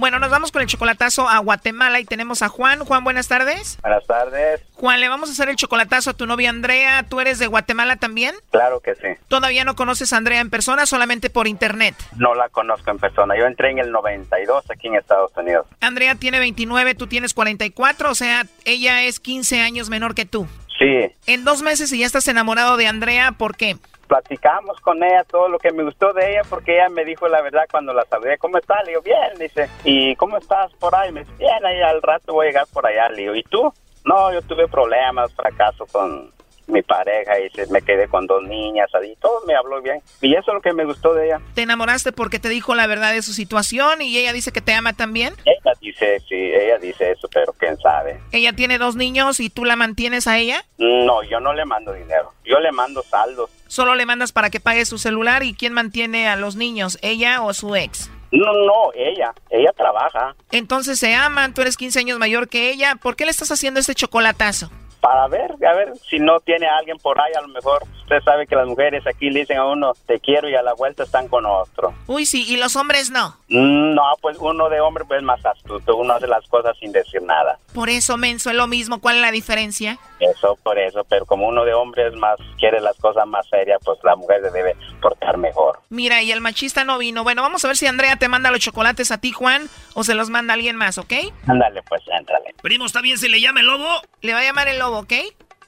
Bueno, 0.00 0.18
nos 0.18 0.30
vamos 0.30 0.50
con 0.50 0.62
el 0.62 0.66
chocolatazo 0.66 1.28
a 1.28 1.40
Guatemala 1.40 2.00
y 2.00 2.06
tenemos 2.06 2.40
a 2.40 2.48
Juan. 2.48 2.86
Juan, 2.86 3.04
buenas 3.04 3.28
tardes. 3.28 3.78
Buenas 3.82 4.06
tardes. 4.06 4.62
Juan, 4.72 4.98
le 4.98 5.10
vamos 5.10 5.28
a 5.28 5.32
hacer 5.32 5.50
el 5.50 5.56
chocolatazo 5.56 6.08
a 6.08 6.14
tu 6.14 6.26
novia 6.26 6.48
Andrea. 6.48 7.02
¿Tú 7.02 7.20
eres 7.20 7.38
de 7.38 7.46
Guatemala 7.46 7.96
también? 7.96 8.34
Claro 8.50 8.80
que 8.80 8.94
sí. 8.94 9.08
Todavía 9.28 9.66
no 9.66 9.76
conoces 9.76 10.14
a 10.14 10.16
Andrea 10.16 10.40
en 10.40 10.48
persona, 10.48 10.86
solamente 10.86 11.28
por 11.28 11.46
internet. 11.46 11.94
No 12.16 12.34
la 12.34 12.48
conozco 12.48 12.90
en 12.90 12.98
persona. 12.98 13.36
Yo 13.36 13.44
entré 13.44 13.72
en 13.72 13.78
el 13.78 13.92
92 13.92 14.70
aquí 14.70 14.86
en 14.86 14.94
Estados 14.94 15.32
Unidos. 15.36 15.66
Andrea 15.82 16.14
tiene 16.14 16.38
29, 16.38 16.94
tú 16.94 17.06
tienes 17.06 17.34
44, 17.34 18.10
o 18.10 18.14
sea, 18.14 18.46
ella 18.64 19.02
es 19.02 19.20
15 19.20 19.60
años 19.60 19.90
menor 19.90 20.14
que 20.14 20.24
tú. 20.24 20.48
Sí. 20.78 21.12
En 21.26 21.44
dos 21.44 21.60
meses 21.60 21.92
y 21.92 21.98
ya 21.98 22.06
estás 22.06 22.26
enamorado 22.26 22.78
de 22.78 22.86
Andrea, 22.86 23.32
¿por 23.32 23.54
qué? 23.54 23.76
Platicamos 24.14 24.80
con 24.80 25.00
ella 25.04 25.22
todo 25.22 25.48
lo 25.48 25.60
que 25.60 25.70
me 25.70 25.84
gustó 25.84 26.12
de 26.12 26.32
ella 26.32 26.42
porque 26.50 26.74
ella 26.74 26.88
me 26.88 27.04
dijo 27.04 27.28
la 27.28 27.42
verdad 27.42 27.62
cuando 27.70 27.92
la 27.94 28.04
saludé. 28.06 28.38
¿Cómo 28.38 28.58
estás? 28.58 28.78
Le 28.84 28.90
digo, 28.90 29.02
bien. 29.02 29.38
Dice, 29.38 29.70
¿y 29.84 30.16
cómo 30.16 30.36
estás 30.36 30.72
por 30.80 30.92
ahí? 30.96 31.12
Me 31.12 31.20
dice, 31.20 31.32
bien, 31.38 31.64
ahí 31.64 31.80
al 31.80 32.02
rato 32.02 32.32
voy 32.32 32.46
a 32.46 32.48
llegar 32.50 32.66
por 32.72 32.84
allá. 32.84 33.08
Le 33.10 33.22
digo, 33.22 33.36
¿y 33.36 33.44
tú? 33.44 33.72
No, 34.04 34.32
yo 34.32 34.42
tuve 34.42 34.66
problemas, 34.66 35.32
fracaso 35.34 35.86
con 35.92 36.28
mi 36.66 36.82
pareja 36.82 37.38
y 37.38 37.50
se- 37.50 37.68
me 37.68 37.82
quedé 37.82 38.08
con 38.08 38.26
dos 38.26 38.42
niñas 38.42 38.88
y 39.04 39.14
todo 39.16 39.42
me 39.46 39.54
habló 39.54 39.80
bien. 39.80 40.00
Y 40.20 40.32
eso 40.34 40.50
es 40.50 40.54
lo 40.54 40.60
que 40.60 40.72
me 40.72 40.84
gustó 40.84 41.14
de 41.14 41.26
ella. 41.26 41.40
Te 41.54 41.62
enamoraste 41.62 42.10
porque 42.10 42.40
te 42.40 42.48
dijo 42.48 42.74
la 42.74 42.88
verdad 42.88 43.12
de 43.12 43.22
su 43.22 43.32
situación 43.32 44.02
y 44.02 44.18
ella 44.18 44.32
dice 44.32 44.50
que 44.50 44.60
te 44.60 44.74
ama 44.74 44.92
también. 44.92 45.34
Ella 45.44 45.72
dice, 45.80 46.18
sí, 46.28 46.34
ella 46.34 46.78
dice 46.78 47.12
eso, 47.12 47.28
pero 47.32 47.52
quién 47.52 47.76
sabe. 47.78 48.18
Ella 48.32 48.52
tiene 48.54 48.76
dos 48.78 48.96
niños 48.96 49.38
y 49.38 49.50
tú 49.50 49.64
la 49.64 49.76
mantienes 49.76 50.26
a 50.26 50.36
ella. 50.38 50.64
No, 50.78 51.22
yo 51.22 51.38
no 51.38 51.52
le 51.52 51.64
mando 51.64 51.92
dinero. 51.92 52.32
Yo 52.44 52.58
le 52.58 52.72
mando 52.72 53.02
saldos. 53.04 53.50
Solo 53.70 53.94
le 53.94 54.04
mandas 54.04 54.32
para 54.32 54.50
que 54.50 54.58
pague 54.58 54.84
su 54.84 54.98
celular 54.98 55.44
y 55.44 55.54
quién 55.54 55.72
mantiene 55.72 56.26
a 56.26 56.34
los 56.34 56.56
niños, 56.56 56.98
ella 57.02 57.40
o 57.40 57.54
su 57.54 57.76
ex. 57.76 58.10
No, 58.32 58.52
no, 58.52 58.92
ella. 58.96 59.32
Ella 59.48 59.70
trabaja. 59.76 60.34
Entonces 60.50 60.98
se 60.98 61.14
aman, 61.14 61.54
tú 61.54 61.60
eres 61.60 61.76
15 61.76 62.00
años 62.00 62.18
mayor 62.18 62.48
que 62.48 62.70
ella. 62.70 62.96
¿Por 62.96 63.14
qué 63.14 63.26
le 63.26 63.30
estás 63.30 63.52
haciendo 63.52 63.78
este 63.78 63.94
chocolatazo? 63.94 64.72
Para 65.00 65.28
ver, 65.28 65.52
a 65.66 65.74
ver, 65.74 65.92
si 66.08 66.18
no 66.18 66.40
tiene 66.40 66.66
a 66.66 66.76
alguien 66.76 66.98
por 66.98 67.20
ahí, 67.20 67.32
a 67.36 67.40
lo 67.40 67.48
mejor 67.48 67.82
usted 68.02 68.20
sabe 68.22 68.46
que 68.46 68.54
las 68.56 68.66
mujeres 68.66 69.06
aquí 69.06 69.30
le 69.30 69.40
dicen 69.40 69.56
a 69.58 69.66
uno, 69.66 69.92
te 70.06 70.20
quiero 70.20 70.48
y 70.48 70.54
a 70.54 70.62
la 70.62 70.74
vuelta 70.74 71.04
están 71.04 71.28
con 71.28 71.46
otro. 71.46 71.94
Uy, 72.06 72.26
sí, 72.26 72.44
y 72.48 72.56
los 72.56 72.76
hombres 72.76 73.10
no. 73.10 73.36
Mm, 73.48 73.94
No, 73.94 74.02
pues 74.20 74.36
uno 74.38 74.68
de 74.68 74.80
hombre 74.80 75.04
pues 75.06 75.18
es 75.20 75.24
más 75.24 75.44
astuto, 75.44 75.96
uno 75.96 76.14
hace 76.14 76.26
las 76.26 76.46
cosas 76.48 76.76
sin 76.78 76.92
decir 76.92 77.22
nada. 77.22 77.58
Por 77.74 77.88
eso, 77.88 78.16
menso, 78.16 78.50
es 78.50 78.56
lo 78.56 78.66
mismo. 78.66 79.00
¿Cuál 79.00 79.16
es 79.16 79.22
la 79.22 79.30
diferencia? 79.30 79.98
Eso 80.18 80.58
por 80.62 80.78
eso, 80.78 81.04
pero 81.08 81.24
como 81.24 81.48
uno 81.48 81.64
de 81.64 81.72
hombre 81.72 82.08
es 82.08 82.14
más, 82.14 82.36
quiere 82.58 82.80
las 82.80 82.96
cosas 82.98 83.26
más 83.26 83.48
serias, 83.48 83.78
pues 83.84 83.98
la 84.02 84.16
mujer 84.16 84.42
se 84.42 84.50
debe 84.50 84.76
portar 85.00 85.38
mejor. 85.38 85.78
Mira, 85.88 86.22
y 86.22 86.30
el 86.32 86.40
machista 86.40 86.84
no 86.84 86.98
vino. 86.98 87.22
Bueno, 87.22 87.42
vamos 87.42 87.64
a 87.64 87.68
ver 87.68 87.76
si 87.76 87.86
Andrea 87.86 88.16
te 88.16 88.28
manda 88.28 88.50
los 88.50 88.60
chocolates 88.60 89.10
a 89.12 89.18
ti, 89.18 89.32
Juan, 89.32 89.68
o 89.94 90.04
se 90.04 90.14
los 90.14 90.28
manda 90.30 90.54
alguien 90.54 90.76
más, 90.76 90.98
¿ok? 90.98 91.12
Ándale, 91.46 91.82
pues, 91.88 92.02
éntrale. 92.18 92.54
Primo, 92.60 92.84
¿está 92.86 93.00
bien 93.00 93.16
si 93.18 93.28
le 93.28 93.40
llama 93.40 93.60
el 93.60 93.66
lobo? 93.66 93.88
Le 94.20 94.34
va 94.34 94.40
a 94.40 94.44
llamar 94.44 94.68
el 94.68 94.78
lobo, 94.78 94.89
¿ok? 94.98 95.12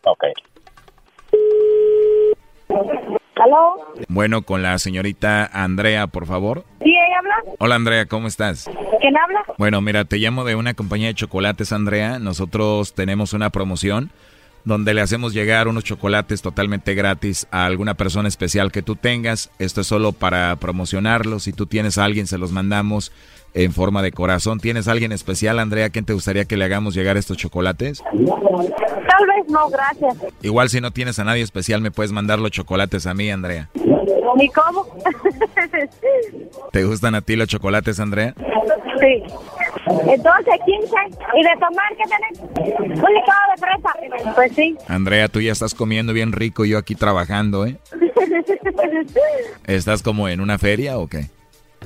Ok. 0.05 0.25
¿Aló? 3.37 3.95
Bueno, 4.09 4.43
con 4.43 4.63
la 4.63 4.79
señorita 4.79 5.47
Andrea, 5.47 6.07
por 6.07 6.27
favor. 6.27 6.65
¿Sí, 6.83 6.91
ella 6.91 7.19
habla? 7.19 7.55
Hola 7.59 7.75
Andrea, 7.75 8.07
¿cómo 8.07 8.29
estás? 8.29 8.71
¿Quién 9.01 9.17
habla? 9.17 9.43
Bueno, 9.59 9.81
mira, 9.81 10.05
te 10.05 10.19
llamo 10.19 10.45
de 10.45 10.55
una 10.55 10.75
compañía 10.75 11.09
de 11.09 11.15
chocolates, 11.15 11.73
Andrea. 11.73 12.19
Nosotros 12.19 12.95
tenemos 12.95 13.33
una 13.33 13.51
promoción 13.51 14.11
donde 14.65 14.95
le 14.95 15.01
hacemos 15.01 15.35
llegar 15.35 15.67
unos 15.67 15.83
chocolates 15.85 16.41
totalmente 16.41 16.95
gratis 16.95 17.49
a 17.51 17.67
alguna 17.67 17.95
persona 17.95 18.29
especial 18.29 18.71
que 18.71 18.83
tú 18.83 18.95
tengas. 18.95 19.51
Esto 19.59 19.81
es 19.81 19.89
solo 19.89 20.13
para 20.13 20.55
promocionarlos. 20.57 21.45
Si 21.45 21.53
tú 21.53 21.67
tienes 21.67 21.99
a 21.99 22.05
alguien, 22.05 22.27
se 22.27 22.39
los 22.39 22.53
mandamos 22.53 23.13
en 23.55 23.73
forma 23.73 24.03
de 24.03 24.13
corazón. 24.13 24.61
¿Tienes 24.61 24.89
a 24.89 24.93
alguien 24.93 25.13
especial, 25.13 25.59
Andrea, 25.59 25.91
quién 25.91 26.05
te 26.05 26.13
gustaría 26.13 26.45
que 26.45 26.57
le 26.57 26.65
hagamos 26.65 26.95
llegar 26.95 27.17
estos 27.17 27.37
chocolates? 27.37 28.03
Tal 28.03 29.27
vez 29.27 29.49
no, 29.49 29.69
gracias. 29.69 30.17
Igual 30.43 30.69
si 30.71 30.81
no 30.81 30.91
tienes 30.91 31.19
a 31.19 31.25
nadie 31.25 31.43
especial, 31.43 31.81
me 31.81 31.91
puedes 31.91 32.13
mandar 32.13 32.39
los 32.39 32.51
chocolates 32.51 33.07
a 33.07 33.15
mí, 33.15 33.31
Andrea. 33.31 33.69
¿Y 33.75 34.49
cómo? 34.49 34.87
¿Te 36.73 36.85
gustan 36.85 37.15
a 37.15 37.21
ti 37.21 37.37
los 37.37 37.49
chocolates, 37.49 38.01
Andrea? 38.01 38.35
sí. 39.01 39.23
Entonces, 39.87 40.55
15. 40.65 40.95
¿Y 41.35 41.43
de 41.43 41.51
tomar 41.61 41.97
qué 41.97 42.05
tenés? 42.05 42.41
Un 42.79 43.15
licuado 43.15 43.43
de 43.51 43.59
fresa. 43.59 44.35
Pues 44.35 44.53
sí. 44.55 44.77
Andrea, 44.89 45.29
tú 45.29 45.41
ya 45.41 45.53
estás 45.53 45.75
comiendo 45.75 46.13
bien 46.13 46.33
rico, 46.33 46.65
yo 46.65 46.79
aquí 46.79 46.95
trabajando, 46.95 47.67
¿eh? 47.67 47.77
¿Estás 49.67 50.03
como 50.03 50.29
en 50.29 50.41
una 50.41 50.59
feria 50.59 50.99
o 50.99 51.09
qué? 51.09 51.27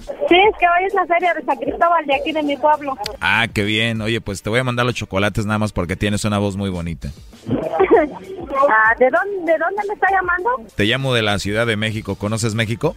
Sí, 0.07 0.37
es 0.37 0.59
que 0.59 0.67
hoy 0.67 0.87
es 0.87 0.95
la 0.95 1.07
feria 1.07 1.35
de 1.35 1.43
San 1.43 1.57
Cristóbal 1.57 2.07
de 2.07 2.15
aquí 2.15 2.33
de 2.33 2.43
mi 2.43 2.57
pueblo. 2.57 2.97
Ah, 3.21 3.47
qué 3.53 3.65
bien. 3.65 4.01
Oye, 4.01 4.21
pues 4.21 4.43
te 4.43 4.51
voy 4.51 4.61
a 4.61 4.65
mandar 4.65 4.87
los 4.87 4.95
chocolates 4.95 5.47
nada 5.47 5.59
más 5.59 5.73
porque 5.73 5.97
tienes 5.97 6.25
una 6.25 6.39
voz 6.39 6.57
muy 6.57 6.71
bonita. 6.71 7.11
Ah, 8.59 8.95
¿de, 8.99 9.11
dónde, 9.11 9.53
¿De 9.53 9.59
dónde 9.59 9.83
me 9.87 9.95
está 9.95 10.07
llamando? 10.11 10.51
Te 10.75 10.85
llamo 10.85 11.13
de 11.13 11.21
la 11.21 11.39
Ciudad 11.39 11.67
de 11.67 11.77
México. 11.77 12.15
¿Conoces 12.15 12.55
México? 12.55 12.97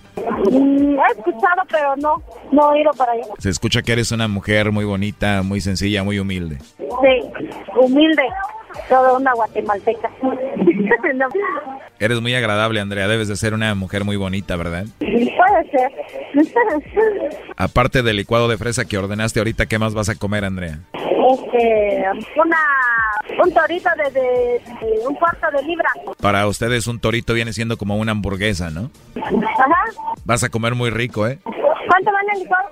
Mm, 0.50 0.98
he 0.98 1.12
escuchado, 1.18 1.64
pero 1.70 1.96
no, 1.98 2.22
no 2.52 2.74
he 2.74 2.82
ido 2.82 2.92
para 2.94 3.12
allá. 3.12 3.24
Se 3.40 3.50
escucha 3.50 3.82
que 3.82 3.92
eres 3.92 4.12
una 4.12 4.28
mujer 4.30 4.72
muy 4.72 4.86
bonita, 4.86 5.42
muy 5.44 5.60
sencilla, 5.60 6.04
muy 6.04 6.18
humilde. 6.20 6.60
Sí, 6.78 7.30
humilde. 7.76 8.24
Toda 8.88 9.18
una 9.18 9.34
guatemalteca. 9.34 10.10
No. 11.16 11.28
Eres 12.00 12.22
muy 12.22 12.34
agradable, 12.36 12.80
Andrea. 12.80 13.08
Debes 13.08 13.28
de 13.28 13.36
ser 13.36 13.54
una 13.54 13.74
mujer 13.76 14.04
muy 14.06 14.16
bonita, 14.16 14.56
¿verdad? 14.56 14.86
Puede 15.00 15.72
ser. 15.72 15.92
Aparte 17.58 18.04
del 18.04 18.18
licuado 18.18 18.48
de 18.48 18.58
fresa 18.58 18.86
que 18.86 18.98
ordenaste 18.98 19.40
ahorita, 19.40 19.66
¿qué 19.66 19.80
más 19.80 19.94
vas 19.94 20.10
a 20.10 20.16
comer, 20.16 20.46
Andrea? 20.46 20.80
Este, 20.94 22.04
una, 22.44 22.58
un 23.44 23.54
torito 23.54 23.90
de, 23.98 24.12
de- 24.20 24.62
de 25.00 25.08
un 25.08 25.16
cuarto 25.16 25.48
de 25.52 25.64
libra. 25.64 25.90
Para 26.22 26.48
ustedes 26.48 26.88
un 26.88 27.00
torito 27.00 27.34
viene 27.34 27.54
siendo 27.54 27.78
como 27.78 27.98
una 27.98 28.12
hamburguesa, 28.14 28.70
¿no? 28.70 28.92
Ajá. 29.22 29.84
Vas 30.26 30.44
a 30.44 30.50
comer 30.50 30.76
muy 30.76 30.90
rico, 30.90 31.28
¿eh? 31.28 31.40
¿Cuánto 32.02 32.12
vale 32.14 32.32
el 32.34 32.40
licuado? 32.40 32.70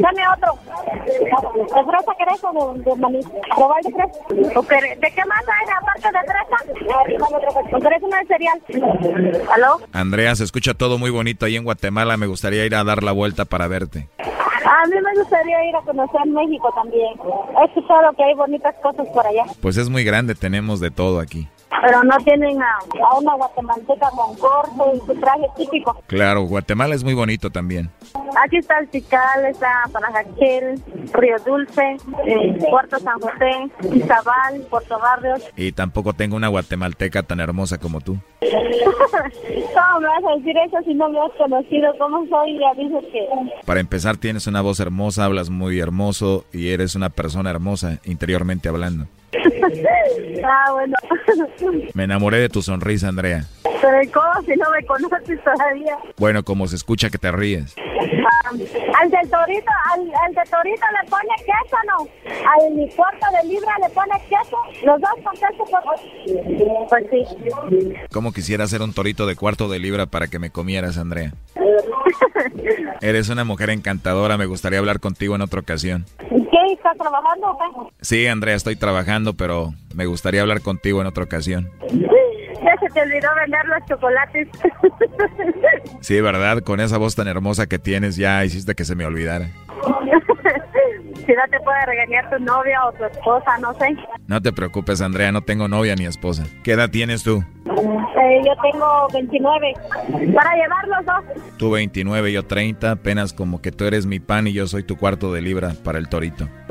Dame 0.00 0.22
otro. 0.28 0.58
¿De 1.04 1.84
fresa 1.84 2.12
querés 2.18 2.44
o 2.44 2.74
de, 2.74 2.82
de 2.82 2.96
maní? 2.96 3.20
¿Probar 3.56 3.82
de 3.82 3.90
fresa? 3.90 4.58
¿O 4.58 4.62
querés- 4.62 5.00
¿De 5.00 5.10
qué 5.12 5.24
más 5.24 5.42
hay 5.48 5.66
aparte 5.80 6.08
de 6.12 6.22
fresa? 6.30 7.76
¿O 7.76 7.80
querés 7.80 8.02
una 8.02 8.18
de 8.20 8.26
cereal? 8.26 8.62
¿Aló? 9.52 9.80
Andrea, 9.92 10.34
se 10.36 10.44
escucha 10.44 10.74
todo 10.74 10.98
muy 10.98 11.10
bonito 11.10 11.46
ahí 11.46 11.56
en 11.56 11.64
Guatemala. 11.64 12.16
Me 12.16 12.26
gustaría 12.26 12.64
ir 12.66 12.74
a 12.76 12.84
dar 12.84 13.02
la 13.02 13.12
vuelta 13.12 13.44
para 13.44 13.66
verte. 13.66 14.08
A 14.20 14.86
mí 14.86 14.94
me 15.02 15.20
gustaría 15.20 15.64
ir 15.68 15.74
a 15.74 15.80
conocer 15.80 16.26
México 16.26 16.70
también. 16.74 17.14
He 17.60 17.64
escuchado 17.64 18.12
que 18.16 18.22
hay 18.24 18.34
bonitas 18.34 18.74
cosas 18.82 19.08
por 19.08 19.26
allá. 19.26 19.44
Pues 19.60 19.76
es 19.76 19.88
muy 19.88 20.04
grande, 20.04 20.34
tenemos 20.34 20.78
de 20.80 20.90
todo 20.90 21.18
aquí. 21.18 21.48
Pero 21.82 22.02
no 22.02 22.16
tienen 22.18 22.60
a, 22.62 22.78
a 23.10 23.18
una 23.18 23.34
guatemalteca 23.34 24.10
con 24.10 24.36
corte 24.36 24.96
y 24.96 24.98
su 25.06 25.14
traje 25.20 25.46
típico. 25.56 25.96
Claro, 26.06 26.42
Guatemala 26.42 26.94
es 26.94 27.04
muy 27.04 27.14
bonito 27.14 27.50
también. 27.50 27.90
Aquí 28.42 28.56
está 28.58 28.78
el 28.80 28.90
Chical, 28.90 29.46
está 29.46 29.84
Panajaquel, 29.92 30.80
Río 31.14 31.36
Dulce, 31.44 31.96
eh, 32.26 32.58
Puerto 32.70 32.98
San 32.98 33.18
José, 33.20 33.94
Izabal, 33.94 34.60
Puerto 34.68 34.98
Barrios. 34.98 35.42
Y 35.56 35.72
tampoco 35.72 36.12
tengo 36.12 36.36
una 36.36 36.48
guatemalteca 36.48 37.22
tan 37.22 37.40
hermosa 37.40 37.78
como 37.78 38.00
tú. 38.00 38.18
¿Cómo 38.40 40.00
me 40.00 40.08
vas 40.08 40.24
a 40.28 40.36
decir 40.36 40.56
eso 40.58 40.76
si 40.84 40.94
no 40.94 41.08
me 41.08 41.20
has 41.20 41.32
conocido? 41.38 41.92
¿Cómo 41.98 42.26
soy? 42.26 42.58
Ya 42.58 42.74
dices 42.74 43.04
que... 43.12 43.28
Para 43.64 43.80
empezar, 43.80 44.16
tienes 44.16 44.46
una 44.46 44.60
voz 44.60 44.80
hermosa, 44.80 45.24
hablas 45.24 45.50
muy 45.50 45.78
hermoso 45.80 46.44
y 46.52 46.70
eres 46.70 46.94
una 46.94 47.10
persona 47.10 47.50
hermosa 47.50 47.98
interiormente 48.04 48.68
hablando. 48.68 49.06
ah, 50.44 50.72
bueno. 50.72 50.96
Me 51.94 52.04
enamoré 52.04 52.38
de 52.38 52.48
tu 52.48 52.62
sonrisa, 52.62 53.08
Andrea. 53.08 53.44
Pero 53.62 53.98
¿cómo 54.12 54.46
si 54.46 54.56
no 54.56 54.70
me 54.70 54.84
conoces 54.84 55.42
todavía? 55.42 55.96
Bueno, 56.18 56.42
como 56.42 56.66
se 56.66 56.76
escucha 56.76 57.10
que 57.10 57.18
te 57.18 57.30
ríes. 57.30 57.74
Ah, 57.76 58.50
al 59.00 59.10
del 59.10 59.30
torito, 59.30 59.70
al, 59.92 60.00
al 60.00 60.34
de 60.34 60.50
torito 60.50 60.86
le 61.02 61.10
pone 61.10 61.34
queso, 61.38 61.76
¿no? 61.86 62.08
Al 62.50 62.94
cuarto 62.96 63.26
de 63.40 63.48
libra 63.48 63.72
le 63.80 63.88
pone 63.90 64.12
queso. 64.28 64.56
Los 64.84 65.00
dos 65.00 65.10
con 65.22 65.32
queso, 65.34 65.64
por 65.64 66.88
Pues 66.88 67.06
sí. 67.10 67.96
¿Cómo 68.12 68.32
quisiera 68.32 68.64
hacer 68.64 68.82
un 68.82 68.92
torito 68.92 69.26
de 69.26 69.36
cuarto 69.36 69.68
de 69.68 69.78
libra 69.78 70.06
para 70.06 70.28
que 70.28 70.38
me 70.38 70.50
comieras, 70.50 70.98
Andrea? 70.98 71.32
Eres 73.00 73.28
una 73.28 73.44
mujer 73.44 73.70
encantadora, 73.70 74.36
me 74.36 74.46
gustaría 74.46 74.78
hablar 74.78 75.00
contigo 75.00 75.34
en 75.34 75.42
otra 75.42 75.60
ocasión. 75.60 76.04
¿Qué? 76.18 76.72
¿Estás 76.72 76.96
trabajando 76.96 77.48
o 77.50 77.58
qué? 77.58 77.92
Sí, 78.00 78.26
Andrea, 78.26 78.54
estoy 78.54 78.76
trabajando, 78.76 79.34
pero 79.34 79.72
me 79.94 80.06
gustaría 80.06 80.40
hablar 80.42 80.60
contigo 80.60 81.00
en 81.00 81.06
otra 81.06 81.24
ocasión. 81.24 81.70
Ya 81.90 82.76
se 82.78 82.88
te 82.92 83.00
olvidó 83.00 83.28
vender 83.36 83.64
los 83.66 83.86
chocolates. 83.88 84.48
Sí, 86.00 86.18
¿verdad? 86.20 86.62
Con 86.62 86.80
esa 86.80 86.96
voz 86.96 87.14
tan 87.14 87.28
hermosa 87.28 87.66
que 87.66 87.78
tienes 87.78 88.16
ya 88.16 88.42
hiciste 88.44 88.74
que 88.74 88.86
se 88.86 88.94
me 88.94 89.04
olvidara. 89.04 89.48
si 91.26 91.32
no 91.32 91.42
te 91.50 91.60
puede 91.60 91.86
regañar 91.86 92.30
tu 92.30 92.38
novia 92.42 92.84
o 92.86 92.92
tu 92.92 93.04
esposa, 93.04 93.58
no 93.60 93.74
sé. 93.74 93.96
No 94.26 94.40
te 94.40 94.52
preocupes, 94.52 95.00
Andrea, 95.00 95.32
no 95.32 95.42
tengo 95.42 95.68
novia 95.68 95.94
ni 95.94 96.06
esposa. 96.06 96.44
¿Qué 96.62 96.72
edad 96.72 96.90
tienes 96.90 97.22
tú? 97.22 97.42
Eh, 97.66 98.40
yo 98.44 98.52
tengo 98.70 99.08
29. 99.12 99.74
Para 100.34 100.54
llevar 100.54 100.88
los 100.88 101.06
dos. 101.06 101.24
Tú 101.58 101.70
29, 101.70 102.32
yo 102.32 102.44
30, 102.44 102.90
apenas 102.90 103.32
como 103.32 103.60
que 103.62 103.72
tú 103.72 103.84
eres 103.84 104.06
mi 104.06 104.20
pan 104.20 104.46
y 104.46 104.52
yo 104.52 104.66
soy 104.66 104.82
tu 104.82 104.96
cuarto 104.96 105.32
de 105.32 105.42
libra 105.42 105.72
para 105.84 105.98
el 105.98 106.08
torito. 106.08 106.48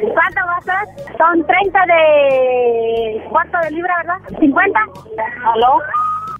¿Cuánto 0.00 0.40
va 0.46 0.56
a? 0.56 0.86
Son 1.18 1.46
30 1.46 1.78
de 1.86 3.22
cuarto 3.28 3.58
de 3.64 3.70
libra, 3.70 3.94
¿verdad? 3.98 4.18
¿50? 4.40 4.72
¿Aló? 5.54 5.78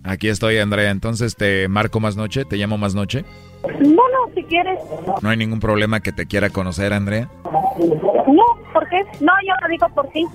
Aquí 0.04 0.28
estoy, 0.28 0.58
Andrea. 0.58 0.90
Entonces 0.90 1.36
te 1.36 1.68
marco 1.68 2.00
más 2.00 2.16
noche, 2.16 2.44
te 2.44 2.56
llamo 2.56 2.78
más 2.78 2.94
noche. 2.94 3.24
No, 3.62 4.02
no, 4.08 4.34
si 4.34 4.42
quieres. 4.44 4.78
No 5.22 5.28
hay 5.28 5.36
ningún 5.36 5.61
problema 5.61 6.00
que 6.00 6.12
te 6.12 6.26
quiera 6.26 6.50
conocer, 6.50 6.92
Andrea. 6.92 7.28
No, 8.26 8.42
¿por 8.72 8.88
qué? 8.88 9.02
No, 9.20 9.32
yo 9.46 9.54
lo 9.62 9.68
digo 9.68 9.88
por 9.94 10.08
ti. 10.08 10.26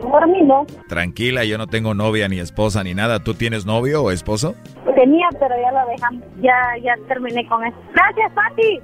Por 0.00 0.28
mí 0.28 0.42
no. 0.42 0.66
Tranquila, 0.88 1.44
yo 1.44 1.58
no 1.58 1.66
tengo 1.66 1.94
novia 1.94 2.28
ni 2.28 2.38
esposa 2.40 2.82
ni 2.82 2.94
nada. 2.94 3.20
¿Tú 3.20 3.34
tienes 3.34 3.66
novio 3.66 4.02
o 4.02 4.10
esposo? 4.10 4.54
Tenía, 4.94 5.28
pero 5.38 5.54
ya 5.60 5.72
lo 5.72 5.88
dejamos. 5.90 6.22
Ya, 6.40 6.58
ya 6.82 6.94
terminé 7.08 7.46
con 7.48 7.64
eso. 7.64 7.76
Gracias, 7.94 8.32
Pati. 8.32 8.80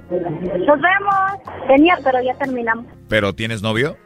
Nos 0.65 0.81
vemos. 0.81 1.67
Tenía, 1.67 1.97
pero 2.03 2.21
ya 2.21 2.33
terminamos. 2.35 2.85
¿Pero 3.09 3.33
tienes 3.33 3.61
novio? 3.61 3.97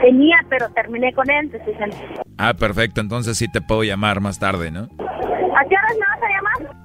Tenía, 0.00 0.36
pero 0.48 0.68
terminé 0.70 1.12
con 1.12 1.28
él. 1.30 1.50
diciendo. 1.50 1.96
Ah, 2.38 2.54
perfecto. 2.54 3.00
Entonces 3.00 3.36
sí 3.36 3.50
te 3.50 3.60
puedo 3.60 3.82
llamar 3.82 4.20
más 4.20 4.38
tarde, 4.38 4.70
¿no? 4.70 4.82
¿A 4.82 5.64
qué 5.68 5.74
horas 5.74 5.94
llamar? 5.98 6.07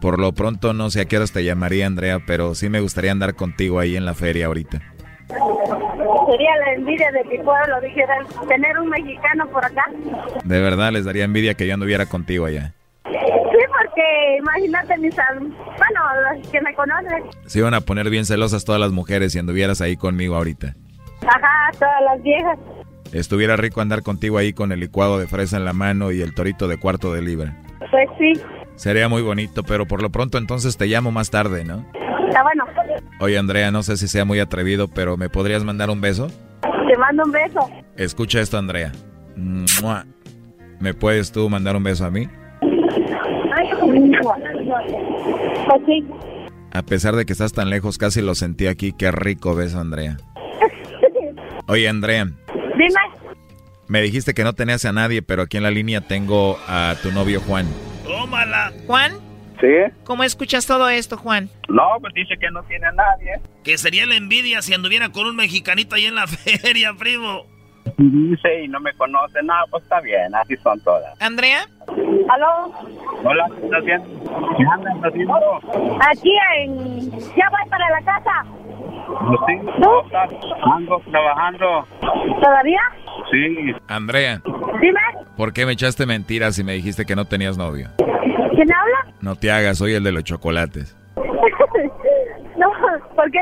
Por 0.04 0.20
lo 0.20 0.34
pronto 0.34 0.74
no 0.74 0.89
sé 0.89 0.99
a 0.99 1.06
qué 1.06 1.16
horas 1.16 1.32
te 1.32 1.45
llamaría, 1.45 1.88
Andrea, 1.88 2.20
pero 2.28 2.56
sí 2.56 2.68
me 2.68 2.82
gustaría 2.82 3.14
andar 3.14 3.36
contigo 3.36 3.80
ahí 3.80 3.95
en 3.95 4.04
la 4.04 4.14
feria 4.14 4.47
ahorita. 4.47 4.82
Sería 5.30 6.58
la 6.58 6.74
envidia 6.74 7.10
de 7.14 7.24
mi 7.24 7.38
pueblo, 7.38 7.80
dijeran, 7.82 8.28
tener 8.49 8.78
un 8.80 8.89
mexicano 8.89 9.47
por 9.47 9.64
acá. 9.64 9.86
De 10.43 10.60
verdad 10.60 10.91
les 10.91 11.06
daría 11.06 11.24
envidia 11.24 11.54
que 11.54 11.66
yo 11.66 11.74
anduviera 11.76 12.06
contigo 12.06 12.47
allá. 12.47 12.74
Sí, 13.06 13.14
porque 13.14 14.38
imagínate 14.39 14.97
mis 14.97 15.16
bueno, 15.16 16.36
los 16.36 16.49
que 16.49 16.60
me 16.60 16.76
conocen. 16.76 17.24
Se 17.45 17.60
iban 17.60 17.74
a 17.74 17.80
poner 17.80 18.10
bien 18.10 18.26
celosas 18.26 18.66
todas 18.66 18.82
las 18.82 18.91
mujeres 18.91 19.32
si 19.32 19.39
anduvieras 19.39 19.80
ahí 19.80 19.95
conmigo 19.95 20.36
ahorita. 20.36 20.76
Ajá, 21.22 21.72
todas 21.80 22.01
las 22.12 22.22
viejas. 22.22 22.60
Estuviera 23.14 23.56
rico 23.56 23.80
andar 23.80 24.04
contigo 24.04 24.38
ahí 24.38 24.51
con 24.51 24.74
el 24.74 24.82
licuado 24.82 25.18
de 25.18 25.28
fresa 25.28 25.56
en 25.56 25.64
la 25.64 25.72
mano 25.72 26.12
y 26.12 26.20
el 26.20 26.36
torito 26.36 26.68
de 26.68 26.78
cuarto 26.78 27.14
de 27.14 27.22
libra. 27.22 27.56
Pues 27.89 28.10
sí, 28.18 28.34
Sería 28.76 29.07
muy 29.07 29.21
bonito, 29.21 29.63
pero 29.63 29.86
por 29.86 30.01
lo 30.01 30.09
pronto 30.09 30.38
entonces 30.38 30.78
te 30.78 30.88
llamo 30.88 31.11
más 31.11 31.30
tarde, 31.30 31.63
¿no? 31.63 31.86
está 32.34 32.43
bueno. 32.43 32.65
Oye, 33.19 33.38
Andrea, 33.38 33.71
no 33.71 33.84
sé 33.84 33.97
si 33.97 34.07
sea 34.07 34.26
muy 34.26 34.39
atrevido, 34.39 34.88
pero 34.88 35.17
¿me 35.17 35.30
podrías 35.30 35.63
mandar 35.63 35.89
un 35.89 36.01
beso? 36.01 36.28
Te 36.61 36.97
mando 36.97 37.24
un 37.26 37.32
beso. 37.32 37.69
Escucha 37.95 38.41
esto, 38.41 38.57
Andrea. 38.57 38.91
¡Mua! 39.36 40.05
¿Me 40.80 40.93
puedes 40.93 41.32
tú 41.32 41.49
mandar 41.49 41.76
un 41.76 41.84
beso 41.84 42.05
a 42.05 42.11
mí? 42.11 42.28
Pues 45.67 45.82
sí. 45.86 46.05
A 46.71 46.82
pesar 46.82 47.15
de 47.15 47.26
que 47.26 47.34
estás 47.34 47.53
tan 47.53 47.69
lejos, 47.69 47.97
casi 47.97 48.21
lo 48.21 48.34
sentí 48.36 48.67
aquí. 48.67 48.93
Qué 48.93 49.11
rico 49.11 49.55
beso, 49.55 49.80
Andrea. 49.80 50.17
Oye, 51.67 51.88
Andrea, 51.88 52.26
Dime. 52.76 52.99
Me 53.88 54.01
dijiste 54.01 54.34
que 54.34 54.43
no 54.43 54.53
tenías 54.53 54.86
a 54.86 54.91
nadie, 54.91 55.21
pero 55.21 55.43
aquí 55.43 55.57
en 55.57 55.63
la 55.63 55.71
línea 55.71 56.01
tengo 56.01 56.57
a 56.67 56.95
tu 57.03 57.11
novio 57.11 57.41
Juan. 57.41 57.67
Tómala. 58.04 58.72
¿Juan? 58.88 59.12
¿Sí? 59.60 59.68
¿Cómo 60.04 60.24
escuchas 60.24 60.66
todo 60.66 60.89
esto, 60.89 61.18
Juan? 61.18 61.49
No, 61.70 61.84
pues 62.01 62.14
dice 62.14 62.36
que 62.39 62.49
no 62.51 62.62
tiene 62.64 62.86
a 62.88 62.91
nadie. 62.91 63.39
Que 63.64 63.78
sería 63.78 64.06
la 64.06 64.16
envidia 64.16 64.62
si 64.62 64.74
anduviera 64.74 65.10
con 65.10 65.26
un 65.26 65.36
mexicanito 65.36 65.95
ahí 65.95 66.06
en 66.06 66.16
la 66.16 66.28
feria, 66.28 66.93
primo. 66.97 67.43
Dice 67.97 68.64
y 68.64 68.68
no 68.68 68.80
me 68.80 68.93
conoce. 68.93 69.41
No, 69.43 69.54
pues 69.70 69.84
está 69.84 70.01
bien, 70.01 70.34
así 70.36 70.56
son 70.58 70.80
todas. 70.84 71.20
¿Andrea? 71.22 71.66
¿Aló? 72.30 72.74
Hola, 73.24 73.47
¿qué 73.60 73.66
estás 73.66 73.80
haciendo? 73.82 74.56
¿Qué 74.58 74.64
andas 74.74 74.93
haciendo? 75.04 75.36
Aquí 76.10 76.32
en... 76.60 77.12
Ya 77.36 77.49
voy 77.49 77.70
para 77.70 77.89
la 77.89 78.01
casa. 78.01 78.45
Pues 79.06 79.39
sí, 79.47 79.66
¿cómo 79.82 80.01
estás? 80.06 80.30
Ando 80.76 81.01
trabajando. 81.12 81.88
¿Todavía? 82.41 82.82
Sí. 83.34 83.73
Andrea, 83.88 84.41
Dime. 84.79 84.99
¿por 85.36 85.53
qué 85.53 85.65
me 85.65 85.71
echaste 85.71 86.05
mentiras 86.05 86.59
y 86.59 86.63
me 86.63 86.73
dijiste 86.73 87.03
que 87.05 87.15
no 87.15 87.25
tenías 87.25 87.57
novio? 87.57 87.89
¿Quién 87.97 88.71
habla? 88.71 89.15
No 89.21 89.36
te 89.36 89.49
hagas, 89.51 89.79
soy 89.79 89.93
el 89.93 90.03
de 90.03 90.11
los 90.11 90.23
chocolates. 90.23 90.95
no, 92.57 92.71
¿por 93.15 93.31
qué? 93.31 93.39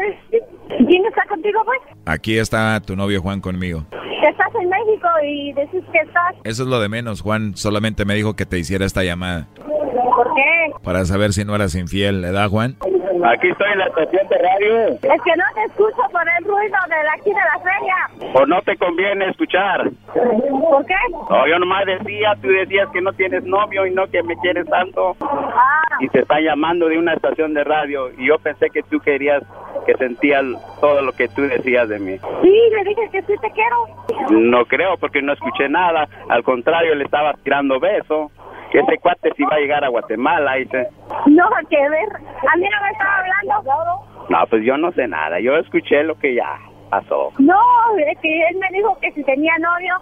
¿Quién 0.78 1.06
está 1.06 1.26
contigo, 1.28 1.60
pues? 1.66 1.80
Aquí 2.06 2.38
está 2.38 2.80
tu 2.80 2.96
novio 2.96 3.22
Juan 3.22 3.42
conmigo. 3.42 3.86
Estás 3.92 4.48
en 4.62 4.70
México 4.70 5.08
y 5.26 5.52
decís 5.54 5.84
que 5.92 6.00
estás... 6.00 6.36
Eso 6.46 6.64
es 6.64 6.70
lo 6.70 6.80
de 6.80 6.88
menos, 6.88 7.22
Juan. 7.22 7.58
Solamente 7.58 8.06
me 8.06 8.14
dijo 8.16 8.36
que 8.36 8.46
te 8.46 8.60
hiciera 8.60 8.86
esta 8.86 9.04
llamada. 9.04 9.48
¿Por 9.56 10.34
qué? 10.36 10.72
Para 10.84 11.06
saber 11.06 11.34
si 11.34 11.44
no 11.44 11.56
eras 11.56 11.76
infiel, 11.76 12.22
¿verdad, 12.22 12.48
Juan? 12.50 12.78
Aquí 13.26 13.50
estoy 13.50 13.72
en 13.72 13.80
la 13.80 13.86
estación 13.86 14.28
de 14.28 14.38
radio. 14.38 14.88
Es 14.88 15.22
que 15.24 15.36
no 15.36 15.44
te 15.54 15.64
escucho 15.66 16.02
por 16.12 16.24
el 16.38 16.46
ruido 16.46 16.78
de 16.90 17.04
la 17.04 17.14
aquí 17.14 17.30
de 17.30 17.36
la 17.36 17.60
feria. 17.60 18.32
¿O 18.34 18.46
no 18.46 18.62
te 18.62 18.78
conviene 18.78 19.30
escuchar? 19.30 19.90
¿Por 20.14 20.86
qué? 20.86 20.96
No, 21.30 21.48
yo 21.48 21.60
nomás 21.60 21.86
decía, 21.86 22.34
tú 22.42 22.48
decías 22.48 22.88
que 22.94 23.02
no 23.02 23.12
tienes 23.14 23.44
novio 23.44 23.86
y 23.86 23.92
no 23.92 24.08
que 24.08 24.24
me 24.24 24.36
quieres 24.38 24.66
tanto. 24.68 25.16
Ah, 25.22 25.82
Y 26.00 26.08
te 26.10 26.20
están 26.22 26.42
llamando 26.44 26.88
de 26.88 26.98
una 26.98 27.14
estación 27.14 27.54
de 27.54 27.64
radio. 27.64 28.10
Y 28.18 28.28
yo 28.28 28.38
pensé 28.40 28.70
que 28.70 28.84
tú 28.84 29.00
querías, 29.00 29.44
que 29.86 29.94
sentías 29.96 30.44
todo 30.80 31.02
lo 31.02 31.12
que 31.14 31.28
tú 31.28 31.42
decías 31.44 31.90
de 31.90 32.00
mí. 32.00 32.18
sí, 32.42 32.60
le 32.72 32.84
dije 32.84 33.10
que 33.12 33.22
sí 33.24 33.34
te 33.42 33.52
quiero. 33.52 33.88
No 34.30 34.66
creo, 34.66 34.98
porque 34.98 35.22
no 35.22 35.34
escuché 35.34 35.68
nada. 35.70 36.08
Al 36.30 36.44
contrario, 36.44 36.96
le 36.96 37.04
estaba 37.04 37.34
tirando 37.44 37.80
beso. 37.80 38.32
Que 38.72 38.80
ese 38.80 38.98
cuate 39.00 39.32
sí 39.36 39.44
va 39.44 39.58
a 39.58 39.60
llegar 39.60 39.84
a 39.84 39.90
Guatemala, 39.90 40.56
dice. 40.56 40.88
No, 41.26 41.50
que 41.70 41.90
ver. 41.90 42.10
A 42.16 42.58
mí 42.58 42.68
no 42.70 42.82
me 42.82 42.92
estaba 42.92 43.18
hablando. 43.18 44.06
No, 44.30 44.48
pues 44.48 44.64
yo 44.64 44.78
no 44.78 44.92
sé 44.94 45.08
nada. 45.08 45.40
Yo 45.40 45.58
escuché 45.58 46.04
lo 46.04 46.18
que 46.18 46.36
ya 46.36 46.58
pasó. 46.90 47.34
No, 47.40 47.60
es 47.98 48.18
que 48.20 48.48
él 48.48 48.58
me 48.58 48.70
dijo 48.78 48.98
que 49.02 49.12
si 49.12 49.24
tenía 49.24 49.58
novio. 49.60 49.96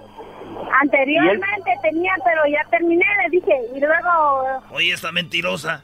Anteriormente 0.81 1.71
tenía, 1.81 2.13
pero 2.23 2.41
ya 2.47 2.63
terminé, 2.69 3.05
le 3.23 3.29
dije. 3.29 3.59
Y 3.75 3.79
luego... 3.79 4.61
Oye, 4.71 4.93
esta 4.93 5.11
mentirosa. 5.11 5.83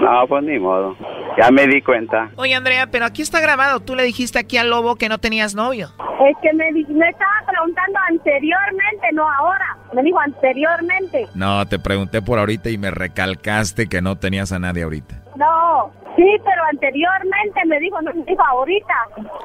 No, 0.00 0.26
pues 0.28 0.44
ni 0.44 0.58
modo. 0.58 0.96
Ya 1.38 1.50
me 1.50 1.66
di 1.66 1.80
cuenta. 1.82 2.30
Oye, 2.36 2.54
Andrea, 2.54 2.86
pero 2.90 3.04
aquí 3.04 3.22
está 3.22 3.40
grabado. 3.40 3.80
Tú 3.80 3.94
le 3.94 4.02
dijiste 4.04 4.38
aquí 4.38 4.56
al 4.58 4.70
lobo 4.70 4.96
que 4.96 5.08
no 5.08 5.18
tenías 5.18 5.54
novio. 5.54 5.88
Es 6.28 6.36
que 6.42 6.52
me, 6.54 6.72
di- 6.72 6.84
me 6.92 7.08
estaba 7.08 7.32
preguntando 7.46 7.98
anteriormente, 8.08 9.06
no 9.12 9.30
ahora. 9.30 9.76
Me 9.92 10.02
dijo 10.02 10.18
anteriormente. 10.18 11.26
No, 11.34 11.66
te 11.66 11.78
pregunté 11.78 12.20
por 12.22 12.38
ahorita 12.38 12.70
y 12.70 12.78
me 12.78 12.90
recalcaste 12.90 13.88
que 13.88 14.00
no 14.02 14.16
tenías 14.16 14.52
a 14.52 14.58
nadie 14.58 14.82
ahorita. 14.82 15.22
No, 15.36 15.90
sí, 16.16 16.24
pero 16.44 16.62
anteriormente 16.70 17.60
me 17.66 17.78
dijo, 17.80 18.00
no 18.02 18.12
me 18.14 18.24
dijo 18.24 18.42
ahorita. 18.44 18.94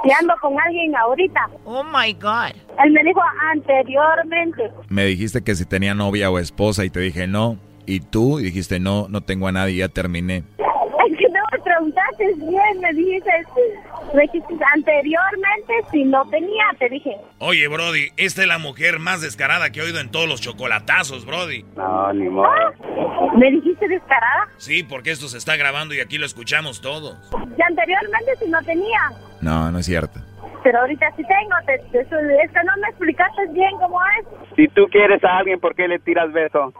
Y 0.05 0.11
ando 0.11 0.33
con 0.41 0.53
alguien 0.59 0.95
ahorita. 0.95 1.41
Oh 1.65 1.83
my 1.83 2.13
God. 2.13 2.55
Él 2.83 2.91
me 2.93 3.03
dijo 3.03 3.21
anteriormente. 3.51 4.71
Me 4.89 5.05
dijiste 5.05 5.43
que 5.43 5.55
si 5.55 5.65
tenía 5.65 5.93
novia 5.93 6.29
o 6.31 6.39
esposa 6.39 6.85
y 6.85 6.89
te 6.89 6.99
dije 6.99 7.27
no. 7.27 7.57
Y 7.85 7.99
tú 7.99 8.39
y 8.39 8.43
dijiste 8.43 8.79
no, 8.79 9.07
no 9.09 9.21
tengo 9.21 9.47
a 9.47 9.51
nadie, 9.51 9.77
ya 9.77 9.89
terminé. 9.89 10.37
Es 10.37 11.17
que 11.17 11.27
no 11.29 11.39
me 11.51 11.59
preguntaste 11.63 12.25
bien, 12.37 12.79
me 12.79 12.93
dices. 12.93 13.47
Me 14.13 14.21
dijiste 14.23 14.53
anteriormente 14.73 15.73
si 15.91 16.03
no 16.03 16.27
tenía, 16.29 16.65
te 16.77 16.89
dije. 16.89 17.15
Oye, 17.39 17.67
Brody, 17.67 18.09
esta 18.17 18.41
es 18.41 18.47
la 18.47 18.57
mujer 18.57 18.99
más 18.99 19.21
descarada 19.21 19.71
que 19.71 19.79
he 19.79 19.83
oído 19.83 19.99
en 19.99 20.11
todos 20.11 20.27
los 20.27 20.41
chocolatazos, 20.41 21.25
Brody. 21.25 21.63
No, 21.75 22.13
ni 22.13 22.29
modo. 22.29 22.49
¿Me 23.37 23.49
dijiste 23.51 23.87
descarada? 23.87 24.47
Sí, 24.57 24.83
porque 24.83 25.11
esto 25.11 25.27
se 25.27 25.37
está 25.37 25.55
grabando 25.55 25.93
y 25.93 26.01
aquí 26.01 26.17
lo 26.17 26.25
escuchamos 26.25 26.81
todos. 26.81 27.17
Y 27.57 27.61
anteriormente 27.61 28.35
si 28.39 28.49
no 28.49 28.61
tenía. 28.63 28.99
No, 29.41 29.71
no 29.71 29.79
es 29.79 29.85
cierto. 29.85 30.19
Pero 30.63 30.79
ahorita 30.79 31.11
sí 31.17 31.23
tengo. 31.23 31.55
Te, 31.65 31.77
te- 31.91 32.01
es 32.01 32.07
que 32.51 32.63
no 32.63 32.73
me 32.81 32.87
explicaste 32.89 33.47
bien 33.51 33.71
cómo 33.79 33.99
es. 34.19 34.55
Si 34.55 34.67
tú 34.69 34.85
quieres 34.91 35.23
a 35.23 35.37
alguien, 35.37 35.59
¿por 35.59 35.73
qué 35.75 35.87
le 35.87 35.99
tiras 35.99 36.31
beso? 36.31 36.71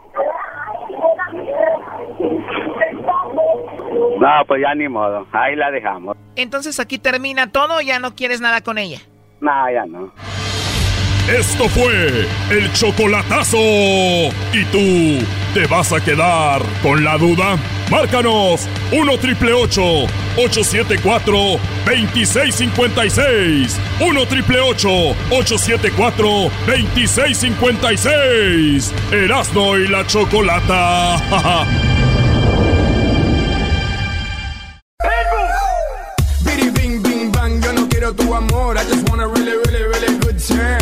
No, 4.20 4.28
pues 4.46 4.62
ya 4.62 4.74
ni 4.74 4.88
modo. 4.88 5.26
Ahí 5.32 5.56
la 5.56 5.70
dejamos. 5.70 6.16
Entonces 6.36 6.78
aquí 6.80 6.98
termina 6.98 7.50
todo, 7.50 7.80
ya 7.80 7.98
no 7.98 8.14
quieres 8.14 8.40
nada 8.40 8.60
con 8.62 8.78
ella. 8.78 8.98
No, 9.40 9.70
ya 9.70 9.84
no. 9.86 10.12
Esto 11.28 11.68
fue 11.68 12.26
el 12.50 12.72
chocolatazo. 12.72 13.56
¿Y 14.52 14.64
tú 14.72 15.24
te 15.54 15.66
vas 15.66 15.92
a 15.92 16.00
quedar 16.00 16.62
con 16.82 17.04
la 17.04 17.16
duda? 17.16 17.56
Márcanos 17.90 18.66
1 18.90 19.18
triple 19.18 19.52
874 19.52 21.32
2656. 21.86 23.78
1 24.00 24.26
triple 24.26 24.60
874 24.60 26.50
2656. 26.66 28.92
Erasno 29.12 29.78
y 29.78 29.86
la 29.88 30.04
chocolata. 30.06 31.66
Bing 36.74 37.02
bing 37.02 37.30
bang, 37.32 37.60
yo 37.62 37.72
no 37.72 37.88
quiero 37.88 38.12
tu 38.14 38.32
amor. 38.34 38.76
I 38.76 38.84
just 38.84 39.08
want 39.08 39.20
a 39.20 39.26
really, 39.26 39.52
really, 39.56 39.82
really 39.82 40.18
good 40.20 40.38
time. 40.38 40.81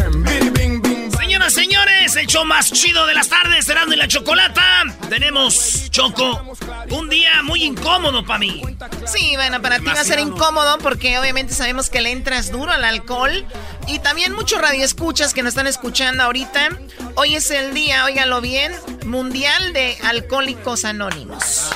Señores, 2.11 2.17
el 2.17 2.27
show 2.27 2.45
más 2.45 2.73
chido 2.73 3.07
de 3.07 3.15
las 3.15 3.29
tardes, 3.29 3.65
Serando 3.65 3.95
y 3.95 3.99
la 3.99 4.09
Chocolata. 4.09 4.85
Tenemos, 5.09 5.91
Choco, 5.91 6.57
un 6.91 7.09
día 7.09 7.43
muy 7.43 7.65
incómodo 7.65 8.25
para 8.25 8.39
mí. 8.39 8.63
Sí, 9.07 9.33
bueno, 9.37 9.61
para 9.63 9.79
ti 9.79 9.87
va 9.87 10.01
a 10.01 10.05
ser 10.05 10.19
incómodo 10.19 10.79
porque 10.79 11.19
obviamente 11.19 11.55
sabemos 11.55 11.91
que 11.91 12.01
le 12.01 12.11
entras 12.11 12.51
duro 12.51 12.73
al 12.73 12.85
alcohol. 12.85 13.45
Y 13.87 13.99
también 13.99 14.33
muchos 14.33 14.61
radioescuchas 14.61 15.35
que 15.35 15.43
nos 15.43 15.51
están 15.51 15.67
escuchando 15.67 16.23
ahorita. 16.23 16.71
Hoy 17.17 17.35
es 17.35 17.51
el 17.51 17.75
día, 17.75 18.05
óigalo 18.05 18.41
bien, 18.41 18.73
Mundial 19.07 19.73
de 19.73 19.97
Alcohólicos 20.05 20.85
Anónimos. 20.85 21.71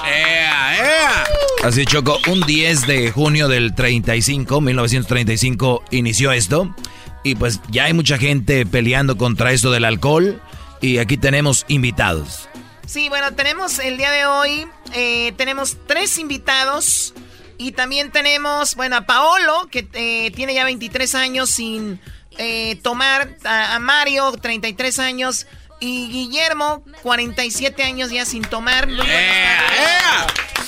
Así 1.64 1.84
Choco, 1.86 2.18
un 2.28 2.40
10 2.40 2.86
de 2.86 3.10
junio 3.10 3.48
del 3.48 3.74
35, 3.74 4.60
1935, 4.60 5.84
inició 5.90 6.32
esto. 6.32 6.74
Y 7.24 7.34
pues 7.34 7.60
ya 7.70 7.84
hay 7.84 7.92
mucha 7.92 8.18
gente 8.18 8.64
peleando 8.66 9.16
contra 9.16 9.50
esto 9.50 9.72
del 9.72 9.84
alcohol. 9.84 10.40
Y 10.80 10.98
aquí 10.98 11.16
tenemos 11.16 11.64
invitados. 11.66 12.48
Sí, 12.86 13.08
bueno, 13.08 13.32
tenemos 13.32 13.78
el 13.78 13.96
día 13.96 14.10
de 14.10 14.26
hoy, 14.26 14.68
eh, 14.92 15.32
tenemos 15.36 15.78
tres 15.86 16.18
invitados 16.18 17.14
y 17.56 17.72
también 17.72 18.12
tenemos, 18.12 18.74
bueno, 18.74 18.96
a 18.96 19.06
Paolo, 19.06 19.68
que 19.70 19.88
eh, 19.94 20.30
tiene 20.32 20.54
ya 20.54 20.64
23 20.64 21.14
años 21.14 21.48
sin 21.50 21.98
eh, 22.36 22.76
tomar, 22.82 23.38
a, 23.44 23.76
a 23.76 23.78
Mario, 23.78 24.32
33 24.32 24.98
años, 24.98 25.46
y 25.80 26.08
Guillermo, 26.08 26.84
47 27.02 27.82
años 27.82 28.10
ya 28.10 28.24
sin 28.24 28.42
tomar. 28.42 28.88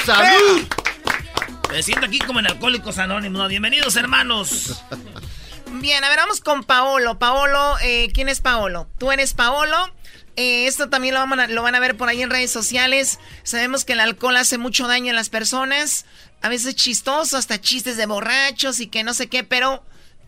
¡Salud! 0.05 0.67
Me 1.71 1.83
siento 1.83 2.07
aquí 2.07 2.19
como 2.21 2.41
en 2.41 2.47
Alcohólicos 2.47 2.99
Anónimos. 2.99 3.49
Bienvenidos, 3.49 3.97
hermanos. 3.97 4.83
Bien, 5.73 6.03
a 6.05 6.09
ver, 6.09 6.19
vamos 6.19 6.41
con 6.41 6.65
Paolo. 6.65 7.19
Paolo, 7.19 7.77
eh, 7.83 8.09
¿quién 8.13 8.29
es 8.29 8.41
Paolo? 8.41 8.89
Tú 8.99 9.13
eres 9.13 9.35
Paolo. 9.35 9.77
Eh, 10.37 10.67
esto 10.67 10.89
también 10.89 11.15
lo, 11.15 11.21
vamos 11.21 11.39
a- 11.39 11.49
lo 11.49 11.63
van 11.63 11.75
a 11.75 11.81
ver 11.81 11.97
por 11.97 12.09
ahí 12.09 12.23
en 12.23 12.31
redes 12.31 12.51
sociales. 12.51 13.19
Sabemos 13.43 13.85
que 13.85 13.95
el 13.95 14.01
alcohol 14.01 14.37
hace 14.37 14.59
mucho 14.59 14.87
daño 14.87 15.13
a 15.13 15.15
las 15.15 15.29
personas. 15.31 16.05
A 16.43 16.49
veces 16.49 16.75
chistoso, 16.77 17.37
hasta 17.37 17.61
chistes 17.61 17.97
de 17.97 18.07
borrachos 18.07 18.81
y 18.81 18.87
que 18.87 19.03
no 19.03 19.15
sé 19.15 19.29
qué, 19.29 19.45
pero 19.45 19.83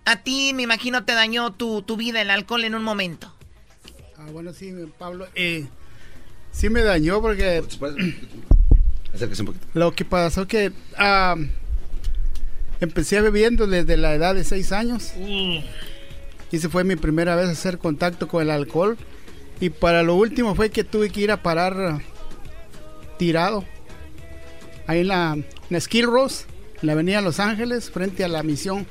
a 0.05 0.17
ti 0.23 0.53
me 0.55 0.63
imagino 0.63 1.05
te 1.05 1.13
dañó 1.13 1.53
tu, 1.53 1.83
tu 1.83 1.97
vida 1.97 2.21
el 2.23 2.31
alcohol 2.31 2.65
en 2.65 2.75
un 2.75 2.83
momento. 2.83 3.35
Ah, 4.17 4.27
bueno, 4.33 4.53
sí, 4.53 4.73
Pablo. 4.99 5.29
Eh, 5.35 5.67
sí 6.53 6.71
me 6.71 6.83
dañó 6.83 7.21
porque 7.21 7.63
Acérquese 9.15 9.43
un 9.43 9.47
poquito. 9.47 9.67
lo 9.75 9.93
que 9.95 10.05
pasó 10.05 10.47
que 10.49 10.73
ah, 10.97 11.37
empecé 12.81 13.21
bebiendo 13.21 13.67
desde 13.67 13.97
la 13.97 14.15
edad 14.15 14.35
de 14.35 14.45
6 14.45 14.73
años. 14.73 15.13
Y 15.17 15.65
esa 16.53 16.69
fue 16.69 16.85
mi 16.85 16.97
primera 16.97 17.37
vez 17.37 17.49
hacer 17.49 17.79
contacto 17.79 18.29
con 18.29 18.43
el 18.43 18.51
alcohol. 18.51 18.97
Y 19.61 19.71
para 19.71 20.03
lo 20.03 20.15
último 20.15 20.55
fue 20.55 20.71
que 20.71 20.85
tuve 20.85 21.11
que 21.11 21.21
ir 21.21 21.31
a 21.31 21.43
parar 21.43 22.01
tirado. 23.19 23.65
Ahí 24.87 25.01
en 25.01 25.09
la, 25.09 25.33
en 25.35 25.45
la 25.69 25.81
Skill 25.81 26.07
Rose, 26.07 26.47
en 26.81 26.87
la 26.87 26.93
avenida 26.93 27.21
Los 27.21 27.41
Ángeles, 27.41 27.91
frente 27.91 28.25
a 28.25 28.29
la 28.29 28.43
misión. 28.43 28.87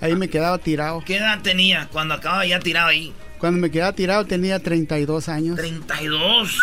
Ahí 0.00 0.14
me 0.14 0.28
quedaba 0.28 0.58
tirado. 0.58 1.02
¿Qué 1.04 1.16
edad 1.16 1.40
tenía 1.42 1.88
cuando 1.90 2.14
acababa 2.14 2.44
ya 2.44 2.60
tirado 2.60 2.88
ahí? 2.88 3.12
Cuando 3.38 3.60
me 3.60 3.70
quedaba 3.70 3.92
tirado 3.94 4.24
tenía 4.26 4.58
32 4.60 5.28
años. 5.28 5.56
32. 5.56 6.58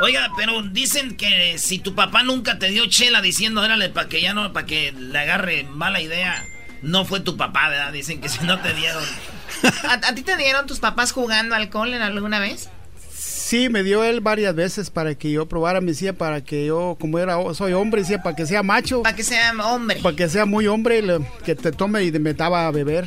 Oiga, 0.00 0.28
pero 0.36 0.62
dicen 0.62 1.16
que 1.16 1.56
si 1.58 1.78
tu 1.78 1.94
papá 1.94 2.22
nunca 2.22 2.58
te 2.58 2.68
dio 2.70 2.86
chela 2.86 3.22
diciendo, 3.22 3.62
órale, 3.62 3.88
para 3.88 4.08
que 4.08 4.20
ya 4.20 4.34
no, 4.34 4.52
para 4.52 4.66
que 4.66 4.92
le 4.92 5.18
agarre 5.18 5.64
mala 5.64 6.00
idea, 6.02 6.44
no 6.82 7.04
fue 7.06 7.20
tu 7.20 7.36
papá, 7.38 7.70
¿verdad? 7.70 7.92
Dicen 7.92 8.20
que 8.20 8.28
si 8.28 8.44
no 8.44 8.60
te 8.60 8.74
dieron. 8.74 9.02
¿A, 9.88 9.94
a 9.94 10.14
ti 10.14 10.22
te 10.22 10.36
dieron 10.36 10.66
tus 10.66 10.80
papás 10.80 11.12
jugando 11.12 11.54
alcohol 11.54 11.94
en 11.94 12.02
alguna 12.02 12.38
vez? 12.40 12.68
Sí, 13.10 13.68
me 13.70 13.82
dio 13.84 14.02
él 14.04 14.20
varias 14.20 14.54
veces 14.54 14.90
para 14.90 15.14
que 15.14 15.30
yo 15.30 15.46
probara, 15.46 15.80
me 15.80 15.92
decía 15.92 16.12
para 16.12 16.42
que 16.42 16.66
yo, 16.66 16.96
como 17.00 17.18
era, 17.18 17.36
soy 17.54 17.72
hombre, 17.72 18.02
decía 18.02 18.22
para 18.22 18.36
que 18.36 18.44
sea 18.44 18.62
macho. 18.62 19.02
Para 19.02 19.16
que 19.16 19.22
sea 19.22 19.54
hombre. 19.64 20.00
Para 20.02 20.16
que 20.16 20.28
sea 20.28 20.44
muy 20.46 20.66
hombre, 20.66 21.02
que 21.44 21.54
te 21.54 21.72
tome 21.72 22.02
y 22.04 22.10
me 22.12 22.34
daba 22.34 22.66
a 22.66 22.70
beber. 22.70 23.06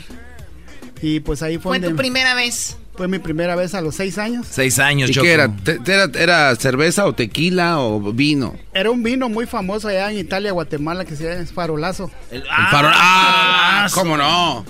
Y 1.01 1.19
pues 1.19 1.43
ahí 1.43 1.57
fue 1.57 1.63
¿Fue 1.71 1.79
donde- 1.79 1.89
tu 1.89 1.95
primera 1.97 2.33
vez? 2.35 2.77
Fue 2.99 3.07
mi 3.07 3.17
primera 3.19 3.55
vez 3.55 3.73
a 3.75 3.79
los 3.81 3.95
seis 3.95 4.17
años. 4.17 4.45
Seis 4.51 4.77
años, 4.77 5.09
¿Y 5.09 5.13
Choco. 5.13 5.23
qué 5.23 5.31
era? 5.31 5.47
Te- 5.55 5.79
te 5.79 5.93
era? 5.93 6.09
¿Era 6.13 6.53
cerveza 6.57 7.05
o 7.05 7.13
tequila 7.13 7.79
o 7.79 8.11
vino? 8.11 8.57
Era 8.73 8.91
un 8.91 9.01
vino 9.03 9.29
muy 9.29 9.45
famoso 9.45 9.87
allá 9.87 10.11
en 10.11 10.17
Italia, 10.17 10.51
Guatemala, 10.51 11.05
que 11.05 11.15
se 11.15 11.23
llama 11.33 11.45
Farolazo. 11.45 12.11
El, 12.29 12.43
farol- 12.43 12.91
¡Ah! 12.93 13.87
¿Cómo 13.93 14.17
no? 14.17 14.65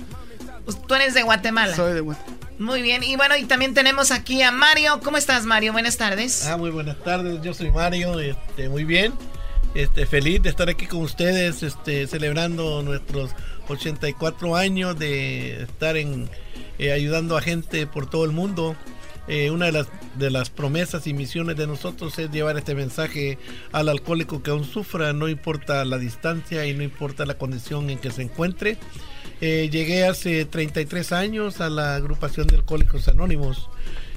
Pues 0.64 0.80
tú 0.86 0.94
eres 0.94 1.16
de 1.16 1.24
Guatemala. 1.24 1.76
Soy 1.76 1.94
de 1.94 2.02
Guatemala. 2.02 2.38
Muy 2.60 2.84
bien. 2.84 3.04
Y 3.04 3.16
bueno, 3.16 3.36
y 3.36 3.46
también 3.46 3.74
tenemos 3.74 4.12
aquí 4.12 4.44
a 4.44 4.52
Mario. 4.52 5.00
¿Cómo 5.04 5.18
estás, 5.18 5.46
Mario? 5.46 5.72
Buenas 5.74 5.98
tardes. 5.98 6.46
Ah, 6.46 6.56
muy 6.56 6.70
buenas 6.70 6.98
tardes, 7.04 7.42
yo 7.42 7.56
soy 7.56 7.72
Mario, 7.72 8.20
este, 8.20 8.70
muy 8.70 8.84
bien, 8.84 9.12
este, 9.74 10.06
feliz 10.06 10.44
de 10.44 10.50
estar 10.50 10.70
aquí 10.70 10.86
con 10.86 11.00
ustedes, 11.02 11.64
este, 11.64 12.06
celebrando 12.06 12.84
nuestros 12.84 13.32
84 13.70 14.56
años 14.56 14.98
de 14.98 15.64
estar 15.64 15.98
en, 15.98 16.30
eh, 16.78 16.92
ayudando 16.92 17.38
a 17.38 17.42
gente 17.42 17.88
por 17.88 18.10
todo 18.10 18.26
el 18.26 18.32
mundo. 18.32 18.76
Eh, 19.28 19.52
una 19.52 19.68
de 19.68 20.30
las, 20.32 20.50
promesas 20.50 21.06
y 21.06 21.14
misiones 21.14 21.56
de 21.56 21.68
nosotros 21.68 22.18
es 22.18 22.32
llevar 22.32 22.58
este 22.58 22.74
mensaje 22.74 23.38
al 23.72 23.88
alcohólico 23.88 24.42
que 24.42 24.50
aún 24.50 24.64
sufra, 24.64 25.14
no 25.14 25.30
importa 25.30 25.86
la 25.86 26.00
distancia 26.00 26.66
y 26.66 26.74
no 26.74 26.82
importa 26.82 27.28
la 27.28 27.38
condición 27.38 27.92
en 27.92 28.00
que 28.00 28.10
se 28.10 28.24
encuentre. 28.24 28.78
Eh, 29.40 29.70
llegué 29.72 30.06
hace 30.06 30.46
33 30.46 31.12
años 31.12 31.62
a 31.62 31.70
la 31.70 31.96
agrupación 31.96 32.48
de 32.48 32.56
Alcohólicos 32.56 33.08
Anónimos. 33.08 33.70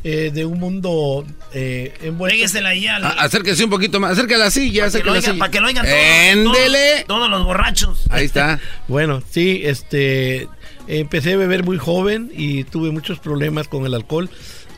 Eh, 0.04 0.30
de 0.34 0.44
un 0.44 0.58
mundo 0.58 1.24
eh, 1.52 1.94
envuelto. 2.02 2.34
Péguesela 2.34 2.70
ahí 2.70 2.86
al- 2.86 3.04
acérquese 3.04 3.64
un 3.64 3.70
poquito 3.70 4.00
más, 4.00 4.12
acerca 4.12 4.36
la 4.38 4.50
silla, 4.50 4.82
Para 4.82 4.90
que, 4.90 4.96
acerca 4.98 5.06
lo 5.06 5.12
la 5.12 5.18
oigan, 5.18 5.32
silla. 5.32 5.38
para 5.40 5.50
que 5.50 5.60
lo 5.60 5.66
oigan 5.68 5.84
todos, 5.86 5.98
¡Éndele! 5.98 6.88
todos, 6.94 7.06
todos 7.06 7.30
los 7.30 7.44
borrachos. 7.44 8.04
Ahí 8.10 8.24
está. 8.24 8.60
Bueno, 8.88 9.22
sí, 9.30 9.60
este, 9.64 10.48
empecé 10.88 11.34
a 11.34 11.36
beber 11.36 11.62
muy 11.64 11.78
joven 11.78 12.30
y 12.36 12.64
tuve 12.64 12.90
muchos 12.90 13.18
problemas 13.20 13.68
con 13.68 13.86
el 13.86 13.94
alcohol. 13.94 14.28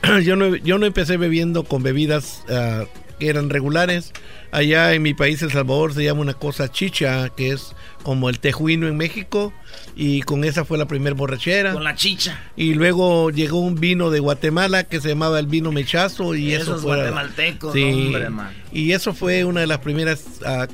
Yo 0.23 0.35
no, 0.35 0.55
yo 0.57 0.77
no 0.77 0.85
empecé 0.85 1.17
bebiendo 1.17 1.63
con 1.63 1.81
bebidas 1.81 2.43
ah, 2.49 2.83
que 3.19 3.27
eran 3.29 3.49
regulares. 3.49 4.11
Allá 4.51 4.93
en 4.93 5.01
mi 5.01 5.13
país, 5.13 5.41
El 5.41 5.51
Salvador, 5.51 5.93
se 5.93 6.03
llama 6.03 6.21
una 6.21 6.33
cosa 6.35 6.71
chicha, 6.71 7.29
que 7.29 7.49
es 7.51 7.73
como 8.03 8.29
el 8.29 8.39
tejuino 8.39 8.87
en 8.87 8.95
México. 8.97 9.51
Y 9.97 10.21
con 10.23 10.43
esa 10.43 10.65
fue 10.65 10.77
la 10.77 10.87
primera 10.87 11.15
borrachera. 11.15 11.71
Con 11.71 11.83
la 11.85 11.95
chicha. 11.95 12.37
Y 12.57 12.73
luego 12.73 13.29
llegó 13.31 13.59
un 13.59 13.75
vino 13.75 14.09
de 14.09 14.19
Guatemala 14.19 14.83
que 14.83 14.99
se 14.99 15.09
llamaba 15.09 15.39
el 15.39 15.47
vino 15.47 15.71
mechazo. 15.71 16.35
Y 16.35 16.53
eso 16.53 16.77
fue, 16.77 16.97
guatemaltecos, 16.97 17.73
Sí. 17.73 17.83
hombre, 17.83 18.29
man. 18.29 18.53
Y 18.73 18.91
eso 18.91 19.13
fue 19.13 19.45
una 19.45 19.61
de 19.61 19.67
las 19.67 19.77
primeras 19.79 20.25
ah, 20.45 20.67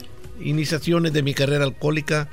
iniciaciones 0.43 1.13
de 1.13 1.21
mi 1.21 1.35
carrera 1.35 1.65
alcohólica. 1.65 2.29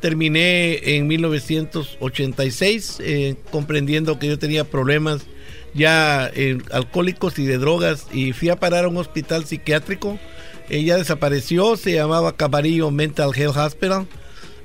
Terminé 0.00 0.94
en 0.96 1.08
1986 1.08 2.98
eh, 3.00 3.36
comprendiendo 3.50 4.18
que 4.18 4.28
yo 4.28 4.38
tenía 4.38 4.64
problemas 4.64 5.22
ya 5.74 6.30
eh, 6.34 6.58
alcohólicos 6.72 7.38
y 7.38 7.44
de 7.46 7.58
drogas 7.58 8.06
y 8.12 8.32
fui 8.32 8.48
a 8.48 8.56
parar 8.56 8.84
a 8.84 8.88
un 8.88 8.96
hospital 8.96 9.44
psiquiátrico. 9.44 10.18
Ella 10.70 10.96
desapareció, 10.96 11.76
se 11.76 11.92
llamaba 11.94 12.36
Camarillo 12.36 12.90
Mental 12.90 13.32
Health 13.34 13.56
Hospital. 13.56 14.06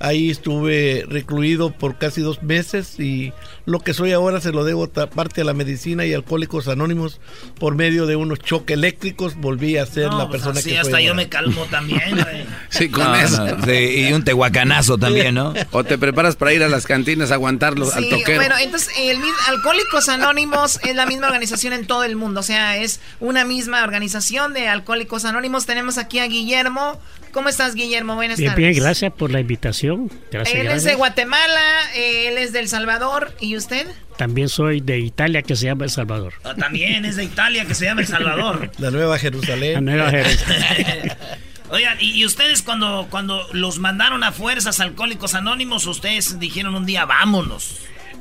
Ahí 0.04 0.30
estuve 0.30 1.06
recluido 1.08 1.72
por 1.72 1.98
casi 1.98 2.20
dos 2.20 2.44
meses 2.44 3.00
y 3.00 3.32
lo 3.66 3.80
que 3.80 3.94
soy 3.94 4.12
ahora 4.12 4.42
se 4.42 4.52
lo 4.52 4.64
debo 4.66 4.88
parte 4.90 5.42
a 5.42 5.44
la 5.46 5.54
medicina 5.54 6.06
y 6.06 6.14
Alcohólicos 6.14 6.68
Anónimos 6.68 7.22
por 7.60 7.76
medio 7.76 8.06
de 8.06 8.16
unos 8.16 8.40
choques 8.40 8.74
eléctricos. 8.76 9.36
Volví 9.36 9.78
a 9.78 9.86
ser 9.86 10.08
No, 10.08 10.18
la 10.18 10.28
pues 10.28 10.42
persona 10.42 10.60
así 10.60 10.72
que 10.72 10.80
hasta 10.80 10.92
soy 10.92 11.04
yo 11.06 11.12
ahora. 11.12 11.24
me 11.24 11.30
calmo 11.30 11.66
también, 11.72 12.12
güey. 12.12 12.46
Sí, 12.70 12.90
con 12.90 13.04
No, 13.04 13.16
eso. 13.16 13.46
no, 13.46 13.66
sí, 13.66 14.08
y 14.10 14.14
un 14.14 14.24
tehuacanazo 14.24 14.98
también, 14.98 15.36
¿no? 15.36 15.54
O 15.72 15.84
te 15.84 15.98
preparas 15.98 16.36
para 16.36 16.54
ir 16.54 16.64
a 16.64 16.68
las 16.68 16.86
cantinas 16.86 17.32
a 17.32 17.36
aguantarlo 17.36 17.86
al 17.92 18.04
Sí, 18.04 18.10
toquero. 18.10 18.38
bueno, 18.40 18.56
entonces 18.60 18.90
el 18.98 19.18
Alcohólicos 19.48 20.10
Anónimos 20.10 20.80
es 20.84 20.96
la 20.96 21.06
misma 21.06 21.28
organización 21.28 21.74
en 21.74 21.88
todo 21.88 22.04
el 22.04 22.16
mundo, 22.16 22.42
o 22.42 22.44
sea, 22.44 22.78
es 22.78 23.00
una 23.20 23.46
misma 23.46 23.84
organización 23.84 24.54
de 24.54 24.68
Alcohólicos 24.68 25.26
Anónimos. 25.26 25.66
Tenemos 25.66 25.98
aquí 25.98 26.20
a 26.20 26.28
Guillermo. 26.28 27.00
¿Cómo 27.32 27.50
estás, 27.50 27.74
Guillermo? 27.74 28.14
Buenas 28.16 28.38
Bien, 28.38 28.52
tardes. 28.52 28.70
bien, 28.70 28.84
gracias 28.84 29.12
por 29.12 29.32
la 29.32 29.40
invitación. 29.40 30.12
Gracias, 30.32 30.56
Él 30.60 30.68
es 30.68 30.84
de 30.84 30.94
Guatemala, 30.94 31.62
eh, 31.96 32.28
él 32.28 32.38
es 32.38 32.54
de 32.54 32.60
El 32.60 32.70
Salvador, 32.70 33.34
¿y 33.40 33.53
usted? 33.58 33.88
También 34.18 34.50
soy 34.50 34.82
de 34.82 35.00
Italia, 35.00 35.42
que 35.42 35.56
se 35.56 35.66
llama 35.66 35.86
El 35.86 35.90
Salvador. 35.90 36.34
Ah, 36.44 36.54
También 36.56 37.06
es 37.06 37.16
de 37.16 37.24
Italia, 37.24 37.66
que 37.66 37.74
se 37.76 37.86
llama 37.86 38.02
El 38.02 38.08
Salvador. 38.08 38.72
La 38.80 38.92
Nueva 38.92 39.18
Jerusalén. 39.18 39.74
La 39.74 39.82
Nueva 39.82 40.10
Jerusalén. 40.12 41.12
Oigan, 41.70 41.98
y, 42.00 42.12
y 42.12 42.26
ustedes 42.26 42.62
cuando, 42.62 43.08
cuando 43.10 43.48
los 43.52 43.80
mandaron 43.80 44.24
a 44.24 44.32
fuerzas 44.32 44.80
alcohólicos 44.80 45.34
anónimos, 45.34 45.88
ustedes 45.88 46.40
dijeron 46.40 46.76
un 46.76 46.86
día, 46.86 47.06
vámonos. 47.06 47.80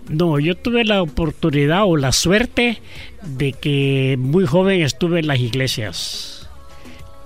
No, 0.09 0.39
yo 0.39 0.57
tuve 0.57 0.85
la 0.85 1.03
oportunidad 1.03 1.85
o 1.85 1.97
la 1.97 2.13
suerte 2.13 2.81
de 3.23 3.53
que 3.53 4.17
muy 4.19 4.47
joven 4.47 4.83
estuve 4.83 5.21
en 5.21 5.27
las 5.27 5.39
iglesias, 5.39 6.49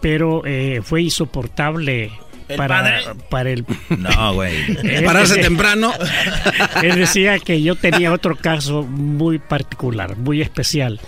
pero 0.00 0.42
eh, 0.44 0.80
fue 0.82 1.02
insoportable 1.02 2.12
¿El 2.48 2.56
para, 2.56 2.82
padre? 2.82 2.94
para 3.28 3.50
el... 3.50 3.64
No, 3.98 4.34
güey. 4.34 5.02
Pararse 5.04 5.40
temprano. 5.40 5.92
Él 6.82 6.96
decía 6.96 7.38
que 7.38 7.60
yo 7.62 7.74
tenía 7.74 8.12
otro 8.12 8.36
caso 8.36 8.82
muy 8.84 9.38
particular, 9.38 10.16
muy 10.16 10.40
especial. 10.42 11.00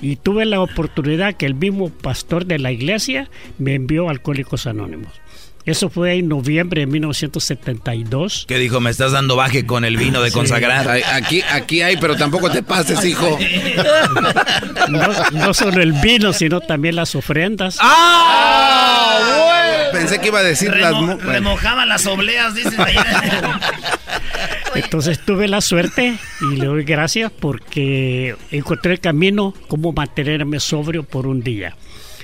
Y 0.00 0.16
tuve 0.16 0.44
la 0.46 0.60
oportunidad 0.60 1.34
que 1.34 1.46
el 1.46 1.54
mismo 1.54 1.90
pastor 1.90 2.46
de 2.46 2.58
la 2.58 2.70
iglesia 2.72 3.28
me 3.58 3.74
envió 3.74 4.08
a 4.08 4.12
Alcohólicos 4.12 4.66
Anónimos. 4.66 5.12
Eso 5.66 5.90
fue 5.90 6.14
en 6.14 6.28
noviembre 6.28 6.80
de 6.82 6.86
1972. 6.86 8.46
¿Qué 8.48 8.56
dijo? 8.56 8.80
Me 8.80 8.88
estás 8.88 9.12
dando 9.12 9.36
baje 9.36 9.66
con 9.66 9.84
el 9.84 9.98
vino 9.98 10.22
de 10.22 10.30
Sí. 10.30 10.34
consagrar. 10.34 10.88
Ay, 10.88 11.02
Aquí, 11.12 11.42
aquí 11.52 11.82
hay, 11.82 11.98
pero 11.98 12.16
tampoco 12.16 12.48
te 12.50 12.62
pases, 12.62 13.04
hijo. 13.04 13.38
No, 14.88 15.00
no 15.32 15.52
solo 15.52 15.82
el 15.82 15.92
vino, 15.92 16.32
sino 16.32 16.60
también 16.60 16.96
las 16.96 17.14
ofrendas. 17.14 17.76
Pensé 19.92 20.18
que 20.20 20.28
iba 20.28 20.38
a 20.40 20.42
decir 20.42 20.74
las... 20.76 20.92
Remo- 20.92 21.06
bueno. 21.16 21.32
remojaba 21.32 21.86
las 21.86 22.06
obleas, 22.06 22.54
dicen 22.54 22.80
allá. 22.80 23.60
Entonces 24.74 25.18
tuve 25.24 25.48
la 25.48 25.60
suerte 25.60 26.16
y 26.40 26.56
le 26.56 26.66
doy 26.66 26.84
gracias 26.84 27.32
porque 27.32 28.36
encontré 28.50 28.92
el 28.92 29.00
camino 29.00 29.54
cómo 29.66 29.92
mantenerme 29.92 30.60
sobrio 30.60 31.02
por 31.02 31.26
un 31.26 31.42
día. 31.42 31.74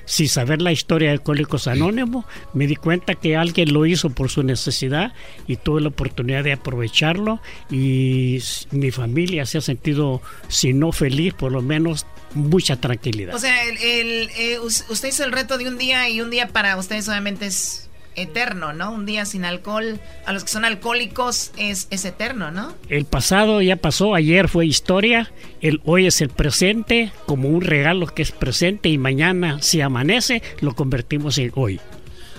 Sin 0.06 0.28
saber 0.28 0.60
la 0.60 0.70
historia 0.72 1.08
de 1.08 1.14
Alcohólicos 1.14 1.66
Anónimos, 1.66 2.24
me 2.52 2.66
di 2.66 2.76
cuenta 2.76 3.14
que 3.14 3.36
alguien 3.36 3.72
lo 3.72 3.86
hizo 3.86 4.10
por 4.10 4.30
su 4.30 4.42
necesidad 4.42 5.12
y 5.46 5.56
tuve 5.56 5.80
la 5.80 5.88
oportunidad 5.88 6.44
de 6.44 6.52
aprovecharlo 6.52 7.40
y 7.70 8.38
mi 8.70 8.90
familia 8.90 9.46
se 9.46 9.58
ha 9.58 9.60
sentido, 9.60 10.20
si 10.48 10.72
no 10.72 10.92
feliz, 10.92 11.34
por 11.34 11.52
lo 11.52 11.62
menos 11.62 12.06
mucha 12.34 12.76
tranquilidad. 12.80 13.34
O 13.34 13.38
sea, 13.38 13.64
el, 13.64 13.78
el, 13.78 14.30
eh, 14.36 14.58
us- 14.58 14.84
usted 14.90 15.08
hizo 15.08 15.24
el 15.24 15.32
reto 15.32 15.56
de 15.58 15.68
un 15.68 15.78
día 15.78 16.08
y 16.08 16.20
un 16.20 16.30
día 16.30 16.48
para 16.48 16.76
ustedes 16.76 17.08
obviamente 17.08 17.46
es 17.46 17.88
eterno, 18.16 18.72
¿no? 18.72 18.92
Un 18.92 19.06
día 19.06 19.24
sin 19.24 19.44
alcohol, 19.44 20.00
a 20.26 20.32
los 20.32 20.44
que 20.44 20.50
son 20.50 20.64
alcohólicos 20.64 21.52
es, 21.56 21.88
es 21.90 22.04
eterno, 22.04 22.50
¿no? 22.50 22.74
El 22.88 23.04
pasado 23.04 23.62
ya 23.62 23.76
pasó, 23.76 24.14
ayer 24.14 24.48
fue 24.48 24.66
historia, 24.66 25.32
el 25.60 25.80
hoy 25.84 26.06
es 26.06 26.20
el 26.20 26.30
presente, 26.30 27.12
como 27.26 27.48
un 27.48 27.60
regalo 27.60 28.06
que 28.06 28.22
es 28.22 28.32
presente 28.32 28.88
y 28.88 28.98
mañana 28.98 29.60
si 29.62 29.80
amanece 29.80 30.42
lo 30.60 30.74
convertimos 30.74 31.38
en 31.38 31.52
hoy. 31.54 31.80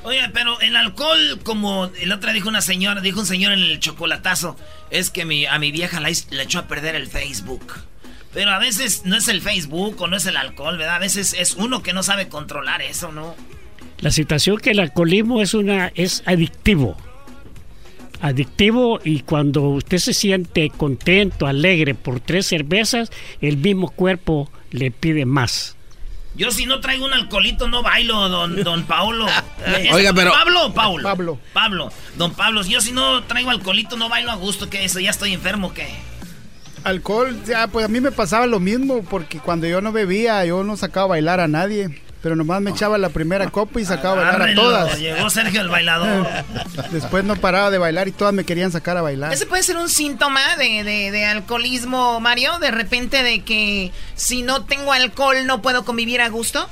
Oye, 0.03 0.29
pero 0.33 0.59
el 0.61 0.75
alcohol, 0.75 1.39
como 1.43 1.89
el 1.99 2.11
otro 2.11 2.31
dijo 2.31 2.47
una 2.47 2.61
señora, 2.61 3.01
dijo 3.01 3.21
un 3.21 3.25
señor 3.25 3.53
en 3.53 3.59
el 3.59 3.79
chocolatazo, 3.79 4.55
es 4.91 5.09
que 5.09 5.25
mi, 5.25 5.47
a 5.47 5.57
mi 5.57 5.71
vieja 5.71 5.99
la, 5.99 6.09
le 6.09 6.43
echó 6.43 6.59
a 6.59 6.67
perder 6.67 6.95
el 6.95 7.07
Facebook. 7.07 7.73
Pero 8.31 8.51
a 8.51 8.59
veces 8.59 9.03
no 9.05 9.15
es 9.15 9.27
el 9.29 9.41
Facebook 9.41 9.99
o 9.99 10.07
no 10.07 10.17
es 10.17 10.27
el 10.27 10.37
alcohol, 10.37 10.77
¿verdad? 10.77 10.97
A 10.97 10.99
veces 10.99 11.33
es 11.33 11.55
uno 11.55 11.81
que 11.81 11.93
no 11.93 12.03
sabe 12.03 12.27
controlar 12.27 12.83
eso, 12.83 13.11
¿no? 13.11 13.35
La 13.99 14.11
situación 14.11 14.57
que 14.57 14.71
el 14.71 14.79
alcoholismo 14.79 15.41
es 15.41 15.53
una 15.53 15.91
es 15.95 16.23
adictivo. 16.25 16.97
Adictivo 18.21 18.99
y 19.03 19.21
cuando 19.21 19.61
usted 19.69 19.97
se 19.97 20.13
siente 20.13 20.69
contento, 20.75 21.47
alegre 21.47 21.95
por 21.95 22.19
tres 22.19 22.45
cervezas, 22.47 23.11
el 23.41 23.57
mismo 23.57 23.89
cuerpo 23.91 24.49
le 24.71 24.91
pide 24.91 25.25
más. 25.25 25.75
Yo 26.35 26.51
si 26.51 26.65
no 26.65 26.81
traigo 26.81 27.05
un 27.05 27.13
alcoholito 27.13 27.69
no 27.69 27.81
bailo, 27.81 28.27
don, 28.27 28.61
don 28.63 28.83
Paulo. 28.85 29.25
¿Es 29.79 29.91
Oiga, 29.93 30.11
pero- 30.13 30.31
¿Pablo 30.31 30.65
o 30.67 30.73
Paulo? 30.73 31.03
Pablo. 31.03 31.39
Pablo. 31.53 31.91
Don 32.17 32.33
Pablo, 32.33 32.61
yo 32.63 32.81
si 32.81 32.91
no 32.91 33.23
traigo 33.23 33.51
alcoholito 33.51 33.95
no 33.95 34.09
bailo 34.09 34.31
a 34.31 34.35
gusto, 34.35 34.69
¿qué 34.69 34.83
eso? 34.83 34.99
¿Ya 34.99 35.11
estoy 35.11 35.33
enfermo 35.33 35.67
o 35.67 35.73
qué? 35.73 35.87
Alcohol, 36.83 37.35
ya, 37.47 37.67
pues 37.67 37.85
a 37.85 37.87
mí 37.87 37.99
me 37.99 38.11
pasaba 38.11 38.45
lo 38.47 38.59
mismo, 38.59 39.01
porque 39.03 39.39
cuando 39.39 39.65
yo 39.65 39.81
no 39.81 39.91
bebía, 39.91 40.45
yo 40.45 40.63
no 40.63 40.77
sacaba 40.77 41.05
a 41.05 41.09
bailar 41.09 41.39
a 41.39 41.47
nadie. 41.47 42.01
Pero 42.25 42.35
nomás 42.35 42.59
me 42.59 42.71
echaba 42.71 42.97
la 42.97 43.09
primera 43.09 43.51
copa 43.51 43.79
y 43.79 43.85
sacaba 43.85 44.13
a 44.27 44.31
bailar 44.31 44.49
a 44.49 44.55
todas. 44.55 44.97
Llegó 44.99 45.29
Sergio 45.29 45.61
el 45.61 45.69
bailador. 45.69 46.25
Después 46.91 47.23
no 47.23 47.35
paraba 47.35 47.69
de 47.69 47.77
bailar 47.77 48.07
y 48.07 48.11
todas 48.13 48.33
me 48.33 48.43
querían 48.43 48.71
sacar 48.71 48.97
a 48.97 49.03
bailar. 49.03 49.31
Ese 49.31 49.45
puede 49.45 49.61
ser 49.61 49.77
un 49.77 49.89
síntoma 49.89 50.41
de, 50.57 50.83
de- 50.83 51.11
de 51.11 51.25
alcoholismo, 51.25 52.19
Mario, 52.19 52.57
de 52.57 52.71
repente 52.71 53.21
de 53.21 53.43
que 53.43 53.91
si 54.15 54.41
no 54.41 54.65
tengo 54.65 54.91
alcohol 54.91 55.45
no 55.45 55.61
puedo 55.61 55.85
convivir 55.85 56.19
a 56.19 56.29
gusto. 56.29 56.67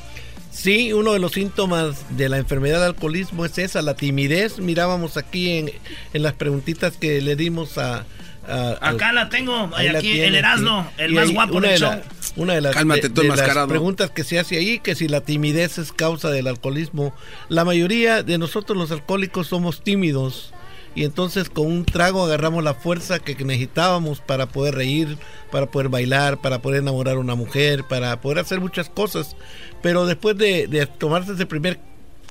Sí, 0.49 0.91
uno 0.91 1.14
de 1.14 1.20
los 1.20 1.34
síntomas 1.34 1.97
de 2.18 2.30
la 2.30 2.39
enfermedad 2.39 2.80
de 2.80 2.88
alcoholismo 2.88 3.45
es 3.45 3.56
esa, 3.60 3.84
la 3.84 3.93
timidez. 3.93 4.58
Mirábamos 4.58 5.18
aquí 5.18 5.51
en, 5.60 5.72
en 6.14 6.24
las 6.24 6.34
preguntitas 6.34 6.97
que 6.97 7.22
le 7.22 7.36
dimos 7.36 7.78
a... 7.78 8.06
a- 8.47 8.78
Acá 8.82 9.10
al- 9.10 9.16
la 9.16 9.30
tengo, 9.30 9.70
Ahí 9.76 9.89
la 9.89 9.99
aquí 9.99 10.14
tiene, 10.14 10.28
el 10.30 10.36
Erasmo, 10.36 10.88
sí. 10.97 11.04
el 11.04 11.12
Y 11.12 11.16
más 11.16 11.28
ahí 11.28 11.34
guapo 11.36 11.62
del 11.62 11.70
de 11.74 11.78
show. 11.78 11.89
la- 11.91 12.01
una 12.36 12.54
de 12.54 12.62
las, 12.62 12.74
Cálmate 12.76 13.02
de- 13.10 13.10
de 13.10 13.28
las 13.28 13.38
preguntas 13.70 14.10
que 14.12 14.24
se 14.24 14.40
hace 14.40 14.58
ahí, 14.58 14.80
que 14.80 14.96
si 14.96 15.08
la 15.08 15.22
timidez 15.22 15.78
es 15.78 15.92
causa 15.92 16.30
del 16.32 16.48
alcoholismo. 16.48 17.14
La 17.50 17.64
mayoría 17.66 18.24
de 18.24 18.38
nosotros 18.38 18.78
los 18.78 18.92
alcohólicos 18.92 19.48
somos 19.48 19.84
tímidos 19.84 20.54
y 20.96 21.06
entonces 21.06 21.50
con 21.50 21.68
un 21.68 21.86
trago 21.86 22.24
agarramos 22.24 22.64
la 22.64 22.74
fuerza 22.76 23.20
que 23.20 23.36
que 23.36 23.46
necesitábamos 23.46 24.20
para 24.20 24.46
poder 24.48 24.76
reír, 24.76 25.18
para 25.52 25.68
poder 25.68 25.90
bailar, 25.90 26.40
para 26.42 26.60
poder 26.62 26.82
enamorar 26.82 27.16
a 27.16 27.20
una 27.20 27.36
mujer, 27.36 27.84
para 27.88 28.20
poder 28.22 28.40
hacer 28.40 28.60
muchas 28.60 28.90
cosas. 28.90 29.36
Pero 29.82 30.06
después 30.06 30.38
de, 30.38 30.68
de 30.68 30.86
tomarse 30.86 31.34
ese 31.34 31.46
primer 31.46 31.80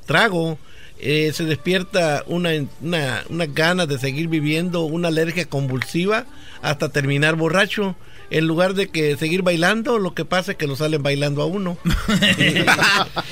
trago, 0.07 0.59
eh, 1.01 1.33
se 1.35 1.45
despierta 1.45 2.23
una, 2.29 2.51
una, 2.81 3.25
una 3.29 3.47
ganas 3.47 3.89
de 3.89 3.99
seguir 3.99 4.29
viviendo, 4.29 4.83
una 4.83 5.09
alergia 5.09 5.45
convulsiva 5.47 6.27
hasta 6.63 6.89
terminar 6.91 7.35
borracho. 7.37 7.97
En 8.33 8.47
lugar 8.47 8.73
de 8.73 8.89
que 8.89 9.15
seguir 9.19 9.43
bailando, 9.43 9.99
lo 9.99 10.15
que 10.15 10.25
pasa 10.25 10.53
es 10.53 10.57
que 10.57 10.67
lo 10.67 10.75
salen 10.75 11.03
bailando 11.03 11.43
a 11.43 11.47
uno. 11.47 11.77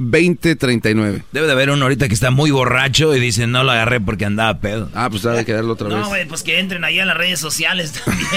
323-750-2039. 0.00 1.22
Debe 1.32 1.46
de 1.46 1.52
haber 1.52 1.70
uno 1.70 1.84
ahorita 1.84 2.08
que 2.08 2.14
está 2.14 2.30
muy 2.30 2.50
borracho 2.50 3.14
y 3.14 3.20
dice, 3.20 3.46
no 3.46 3.64
lo 3.64 3.70
agarré 3.72 4.00
porque 4.00 4.24
andaba 4.24 4.58
pedo. 4.60 4.90
Ah, 4.94 5.08
pues 5.10 5.22
debe 5.22 5.44
que 5.44 5.52
darlo 5.52 5.72
otra 5.74 5.88
No, 5.88 5.96
vez. 5.98 6.06
güey, 6.08 6.28
pues 6.28 6.42
que 6.42 6.58
entren 6.58 6.84
ahí 6.84 6.98
a 6.98 7.04
las 7.04 7.16
redes 7.16 7.40
sociales 7.40 7.92
también. 8.04 8.28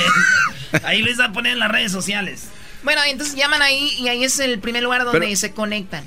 ahí 0.84 1.02
les 1.02 1.20
va 1.20 1.26
a 1.26 1.34
poner 1.34 1.54
en 1.54 1.60
las 1.60 1.72
redes 1.72 1.92
sociales. 1.92 2.46
Bueno, 2.84 3.02
entonces 3.08 3.36
llaman 3.36 3.62
ahí 3.62 3.94
y 4.00 4.08
ahí 4.10 4.24
es 4.24 4.40
el 4.40 4.60
primer 4.60 4.84
lugar 4.84 5.04
donde 5.06 5.20
Pero- 5.20 5.36
se 5.36 5.52
conectan. 5.54 6.04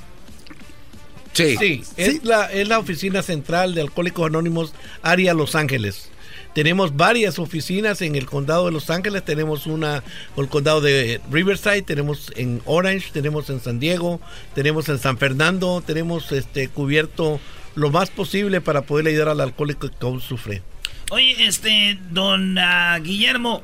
Sí. 1.32 1.82
Es, 1.98 2.24
La, 2.24 2.50
es 2.50 2.66
la 2.66 2.78
oficina 2.78 3.22
central 3.22 3.74
de 3.74 3.82
Alcohólicos 3.82 4.26
Anónimos, 4.26 4.72
área 5.02 5.34
Los 5.34 5.54
Ángeles. 5.54 6.08
Tenemos 6.56 6.96
varias 6.96 7.38
oficinas 7.38 8.00
en 8.00 8.16
el 8.16 8.24
condado 8.24 8.64
de 8.64 8.72
Los 8.72 8.88
Ángeles, 8.88 9.22
tenemos 9.26 9.66
una 9.66 9.96
en 9.96 10.42
el 10.42 10.48
condado 10.48 10.80
de 10.80 11.20
Riverside, 11.30 11.82
tenemos 11.82 12.32
en 12.34 12.62
Orange, 12.64 13.10
tenemos 13.12 13.50
en 13.50 13.60
San 13.60 13.78
Diego, 13.78 14.22
tenemos 14.54 14.88
en 14.88 14.98
San 14.98 15.18
Fernando, 15.18 15.82
tenemos 15.86 16.32
este 16.32 16.68
cubierto 16.68 17.40
lo 17.74 17.90
más 17.90 18.08
posible 18.08 18.62
para 18.62 18.80
poder 18.80 19.08
ayudar 19.08 19.28
al 19.28 19.42
alcohólico 19.42 19.90
que 19.90 20.06
aún 20.06 20.22
sufre. 20.22 20.62
Oye, 21.10 21.46
este, 21.46 21.98
don 22.10 22.56
ah, 22.56 22.98
Guillermo, 23.02 23.62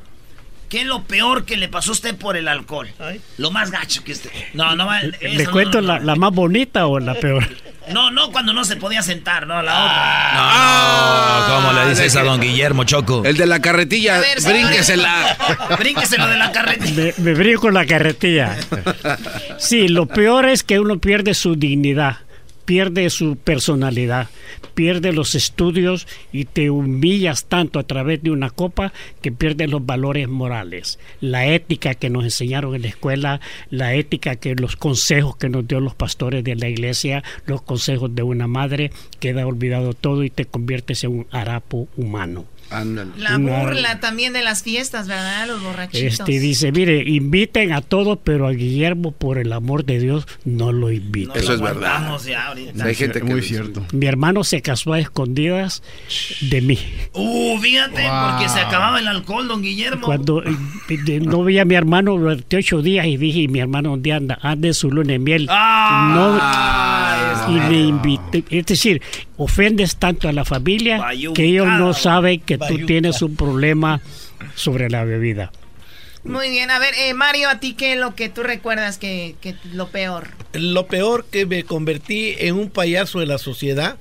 ¿qué 0.73 0.81
es 0.81 0.87
lo 0.87 1.03
peor 1.03 1.45
que 1.45 1.55
le 1.55 1.67
pasó 1.67 1.91
a 1.91 1.93
usted 1.93 2.15
por 2.15 2.35
el 2.35 2.47
alcohol? 2.47 2.89
Lo 3.37 3.51
más 3.51 3.69
gacho 3.69 4.03
que 4.03 4.13
usted. 4.13 4.31
No, 4.55 4.75
no, 4.75 4.91
eso 4.95 5.11
¿Le 5.21 5.43
no, 5.43 5.51
cuento 5.51 5.81
no, 5.81 5.87
La, 5.93 5.99
la 5.99 6.15
más 6.15 6.33
bonita 6.33 6.87
o 6.87 6.99
la 6.99 7.13
peor? 7.13 7.47
No, 7.91 8.09
no, 8.09 8.31
cuando 8.31 8.53
no 8.53 8.65
se 8.65 8.77
podía 8.77 9.03
sentar, 9.03 9.45
no, 9.45 9.61
la 9.61 9.83
otra. 9.83 9.93
Ah, 9.97 11.45
No, 11.47 11.55
¿cómo 11.55 11.73
le 11.73 11.89
dices 11.89 12.15
a 12.15 12.23
don 12.23 12.41
Guillermo 12.41 12.85
Choco? 12.85 13.23
El 13.23 13.37
de 13.37 13.45
la 13.45 13.59
carretilla, 13.59 14.19
ver, 14.19 14.41
brínquesela. 14.41 15.37
Brínqueselo 15.77 16.25
de 16.25 16.37
la 16.37 16.51
carretilla. 16.51 17.13
Me, 17.19 17.23
me 17.23 17.33
brinco 17.35 17.69
la 17.69 17.85
carretilla. 17.85 18.57
Sí, 19.59 19.89
lo 19.89 20.07
peor 20.07 20.49
es 20.49 20.63
que 20.63 20.79
uno 20.79 20.97
pierde 20.97 21.35
su 21.35 21.55
dignidad, 21.55 22.17
pierde 22.65 23.09
su 23.09 23.35
personalidad, 23.35 24.29
pierde 24.73 25.13
los 25.13 25.35
estudios 25.35 26.07
y 26.31 26.45
te 26.45 26.69
humillas 26.69 27.45
tanto 27.45 27.79
a 27.79 27.83
través 27.83 28.23
de 28.23 28.31
una 28.31 28.49
copa 28.49 28.93
que 29.21 29.31
pierdes 29.31 29.69
los 29.69 29.85
valores 29.85 30.27
morales, 30.27 30.99
la 31.21 31.47
ética 31.47 31.95
que 31.95 32.09
nos 32.09 32.23
enseñaron 32.23 32.75
en 32.75 32.83
la 32.83 32.87
escuela, 32.89 33.41
la 33.69 33.93
ética 33.95 34.35
que 34.35 34.55
los 34.55 34.75
consejos 34.75 35.35
que 35.37 35.49
nos 35.49 35.67
dio 35.67 35.79
los 35.79 35.95
pastores 35.95 36.43
de 36.43 36.55
la 36.55 36.69
iglesia, 36.69 37.23
los 37.45 37.61
consejos 37.61 38.13
de 38.15 38.23
una 38.23 38.47
madre, 38.47 38.91
queda 39.19 39.45
olvidado 39.45 39.93
todo 39.93 40.23
y 40.23 40.29
te 40.29 40.45
conviertes 40.45 41.03
en 41.03 41.19
un 41.19 41.27
harapo 41.31 41.87
humano. 41.97 42.45
Ándale. 42.69 43.11
La 43.17 43.37
Una- 43.37 43.59
burla 43.59 43.99
también 43.99 44.33
de 44.33 44.43
las 44.43 44.63
fiestas, 44.63 45.07
¿verdad? 45.07 45.47
Los 45.47 45.61
borrachitos. 45.61 46.19
Este 46.19 46.39
dice, 46.39 46.71
mire, 46.71 47.03
inviten 47.07 47.71
a 47.73 47.81
todos, 47.81 48.17
pero 48.23 48.47
a 48.47 48.51
Guillermo, 48.51 49.11
por 49.11 49.37
el 49.37 49.53
amor 49.53 49.85
de 49.85 49.99
Dios, 49.99 50.27
no 50.45 50.71
lo 50.71 50.91
inviten. 50.91 51.41
Eso 51.41 51.53
es 51.53 51.61
verdad. 51.61 52.17
Ya. 52.25 52.53
Hay 52.83 52.95
gente 52.95 53.19
que 53.19 53.25
Muy 53.25 53.41
cierto. 53.41 53.85
Mi 53.91 54.05
hermano 54.05 54.43
se 54.43 54.61
casó 54.61 54.93
a 54.93 54.99
escondidas 54.99 55.83
de 56.41 56.61
mí. 56.61 56.79
Uh, 57.13 57.59
fíjate, 57.59 58.03
porque 58.31 58.49
se 58.49 58.59
acababa 58.59 58.99
el 58.99 59.07
alcohol, 59.07 59.47
don 59.47 59.61
Guillermo. 59.61 60.05
Cuando 60.05 60.43
eh, 60.43 60.55
no 61.21 61.43
veía 61.43 61.63
a 61.63 61.65
mi 61.65 61.75
hermano 61.75 62.17
durante 62.17 62.57
ocho 62.57 62.81
días 62.81 63.05
y 63.05 63.17
dije, 63.17 63.47
mi 63.47 63.59
hermano, 63.59 63.91
¿dónde 63.91 64.13
anda? 64.13 64.39
Anda 64.41 64.67
en 64.67 64.73
su 64.73 64.89
luna 64.91 65.13
de 65.13 65.19
miel. 65.19 65.47
Ah, 65.49 66.11
no, 66.15 67.12
y 67.47 67.53
me 67.53 67.79
invité. 67.81 68.43
Es 68.49 68.65
decir, 68.65 69.01
ofendes 69.37 69.95
tanto 69.97 70.27
a 70.27 70.31
la 70.31 70.45
familia 70.45 70.99
Bayucado. 70.99 71.33
que 71.33 71.45
ellos 71.45 71.67
no 71.67 71.93
saben 71.93 72.39
que 72.39 72.57
tú 72.57 72.85
tienes 72.85 73.21
un 73.21 73.35
problema 73.35 74.01
sobre 74.55 74.89
la 74.89 75.03
bebida. 75.03 75.51
Muy 76.23 76.49
bien, 76.49 76.71
a 76.71 76.79
ver, 76.79 76.93
eh, 76.95 77.13
Mario, 77.13 77.49
¿a 77.49 77.59
ti 77.59 77.73
qué 77.73 77.93
es 77.93 77.99
lo 77.99 78.15
que 78.15 78.29
tú 78.29 78.43
recuerdas 78.43 78.97
que, 78.97 79.35
que 79.41 79.55
lo 79.73 79.89
peor? 79.89 80.29
Lo 80.53 80.87
peor 80.87 81.25
que 81.25 81.45
me 81.45 81.65
convertí 81.65 82.35
en 82.37 82.55
un 82.55 82.69
payaso 82.69 83.19
de 83.19 83.25
la 83.25 83.37
sociedad, 83.37 83.97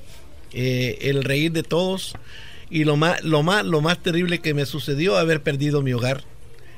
eh, 0.52 0.98
el 1.02 1.24
reír 1.24 1.50
de 1.50 1.64
todos 1.64 2.14
y 2.70 2.84
lo 2.84 2.96
más, 2.96 3.22
lo 3.24 3.42
más, 3.42 3.64
lo 3.64 3.80
más 3.80 3.98
terrible 3.98 4.38
que 4.40 4.54
me 4.54 4.66
sucedió 4.66 5.16
haber 5.16 5.42
perdido 5.42 5.82
mi 5.82 5.94
hogar, 5.94 6.22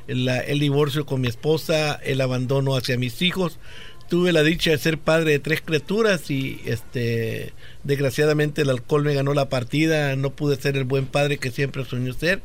el, 0.08 0.28
el 0.28 0.60
divorcio 0.60 1.04
con 1.04 1.20
mi 1.20 1.28
esposa, 1.28 1.94
el 2.02 2.22
abandono 2.22 2.74
hacia 2.74 2.96
mis 2.96 3.20
hijos. 3.20 3.58
Tuve 4.08 4.32
la 4.32 4.42
dicha 4.42 4.70
de 4.70 4.78
ser 4.78 4.98
padre 4.98 5.32
de 5.32 5.38
tres 5.38 5.62
criaturas 5.62 6.30
y 6.30 6.60
este 6.64 7.52
desgraciadamente 7.84 8.62
el 8.62 8.70
alcohol 8.70 9.04
me 9.04 9.14
ganó 9.14 9.34
la 9.34 9.48
partida, 9.48 10.14
no 10.16 10.30
pude 10.30 10.56
ser 10.56 10.76
el 10.76 10.84
buen 10.84 11.06
padre 11.06 11.38
que 11.38 11.50
siempre 11.50 11.84
soñé 11.84 12.12
ser. 12.12 12.42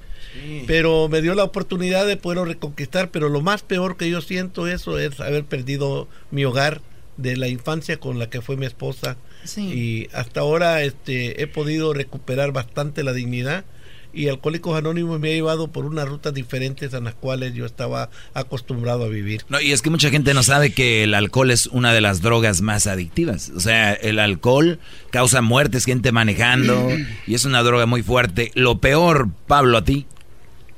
Pero 0.68 1.10
me 1.10 1.22
dio 1.22 1.36
la 1.36 1.44
oportunidad 1.44 2.06
de 2.08 2.18
poderlo 2.18 2.46
reconquistar, 2.46 3.12
pero 3.12 3.30
lo 3.30 3.42
más 3.42 3.62
peor 3.62 3.98
que 3.98 4.10
yo 4.10 4.22
siento 4.22 4.68
eso 4.68 5.00
es 5.00 5.20
haber 5.20 5.44
perdido 5.44 6.08
mi 6.32 6.46
hogar 6.46 6.82
de 7.18 7.36
la 7.36 7.48
infancia 7.48 7.98
con 7.98 8.20
la 8.20 8.30
que 8.30 8.42
fue 8.42 8.56
mi 8.58 8.66
esposa. 8.66 9.18
Sí. 9.46 9.62
y 9.62 10.10
hasta 10.14 10.42
ahora 10.42 10.84
este 10.84 11.42
he 11.42 11.48
podido 11.48 11.94
recuperar 11.94 12.52
bastante 12.52 13.04
la 13.04 13.14
dignidad 13.14 13.64
y 14.12 14.28
Alcohólicos 14.28 14.78
Anónimos 14.78 15.20
me 15.20 15.30
ha 15.30 15.34
llevado 15.34 15.68
por 15.68 15.86
unas 15.86 16.08
rutas 16.08 16.34
diferentes 16.34 16.94
a 16.94 17.00
las 17.00 17.14
cuales 17.14 17.54
yo 17.54 17.66
estaba 17.66 18.10
acostumbrado 18.34 19.06
a 19.06 19.08
vivir. 19.08 19.46
No, 19.50 19.62
y 19.62 19.72
es 19.72 19.82
que 19.82 19.90
mucha 19.90 20.10
gente 20.10 20.34
no 20.34 20.44
sabe 20.44 20.74
que 20.74 21.04
el 21.04 21.14
alcohol 21.14 21.52
es 21.52 21.68
una 21.68 21.94
de 21.94 22.02
las 22.02 22.22
drogas 22.22 22.62
más 22.62 22.88
adictivas. 22.88 23.52
O 23.56 23.60
sea, 23.60 23.94
el 23.94 24.20
alcohol 24.20 24.80
causa 25.12 25.42
muertes, 25.42 25.86
gente 25.86 26.12
manejando, 26.12 26.90
y 27.28 27.36
es 27.36 27.46
una 27.46 27.62
droga 27.62 27.86
muy 27.86 28.02
fuerte. 28.02 28.52
Lo 28.56 28.80
peor, 28.80 29.30
Pablo, 29.48 29.78
a 29.78 29.84
ti. 29.84 30.06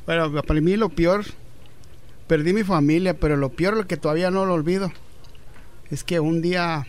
Bueno, 0.05 0.31
para 0.41 0.59
mí 0.59 0.75
lo 0.75 0.89
peor, 0.89 1.25
perdí 2.27 2.53
mi 2.53 2.63
familia, 2.63 3.13
pero 3.13 3.37
lo 3.37 3.49
peor, 3.49 3.77
lo 3.77 3.87
que 3.87 3.97
todavía 3.97 4.29
no 4.29 4.45
lo 4.45 4.53
olvido, 4.53 4.91
es 5.89 6.03
que 6.03 6.19
un 6.19 6.41
día, 6.41 6.85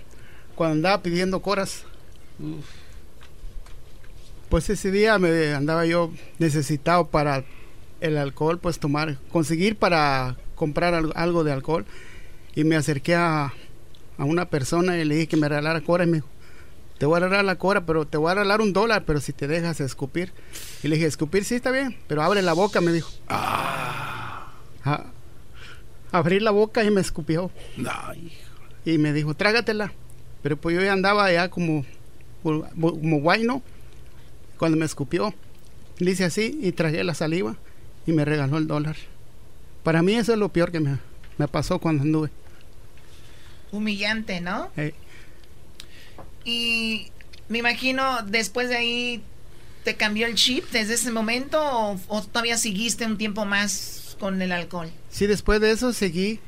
cuando 0.55 0.75
andaba 0.75 1.03
pidiendo 1.03 1.41
coras, 1.41 1.85
pues 4.53 4.69
ese 4.69 4.91
día 4.91 5.19
me 5.19 5.55
andaba 5.55 5.87
yo 5.87 6.11
necesitado 6.39 7.07
para 7.07 7.43
el 8.03 8.19
alcohol, 8.19 8.59
pues 8.59 8.79
tomar, 8.79 9.17
conseguir 9.31 9.77
para 9.77 10.37
comprar 10.57 10.93
al- 10.93 11.13
algo 11.17 11.43
de 11.43 11.53
alcohol. 11.53 11.87
Y 12.55 12.65
me 12.65 12.77
acerqué 12.77 13.15
a, 13.15 13.55
a 14.19 14.25
una 14.27 14.45
persona 14.51 14.99
y 14.99 15.07
le 15.07 15.15
dije 15.15 15.27
que 15.29 15.37
me 15.39 15.49
regalara 15.49 15.81
cora 15.81 16.05
y 16.05 16.09
me 16.09 16.17
dijo, 16.19 16.29
te 16.99 17.07
voy 17.07 17.17
a 17.17 17.21
regalar 17.21 17.47
la 17.47 17.57
cora, 17.57 17.87
pero 17.87 18.07
te 18.07 18.19
voy 18.19 18.31
a 18.31 18.35
regalar 18.35 18.61
un 18.61 18.75
dólar, 18.75 19.05
pero 19.07 19.21
si 19.21 19.33
te 19.33 19.49
dejas 19.49 19.81
escupir. 19.81 20.33
Y 20.83 20.89
le 20.89 20.97
dije, 20.97 21.09
escupir 21.09 21.47
sí 21.47 21.55
está 21.55 21.71
bien, 21.71 21.97
pero 22.07 22.21
abre 22.23 22.43
la 22.43 22.53
boca, 22.53 22.83
me 22.83 22.93
dijo. 22.93 23.11
Ah, 23.29 24.53
abrí 26.11 26.41
la 26.41 26.51
boca 26.51 26.85
y 26.85 26.91
me 26.91 27.01
escupió. 27.01 27.51
Y 28.85 28.99
me 28.99 29.15
dijo, 29.15 29.33
trágatela. 29.35 29.93
Pero 30.43 30.59
pues 30.59 30.77
yo 30.77 30.83
ya 30.83 30.93
andaba 30.93 31.33
ya 31.33 31.49
como, 31.49 31.87
como 32.43 33.21
guayno 33.21 33.63
cuando 34.63 34.79
me 34.79 34.85
escupió. 34.85 35.35
Le 35.99 36.13
hice 36.13 36.23
así 36.23 36.57
y 36.63 36.71
tragué 36.71 37.03
la 37.03 37.15
saliva 37.15 37.57
y 38.07 38.13
me 38.13 38.25
regaló 38.25 38.59
el 38.59 38.69
dólar. 38.69 38.95
Para 39.83 40.03
mí 40.03 40.15
eso 40.15 40.33
es 40.35 40.39
lo 40.39 40.51
peor 40.51 40.71
que 40.71 40.79
me, 40.79 40.99
me 41.37 41.49
pasó 41.49 41.81
cuando 41.81 42.05
anduve. 42.05 42.31
Humillante, 43.73 44.41
¿no? 44.41 44.71
Y 46.45 47.09
me 47.49 47.59
imagino 47.59 48.23
después 48.25 48.69
de 48.69 48.77
ahí 48.77 49.25
te 49.83 49.97
cambió 49.97 50.29
el 50.29 50.37
chip 50.37 50.71
desde 50.71 50.95
ese 50.95 51.11
momento 51.11 51.61
o, 51.61 51.99
o 52.07 52.23
todavía 52.23 52.57
seguiste 52.57 53.05
un 53.05 53.19
tiempo 53.19 53.45
más 53.45 54.17
con 54.21 54.41
el 54.43 54.53
alcohol. 54.53 54.93
Sí, 55.11 55.27
después 55.27 55.61
de 55.61 55.73
eso 55.73 55.93
seguí. 55.93 56.39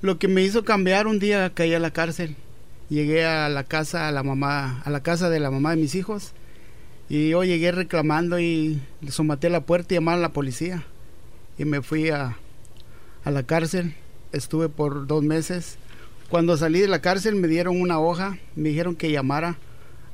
Lo 0.00 0.20
que 0.20 0.28
me 0.28 0.42
hizo 0.42 0.64
cambiar 0.64 1.08
un 1.08 1.18
día 1.18 1.50
caí 1.52 1.74
a 1.74 1.80
la 1.80 1.90
cárcel. 1.90 2.36
Llegué 2.88 3.24
a 3.24 3.48
la 3.48 3.64
casa 3.64 4.06
a 4.06 4.12
la 4.12 4.22
mamá, 4.22 4.80
a 4.84 4.90
la 4.90 5.02
casa 5.02 5.28
de 5.28 5.40
la 5.40 5.50
mamá 5.50 5.70
de 5.70 5.78
mis 5.78 5.96
hijos 5.96 6.34
y 7.08 7.30
yo 7.30 7.42
llegué 7.42 7.72
reclamando 7.72 8.38
y 8.38 8.80
somaté 9.08 9.48
la 9.48 9.62
puerta 9.62 9.94
y 9.94 9.96
llamaron 9.96 10.20
a 10.20 10.28
la 10.28 10.32
policía 10.32 10.84
y 11.58 11.64
me 11.64 11.82
fui 11.82 12.10
a, 12.10 12.36
a 13.24 13.30
la 13.30 13.42
cárcel. 13.42 13.94
Estuve 14.32 14.68
por 14.68 15.06
dos 15.06 15.22
meses. 15.24 15.78
Cuando 16.28 16.56
salí 16.56 16.80
de 16.80 16.88
la 16.88 17.00
cárcel 17.00 17.34
me 17.34 17.48
dieron 17.48 17.80
una 17.80 17.98
hoja, 17.98 18.38
me 18.54 18.68
dijeron 18.68 18.94
que 18.94 19.10
llamara 19.10 19.56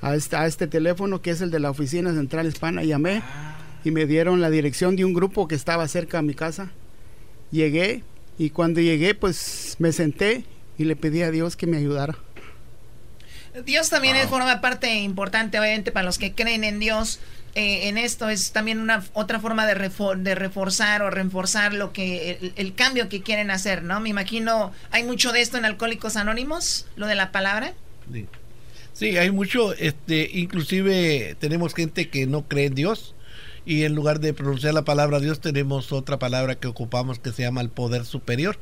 a 0.00 0.14
este, 0.14 0.36
a 0.36 0.46
este 0.46 0.66
teléfono 0.66 1.20
que 1.20 1.30
es 1.30 1.40
el 1.40 1.50
de 1.50 1.58
la 1.58 1.70
oficina 1.70 2.12
central 2.12 2.46
hispana. 2.46 2.84
Llamé 2.84 3.22
y 3.84 3.90
me 3.90 4.06
dieron 4.06 4.40
la 4.40 4.50
dirección 4.50 4.94
de 4.94 5.04
un 5.04 5.14
grupo 5.14 5.48
que 5.48 5.56
estaba 5.56 5.88
cerca 5.88 6.18
de 6.18 6.22
mi 6.22 6.34
casa. 6.34 6.70
Llegué 7.50 8.04
y 8.38 8.50
cuando 8.50 8.80
llegué 8.80 9.14
pues 9.14 9.76
me 9.80 9.90
senté 9.90 10.44
y 10.78 10.84
le 10.84 10.94
pedí 10.94 11.22
a 11.22 11.32
Dios 11.32 11.56
que 11.56 11.66
me 11.66 11.76
ayudara. 11.76 12.16
Dios 13.64 13.90
también 13.90 14.16
es- 14.16 14.26
forma 14.28 14.60
parte 14.60 14.92
importante, 14.94 15.58
obviamente, 15.60 15.92
para 15.92 16.04
los 16.06 16.18
que 16.18 16.32
creen 16.32 16.64
en 16.64 16.78
Dios. 16.80 17.20
eh, 17.56 17.86
en 17.88 17.98
esto 17.98 18.28
es 18.30 18.50
también 18.50 18.80
una 18.80 19.04
otra 19.12 19.38
forma 19.38 19.64
de, 19.64 19.76
refor- 19.76 20.16
de 20.16 20.34
reforzar 20.34 21.02
o 21.02 21.10
reforzar 21.10 21.72
lo 21.72 21.92
que 21.92 22.32
el, 22.42 22.52
el 22.56 22.74
cambio 22.74 23.08
que 23.08 23.22
quieren 23.22 23.52
hacer, 23.52 23.84
¿no? 23.84 24.00
Me 24.00 24.08
imagino, 24.08 24.72
hay 24.90 25.04
mucho 25.04 25.30
de 25.30 25.40
esto 25.40 25.56
en 25.56 25.64
Alcohólicos 25.64 26.16
Anónimos, 26.16 26.86
lo 26.96 27.06
de 27.06 27.14
la 27.14 27.30
palabra. 27.30 27.74
Sí. 28.12 28.26
Sí, 28.92 29.16
hay 29.18 29.30
mucho, 29.30 29.72
este, 29.74 30.28
inclusive 30.32 31.36
tenemos 31.38 31.74
gente 31.74 32.08
que 32.08 32.26
no 32.26 32.42
cree 32.48 32.66
en 32.66 32.74
Dios 32.74 33.14
y 33.64 33.84
en 33.84 33.94
lugar 33.94 34.18
de 34.18 34.34
pronunciar 34.34 34.74
la 34.74 34.82
palabra 34.82 35.20
Dios 35.20 35.40
tenemos 35.40 35.92
otra 35.92 36.18
palabra 36.18 36.56
que 36.56 36.66
ocupamos 36.66 37.20
que 37.20 37.30
se 37.30 37.42
llama 37.42 37.60
el 37.60 37.68
poder 37.70 38.04
superior, 38.04 38.58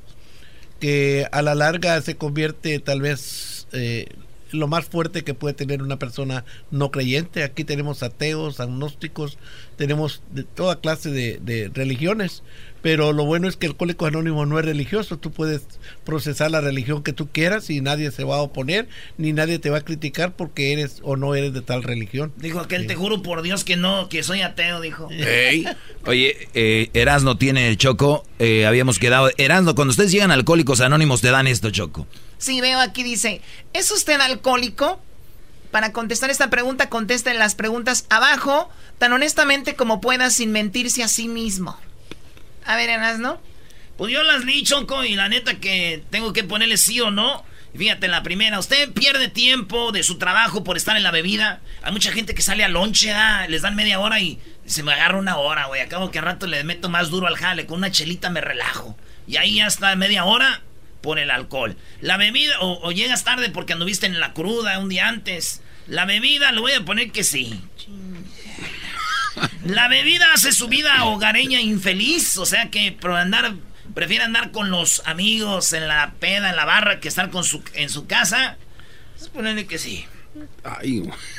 que 0.80 1.26
a 1.32 1.40
la 1.40 1.54
larga 1.54 1.98
se 2.02 2.16
convierte 2.16 2.78
tal 2.78 3.00
vez 3.00 3.66
eh, 3.72 4.06
lo 4.52 4.68
más 4.68 4.86
fuerte 4.86 5.24
que 5.24 5.34
puede 5.34 5.54
tener 5.54 5.82
una 5.82 5.98
persona 5.98 6.44
no 6.70 6.90
creyente. 6.90 7.42
Aquí 7.42 7.64
tenemos 7.64 8.02
ateos, 8.02 8.60
agnósticos, 8.60 9.38
tenemos 9.76 10.22
de 10.30 10.44
toda 10.44 10.80
clase 10.80 11.10
de, 11.10 11.38
de 11.38 11.70
religiones, 11.72 12.42
pero 12.82 13.12
lo 13.12 13.24
bueno 13.24 13.48
es 13.48 13.56
que 13.56 13.66
el 13.66 13.72
Alcohólico 13.72 14.06
Anónimo 14.06 14.44
no 14.44 14.58
es 14.58 14.64
religioso, 14.64 15.16
tú 15.16 15.30
puedes 15.30 15.62
procesar 16.04 16.50
la 16.50 16.60
religión 16.60 17.02
que 17.02 17.12
tú 17.12 17.28
quieras 17.30 17.70
y 17.70 17.80
nadie 17.80 18.10
se 18.10 18.24
va 18.24 18.36
a 18.36 18.42
oponer, 18.42 18.88
ni 19.18 19.32
nadie 19.32 19.58
te 19.58 19.70
va 19.70 19.78
a 19.78 19.80
criticar 19.82 20.34
porque 20.34 20.72
eres 20.72 20.98
o 21.02 21.16
no 21.16 21.34
eres 21.34 21.52
de 21.54 21.62
tal 21.62 21.82
religión. 21.82 22.32
Dijo 22.36 22.60
aquel, 22.60 22.86
te 22.86 22.94
juro 22.94 23.22
por 23.22 23.42
Dios 23.42 23.64
que 23.64 23.76
no, 23.76 24.08
que 24.08 24.22
soy 24.22 24.42
ateo, 24.42 24.80
dijo. 24.80 25.08
Oye, 26.06 26.48
eh, 26.54 26.90
Erasno 26.92 27.38
tiene 27.38 27.68
el 27.68 27.76
Choco. 27.76 28.24
eh, 28.38 28.66
habíamos 28.66 28.98
quedado. 28.98 29.30
Erasno, 29.38 29.74
cuando 29.74 29.92
ustedes 29.92 30.10
llegan 30.10 30.30
a 30.30 30.34
Alcohólicos 30.34 30.80
Anónimos, 30.80 31.20
te 31.20 31.30
dan 31.30 31.46
esto, 31.46 31.70
Choco. 31.70 32.06
Sí, 32.42 32.60
veo 32.60 32.80
aquí 32.80 33.04
dice, 33.04 33.40
¿es 33.72 33.92
usted 33.92 34.20
alcohólico? 34.20 35.00
Para 35.70 35.92
contestar 35.92 36.28
esta 36.28 36.50
pregunta, 36.50 36.88
contesten 36.88 37.38
las 37.38 37.54
preguntas 37.54 38.04
abajo, 38.10 38.68
tan 38.98 39.12
honestamente 39.12 39.76
como 39.76 40.00
pueda, 40.00 40.28
sin 40.28 40.50
mentirse 40.50 41.04
a 41.04 41.08
sí 41.08 41.28
mismo. 41.28 41.78
A 42.66 42.74
ver, 42.74 42.90
Enas, 42.90 43.20
¿no? 43.20 43.40
Pues 43.96 44.12
yo 44.12 44.24
las 44.24 44.44
leí, 44.44 44.64
Choco, 44.64 45.04
y 45.04 45.14
la 45.14 45.28
neta 45.28 45.60
que 45.60 46.02
tengo 46.10 46.32
que 46.32 46.42
ponerle 46.42 46.78
sí 46.78 47.00
o 47.00 47.12
no. 47.12 47.44
Fíjate, 47.76 48.08
la 48.08 48.24
primera, 48.24 48.58
usted 48.58 48.90
pierde 48.90 49.28
tiempo 49.28 49.92
de 49.92 50.02
su 50.02 50.18
trabajo 50.18 50.64
por 50.64 50.76
estar 50.76 50.96
en 50.96 51.04
la 51.04 51.12
bebida. 51.12 51.60
Hay 51.84 51.92
mucha 51.92 52.10
gente 52.10 52.34
que 52.34 52.42
sale 52.42 52.64
a 52.64 52.68
lonche, 52.68 53.12
ah, 53.12 53.46
les 53.48 53.62
dan 53.62 53.76
media 53.76 54.00
hora 54.00 54.18
y 54.18 54.40
se 54.66 54.82
me 54.82 54.92
agarra 54.92 55.16
una 55.16 55.36
hora, 55.36 55.66
güey. 55.66 55.80
Acabo 55.80 56.10
que 56.10 56.18
al 56.18 56.24
rato 56.24 56.48
le 56.48 56.64
meto 56.64 56.88
más 56.88 57.08
duro 57.08 57.28
al 57.28 57.36
jale, 57.36 57.66
con 57.66 57.78
una 57.78 57.92
chelita 57.92 58.30
me 58.30 58.40
relajo. 58.40 58.96
Y 59.28 59.36
ahí 59.36 59.58
ya 59.58 59.68
está 59.68 59.94
media 59.94 60.24
hora 60.24 60.60
por 61.02 61.18
el 61.18 61.30
alcohol. 61.30 61.76
La 62.00 62.16
bebida, 62.16 62.58
o, 62.60 62.80
o 62.82 62.92
llegas 62.92 63.24
tarde 63.24 63.50
porque 63.50 63.74
anduviste 63.74 64.06
en 64.06 64.20
la 64.20 64.32
cruda 64.32 64.78
un 64.78 64.88
día 64.88 65.08
antes. 65.08 65.60
La 65.86 66.06
bebida, 66.06 66.52
le 66.52 66.60
voy 66.60 66.72
a 66.72 66.84
poner 66.84 67.10
que 67.12 67.24
sí. 67.24 67.60
La 69.64 69.88
bebida 69.88 70.32
hace 70.32 70.52
su 70.52 70.68
vida 70.68 71.04
hogareña 71.04 71.60
infeliz, 71.60 72.36
o 72.36 72.46
sea 72.46 72.70
que 72.70 72.92
por 72.92 73.12
andar, 73.12 73.54
prefiere 73.94 74.24
andar 74.24 74.50
con 74.50 74.70
los 74.70 75.02
amigos 75.06 75.72
en 75.72 75.88
la 75.88 76.14
peda, 76.20 76.50
en 76.50 76.56
la 76.56 76.64
barra, 76.64 77.00
que 77.00 77.08
estar 77.08 77.30
con 77.30 77.44
su, 77.44 77.62
en 77.74 77.88
su 77.88 78.06
casa. 78.06 78.56
Pues 79.16 79.28
ponerle 79.30 79.66
que 79.66 79.78
sí. 79.78 80.04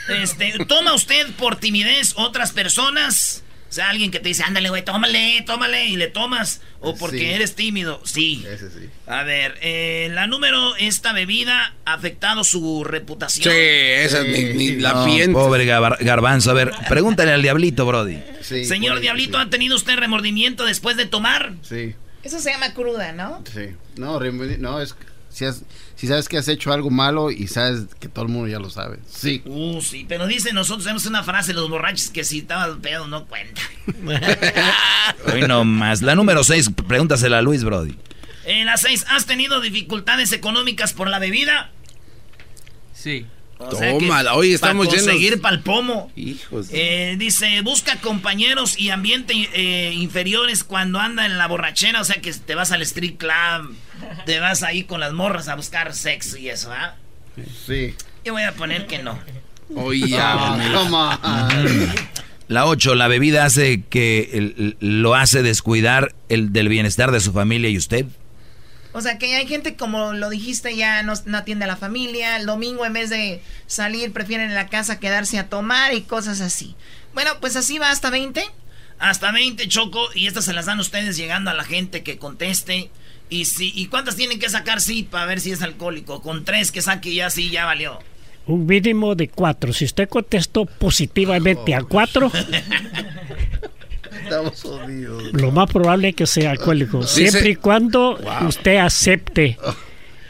Este, 0.10 0.54
¿toma 0.68 0.94
usted 0.94 1.32
por 1.36 1.56
timidez 1.58 2.14
otras 2.16 2.52
personas? 2.52 3.44
O 3.74 3.76
sea, 3.76 3.90
alguien 3.90 4.12
que 4.12 4.20
te 4.20 4.28
dice, 4.30 4.44
ándale, 4.44 4.70
güey, 4.70 4.86
tómale, 4.86 5.42
tómale, 5.48 5.88
y 5.88 5.96
le 5.98 6.06
tomas. 6.06 6.62
O 6.80 6.96
porque 6.96 7.18
Sí. 7.18 7.26
eres 7.26 7.56
tímido. 7.56 8.00
Sí. 8.06 8.46
Ese 8.48 8.70
sí. 8.70 8.88
A 9.08 9.24
ver, 9.24 9.58
eh, 9.64 10.10
la 10.12 10.28
número, 10.28 10.76
esta 10.76 11.12
bebida 11.12 11.74
ha 11.84 11.94
afectado 11.94 12.44
su 12.44 12.84
reputación. 12.84 13.52
Sí, 13.52 13.60
esa 13.60 14.22
la 14.22 14.94
No, 14.94 15.06
piensa. 15.06 15.32
Pobre 15.34 15.66
Garbanzo. 15.66 16.52
A 16.52 16.54
ver, 16.54 16.72
pregúntale 16.88 17.32
al 17.32 17.42
Diablito, 17.42 17.88
Brody. 17.88 18.20
Señor 18.44 19.00
Diablito, 19.00 19.40
¿ha 19.40 19.50
tenido 19.50 19.76
usted 19.76 19.96
remordimiento 19.96 20.66
después 20.66 20.96
de 20.96 21.08
tomar? 21.08 21.54
Sí, 21.64 21.96
Eso 22.22 22.40
se 22.40 22.52
llama 22.52 22.76
cruda, 22.76 23.12
¿no? 23.12 23.44
sí. 23.52 23.70
No, 23.96 24.20
no, 24.20 24.82
es 24.82 24.96
si, 25.34 25.46
has- 25.46 25.64
si 25.96 26.08
sabes 26.08 26.30
que 26.30 26.38
has 26.38 26.48
hecho 26.48 26.72
algo 26.72 26.90
malo 26.90 27.32
y 27.32 27.48
sabes 27.48 27.86
que 28.00 28.08
todo 28.08 28.26
el 28.26 28.32
mundo 28.32 28.48
ya 28.48 28.60
lo 28.60 28.70
sabe. 28.70 29.00
Sí. 29.10 29.42
Uh, 29.46 29.82
sí, 29.82 30.06
pero 30.08 30.28
dice, 30.28 30.54
nosotros 30.54 30.84
tenemos 30.84 31.06
una 31.08 31.24
frase, 31.24 31.54
los 31.54 31.70
borrachos, 31.70 32.10
que 32.10 32.24
si 32.24 32.40
estaba 32.40 32.74
pedo 32.78 33.08
no 33.08 33.26
cuenta. 33.26 33.62
Hoy 35.34 35.42
no 35.48 35.64
más. 35.66 36.02
La 36.02 36.16
número 36.16 36.44
6, 36.44 36.72
pregúntasela 36.88 37.40
a 37.40 37.42
Luis, 37.42 37.64
Brody. 37.64 37.96
En 38.46 38.66
la 38.66 38.78
6, 38.78 39.06
¿has 39.10 39.26
tenido 39.26 39.62
dificultades 39.62 40.32
económicas 40.34 40.94
por 40.94 41.10
la 41.10 41.20
bebida? 41.20 41.72
Sí. 42.94 43.26
O 43.72 43.76
sea 43.76 43.92
Tómala, 43.92 44.34
oye, 44.36 44.54
estamos 44.54 44.88
para 44.88 44.98
llenos. 44.98 45.12
conseguir 45.14 45.42
pa'l 45.42 45.60
pomo. 45.62 46.12
Hijos. 46.16 46.68
Eh, 46.72 47.16
dice, 47.18 47.62
busca 47.62 47.98
compañeros 48.02 48.78
y 48.80 48.90
ambiente 48.90 49.34
eh, 49.54 49.94
inferiores 49.96 50.64
cuando 50.64 51.00
anda 51.00 51.26
en 51.26 51.38
la 51.38 51.48
borrachera, 51.48 52.02
o 52.02 52.04
sea 52.04 52.18
que 52.22 52.32
te 52.34 52.56
vas 52.56 52.72
al 52.72 52.82
street 52.82 53.16
club, 53.18 53.76
te 54.26 54.40
vas 54.40 54.64
ahí 54.64 54.84
con 54.84 55.00
las 55.00 55.14
morras 55.14 55.48
a 55.48 55.56
buscar 55.56 55.94
sexo 55.94 56.38
y 56.38 56.50
eso, 56.50 56.72
¿ah? 56.72 56.96
Sí. 57.66 57.94
Yo 58.26 58.34
voy 58.34 58.44
a 58.44 58.52
poner 58.54 58.86
que 58.88 59.00
no. 59.02 59.18
Oye, 59.76 60.14
on. 60.22 60.62
La 62.50 62.66
8, 62.66 62.94
la 62.96 63.08
bebida 63.08 63.46
hace 63.46 63.82
que 63.90 64.30
el- 64.34 64.76
lo 64.80 65.16
hace 65.16 65.42
descuidar 65.42 66.14
el 66.30 66.52
del 66.54 66.68
bienestar 66.70 67.12
de 67.12 67.20
su 67.22 67.32
familia 67.32 67.70
y 67.70 67.78
usted. 67.78 68.06
O 68.94 69.02
sea, 69.02 69.18
que 69.18 69.36
hay 69.36 69.48
gente, 69.48 69.76
como 69.76 70.14
lo 70.14 70.30
dijiste, 70.30 70.76
ya 70.76 71.02
no, 71.04 71.14
no 71.26 71.38
atiende 71.38 71.66
a 71.66 71.68
la 71.68 71.76
familia. 71.76 72.38
El 72.38 72.46
domingo, 72.46 72.86
en 72.86 72.94
vez 72.94 73.10
de 73.10 73.42
salir, 73.66 74.14
prefieren 74.14 74.50
en 74.50 74.56
la 74.56 74.68
casa 74.68 75.00
quedarse 75.00 75.40
a 75.40 75.50
tomar 75.50 75.94
y 75.94 76.02
cosas 76.02 76.42
así. 76.42 76.76
Bueno, 77.14 77.32
pues 77.42 77.56
así 77.56 77.80
va 77.80 77.90
hasta 77.90 78.10
20. 78.10 78.44
Hasta 79.00 79.32
20, 79.32 79.68
Choco, 79.68 80.08
y 80.14 80.28
estas 80.28 80.46
se 80.46 80.54
las 80.54 80.68
dan 80.68 80.80
ustedes 80.80 81.18
llegando 81.18 81.52
a 81.52 81.54
la 81.54 81.64
gente 81.64 82.04
que 82.04 82.18
conteste. 82.18 82.90
Y, 83.30 83.46
si, 83.46 83.72
¿Y 83.76 83.88
cuántas 83.88 84.16
tienen 84.16 84.40
que 84.40 84.48
sacar 84.48 84.80
sí 84.80 85.04
para 85.04 85.26
ver 85.26 85.42
si 85.42 85.52
es 85.52 85.62
alcohólico? 85.62 86.22
Con 86.22 86.46
tres 86.46 86.72
que 86.72 86.82
saque 86.82 87.14
ya 87.14 87.30
sí, 87.30 87.50
ya 87.50 87.66
valió. 87.66 88.00
Un 88.46 88.66
mínimo 88.66 89.16
de 89.16 89.28
cuatro. 89.30 89.74
Si 89.74 89.86
usted 89.86 90.08
contestó 90.08 90.66
positivamente 90.66 91.74
a 91.74 91.82
cuatro, 91.84 92.32
Estamos 94.24 94.62
jodidos. 94.62 95.34
lo 95.34 95.52
más 95.52 95.70
probable 95.72 96.10
es 96.10 96.16
que 96.16 96.26
sea 96.28 96.52
alcohólico. 96.52 97.00
Dice- 97.02 97.30
Siempre 97.32 97.50
y 97.52 97.56
cuando 97.56 98.18
Wow. 98.18 98.48
usted 98.50 98.78
acepte, 98.78 99.58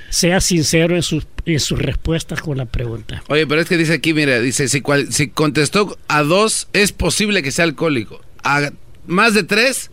sea 0.09 0.39
sincero 0.41 0.95
en 0.95 1.01
sus, 1.03 1.25
en 1.45 1.59
sus 1.59 1.79
respuestas 1.79 2.41
con 2.41 2.57
la 2.57 2.65
pregunta. 2.65 3.23
Oye, 3.29 3.47
pero 3.47 3.61
es 3.61 3.67
que 3.67 3.77
dice 3.77 3.93
aquí, 3.93 4.13
mira, 4.13 4.39
dice, 4.39 4.67
si, 4.67 4.81
cual- 4.81 5.11
si 5.11 5.29
contestó 5.29 5.97
a 6.07 6.23
dos, 6.23 6.67
es 6.73 6.91
posible 6.91 7.41
que 7.43 7.51
sea 7.51 7.65
alcohólico. 7.65 8.21
A 8.43 8.71
más 9.07 9.33
de 9.33 9.43
tres, 9.43 9.89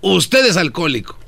usted 0.00 0.44
es 0.46 0.56
alcohólico. 0.56 1.18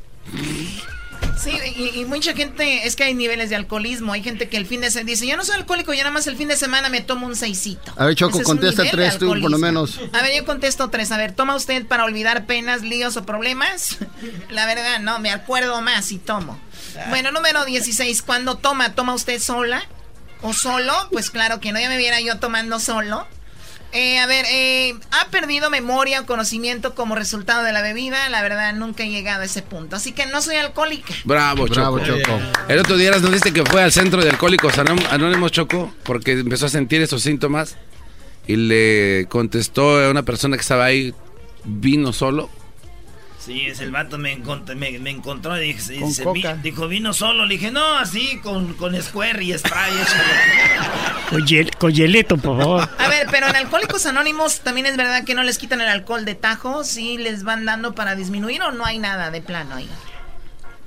Sí, 1.38 1.50
y, 1.76 2.00
y 2.00 2.04
mucha 2.04 2.34
gente, 2.34 2.86
es 2.86 2.96
que 2.96 3.04
hay 3.04 3.14
niveles 3.14 3.50
de 3.50 3.56
alcoholismo. 3.56 4.12
Hay 4.12 4.22
gente 4.22 4.48
que 4.48 4.56
el 4.56 4.66
fin 4.66 4.80
de 4.80 4.90
semana 4.90 5.10
dice, 5.10 5.26
yo 5.26 5.36
no 5.36 5.44
soy 5.44 5.56
alcohólico, 5.56 5.92
yo 5.92 6.00
nada 6.00 6.12
más 6.12 6.26
el 6.26 6.36
fin 6.36 6.48
de 6.48 6.56
semana 6.56 6.88
me 6.88 7.00
tomo 7.00 7.26
un 7.26 7.36
seisito. 7.36 7.92
A 7.96 8.06
ver, 8.06 8.14
Choco, 8.14 8.36
Ese 8.38 8.44
contesta 8.44 8.84
tres 8.90 9.18
tú, 9.18 9.28
por 9.28 9.50
lo 9.50 9.58
menos. 9.58 9.98
A 10.12 10.22
ver, 10.22 10.36
yo 10.36 10.44
contesto 10.44 10.88
tres. 10.90 11.10
A 11.12 11.16
ver, 11.16 11.32
¿toma 11.32 11.54
usted 11.56 11.86
para 11.86 12.04
olvidar 12.04 12.46
penas, 12.46 12.82
líos 12.82 13.16
o 13.16 13.24
problemas? 13.24 13.98
La 14.50 14.66
verdad, 14.66 15.00
no, 15.00 15.18
me 15.18 15.30
acuerdo 15.30 15.80
más 15.80 16.12
y 16.12 16.18
tomo. 16.18 16.60
Bueno, 17.08 17.32
número 17.32 17.64
16, 17.64 18.22
¿cuándo 18.22 18.56
toma? 18.56 18.94
¿Toma 18.94 19.14
usted 19.14 19.40
sola 19.40 19.82
o 20.42 20.52
solo? 20.52 20.92
Pues 21.10 21.30
claro 21.30 21.60
que 21.60 21.72
no, 21.72 21.80
ya 21.80 21.88
me 21.88 21.96
viera 21.96 22.20
yo 22.20 22.38
tomando 22.38 22.78
solo. 22.78 23.26
Eh, 23.94 24.18
a 24.18 24.26
ver, 24.26 24.46
eh, 24.50 24.94
¿ha 25.10 25.28
perdido 25.28 25.68
memoria 25.68 26.20
o 26.22 26.26
conocimiento 26.26 26.94
como 26.94 27.14
resultado 27.14 27.62
de 27.62 27.72
la 27.72 27.82
bebida? 27.82 28.28
La 28.30 28.42
verdad, 28.42 28.72
nunca 28.74 29.02
he 29.02 29.10
llegado 29.10 29.42
a 29.42 29.44
ese 29.44 29.60
punto. 29.62 29.96
Así 29.96 30.12
que 30.12 30.24
no 30.26 30.40
soy 30.40 30.56
alcohólica. 30.56 31.12
Bravo, 31.24 31.66
Bravo, 31.66 31.98
Choco. 32.00 32.20
Choco. 32.22 32.40
El 32.68 32.78
otro 32.78 32.96
día 32.96 33.10
nos 33.10 33.30
dice 33.30 33.52
que 33.52 33.64
fue 33.64 33.82
al 33.82 33.92
centro 33.92 34.22
de 34.24 34.30
alcohólicos 34.30 34.78
Anón- 34.78 35.04
anónimos, 35.10 35.52
Choco, 35.52 35.94
porque 36.04 36.32
empezó 36.32 36.66
a 36.66 36.68
sentir 36.70 37.02
esos 37.02 37.22
síntomas 37.22 37.76
y 38.46 38.56
le 38.56 39.26
contestó 39.28 39.98
a 40.02 40.10
una 40.10 40.22
persona 40.22 40.56
que 40.56 40.62
estaba 40.62 40.86
ahí, 40.86 41.14
vino 41.64 42.12
solo. 42.14 42.48
Sí, 43.44 43.62
es 43.66 43.80
el 43.80 43.90
vato 43.90 44.18
me, 44.18 44.38
encont- 44.38 44.72
me, 44.76 44.98
me 45.00 45.10
encontró 45.10 45.60
y 45.60 45.72
dice, 45.72 45.96
Con 45.98 46.08
dice, 46.08 46.22
coca. 46.22 46.52
"Vi- 46.54 46.62
dijo, 46.70 46.86
vino 46.86 47.12
solo. 47.12 47.44
Le 47.44 47.54
dije, 47.54 47.72
no, 47.72 47.98
así, 47.98 48.38
con, 48.40 48.74
con 48.74 48.94
square 49.02 49.42
y 49.42 49.58
spray. 49.58 49.92
échale". 50.00 50.32
Con, 51.30 51.46
hiel- 51.46 51.74
con 51.78 51.90
hielito, 51.92 52.36
por 52.36 52.58
favor. 52.58 52.88
A 52.98 53.08
ver, 53.08 53.26
pero 53.30 53.48
en 53.48 53.56
Alcohólicos 53.56 54.04
Anónimos 54.04 54.60
también 54.60 54.84
es 54.86 54.98
verdad 54.98 55.24
que 55.24 55.34
no 55.34 55.42
les 55.42 55.56
quitan 55.56 55.80
el 55.80 55.88
alcohol 55.88 56.26
de 56.26 56.34
tajo, 56.34 56.84
sí 56.84 57.16
les 57.16 57.42
van 57.42 57.64
dando 57.64 57.94
para 57.94 58.14
disminuir 58.14 58.60
o 58.62 58.70
no 58.70 58.84
hay 58.84 58.98
nada 58.98 59.30
de 59.30 59.40
plano 59.40 59.76
ahí. 59.76 59.88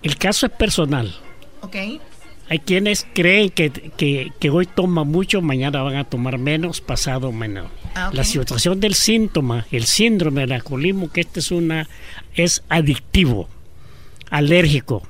El 0.03 0.18
caso 0.18 0.45
es 0.45 0.52
personal. 0.52 1.15
¿Ok? 1.61 1.76
Hay 2.48 2.60
quienes 2.60 3.07
creen 3.15 3.49
que, 3.49 3.72
que, 3.72 4.32
que 4.40 4.49
hoy 4.52 4.68
toman 4.68 5.07
mucho, 5.07 5.41
mañana 5.41 5.82
van 5.82 5.95
a 5.95 6.03
tomar 6.03 6.38
menos, 6.38 6.80
pasado 6.80 7.32
menos. 7.32 7.65
Ah. 7.96 8.10
La 8.14 8.24
situación 8.24 8.80
del 8.80 8.94
síntoma, 8.94 9.66
el 9.72 9.86
síndrome 9.86 10.42
del 10.42 10.52
alcoholismo, 10.52 11.12
que 11.12 11.22
este 11.22 11.40
es 11.40 11.52
una 11.52 11.88
es 12.36 12.62
adictivo, 12.70 13.50
alérgico. 14.30 15.08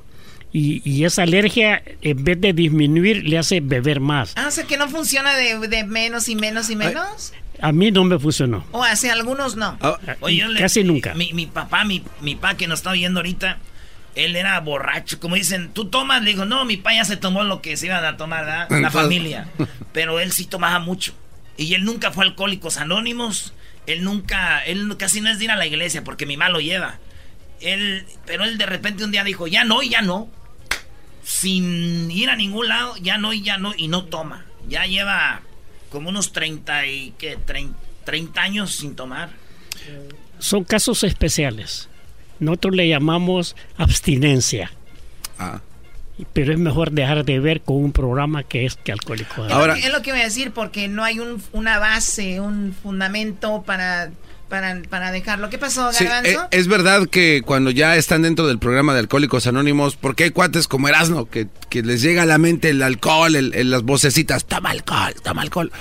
Y, 0.54 0.82
y 0.90 1.04
esa 1.04 1.24
alergia, 1.24 1.84
en 2.02 2.24
vez 2.24 2.40
de 2.40 2.54
disminuir, 2.54 3.28
le 3.28 3.38
hace 3.38 3.60
beber 3.60 4.00
más. 4.00 4.34
Ah, 4.38 4.46
o 4.48 4.52
sea 4.52 4.64
que 4.66 4.78
no 4.78 4.88
funciona 4.88 5.36
de, 5.36 5.68
de 5.68 5.84
menos 5.84 6.30
y 6.30 6.36
menos 6.36 6.70
y 6.70 6.78
menos. 6.78 7.34
A 7.60 7.72
mí 7.74 7.92
no 7.92 8.04
me 8.06 8.18
funcionó. 8.20 8.66
O 8.72 8.82
hacia 8.84 9.12
algunos 9.14 9.56
no. 9.58 9.78
Oye, 10.22 10.38
yo 10.38 10.48
le- 10.48 10.62
Casi 10.62 10.84
nunca. 10.84 11.14
Mi, 11.14 11.34
mi 11.34 11.46
papá, 11.46 11.84
mi, 11.84 12.04
mi 12.22 12.36
papá 12.36 12.56
que 12.56 12.68
nos 12.68 12.80
está 12.80 12.92
oyendo 12.92 13.20
ahorita, 13.20 13.58
él 14.16 14.36
era 14.38 14.58
borracho. 14.62 15.20
Como 15.20 15.36
dicen, 15.36 15.72
¿tú 15.74 15.86
tomas? 15.90 16.22
Le 16.24 16.32
digo, 16.32 16.46
no, 16.46 16.64
mi 16.64 16.78
papá 16.78 16.94
ya 16.94 17.04
se 17.06 17.18
tomó 17.18 17.44
lo 17.44 17.62
que 17.62 17.76
se 17.76 17.88
iban 17.88 18.06
a 18.06 18.16
tomar, 18.16 18.46
¿verdad? 18.46 18.68
La 18.70 18.78
Entonces- 18.78 19.02
familia. 19.02 19.48
Pero 19.92 20.22
él 20.22 20.32
sí 20.32 20.46
tomaba 20.46 20.80
mucho. 20.80 21.14
Y 21.58 21.74
él 21.74 21.86
nunca 21.86 22.12
fue 22.12 22.26
Alcohólicos 22.26 22.78
Anónimos. 22.78 23.54
Él 23.88 24.04
nunca, 24.04 24.64
él 24.66 24.96
casi 24.98 25.22
no 25.22 25.30
es 25.30 25.40
de 25.40 25.46
ir 25.46 25.52
a 25.52 25.56
la 25.56 25.68
iglesia 25.68 26.04
porque 26.04 26.26
mi 26.26 26.38
mamá 26.38 26.50
lo 26.50 26.60
lleva. 26.60 27.00
Él, 27.62 28.06
pero 28.26 28.44
él 28.44 28.58
de 28.58 28.66
repente 28.66 29.04
un 29.04 29.12
día 29.12 29.24
dijo, 29.24 29.48
ya 29.48 29.64
no 29.64 29.82
y 29.82 29.90
ya 29.90 30.02
no. 30.02 30.30
Sin 31.24 32.12
ir 32.12 32.30
a 32.30 32.36
ningún 32.36 32.68
lado, 32.68 32.96
ya 32.98 33.18
no 33.18 33.34
y 33.34 33.42
ya 33.42 33.58
no. 33.58 33.74
Y 33.76 33.88
no 33.88 34.06
toma. 34.06 34.46
Ya 34.68 34.86
lleva 34.86 35.42
como 35.90 36.10
unos 36.10 36.34
30 36.34 36.88
y, 36.88 37.14
¿qué? 37.18 37.38
30, 37.38 37.78
30 38.06 38.42
años 38.42 38.76
sin 38.76 38.96
tomar. 38.96 39.30
Son 40.40 40.64
casos 40.64 41.04
especiales. 41.04 41.90
Nosotros 42.40 42.76
le 42.76 42.90
llamamos 42.90 43.56
abstinencia. 43.78 44.72
Ah. 45.40 45.62
Pero 46.34 46.54
es 46.54 46.60
mejor 46.60 46.92
dejar 46.92 47.26
de 47.26 47.40
ver 47.40 47.62
con 47.62 47.76
un 47.78 47.92
programa 47.92 48.44
que 48.44 48.66
es 48.66 48.76
que 48.78 48.92
alcohólico. 48.94 49.46
Es 49.46 49.54
lo 49.54 49.74
que- 49.74 49.80
es 49.82 49.92
lo 49.92 50.02
que 50.02 50.12
voy 50.12 50.22
a 50.22 50.26
decir, 50.26 50.52
porque 50.52 50.88
no 50.88 51.04
hay 51.04 51.20
un, 51.20 51.42
una 51.52 51.78
base, 51.78 52.40
un 52.40 52.74
fundamento 52.82 53.64
para, 53.66 54.12
para, 54.48 54.82
para 54.90 55.12
dejarlo. 55.12 55.50
¿Qué 55.50 55.58
pasó, 55.58 55.92
Sí, 55.92 56.06
Garbanzo? 56.06 56.44
eh, 56.44 56.48
es 56.52 56.68
verdad 56.70 57.08
que 57.10 57.42
cuando 57.46 57.70
ya 57.70 57.98
están 57.98 58.22
dentro 58.22 58.48
del 58.48 58.60
programa 58.60 58.94
de 58.94 59.00
Alcohólicos 59.02 59.46
Anónimos, 59.48 59.98
porque 59.98 60.24
hay 60.24 60.30
cuates 60.32 60.70
como 60.70 60.88
Erasmo 60.88 61.30
que, 61.30 61.48
que 61.70 61.82
les 61.84 62.02
llega 62.02 62.24
a 62.24 62.26
la 62.26 62.38
mente 62.38 62.70
el 62.70 62.82
alcohol, 62.82 63.36
el- 63.36 63.54
el- 63.54 63.70
las 63.70 63.84
vocecitas, 63.84 64.46
toma 64.46 64.70
alcohol, 64.70 65.14
toma 65.22 65.42
alcohol. 65.42 65.72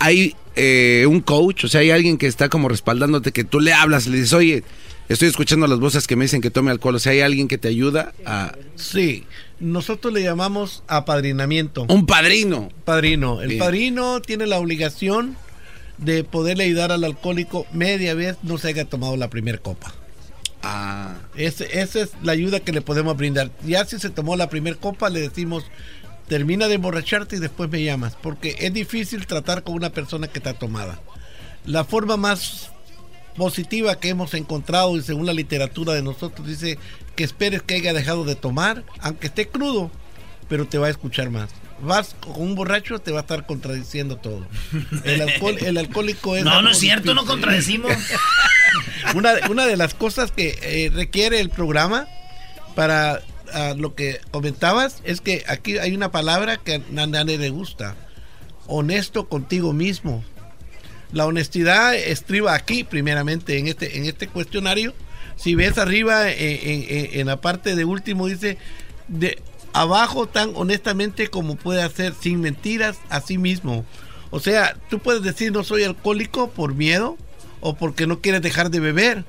Hay 0.00 0.34
eh, 0.56 1.06
un 1.08 1.20
coach, 1.20 1.64
o 1.64 1.68
sea, 1.68 1.80
hay 1.80 1.90
alguien 1.92 2.18
que 2.18 2.26
está 2.26 2.48
como 2.48 2.68
respaldándote, 2.68 3.30
que 3.32 3.44
tú 3.44 3.60
le 3.60 3.72
hablas, 3.72 4.08
le 4.08 4.16
dices, 4.16 4.32
oye, 4.32 4.64
estoy 5.14 5.28
escuchando 5.28 5.66
las 5.66 5.78
voces 5.78 6.06
que 6.06 6.16
me 6.16 6.24
dicen 6.24 6.40
que 6.40 6.50
tome 6.50 6.70
alcohol, 6.70 6.94
o 6.96 6.98
sea, 6.98 7.12
hay 7.12 7.20
alguien 7.20 7.48
que 7.48 7.58
te 7.58 7.68
ayuda 7.68 8.12
a... 8.24 8.52
Sí, 8.76 9.24
nosotros 9.58 10.12
le 10.14 10.22
llamamos 10.22 10.82
apadrinamiento. 10.86 11.84
Un 11.88 12.06
padrino. 12.06 12.68
Padrino. 12.84 13.42
El 13.42 13.48
Bien. 13.48 13.58
padrino 13.60 14.20
tiene 14.22 14.46
la 14.46 14.58
obligación 14.58 15.36
de 15.98 16.24
poderle 16.24 16.64
ayudar 16.64 16.92
al 16.92 17.04
alcohólico 17.04 17.66
media 17.72 18.14
vez 18.14 18.36
no 18.42 18.56
se 18.58 18.68
haya 18.68 18.84
tomado 18.86 19.16
la 19.16 19.28
primera 19.28 19.58
copa. 19.58 19.92
Ah. 20.62 21.14
Ese- 21.36 21.80
esa 21.80 22.00
es 22.00 22.10
la 22.22 22.32
ayuda 22.32 22.60
que 22.60 22.72
le 22.72 22.80
podemos 22.82 23.16
brindar. 23.16 23.50
Ya 23.66 23.84
si 23.84 23.98
se 23.98 24.10
tomó 24.10 24.36
la 24.36 24.48
primera 24.48 24.76
copa, 24.76 25.08
le 25.10 25.20
decimos, 25.20 25.64
termina 26.28 26.68
de 26.68 26.74
emborracharte 26.74 27.36
y 27.36 27.40
después 27.40 27.70
me 27.70 27.82
llamas. 27.82 28.16
Porque 28.22 28.56
es 28.58 28.72
difícil 28.72 29.26
tratar 29.26 29.62
con 29.64 29.74
una 29.74 29.90
persona 29.90 30.28
que 30.28 30.38
está 30.38 30.54
tomada. 30.54 31.00
La 31.66 31.84
forma 31.84 32.16
más 32.16 32.70
positiva 33.36 33.98
que 33.98 34.08
hemos 34.08 34.34
encontrado 34.34 34.96
y 34.96 35.02
según 35.02 35.26
la 35.26 35.32
literatura 35.32 35.94
de 35.94 36.02
nosotros 36.02 36.46
dice 36.46 36.78
que 37.16 37.24
esperes 37.24 37.62
que 37.62 37.74
haya 37.74 37.92
dejado 37.92 38.24
de 38.24 38.34
tomar, 38.34 38.84
aunque 39.00 39.28
esté 39.28 39.48
crudo, 39.48 39.90
pero 40.48 40.66
te 40.66 40.78
va 40.78 40.88
a 40.88 40.90
escuchar 40.90 41.30
más. 41.30 41.50
Vas 41.82 42.14
con 42.20 42.42
un 42.42 42.54
borracho, 42.54 42.98
te 42.98 43.10
va 43.10 43.18
a 43.18 43.22
estar 43.22 43.46
contradiciendo 43.46 44.16
todo. 44.16 44.46
El, 45.04 45.22
alcohol, 45.22 45.56
el 45.60 45.78
alcohólico 45.78 46.36
es... 46.36 46.44
No, 46.44 46.60
no 46.60 46.70
es 46.70 46.78
cierto, 46.78 47.14
no 47.14 47.24
contradecimos. 47.24 47.92
una, 49.14 49.32
una 49.48 49.66
de 49.66 49.76
las 49.76 49.94
cosas 49.94 50.32
que 50.32 50.58
eh, 50.62 50.90
requiere 50.90 51.40
el 51.40 51.48
programa 51.48 52.06
para 52.74 53.22
ah, 53.54 53.74
lo 53.76 53.94
que 53.94 54.20
comentabas 54.30 55.00
es 55.04 55.20
que 55.20 55.44
aquí 55.48 55.78
hay 55.78 55.94
una 55.94 56.10
palabra 56.10 56.58
que 56.58 56.74
a 56.74 57.06
nadie 57.06 57.38
le 57.38 57.50
gusta. 57.50 57.96
Honesto 58.66 59.28
contigo 59.28 59.72
mismo. 59.72 60.22
La 61.12 61.26
honestidad 61.26 61.94
estriba 61.94 62.54
aquí, 62.54 62.84
primeramente, 62.84 63.58
en 63.58 63.66
este, 63.66 63.98
en 63.98 64.04
este 64.06 64.28
cuestionario. 64.28 64.94
Si 65.36 65.54
ves 65.54 65.78
arriba, 65.78 66.30
en, 66.30 66.38
en- 66.38 67.20
en 67.20 67.26
la 67.26 67.40
parte 67.40 67.74
de 67.74 67.84
último, 67.84 68.26
dice, 68.26 68.58
de 69.08 69.38
abajo 69.72 70.26
tan 70.28 70.52
honestamente 70.54 71.28
como 71.28 71.56
puede 71.56 71.82
hacer, 71.82 72.14
sin 72.20 72.40
mentiras, 72.40 72.98
a 73.08 73.20
sí 73.20 73.38
mismo. 73.38 73.84
O 74.30 74.38
sea, 74.40 74.76
tú 74.88 74.98
puedes 75.00 75.22
decir 75.22 75.50
no 75.52 75.64
soy 75.64 75.82
alcohólico 75.84 76.50
por 76.50 76.74
miedo 76.74 77.16
o 77.60 77.74
porque 77.74 78.06
no 78.06 78.20
quieres 78.20 78.42
dejar 78.42 78.70
de 78.70 78.80
beber. 78.80 79.24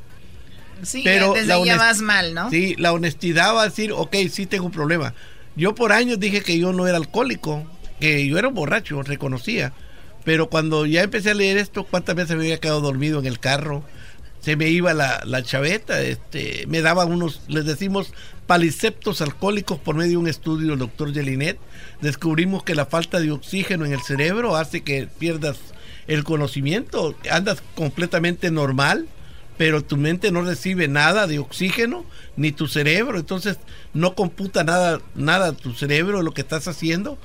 sí, 0.84 1.02
pero 1.04 1.34
desde 1.34 1.48
la 1.48 1.66
ya 1.66 1.78
vas 1.78 2.02
mal, 2.02 2.34
¿no? 2.34 2.50
Sí, 2.50 2.76
la 2.78 2.92
honestidad 2.94 3.56
va 3.56 3.64
a 3.64 3.70
decir, 3.70 3.92
ok, 3.92 4.16
sí 4.30 4.46
tengo 4.46 4.66
un 4.66 4.72
problema. 4.72 5.14
Yo 5.56 5.74
por 5.76 5.92
años 5.92 6.20
dije 6.20 6.42
que 6.42 6.58
yo 6.60 6.72
no 6.74 6.88
era 6.88 6.98
alcohólico, 6.98 7.66
que 8.00 8.28
yo 8.28 8.38
era 8.38 8.48
un 8.48 8.54
borracho, 8.54 9.02
reconocía. 9.04 9.74
Pero 10.24 10.50
cuando 10.50 10.86
ya 10.86 11.04
empecé 11.04 11.32
a 11.32 11.34
leer 11.34 11.58
esto, 11.58 11.84
¿cuántas 11.84 12.16
veces 12.16 12.36
me 12.36 12.44
había 12.44 12.60
quedado 12.60 12.82
dormido 12.82 13.20
en 13.20 13.26
el 13.26 13.40
carro? 13.40 13.84
Se 14.42 14.56
me 14.56 14.70
iba 14.70 14.94
la, 14.94 15.22
la 15.26 15.44
chaveta, 15.44 16.02
este, 16.02 16.66
me 16.68 16.82
daban 16.82 17.12
unos, 17.12 17.42
les 17.48 17.66
decimos, 17.66 18.12
paliceptos 18.48 19.22
alcohólicos 19.22 19.80
por 19.80 19.96
medio 19.96 20.12
de 20.12 20.18
un 20.18 20.28
estudio 20.28 20.70
del 20.72 20.80
doctor 20.80 21.14
Jelinet. 21.14 21.58
Descubrimos 22.02 22.64
que 22.64 22.76
la 22.76 22.86
falta 22.86 23.20
de 23.20 23.32
oxígeno 23.32 23.86
en 23.86 23.94
el 23.94 24.02
cerebro 24.02 24.56
hace 24.56 24.82
que 24.82 25.08
pierdas 25.20 25.58
el 26.08 26.24
conocimiento, 26.24 27.16
andas 27.30 27.64
completamente 27.76 28.52
normal, 28.52 29.08
pero 29.58 29.84
tu 29.84 29.96
mente 29.96 30.32
no 30.32 30.42
recibe 30.42 30.88
nada 30.88 31.28
de 31.28 31.40
oxígeno, 31.40 32.04
ni 32.36 32.52
tu 32.52 32.68
cerebro, 32.68 33.20
entonces 33.20 33.58
no 33.94 34.16
computa 34.16 34.64
nada, 34.64 35.00
nada 35.14 35.54
tu 35.54 35.74
cerebro 35.74 36.24
lo 36.24 36.32
que 36.32 36.42
estás 36.42 36.68
haciendo. 36.68 37.18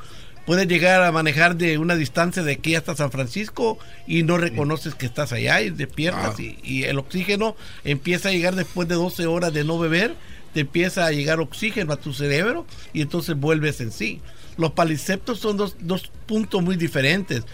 Puedes 0.46 0.68
llegar 0.68 1.02
a 1.02 1.12
manejar 1.12 1.56
de 1.56 1.76
una 1.76 1.96
distancia 1.96 2.42
de 2.42 2.52
aquí 2.52 2.74
hasta 2.76 2.96
San 2.96 3.10
Francisco 3.10 3.78
y 4.06 4.22
no 4.22 4.38
reconoces 4.38 4.94
que 4.94 5.06
estás 5.06 5.32
allá 5.32 5.60
y 5.60 5.70
despiertas 5.70 6.38
y, 6.40 6.58
y 6.62 6.84
el 6.84 6.98
oxígeno 6.98 7.56
empieza 7.84 8.28
a 8.28 8.32
llegar 8.32 8.54
después 8.54 8.88
de 8.88 8.94
12 8.94 9.26
horas 9.26 9.52
de 9.52 9.64
no 9.64 9.78
beber, 9.78 10.14
te 10.54 10.60
empieza 10.60 11.04
a 11.04 11.10
llegar 11.10 11.40
oxígeno 11.40 11.92
a 11.92 11.96
tu 11.96 12.14
cerebro 12.14 12.64
y 12.92 13.02
entonces 13.02 13.36
vuelves 13.36 13.80
en 13.80 13.92
sí. 13.92 14.22
Los 14.56 14.72
paliceptos 14.72 15.40
son 15.40 15.56
dos, 15.56 15.76
dos 15.80 16.10
puntos 16.24 16.62
muy 16.62 16.76
diferentes 16.76 17.44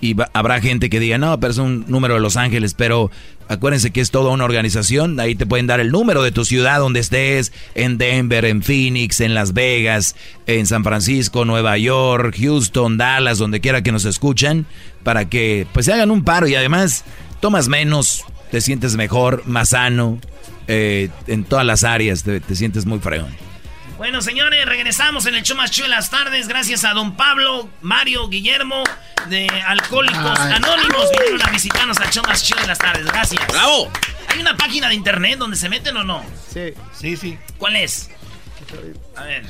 y 0.00 0.14
va- 0.14 0.30
habrá 0.32 0.60
gente 0.60 0.90
que 0.90 0.98
diga, 1.00 1.18
no, 1.18 1.38
pero 1.38 1.52
es 1.52 1.58
un 1.58 1.84
número 1.88 2.14
de 2.14 2.20
Los 2.20 2.36
Ángeles, 2.36 2.74
pero 2.74 3.10
acuérdense 3.52 3.90
que 3.90 4.00
es 4.00 4.10
toda 4.10 4.30
una 4.30 4.44
organización, 4.44 5.18
ahí 5.20 5.34
te 5.34 5.46
pueden 5.46 5.66
dar 5.66 5.80
el 5.80 5.90
número 5.90 6.22
de 6.22 6.32
tu 6.32 6.44
ciudad 6.44 6.78
donde 6.78 7.00
estés, 7.00 7.52
en 7.74 7.98
Denver, 7.98 8.44
en 8.44 8.62
Phoenix, 8.62 9.20
en 9.20 9.34
Las 9.34 9.52
Vegas, 9.52 10.16
en 10.46 10.66
San 10.66 10.84
Francisco, 10.84 11.44
Nueva 11.44 11.78
York, 11.78 12.36
Houston, 12.40 12.98
Dallas, 12.98 13.38
donde 13.38 13.60
quiera 13.60 13.82
que 13.82 13.92
nos 13.92 14.04
escuchan, 14.04 14.66
para 15.02 15.28
que 15.28 15.66
pues 15.72 15.86
se 15.86 15.92
hagan 15.92 16.10
un 16.10 16.24
paro 16.24 16.48
y 16.48 16.54
además 16.54 17.04
tomas 17.40 17.68
menos, 17.68 18.24
te 18.50 18.60
sientes 18.60 18.96
mejor, 18.96 19.42
más 19.46 19.70
sano, 19.70 20.18
eh, 20.66 21.08
en 21.26 21.44
todas 21.44 21.66
las 21.66 21.84
áreas 21.84 22.22
te, 22.22 22.40
te 22.40 22.56
sientes 22.56 22.86
muy 22.86 22.98
fregón. 22.98 23.51
Bueno, 24.02 24.20
señores, 24.20 24.66
regresamos 24.66 25.26
en 25.26 25.36
el 25.36 25.44
show 25.44 25.56
más 25.56 25.70
chido 25.70 25.84
de 25.86 25.90
las 25.94 26.10
tardes. 26.10 26.48
Gracias 26.48 26.84
a 26.84 26.92
don 26.92 27.14
Pablo, 27.16 27.68
Mario, 27.82 28.28
Guillermo 28.28 28.82
de 29.30 29.46
Alcohólicos 29.64 30.40
Ay. 30.40 30.54
Anónimos. 30.54 31.08
Vinieron 31.12 31.46
a 31.46 31.50
visitarnos 31.52 31.98
al 32.00 32.10
show 32.10 32.24
más 32.26 32.42
chido 32.42 32.60
de 32.62 32.66
las 32.66 32.78
tardes. 32.78 33.06
Gracias. 33.06 33.40
¡Bravo! 33.46 33.88
¿Hay 34.26 34.40
una 34.40 34.56
página 34.56 34.88
de 34.88 34.96
internet 34.96 35.38
donde 35.38 35.56
se 35.56 35.68
meten 35.68 35.96
o 35.98 36.02
no? 36.02 36.20
Sí. 36.52 36.72
Sí, 36.92 37.16
sí. 37.16 37.38
¿Cuál 37.58 37.76
es? 37.76 38.10
A 39.14 39.22
ver. 39.22 39.44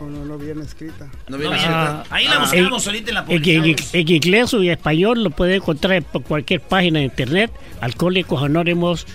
No, 0.00 0.24
no 0.24 0.38
viene 0.38 0.64
escrita. 0.64 1.10
No 1.28 1.36
viene 1.36 1.56
escrita. 1.56 2.04
Ahí 2.08 2.28
la 2.28 2.36
Ah, 2.36 2.38
buscamos 2.40 2.82
en- 2.86 2.88
ahorita 2.94 3.10
y 3.10 3.14
la 3.14 3.20
en, 3.20 3.30
en- 3.30 3.42
publicamos. 3.42 3.94
en 3.94 4.08
inglés 4.08 4.54
o 4.54 4.62
en 4.62 4.70
español 4.70 5.22
lo 5.22 5.28
puede 5.30 5.56
encontrar 5.56 6.02
por 6.02 6.22
cualquier 6.22 6.62
página 6.62 7.00
de 7.00 7.04
internet, 7.04 7.52
Alcohólicos 7.82 8.42
Anónimos 8.42 9.06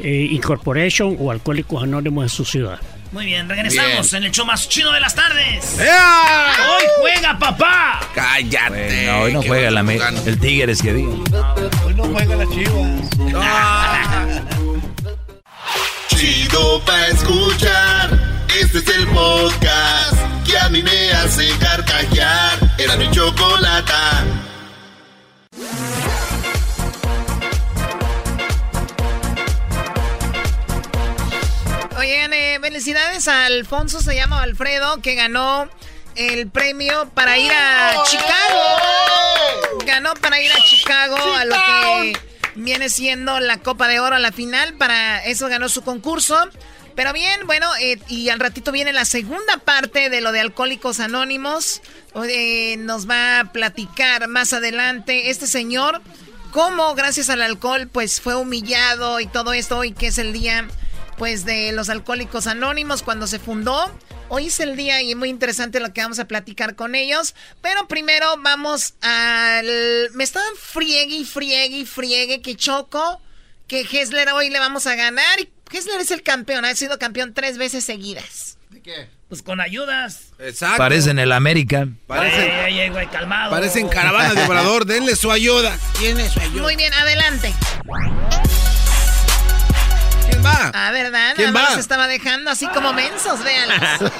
eh, 0.00 0.28
Incorporation 0.30 1.16
o 1.18 1.32
Alcohólicos 1.32 1.82
Anónimos 1.82 2.22
en 2.22 2.28
su 2.28 2.44
ciudad. 2.44 2.78
Muy 3.10 3.24
bien, 3.24 3.48
regresamos 3.48 4.12
en 4.12 4.24
el 4.24 4.32
show 4.32 4.44
más 4.44 4.68
chido 4.68 4.92
de 4.92 5.00
las 5.00 5.14
tardes. 5.14 5.78
¡Ea! 5.80 6.52
¡Hoy 6.76 6.84
juega 7.00 7.38
papá! 7.38 8.00
Cállate. 8.14 9.06
No, 9.06 9.20
hoy 9.20 9.32
no 9.32 9.42
juega 9.42 9.70
la 9.70 9.80
el 9.80 10.38
Tigres 10.38 10.82
que 10.82 10.92
diga. 10.92 11.54
Hoy 11.86 11.94
no 11.94 12.04
juega 12.04 12.36
la 12.36 12.46
chivas. 12.50 13.08
Chido 16.08 16.84
pa' 16.84 17.06
escuchar. 17.06 18.10
Este 18.60 18.78
es 18.78 18.88
el 18.88 19.06
podcast 19.08 20.16
que 20.44 20.58
a 20.58 20.68
mí 20.68 20.82
me 20.82 21.12
hace 21.12 21.48
carcajear. 21.58 22.58
Era 22.76 22.96
mi 22.96 23.10
chocolata. 23.10 24.24
Oigan, 32.08 32.32
eh, 32.32 32.58
felicidades 32.62 33.28
a 33.28 33.44
Alfonso, 33.44 34.00
se 34.00 34.14
llama 34.14 34.42
Alfredo, 34.42 35.02
que 35.02 35.14
ganó 35.14 35.68
el 36.14 36.48
premio 36.48 37.10
para 37.10 37.36
ir 37.36 37.52
a 37.52 38.02
Chicago. 38.04 39.78
Ganó 39.84 40.14
para 40.14 40.40
ir 40.40 40.50
a 40.50 40.56
Chicago 40.64 41.18
a 41.34 41.44
lo 41.44 41.54
que 41.54 42.18
viene 42.54 42.88
siendo 42.88 43.38
la 43.40 43.58
Copa 43.58 43.88
de 43.88 44.00
Oro 44.00 44.16
a 44.16 44.20
la 44.20 44.32
final. 44.32 44.72
Para 44.78 45.22
eso 45.26 45.48
ganó 45.48 45.68
su 45.68 45.82
concurso. 45.82 46.48
Pero 46.94 47.12
bien, 47.12 47.40
bueno, 47.44 47.68
eh, 47.78 47.98
y 48.08 48.30
al 48.30 48.40
ratito 48.40 48.72
viene 48.72 48.94
la 48.94 49.04
segunda 49.04 49.58
parte 49.58 50.08
de 50.08 50.22
lo 50.22 50.32
de 50.32 50.40
Alcohólicos 50.40 51.00
Anónimos. 51.00 51.82
Eh, 52.26 52.76
nos 52.78 53.06
va 53.06 53.40
a 53.40 53.52
platicar 53.52 54.28
más 54.28 54.54
adelante 54.54 55.28
este 55.28 55.46
señor 55.46 56.00
cómo 56.52 56.94
gracias 56.94 57.28
al 57.28 57.42
alcohol 57.42 57.90
pues 57.92 58.22
fue 58.22 58.34
humillado 58.34 59.20
y 59.20 59.26
todo 59.26 59.52
esto 59.52 59.76
hoy 59.76 59.92
que 59.92 60.06
es 60.06 60.16
el 60.16 60.32
día 60.32 60.66
pues 61.18 61.44
de 61.44 61.72
los 61.72 61.88
alcohólicos 61.88 62.46
anónimos 62.46 63.02
cuando 63.02 63.26
se 63.26 63.38
fundó. 63.38 63.92
Hoy 64.28 64.46
es 64.46 64.60
el 64.60 64.76
día 64.76 65.02
y 65.02 65.10
es 65.10 65.16
muy 65.16 65.28
interesante 65.28 65.80
lo 65.80 65.92
que 65.92 66.00
vamos 66.02 66.18
a 66.18 66.26
platicar 66.26 66.74
con 66.76 66.94
ellos. 66.94 67.34
Pero 67.60 67.88
primero 67.88 68.36
vamos 68.38 68.94
al... 69.00 70.10
Me 70.14 70.22
estaban 70.24 70.52
friegue 70.56 71.16
y 71.16 71.24
friegue 71.24 71.78
y 71.78 71.86
friegue 71.86 72.40
que 72.40 72.54
Choco, 72.56 73.20
que 73.66 73.80
Hessler 73.80 74.28
hoy 74.32 74.50
le 74.50 74.58
vamos 74.58 74.86
a 74.86 74.94
ganar. 74.94 75.40
Y 75.40 75.48
Hessler 75.70 76.00
es 76.00 76.10
el 76.10 76.22
campeón, 76.22 76.64
ha 76.64 76.74
sido 76.74 76.98
campeón 76.98 77.34
tres 77.34 77.58
veces 77.58 77.84
seguidas. 77.84 78.58
¿De 78.70 78.80
qué? 78.82 79.08
Pues 79.28 79.42
con 79.42 79.60
ayudas. 79.60 80.28
Exacto. 80.38 80.78
Parecen 80.78 81.18
el 81.18 81.32
América. 81.32 81.88
Parecen, 82.06 82.50
Ey, 82.50 82.78
ey, 82.80 82.88
güey, 82.90 83.06
calmado. 83.08 83.50
parecen 83.50 83.88
caravana 83.88 84.34
de 84.34 84.42
obrador. 84.44 84.86
Denle 84.86 85.16
su 85.16 85.30
ayuda. 85.32 85.76
Tiene 85.98 86.28
su 86.30 86.38
ayuda. 86.40 86.62
Muy 86.62 86.76
bien, 86.76 86.94
adelante. 86.94 87.52
¿Quién 90.38 90.52
va? 90.52 90.70
Ah, 90.72 90.92
¿verdad? 90.92 91.32
¿Quién 91.34 91.52
Nada 91.52 91.64
más 91.64 91.70
va? 91.70 91.74
se 91.74 91.80
estaba 91.80 92.06
dejando 92.06 92.50
así 92.50 92.66
como 92.68 92.92
mensos, 92.92 93.42
véanlos. 93.42 94.12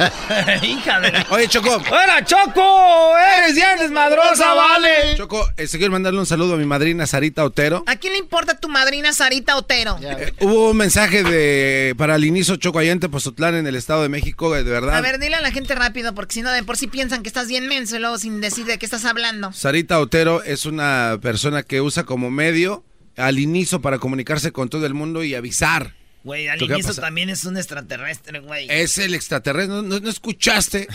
Hija 0.65 1.01
de... 1.01 1.25
Oye, 1.31 1.47
Choco. 1.47 1.77
¡Hola, 1.77 2.25
Choco! 2.25 3.13
¡Eres 3.39 3.55
ya 3.55 3.77
desmadrosa, 3.77 4.53
vale! 4.55 5.15
Choco, 5.17 5.49
este, 5.57 5.79
quiero 5.79 5.93
mandarle 5.93 6.19
un 6.19 6.27
saludo 6.27 6.55
a 6.55 6.57
mi 6.57 6.65
madrina 6.65 7.07
Sarita 7.07 7.45
Otero. 7.45 7.85
¿A 7.87 7.97
quién 7.97 8.15
le 8.15 8.19
importa 8.19 8.59
tu 8.59 8.69
madrina 8.69 9.13
Sarita 9.13 9.57
Otero? 9.57 9.97
Eh, 10.03 10.33
hubo 10.41 10.71
un 10.71 10.77
mensaje 10.77 11.23
de 11.23 11.95
para 11.97 12.17
el 12.17 12.25
inicio 12.25 12.57
Choco 12.57 12.81
allá 12.81 12.91
en 12.91 13.01
Tepozotlán, 13.01 13.55
en 13.55 13.67
el 13.69 13.77
Estado 13.77 14.03
de 14.03 14.09
México, 14.09 14.57
eh, 14.57 14.65
de 14.65 14.71
verdad. 14.73 14.97
A 14.97 15.01
ver, 15.01 15.21
dile 15.21 15.37
a 15.37 15.41
la 15.41 15.53
gente 15.53 15.77
rápido, 15.77 16.15
porque 16.17 16.35
si 16.35 16.43
no, 16.43 16.51
de 16.51 16.65
por 16.65 16.77
sí 16.77 16.89
piensan 16.89 17.23
que 17.23 17.29
estás 17.29 17.47
bien 17.47 17.69
menso 17.69 17.95
y 17.95 18.01
luego 18.01 18.19
sin 18.19 18.41
decir 18.41 18.67
de 18.67 18.79
qué 18.79 18.87
estás 18.87 19.05
hablando. 19.05 19.53
Sarita 19.53 20.01
Otero 20.01 20.43
es 20.43 20.67
una 20.67 21.19
persona 21.23 21.63
que 21.63 21.81
usa 21.81 22.03
como 22.03 22.29
medio 22.31 22.83
al 23.17 23.39
inicio 23.39 23.81
para 23.81 23.99
comunicarse 23.99 24.51
con 24.53 24.69
todo 24.69 24.85
el 24.85 24.95
mundo 24.95 25.23
y 25.23 25.35
avisar. 25.37 25.98
Güey, 26.25 26.49
al 26.49 26.61
inicio 26.63 26.95
también 26.95 27.31
es 27.31 27.45
un 27.45 27.57
extraterrestre, 27.57 28.41
güey. 28.41 28.67
Es 28.71 28.99
el 28.99 29.15
extraterrestre, 29.15 29.75
¿no, 29.75 29.83
no- 29.83 30.01
no 30.01 30.11
escuchaste? 30.11 30.87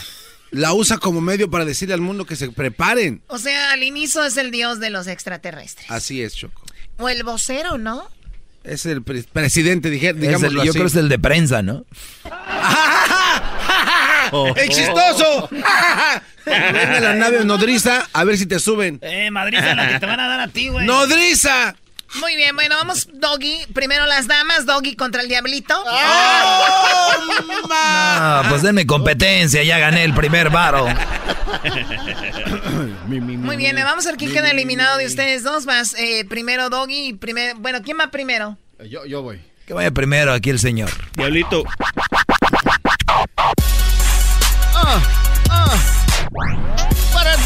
La 0.51 0.73
usa 0.73 0.97
como 0.99 1.19
medio 1.21 1.49
para 1.49 1.65
decirle 1.65 1.95
al 1.95 2.01
mundo 2.01 2.25
que 2.25 2.35
se 2.35 2.51
preparen. 2.51 3.23
O 3.27 3.39
sea, 3.39 3.71
al 3.71 3.81
inicio 3.83 4.23
es 4.23 4.37
el 4.37 4.51
dios 4.51 4.79
de 4.79 4.91
los 4.91 5.07
extraterrestres. 5.07 5.89
Así 5.89 6.21
es, 6.21 6.35
Choco. 6.35 6.61
O 6.97 7.09
el 7.09 7.23
vocero, 7.23 7.77
¿no? 7.79 8.07
Es 8.63 8.85
el 8.85 9.01
pre- 9.01 9.23
presidente, 9.23 9.89
dije, 9.89 10.13
digámoslo 10.13 10.63
yo 10.63 10.71
así. 10.71 10.79
creo 10.79 10.83
que 10.83 10.87
es 10.91 10.95
el 10.95 11.09
de 11.09 11.19
prensa, 11.19 11.63
¿no? 11.63 11.85
¡El 14.55 14.69
chistoso! 14.69 15.49
Venga 16.45 16.99
la 16.99 17.13
nave 17.15 17.43
nodriza, 17.45 18.07
a 18.13 18.23
ver 18.23 18.37
si 18.37 18.45
te 18.45 18.59
suben. 18.59 18.99
Eh, 19.01 19.29
Madrid 19.31 19.57
es 19.59 19.75
la 19.75 19.87
que 19.89 19.99
te 19.99 20.05
van 20.05 20.19
a 20.19 20.27
dar 20.27 20.39
a 20.39 20.47
ti, 20.47 20.69
güey. 20.69 20.85
¡Nodriza! 20.85 21.75
Muy 22.19 22.35
bien, 22.35 22.55
bueno, 22.55 22.75
vamos, 22.75 23.07
Doggy. 23.13 23.65
Primero 23.73 24.05
las 24.05 24.27
damas, 24.27 24.65
Doggy 24.65 24.95
contra 24.95 25.21
el 25.21 25.27
diablito. 25.27 25.73
Ah, 27.75 28.43
pues 28.49 28.61
denme 28.61 28.85
competencia, 28.85 29.63
ya 29.63 29.79
gané 29.79 30.03
el 30.03 30.13
primer 30.13 30.49
varo. 30.49 30.85
Muy 33.07 33.57
bien, 33.57 33.75
vamos 33.75 34.05
a 34.05 34.09
ver 34.09 34.17
quién 34.17 34.31
queda 34.31 34.51
eliminado 34.51 34.97
de 34.97 35.05
ustedes 35.05 35.43
dos. 35.43 35.65
Más 35.65 35.95
eh, 35.97 36.25
primero 36.25 36.69
Doggy 36.69 37.07
y 37.07 37.13
primero. 37.13 37.57
Bueno, 37.59 37.81
¿quién 37.83 37.97
va 37.99 38.07
primero? 38.11 38.57
Yo, 38.89 39.05
yo 39.05 39.21
voy. 39.21 39.41
Que 39.65 39.73
vaya 39.73 39.91
primero 39.91 40.33
aquí 40.33 40.49
el 40.49 40.59
señor. 40.59 40.89
Diablito. 41.15 41.63
Ah, 44.75 45.01
ah. 45.49 45.75
Para 47.13 47.37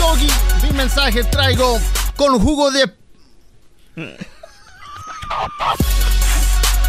mensaje 0.77 1.23
traigo 1.23 1.80
con 2.15 2.39
jugo 2.39 2.72
de... 2.72 2.91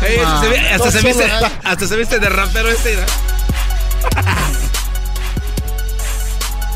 Ey, 0.02 0.20
Ah, 0.24 0.38
se 0.42 0.48
ve- 0.48 0.70
hasta, 0.70 0.84
no 0.86 0.92
se 0.92 1.00
viste, 1.02 1.24
hasta 1.64 1.86
se 1.88 1.96
viste 1.96 2.18
de 2.20 2.28
rapero 2.28 2.68
este. 2.70 2.94
¿no? 2.96 3.02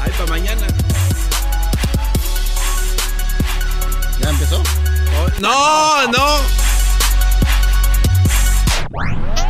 Ay, 0.03 0.11
para 0.19 0.27
mañana. 0.31 0.67
¿Ya 4.21 4.31
empezó? 4.31 4.63
No, 5.39 6.09
no. 6.09 6.41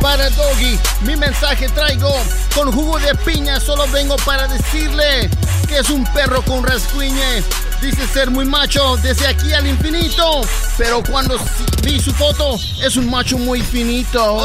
Para 0.01 0.29
Doggy, 0.31 0.77
mi 1.01 1.15
mensaje 1.15 1.69
traigo 1.69 2.13
con 2.53 2.71
jugo 2.71 2.99
de 2.99 3.15
piña. 3.15 3.59
Solo 3.59 3.87
vengo 3.87 4.15
para 4.17 4.47
decirle 4.47 5.29
que 5.67 5.79
es 5.79 5.89
un 5.89 6.03
perro 6.13 6.41
con 6.43 6.63
rascuñe. 6.63 7.41
Dice 7.83 8.07
ser 8.07 8.31
muy 8.31 8.45
macho 8.45 8.95
desde 9.03 9.27
aquí 9.27 9.51
al 9.53 9.67
infinito. 9.67 10.41
Pero 10.77 11.03
cuando 11.03 11.37
vi 11.83 11.99
su 11.99 12.11
foto, 12.13 12.57
es 12.81 12.95
un 12.95 13.09
macho 13.09 13.37
muy 13.37 13.61
finito. 13.61 14.39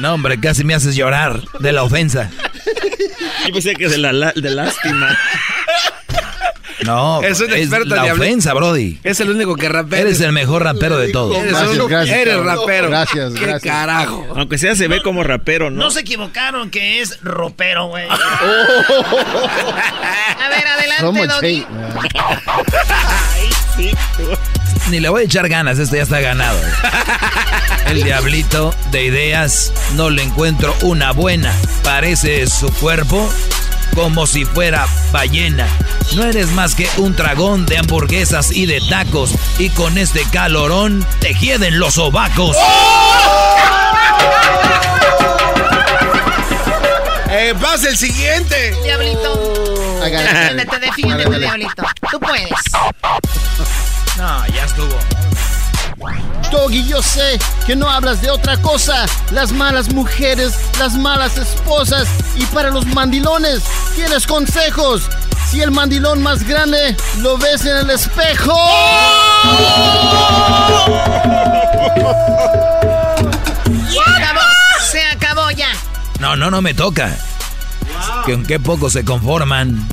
No, 0.00 0.14
hombre, 0.14 0.38
casi 0.38 0.64
me 0.64 0.74
haces 0.74 0.94
llorar 0.96 1.40
de 1.60 1.72
la 1.72 1.82
ofensa. 1.82 2.30
Yo 3.46 3.52
pensé 3.54 3.74
que 3.74 3.88
de 3.88 3.98
la- 3.98 4.32
de 4.34 4.50
lástima. 4.50 5.16
No, 6.84 7.22
Es 7.24 7.40
un 7.40 7.52
experto 7.52 7.94
la 7.94 8.02
diablo. 8.04 8.22
ofensa, 8.22 8.52
Brody. 8.54 8.98
Es 9.02 9.20
el 9.20 9.30
único 9.30 9.56
que 9.56 9.68
rapea. 9.68 10.00
Eres 10.00 10.20
el 10.20 10.32
mejor 10.32 10.62
rapero 10.64 10.98
de 10.98 11.08
todos. 11.12 11.36
Eres, 11.36 11.50
Gracias, 11.52 11.78
un- 11.78 11.88
gracias, 11.88 12.18
eres 12.18 12.36
rapero. 12.38 12.88
Gracias, 12.90 13.32
¿Qué 13.34 13.40
gracias. 13.46 13.62
carajo? 13.74 14.26
Aunque 14.36 14.58
sea, 14.58 14.74
se 14.76 14.88
ve 14.88 15.02
como 15.02 15.22
rapero, 15.24 15.70
¿no? 15.70 15.84
No 15.84 15.90
se 15.90 16.00
equivocaron 16.00 16.70
que 16.70 17.00
es 17.00 17.20
ropero, 17.22 17.86
güey. 17.88 18.06
A 18.08 18.18
ver, 20.48 20.66
adelante, 20.66 21.00
Somos 21.00 21.28
Doggy. 21.28 21.66
hate, 23.78 23.96
Ni 24.90 25.00
le 25.00 25.08
voy 25.08 25.22
a 25.22 25.24
echar 25.24 25.48
ganas, 25.48 25.78
esto 25.78 25.96
ya 25.96 26.02
está 26.02 26.20
ganado. 26.20 26.58
El 27.86 28.02
diablito 28.02 28.74
de 28.90 29.04
ideas 29.04 29.72
no 29.94 30.10
le 30.10 30.22
encuentro 30.22 30.74
una 30.82 31.12
buena. 31.12 31.52
Parece 31.82 32.46
su 32.46 32.70
cuerpo 32.74 33.30
como 33.94 34.26
si 34.26 34.44
fuera 34.44 34.86
ballena. 35.12 35.66
No 36.14 36.24
eres 36.24 36.48
más 36.50 36.74
que 36.74 36.88
un 36.98 37.14
dragón 37.16 37.66
de 37.66 37.78
hamburguesas 37.78 38.50
y 38.52 38.66
de 38.66 38.80
tacos. 38.88 39.32
Y 39.58 39.70
con 39.70 39.98
este 39.98 40.24
calorón 40.30 41.04
te 41.20 41.34
hieden 41.34 41.78
los 41.78 41.94
sobacos. 41.94 42.56
Eh, 47.30 47.54
pasa 47.60 47.88
el 47.88 47.96
siguiente. 47.96 48.76
Diablito. 48.84 50.00
Haga- 50.04 50.22
Defiéndete, 50.22 50.78
defiéndete. 50.78 51.38
Diablito. 51.38 51.82
Tú 52.10 52.20
puedes. 52.20 52.50
No, 54.16 54.46
ya 54.48 54.64
estuvo. 54.64 54.96
Doggy, 56.50 56.86
yo 56.86 57.02
sé 57.02 57.38
que 57.66 57.74
no 57.74 57.88
hablas 57.88 58.20
de 58.20 58.30
otra 58.30 58.56
cosa. 58.58 59.06
Las 59.30 59.52
malas 59.52 59.92
mujeres, 59.92 60.54
las 60.78 60.94
malas 60.94 61.36
esposas. 61.36 62.08
Y 62.36 62.44
para 62.46 62.70
los 62.70 62.86
mandilones, 62.86 63.62
tienes 63.94 64.26
consejos. 64.26 65.02
Si 65.50 65.60
el 65.60 65.70
mandilón 65.70 66.22
más 66.22 66.46
grande 66.46 66.96
lo 67.18 67.38
ves 67.38 67.64
en 67.64 67.76
el 67.76 67.90
espejo. 67.90 68.56
Se 73.90 74.00
acabó. 74.00 74.40
Se 74.90 75.02
acabó 75.06 75.50
ya. 75.50 75.68
No, 76.20 76.36
no, 76.36 76.50
no 76.50 76.62
me 76.62 76.74
toca. 76.74 77.16
Que 78.26 78.32
en 78.32 78.46
qué 78.46 78.58
poco 78.58 78.90
se 78.90 79.04
conforman. 79.04 79.88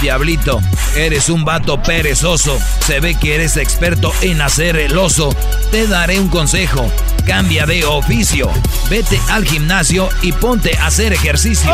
Diablito, 0.00 0.60
eres 0.96 1.28
un 1.28 1.44
vato 1.44 1.82
perezoso. 1.82 2.58
Se 2.86 3.00
ve 3.00 3.14
que 3.16 3.34
eres 3.34 3.58
experto 3.58 4.10
en 4.22 4.40
hacer 4.40 4.76
el 4.76 4.96
oso. 4.96 5.34
Te 5.70 5.86
daré 5.86 6.18
un 6.18 6.28
consejo. 6.28 6.90
Cambia 7.26 7.66
de 7.66 7.84
oficio. 7.84 8.50
Vete 8.88 9.20
al 9.28 9.44
gimnasio 9.44 10.08
y 10.22 10.32
ponte 10.32 10.74
a 10.78 10.86
hacer 10.86 11.12
ejercicio. 11.12 11.70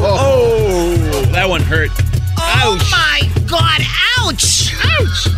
Oh, 0.00 0.94
that 1.32 1.48
one 1.48 1.62
hurt. 1.62 1.92
Oh 2.36 2.76
my 2.90 3.20
God. 3.46 3.80
Ouch. 4.18 4.72
Ouch. 4.98 5.28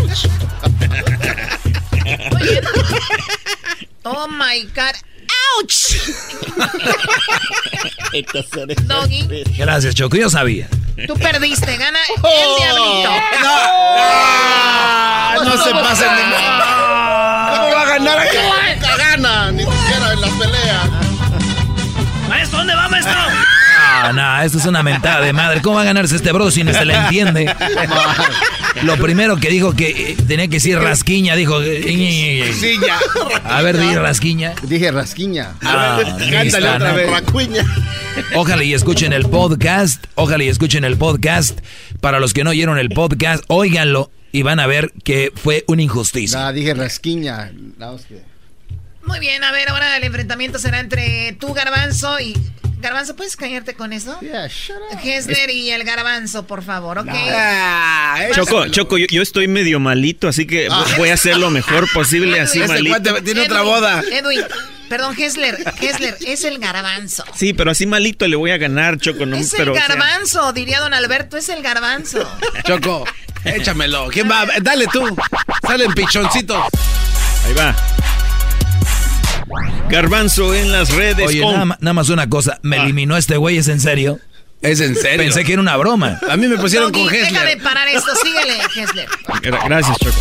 Ouch. 0.00 0.26
Oh 4.06 4.26
my 4.28 4.64
God. 4.74 4.94
Ouch. 5.60 5.94
Doggy, 8.86 9.44
Gracias, 9.56 9.94
Choco. 9.94 10.16
Yo 10.16 10.30
sabía. 10.30 10.68
tú 11.06 11.14
perdiste. 11.14 11.76
Gana 11.76 11.98
el 12.08 12.56
diablito. 12.58 13.10
Ah, 13.46 15.36
no 15.44 15.52
se 15.62 15.70
pasen 15.72 16.16
de 16.16 16.22
¿Cómo 16.22 17.74
va 17.74 17.82
a 17.82 17.86
ganar 17.86 18.18
aquí? 18.20 18.36
Nunca 18.74 18.96
gana, 18.96 19.50
ni 19.52 19.64
siquiera 19.64 20.12
en 20.12 20.20
las 20.20 20.30
peleas. 20.30 20.88
Maestro, 22.28 22.58
¿dónde 22.58 22.74
va, 22.74 22.88
maestro? 22.88 23.14
Ah, 23.96 24.12
no, 24.12 24.42
esto 24.42 24.58
es 24.58 24.66
una 24.66 24.82
mentada 24.82 25.20
de 25.20 25.32
madre. 25.32 25.62
¿Cómo 25.62 25.76
va 25.76 25.82
a 25.82 25.84
ganarse 25.84 26.16
este 26.16 26.32
bro 26.32 26.50
si 26.50 26.64
no 26.64 26.72
se 26.72 26.84
le 26.84 26.94
entiende? 26.94 27.54
Lo 28.82 28.96
primero 28.96 29.36
que 29.36 29.48
dijo 29.48 29.74
que 29.74 30.10
eh, 30.12 30.16
tenía 30.26 30.46
que 30.48 30.54
decir 30.56 30.78
rasquiña, 30.78 31.36
dijo. 31.36 31.62
eh, 31.62 32.52
Sí, 32.58 32.76
ya. 32.84 32.98
A 33.44 33.62
ver, 33.62 33.78
di 33.78 33.94
rasquiña. 33.94 34.54
Dije 34.62 34.90
rasquiña. 34.90 35.52
Ah, 35.62 36.00
Cántale 36.30 36.68
otra 36.70 36.90
¿no? 36.90 36.96
vez. 36.96 37.10
Racuña. 37.10 37.64
Ojalá 38.34 38.64
y 38.64 38.74
escuchen 38.74 39.12
el 39.12 39.26
podcast. 39.28 40.04
Ojalá 40.16 40.42
y 40.44 40.48
escuchen 40.48 40.84
el 40.84 40.96
podcast. 40.96 41.60
Para 42.00 42.18
los 42.20 42.34
que 42.34 42.42
no 42.44 42.50
oyeron 42.50 42.78
el 42.78 42.88
podcast, 42.90 43.44
óiganlo 43.48 44.10
y 44.32 44.42
van 44.42 44.58
a 44.58 44.66
ver 44.66 44.92
que 45.04 45.32
fue 45.34 45.64
una 45.68 45.82
injusticia. 45.82 46.38
No, 46.40 46.52
dije 46.52 46.74
rasquiña. 46.74 47.52
No, 47.78 47.96
Muy 49.04 49.20
bien, 49.20 49.44
a 49.44 49.52
ver, 49.52 49.68
ahora 49.68 49.96
el 49.96 50.02
enfrentamiento 50.04 50.58
será 50.58 50.80
entre 50.80 51.36
tú, 51.38 51.54
Garbanzo, 51.54 52.18
y... 52.20 52.34
Garbanzo, 52.84 53.16
¿puedes 53.16 53.34
callarte 53.34 53.74
con 53.74 53.92
eso? 53.94 54.18
Yeah, 54.20 54.46
shut 54.46 54.76
up. 54.92 54.98
Hessler 55.02 55.48
y 55.50 55.70
el 55.70 55.84
Garbanzo, 55.84 56.46
por 56.46 56.62
favor, 56.62 56.98
¿ok? 56.98 57.08
Ah, 57.32 58.26
Choco, 58.34 58.68
Choco, 58.68 58.98
yo, 58.98 59.06
yo 59.10 59.22
estoy 59.22 59.48
medio 59.48 59.80
malito, 59.80 60.28
así 60.28 60.46
que 60.46 60.68
voy 60.98 61.08
a 61.08 61.14
hacer 61.14 61.38
lo 61.38 61.50
mejor 61.50 61.90
posible 61.92 62.38
así 62.40 62.60
malito. 62.60 63.00
cuate 63.00 63.22
tiene 63.22 63.40
otra 63.42 63.62
boda. 63.62 64.02
Edwin, 64.12 64.42
perdón, 64.90 65.16
Hessler, 65.18 65.56
Hessler, 65.80 66.16
es 66.26 66.44
el 66.44 66.58
Garbanzo. 66.58 67.24
Sí, 67.34 67.54
pero 67.54 67.70
así 67.70 67.86
malito 67.86 68.28
le 68.28 68.36
voy 68.36 68.50
a 68.50 68.58
ganar, 68.58 68.98
Choco. 68.98 69.24
No, 69.24 69.36
Es 69.36 69.52
el 69.54 69.58
pero, 69.58 69.72
o 69.72 69.76
sea, 69.76 69.88
garbanzo, 69.88 70.52
diría 70.52 70.80
don 70.80 70.92
Alberto, 70.94 71.36
es 71.38 71.48
el 71.48 71.62
garbanzo. 71.62 72.30
Choco, 72.64 73.04
échamelo. 73.44 74.08
¿Quién 74.08 74.30
va? 74.30 74.46
Dale 74.60 74.86
tú. 74.88 75.16
Salen 75.66 75.92
pichoncitos. 75.94 76.62
ahí 77.46 77.54
va. 77.54 77.74
Garbanzo 79.88 80.54
en 80.54 80.72
las 80.72 80.90
redes. 80.90 81.26
Oye, 81.26 81.40
con- 81.42 81.52
nada, 81.52 81.78
nada 81.80 81.92
más 81.94 82.08
una 82.08 82.28
cosa. 82.28 82.58
Me 82.62 82.76
eliminó 82.78 83.16
este 83.16 83.36
güey, 83.36 83.58
¿es 83.58 83.68
en 83.68 83.80
serio? 83.80 84.18
¿Es 84.62 84.80
en 84.80 84.94
serio? 84.96 85.18
Pensé 85.18 85.44
que 85.44 85.52
era 85.52 85.60
una 85.62 85.76
broma. 85.76 86.18
A 86.30 86.36
mí 86.36 86.46
me 86.48 86.56
pusieron 86.56 86.90
Doggy, 86.90 87.04
con 87.04 87.14
Hessler. 87.14 87.62
parar 87.62 87.86
esto, 87.88 88.10
síguele, 88.22 88.54
Hessler. 88.74 89.08
Gra- 89.42 89.64
Gracias, 89.68 89.96
Choco. 89.98 90.16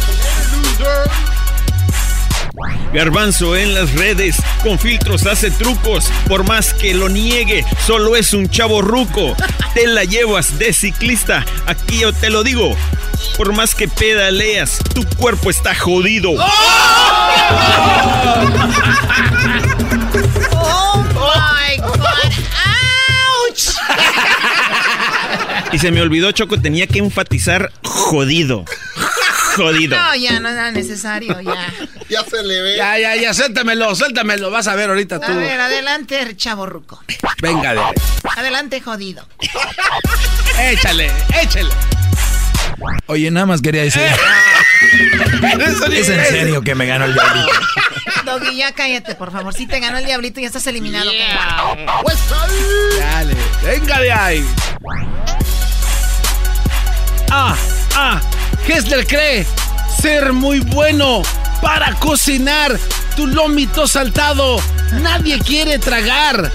Garbanzo 2.93 3.55
en 3.55 3.73
las 3.73 3.93
redes, 3.93 4.35
con 4.61 4.77
filtros 4.77 5.25
hace 5.25 5.49
trucos, 5.49 6.11
por 6.27 6.43
más 6.43 6.75
que 6.75 6.93
lo 6.93 7.09
niegue, 7.09 7.65
solo 7.87 8.15
es 8.15 8.33
un 8.33 8.47
chavo 8.47 8.83
ruco. 8.83 9.35
Te 9.73 9.87
la 9.87 10.03
llevas 10.03 10.59
de 10.59 10.71
ciclista, 10.71 11.43
aquí 11.65 12.01
yo 12.01 12.13
te 12.13 12.29
lo 12.29 12.43
digo. 12.43 12.77
Por 13.37 13.53
más 13.53 13.73
que 13.73 13.87
pedaleas, 13.87 14.77
tu 14.93 15.03
cuerpo 15.17 15.49
está 15.49 15.73
jodido. 15.73 16.31
Oh 20.51 21.03
my 21.15 21.77
God, 21.77 22.33
ouch. 23.49 23.69
Y 25.71 25.79
se 25.79 25.91
me 25.91 26.01
olvidó, 26.01 26.31
Choco, 26.31 26.61
tenía 26.61 26.85
que 26.85 26.99
enfatizar 26.99 27.71
jodido. 27.83 28.65
Jodido. 29.55 29.97
No, 29.97 30.15
ya 30.15 30.39
no 30.39 30.49
era 30.49 30.71
necesario, 30.71 31.39
ya. 31.41 31.73
Ya 32.09 32.23
se 32.23 32.43
le 32.43 32.61
ve. 32.61 32.77
Ya, 32.77 32.99
ya, 32.99 33.15
ya, 33.15 33.33
suéltamelo, 33.33 33.95
suéltamelo. 33.95 34.51
Vas 34.51 34.67
a 34.67 34.75
ver 34.75 34.89
ahorita 34.89 35.19
tú. 35.19 35.31
A 35.31 35.35
ver, 35.35 35.59
adelante, 35.59 36.35
chavo 36.35 36.65
ruco. 36.67 37.01
Venga, 37.41 37.73
de. 37.73 37.81
Adelante, 38.35 38.81
jodido. 38.81 39.27
Échale, 40.59 41.09
échale. 41.41 41.69
Oye, 43.07 43.31
nada 43.31 43.45
más 43.47 43.61
quería 43.61 43.83
decir. 43.83 44.01
Ni 45.89 45.97
Es 45.97 46.09
en 46.09 46.25
serio 46.25 46.61
que 46.61 46.75
me 46.75 46.85
ganó 46.85 47.05
el 47.05 47.13
diablito. 47.13 47.51
Doggy, 48.25 48.57
ya 48.57 48.73
cállate, 48.73 49.15
por 49.15 49.31
favor. 49.31 49.53
Si 49.53 49.65
te 49.65 49.79
ganó 49.79 49.97
el 49.97 50.05
diablito, 50.05 50.39
ya 50.39 50.47
estás 50.47 50.67
eliminado. 50.67 51.09
cabrón. 51.11 51.85
Pues. 52.03 52.17
Dale. 52.99 53.35
Venga 53.63 53.99
de 53.99 54.11
ahí. 54.11 54.45
Ah, 57.31 57.55
ah. 57.95 58.21
Hessler 58.67 59.05
cree 59.05 59.45
ser 60.01 60.33
muy 60.33 60.59
bueno 60.59 61.21
para 61.61 61.93
cocinar, 61.95 62.77
tu 63.15 63.27
lomito 63.27 63.87
saltado. 63.87 64.57
Nadie 65.01 65.39
quiere 65.39 65.79
tragar. 65.79 66.51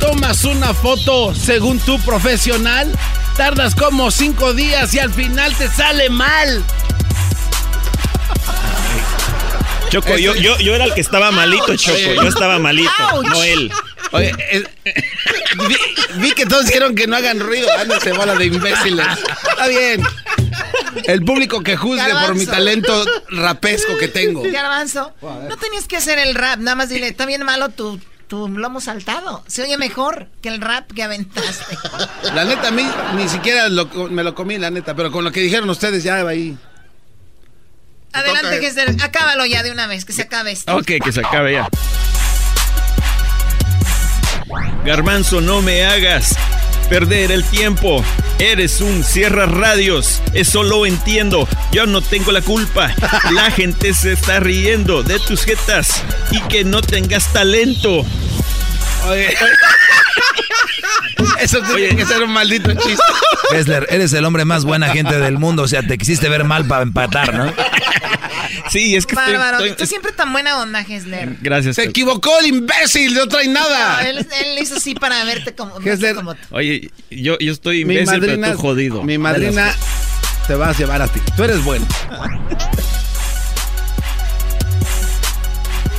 Tomas 0.00 0.44
una 0.44 0.74
foto 0.74 1.34
según 1.34 1.78
tu 1.80 2.00
profesional. 2.00 2.90
Tardas 3.36 3.74
como 3.74 4.10
cinco 4.10 4.52
días 4.52 4.92
y 4.94 4.98
al 4.98 5.12
final 5.12 5.54
te 5.54 5.68
sale 5.68 6.10
mal. 6.10 6.64
Choco, 9.90 10.18
yo, 10.18 10.34
yo, 10.34 10.58
yo 10.58 10.74
era 10.74 10.84
el 10.84 10.94
que 10.94 11.00
estaba 11.00 11.30
malito, 11.30 11.74
Choco. 11.76 11.98
Yo 11.98 12.28
estaba 12.28 12.58
malito, 12.58 13.22
no 13.22 13.42
él. 13.42 13.72
Oye, 14.12 14.32
eh, 14.50 14.64
vi, 15.68 15.76
vi 16.16 16.32
que 16.32 16.46
todos 16.46 16.66
dijeron 16.66 16.94
que 16.94 17.06
no 17.06 17.16
hagan 17.16 17.40
ruido. 17.40 17.68
Ándase, 17.78 18.12
bola 18.12 18.34
de 18.34 18.46
imbéciles. 18.46 19.06
Está 19.50 19.66
bien. 19.68 20.02
El 21.04 21.24
público 21.24 21.62
que 21.62 21.76
juzgue 21.76 22.10
por 22.26 22.34
mi 22.34 22.46
talento 22.46 23.04
rapesco 23.30 23.96
que 23.98 24.08
tengo. 24.08 24.42
Garbanzo, 24.50 25.12
no 25.22 25.56
tenías 25.56 25.86
que 25.86 25.96
hacer 25.96 26.18
el 26.18 26.34
rap, 26.34 26.58
nada 26.58 26.74
más 26.74 26.88
dile, 26.88 27.08
está 27.08 27.26
bien 27.26 27.42
malo 27.44 27.68
tu, 27.70 28.00
tu 28.26 28.48
lomo 28.48 28.80
saltado. 28.80 29.42
Se 29.46 29.62
oye 29.62 29.76
mejor 29.78 30.28
que 30.42 30.48
el 30.48 30.60
rap 30.60 30.90
que 30.92 31.02
aventaste. 31.02 31.76
La 32.34 32.44
neta, 32.44 32.68
a 32.68 32.70
mí 32.70 32.86
ni 33.16 33.28
siquiera 33.28 33.68
lo- 33.68 33.86
me 34.10 34.22
lo 34.22 34.34
comí, 34.34 34.58
la 34.58 34.70
neta. 34.70 34.94
Pero 34.94 35.10
con 35.10 35.24
lo 35.24 35.32
que 35.32 35.40
dijeron 35.40 35.68
ustedes, 35.70 36.02
ya 36.02 36.22
va 36.24 36.30
ahí. 36.30 36.56
Adelante, 38.12 38.58
Gester, 38.60 38.96
acábalo 39.02 39.44
ya 39.46 39.62
de 39.62 39.70
una 39.70 39.86
vez, 39.86 40.04
que 40.04 40.12
se 40.14 40.22
acabe 40.22 40.52
esto. 40.52 40.74
Ok, 40.76 40.92
que 41.04 41.12
se 41.12 41.20
acabe 41.20 41.52
ya. 41.52 41.68
Garbanzo, 44.84 45.40
no 45.42 45.60
me 45.60 45.84
hagas 45.84 46.34
perder 46.88 47.32
el 47.32 47.44
tiempo. 47.44 48.04
Eres 48.38 48.80
un 48.80 49.04
cierra 49.04 49.46
radios. 49.46 50.22
Eso 50.32 50.62
lo 50.62 50.86
entiendo. 50.86 51.48
Yo 51.72 51.86
no 51.86 52.00
tengo 52.00 52.32
la 52.32 52.42
culpa. 52.42 52.94
La 53.32 53.50
gente 53.50 53.94
se 53.94 54.12
está 54.12 54.40
riendo 54.40 55.02
de 55.02 55.18
tus 55.18 55.44
jetas 55.44 56.02
y 56.30 56.40
que 56.42 56.64
no 56.64 56.80
tengas 56.80 57.32
talento. 57.32 58.04
Oye. 59.06 59.36
Eso 61.40 61.60
tiene 61.62 61.96
que 61.96 62.04
ser 62.04 62.22
un 62.22 62.32
maldito 62.32 62.72
chiste. 62.74 63.02
Hessler, 63.52 63.86
eres 63.90 64.12
el 64.12 64.24
hombre 64.24 64.44
más 64.44 64.64
buena 64.64 64.88
gente 64.90 65.18
del 65.18 65.38
mundo. 65.38 65.62
O 65.62 65.68
sea, 65.68 65.82
te 65.82 65.96
quisiste 65.98 66.28
ver 66.28 66.44
mal 66.44 66.66
para 66.66 66.82
empatar, 66.82 67.32
¿no? 67.34 67.52
Sí, 68.70 68.96
es 68.96 69.06
que 69.06 69.14
estoy- 69.14 69.32
Bárbaro, 69.34 69.58
estoy- 69.64 69.76
tú 69.76 69.86
siempre 69.86 70.12
tan 70.12 70.32
buena 70.32 70.58
onda, 70.58 70.82
Gessler. 70.84 71.36
Gracias. 71.40 71.76
Se 71.76 71.84
equivocó 71.84 72.38
el 72.40 72.46
imbécil, 72.48 73.14
no 73.14 73.26
trae 73.28 73.46
nada. 73.48 74.02
No, 74.02 74.08
él, 74.08 74.18
él 74.18 74.58
hizo 74.60 74.76
así 74.76 74.94
para 74.94 75.22
verte 75.24 75.54
como, 75.54 75.80
Gessler, 75.80 76.14
como 76.16 76.34
tú. 76.34 76.40
Oye, 76.50 76.90
yo, 77.10 77.38
yo 77.38 77.52
estoy 77.52 77.84
Mi 77.84 77.94
imbécil, 77.94 78.20
madrina, 78.20 78.46
pero 78.48 78.56
tú 78.56 78.62
jodido. 78.62 79.02
mi 79.04 79.16
madrina 79.16 79.74
te 80.46 80.54
vas 80.54 80.76
a 80.76 80.78
llevar 80.78 81.02
a 81.02 81.08
ti. 81.08 81.20
Tú 81.36 81.44
eres 81.44 81.62
bueno. 81.64 81.86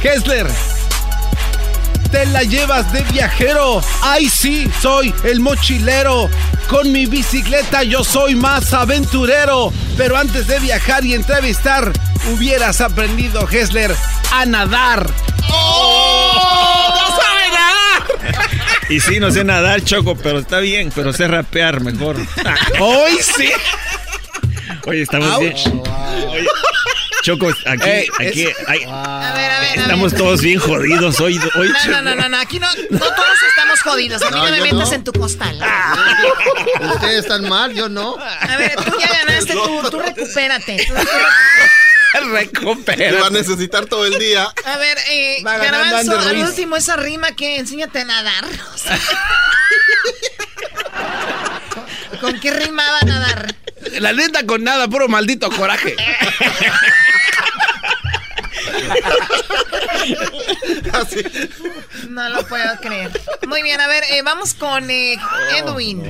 Kessler, 0.01 0.47
te 2.11 2.25
la 2.27 2.43
llevas 2.43 2.91
de 2.91 3.01
viajero. 3.03 3.81
Ay, 4.01 4.29
sí, 4.29 4.69
soy 4.81 5.13
el 5.23 5.39
mochilero. 5.39 6.29
Con 6.67 6.91
mi 6.91 7.05
bicicleta 7.05 7.83
yo 7.83 8.03
soy 8.03 8.35
más 8.35 8.73
aventurero. 8.73 9.71
Pero 9.97 10.17
antes 10.17 10.47
de 10.47 10.59
viajar 10.59 11.05
y 11.05 11.13
entrevistar, 11.13 11.91
hubieras 12.33 12.81
aprendido, 12.81 13.47
Hessler, 13.49 13.95
a 14.31 14.45
nadar. 14.45 15.09
¡Oh! 15.51 16.93
¡No 16.93 17.07
sabe 17.07 17.49
nadar! 17.51 18.49
Y 18.89 18.99
sí, 18.99 19.19
no 19.19 19.31
sé 19.31 19.43
nadar, 19.43 19.83
Choco, 19.83 20.15
pero 20.15 20.39
está 20.39 20.59
bien, 20.59 20.91
pero 20.93 21.13
sé 21.13 21.27
rapear 21.27 21.81
mejor. 21.81 22.17
Hoy 22.79 23.17
sí. 23.21 23.49
Oye, 24.85 25.01
estamos 25.03 25.29
Ouch. 25.37 25.41
bien. 25.41 25.83
Oye, 26.29 26.47
Choco, 27.21 27.49
aquí, 27.65 27.89
Ey, 27.89 28.07
aquí, 28.19 28.43
es- 28.47 28.55
hay- 28.67 28.83
A 28.83 29.33
ver, 29.35 29.51
a 29.51 29.59
ver, 29.59 29.79
a 29.79 29.81
estamos 29.83 30.11
ver. 30.13 30.21
todos 30.21 30.41
bien 30.41 30.59
jodidos 30.59 31.19
hoy. 31.19 31.39
hoy 31.55 31.69
No, 31.87 31.91
no, 31.91 32.01
no, 32.01 32.15
no, 32.15 32.29
no, 32.29 32.37
aquí 32.39 32.59
no, 32.59 32.67
no 32.89 32.99
todos 32.99 33.37
estamos 33.49 33.81
jodidos. 33.81 34.21
A 34.21 34.25
mí 34.31 34.37
no, 34.37 34.45
No, 34.45 34.51
me 34.51 34.61
metas 34.61 34.89
no. 34.89 34.93
en 34.95 35.03
tu 35.03 35.11
costal. 35.11 35.61
Ustedes 36.93 37.19
están 37.25 37.47
mal, 37.49 37.73
yo 37.73 37.89
no. 37.89 38.15
A 38.17 38.55
ver, 38.57 38.75
tú 38.75 38.93
ya 38.99 39.07
ganaste, 39.25 39.53
tú, 39.53 39.89
tú 39.91 39.99
recupérate. 40.05 40.85
Tú- 40.87 40.93
Recupera. 42.31 43.11
Te 43.11 43.21
va 43.21 43.27
a 43.27 43.29
necesitar 43.29 43.85
todo 43.85 44.03
el 44.05 44.17
día. 44.17 44.47
A 44.65 44.77
ver, 44.77 44.97
eh, 45.09 45.37
Garbanzo, 45.43 46.17
al 46.17 46.29
Ruiz. 46.31 46.43
último 46.49 46.75
esa 46.75 46.95
rima 46.95 47.33
que 47.35 47.57
enséñate 47.57 47.99
a 47.99 48.05
nadar. 48.05 48.45
O 48.73 48.77
sea, 48.79 48.99
¿Con 52.19 52.39
qué 52.39 52.51
rimaba 52.51 52.99
nadar? 53.05 53.53
La 53.99 54.11
neta 54.13 54.43
con 54.45 54.63
nada, 54.63 54.87
puro 54.87 55.07
maldito 55.07 55.49
coraje. 55.51 55.95
No 62.09 62.29
lo 62.29 62.45
puedo 62.47 62.75
creer. 62.81 63.09
Muy 63.47 63.61
bien, 63.63 63.79
a 63.81 63.87
ver, 63.87 64.03
eh, 64.11 64.21
vamos 64.23 64.53
con 64.53 64.89
eh, 64.89 65.17
Edwin. 65.57 66.01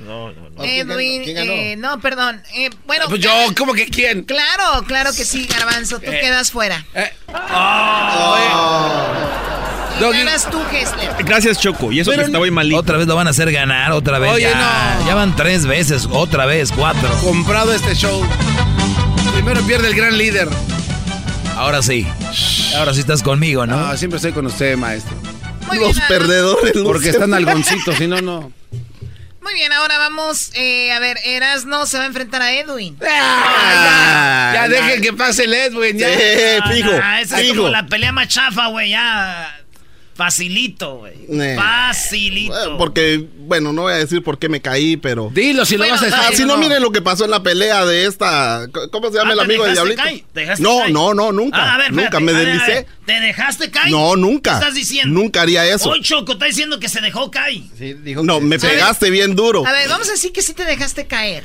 No, 0.00 0.32
no, 0.32 0.50
no. 0.50 0.64
Edwin, 0.64 1.22
¿Quién 1.24 1.36
ganó? 1.36 1.52
eh, 1.52 1.76
no, 1.78 2.00
perdón. 2.00 2.42
Eh, 2.54 2.70
bueno, 2.86 3.06
Pues 3.08 3.20
yo, 3.20 3.30
¿cómo 3.56 3.72
que 3.74 3.86
quién? 3.86 4.24
claro, 4.24 4.82
claro 4.86 5.10
que 5.12 5.24
sí, 5.24 5.46
Garbanzo, 5.46 6.00
tú 6.00 6.10
Eh. 6.10 6.20
quedas 6.20 6.50
fuera. 6.50 6.84
Doggy. 10.00 10.18
Ganas 10.18 10.50
tú, 10.50 10.60
Gessler. 10.70 11.12
Gracias, 11.24 11.60
Choco. 11.60 11.92
Y 11.92 12.00
eso 12.00 12.10
Pero 12.10 12.22
que 12.22 12.26
estaba 12.26 12.42
muy 12.42 12.50
malito. 12.50 12.78
Otra 12.78 12.96
vez 12.98 13.06
lo 13.06 13.14
van 13.14 13.26
a 13.26 13.30
hacer 13.30 13.52
ganar, 13.52 13.92
otra 13.92 14.18
vez. 14.18 14.32
Oye, 14.32 14.42
ya, 14.50 14.96
no. 15.00 15.06
ya 15.06 15.14
van 15.14 15.36
tres 15.36 15.66
veces, 15.66 16.08
otra 16.10 16.46
vez, 16.46 16.72
cuatro. 16.72 17.08
Comprado 17.22 17.72
este 17.72 17.94
show. 17.94 18.22
Primero 19.34 19.60
pierde 19.62 19.88
el 19.88 19.94
gran 19.94 20.16
líder. 20.18 20.48
Ahora 21.62 21.80
sí. 21.80 22.04
Ahora 22.76 22.92
sí 22.92 22.98
estás 22.98 23.22
conmigo, 23.22 23.64
¿no? 23.66 23.76
No, 23.76 23.96
siempre 23.96 24.16
estoy 24.16 24.32
con 24.32 24.46
usted, 24.46 24.76
maestro. 24.76 25.16
Muy 25.68 25.78
bien, 25.78 25.92
ah, 25.96 26.04
perdedores. 26.08 26.72
Porque 26.82 27.10
están 27.10 27.32
algoncitos, 27.34 27.94
si 27.94 28.08
no, 28.08 28.20
no. 28.20 28.52
Muy 29.40 29.54
bien, 29.54 29.72
ahora 29.72 29.96
vamos, 29.96 30.50
eh, 30.54 30.90
a 30.90 30.98
ver, 30.98 31.18
Erasno 31.24 31.86
se 31.86 31.98
va 31.98 32.02
a 32.02 32.06
enfrentar 32.08 32.42
a 32.42 32.52
Edwin. 32.52 32.98
Ah, 33.08 34.50
ya 34.54 34.68
dejen 34.68 35.02
que 35.02 35.12
pase 35.12 35.44
el 35.44 35.54
Edwin, 35.54 35.98
ya. 35.98 36.08
Eh, 36.10 36.58
fijo, 36.68 36.90
Ah, 37.00 37.20
esa 37.20 37.40
es 37.40 37.50
como 37.50 37.68
la 37.68 37.86
pelea 37.86 38.10
más 38.10 38.26
chafa, 38.26 38.66
güey, 38.66 38.90
ya. 38.90 39.61
Facilito, 40.14 40.96
güey. 40.98 41.14
Eh. 41.30 41.56
Facilito. 41.56 42.76
Porque, 42.78 43.26
bueno, 43.38 43.72
no 43.72 43.82
voy 43.82 43.94
a 43.94 43.96
decir 43.96 44.22
por 44.22 44.38
qué 44.38 44.48
me 44.48 44.60
caí, 44.60 44.96
pero. 44.96 45.30
Dilo 45.32 45.64
si 45.64 45.74
lo 45.76 45.80
Bueno, 45.84 45.94
vas 45.94 46.02
a 46.02 46.06
decir. 46.06 46.20
Ah, 46.22 46.30
si 46.34 46.44
no, 46.44 46.56
miren 46.58 46.82
lo 46.82 46.92
que 46.92 47.00
pasó 47.02 47.24
en 47.24 47.30
la 47.30 47.42
pelea 47.42 47.84
de 47.84 48.06
esta. 48.06 48.66
¿Cómo 48.90 49.10
se 49.10 49.16
llama 49.18 49.30
Ah, 49.30 49.32
el 49.32 49.38
¿te 49.38 49.44
amigo 49.44 49.64
de 49.64 49.70
dejaste 49.70 49.94
Diablito? 49.94 50.02
caer? 50.02 50.24
¿Te 50.32 50.40
dejaste 50.40 50.62
No, 50.62 50.78
caer? 50.80 50.92
no, 50.92 51.14
no, 51.14 51.32
nunca. 51.32 51.56
Ah, 51.62 51.74
a 51.74 51.78
ver, 51.78 51.92
nunca 51.92 52.18
espérate, 52.18 52.24
me 52.24 52.32
a 52.32 52.38
deslicé. 52.44 52.72
ver, 52.74 52.86
¿Te 53.06 53.20
dejaste 53.20 53.70
caer? 53.70 53.90
No, 53.90 54.16
nunca. 54.16 54.50
¿Qué 54.50 54.58
estás 54.60 54.74
diciendo? 54.74 55.18
Nunca 55.20 55.42
haría 55.42 55.66
eso. 55.66 55.88
Hoy 55.90 56.02
Choco 56.02 56.32
está 56.32 56.44
diciendo 56.46 56.78
que 56.78 56.88
se 56.88 57.00
dejó 57.00 57.30
caer. 57.30 57.62
Sí, 57.78 57.94
dijo 57.94 58.22
No, 58.22 58.38
que- 58.38 58.44
me 58.46 58.58
pegaste 58.58 59.10
bien 59.10 59.34
duro. 59.34 59.66
A 59.66 59.72
ver, 59.72 59.88
vamos 59.88 60.08
a 60.08 60.12
decir 60.12 60.32
que 60.32 60.42
sí 60.42 60.52
te 60.52 60.64
dejaste 60.64 61.06
caer. 61.06 61.44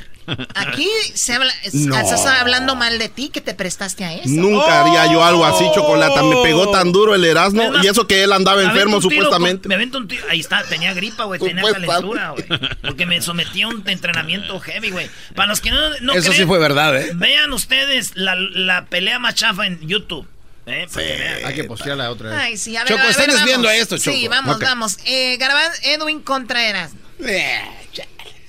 Aquí 0.54 0.88
se 1.14 1.34
habla, 1.34 1.52
No. 1.72 1.96
estás 1.98 2.24
hablando 2.26 2.76
mal 2.76 2.98
de 2.98 3.08
ti 3.08 3.28
que 3.30 3.40
te 3.40 3.54
prestaste 3.54 4.04
a 4.04 4.14
eso. 4.14 4.28
Nunca 4.28 4.82
haría 4.82 5.12
yo 5.12 5.24
algo 5.24 5.44
así, 5.44 5.64
Chocolata. 5.74 6.22
Me 6.22 6.42
pegó 6.42 6.70
tan 6.70 6.92
duro 6.92 7.14
el 7.14 7.24
Erasmo 7.24 7.72
y 7.82 7.86
eso 7.86 8.06
que 8.06 8.22
él 8.24 8.32
andaba 8.32 8.62
enfermo 8.62 8.98
tiro 9.00 9.10
supuestamente. 9.10 9.62
con- 9.62 9.68
me 9.68 9.74
aventó 9.76 9.98
un 9.98 10.08
tiro. 10.08 10.24
Ahí 10.28 10.40
está, 10.40 10.62
tenía 10.64 10.92
gripa, 10.94 11.24
güey. 11.24 11.40
Tenía 11.40 11.62
calentura, 11.72 12.30
güey. 12.30 12.44
Porque 12.82 13.06
me 13.06 13.20
sometí 13.22 13.62
a 13.62 13.68
un 13.68 13.82
entrenamiento 13.88 14.58
heavy, 14.60 14.90
güey. 14.90 15.08
Para 15.34 15.48
los 15.48 15.60
que 15.60 15.70
no, 15.70 15.78
no 16.00 16.12
Eso 16.12 16.28
sí 16.30 16.36
creen, 16.36 16.48
fue 16.48 16.58
verdad, 16.58 16.96
¿eh? 17.00 17.10
Vean 17.14 17.52
ustedes 17.52 18.12
la, 18.14 18.34
la 18.36 18.86
pelea 18.86 19.18
más 19.18 19.34
chafa 19.34 19.66
en 19.66 19.80
YouTube. 19.86 20.26
¿eh? 20.66 20.86
Para 20.92 21.06
que 21.06 21.16
vean. 21.16 21.46
Hay 21.46 21.54
que 21.54 21.64
postearla 21.64 22.10
otra 22.10 22.30
vez. 22.30 22.38
Ay, 22.38 22.56
sí, 22.58 22.76
a 22.76 22.80
ver, 22.84 22.88
Choco, 22.88 23.00
a 23.00 23.02
ver, 23.04 23.10
están 23.10 23.26
vamos. 23.28 23.40
desviando 23.40 23.70
esto, 23.70 23.96
Sí, 23.98 24.22
Choco. 24.24 24.30
vamos, 24.34 24.56
Ok. 24.56 24.62
vamos. 24.62 24.98
Eh, 25.06 25.38
Garban- 25.40 25.72
Edwin 25.82 26.20
contra 26.20 26.68
Erasmo. 26.68 27.00
Eh, 27.24 27.60
ya, 27.94 28.04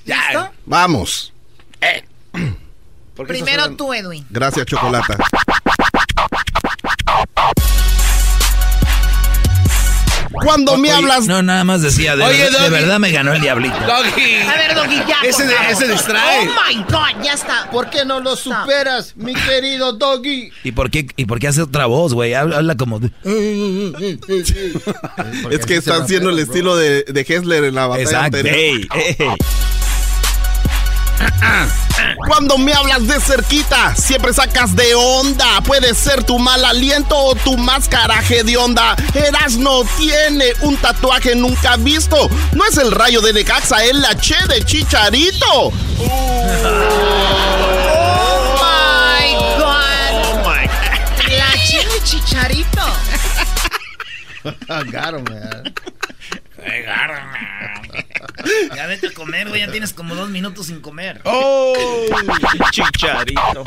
ya. 0.06 0.15
¿Listo? 0.31 0.49
Vamos. 0.65 1.34
¿Por 1.80 3.27
qué 3.27 3.34
estás 3.34 3.47
Primero 3.49 3.76
tú, 3.76 3.93
Edwin. 3.93 4.26
Gracias, 4.30 4.65
Chocolata. 4.65 5.18
Cuando 10.31 10.77
me 10.77 10.91
hablas 10.91 11.26
No, 11.27 11.41
nada 11.41 11.64
más 11.64 11.81
decía, 11.81 12.15
de, 12.15 12.23
Oye, 12.23 12.43
verdad, 12.43 12.61
de 12.61 12.69
verdad 12.69 12.99
me 12.99 13.11
ganó 13.11 13.34
el 13.34 13.41
diablito. 13.41 13.76
Doggy. 13.80 14.35
A 14.47 14.56
ver, 14.56 14.76
Doggy, 14.76 14.97
ya. 15.07 15.18
Ese, 15.23 15.88
distrae. 15.88 16.47
Oh 16.47 16.51
my 16.68 16.84
God, 16.84 17.23
ya 17.23 17.34
está. 17.34 17.69
¿Por 17.72 17.89
qué 17.89 18.06
no 18.06 18.19
lo 18.19 18.35
superas, 18.35 19.15
mi 19.15 19.34
querido 19.34 19.93
Doggy? 19.93 20.51
¿Y 20.64 20.72
por 20.72 20.91
qué, 20.91 21.07
y 21.15 21.26
por 21.26 21.39
qué 21.39 21.47
hace 21.47 21.61
otra 21.64 21.88
voz, 21.88 22.14
güey? 22.14 22.35
Habla, 22.35 22.57
habla 22.57 22.76
como... 22.77 22.99
de- 22.99 23.11
es 25.51 25.65
que 25.65 25.76
está 25.76 25.95
haciendo 25.97 26.30
el 26.30 26.39
estilo 26.39 26.77
de, 26.77 27.03
de 27.03 27.22
Hessler 27.27 27.64
en 27.64 27.76
la 27.76 27.88
batalla 27.88 28.03
Exacto. 28.03 28.38
anterior. 28.38 28.88
Cuando 32.27 32.57
me 32.57 32.73
hablas 32.73 33.07
de 33.07 33.19
cerquita, 33.19 33.95
siempre 33.95 34.33
sacas 34.33 34.75
de 34.75 34.95
onda. 34.95 35.61
Puede 35.61 35.93
ser 35.93 36.23
tu 36.23 36.39
mal 36.39 36.63
aliento 36.63 37.17
o 37.17 37.35
tu 37.35 37.57
mascaraje 37.57 38.43
de 38.43 38.57
onda. 38.57 38.95
Erasno 39.13 39.83
tiene 39.97 40.53
un 40.61 40.77
tatuaje 40.77 41.35
nunca 41.35 41.75
visto. 41.77 42.29
No 42.53 42.65
es 42.65 42.77
el 42.77 42.91
rayo 42.91 43.21
de 43.21 43.33
Necaxa, 43.33 43.83
es 43.83 43.95
la 43.95 44.15
che 44.15 44.35
de 44.47 44.63
Chicharito. 44.63 45.73
Oh 48.01 48.55
my 48.61 49.33
God. 49.57 50.11
Oh 50.13 50.37
my. 50.43 50.65
La 51.37 51.51
chile 51.65 51.99
chicharito. 52.03 52.85
Got 54.91 55.13
him, 55.13 55.23
man. 55.25 55.73
Ya 58.76 58.88
vete 58.88 59.07
a 59.07 59.11
comer, 59.11 59.49
güey. 59.49 59.61
Ya 59.61 59.72
tienes 59.72 59.94
como 59.94 60.16
dos 60.16 60.30
minutos 60.30 60.68
sin 60.68 60.82
comer. 60.82 61.22
¡Oh! 61.26 61.74
Chicharito. 62.72 63.64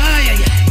Ay, 0.00 0.28
ay, 0.30 0.44
ay. 0.44 0.66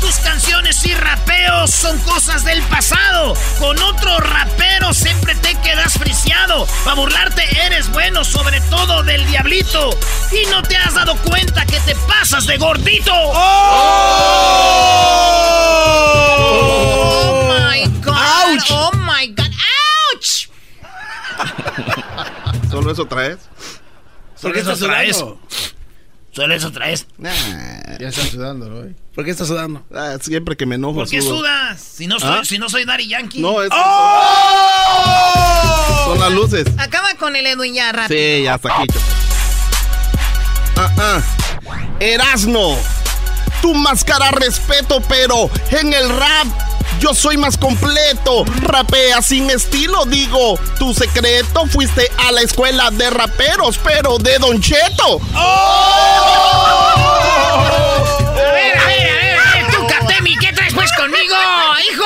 Tus 0.00 0.16
canciones 0.16 0.84
y 0.86 0.94
rapeos 0.94 1.70
son 1.70 1.98
cosas 2.00 2.44
del 2.44 2.62
pasado. 2.64 3.34
Con 3.58 3.78
otro 3.82 4.18
rapero 4.18 4.92
siempre 4.94 5.34
te 5.36 5.54
quedas 5.56 5.92
friseado. 5.94 6.66
Para 6.84 6.96
burlarte 6.96 7.42
eres 7.66 7.90
bueno, 7.92 8.24
sobre 8.24 8.60
todo 8.62 9.02
del 9.02 9.26
diablito. 9.26 9.90
Y 10.32 10.46
no 10.50 10.62
te 10.62 10.76
has 10.76 10.94
dado 10.94 11.16
cuenta 11.18 11.66
que 11.66 11.78
te 11.80 11.94
pasas 11.94 12.46
de 12.46 12.56
gordito. 12.56 13.12
¡Oh! 13.14 14.60
my 17.70 17.84
God. 18.02 18.58
Oh 18.70 18.90
my 19.06 19.26
God. 19.28 19.49
¿Solo 22.70 22.92
eso 22.92 23.06
traes? 23.06 23.38
¿Por 24.40 24.52
qué 24.52 24.60
estás 24.60 24.78
sudando? 24.78 25.38
Solo 26.32 26.54
eso 26.54 26.70
traes. 26.70 27.06
Ya 27.18 28.08
está 28.08 28.22
sudando, 28.22 28.68
¿no? 28.68 28.94
¿Por 29.14 29.24
qué 29.24 29.32
estás 29.32 29.48
sudando? 29.48 29.82
Ah, 29.92 30.16
siempre 30.20 30.56
que 30.56 30.64
me 30.64 30.76
enojo 30.76 31.00
¿Por 31.00 31.08
qué 31.08 31.20
sudo. 31.20 31.38
sudas? 31.38 31.80
Si 31.80 32.06
no 32.06 32.20
soy, 32.20 32.38
¿Ah? 32.40 32.44
si 32.44 32.58
no 32.58 32.68
soy 32.68 32.84
Daddy 32.84 33.08
Yankee. 33.08 33.40
No, 33.40 33.60
es- 33.62 33.70
¡Oh! 33.72 35.34
Son 36.06 36.18
las 36.20 36.32
luces. 36.32 36.66
Acaba 36.78 37.14
con 37.14 37.34
el 37.36 37.46
Edwin 37.46 37.74
ya 37.74 37.90
rápido. 37.92 38.18
Sí, 38.20 38.42
ya 38.44 38.54
está 38.54 38.82
aquí. 38.82 38.98
Ah, 40.76 40.90
ah. 40.98 41.20
Erasno. 42.00 42.76
Tu 43.60 43.74
máscara 43.74 44.30
respeto, 44.30 45.02
pero 45.08 45.50
en 45.72 45.92
el 45.92 46.08
rap 46.08 46.46
yo 47.00 47.14
soy 47.14 47.36
más 47.36 47.56
completo. 47.56 48.44
Rapea 48.62 49.22
sin 49.22 49.50
estilo, 49.50 50.04
digo. 50.04 50.58
Tu 50.78 50.94
secreto 50.94 51.66
fuiste 51.66 52.10
a 52.18 52.30
la 52.32 52.42
escuela 52.42 52.90
de 52.90 53.10
raperos, 53.10 53.78
pero 53.82 54.18
de 54.18 54.38
Don 54.38 54.60
Cheto. 54.60 55.20
A 55.34 56.02
ver, 58.52 58.78
a 58.78 58.84
ver, 58.86 59.08
a 59.10 59.14
ver, 59.16 59.38
a 59.38 59.54
ver, 59.54 59.66
tú, 59.72 59.86
Katemi, 59.86 60.36
¿qué 60.38 60.52
traes 60.52 60.74
pues 60.74 60.92
conmigo, 60.92 61.34
hijo? 61.90 62.04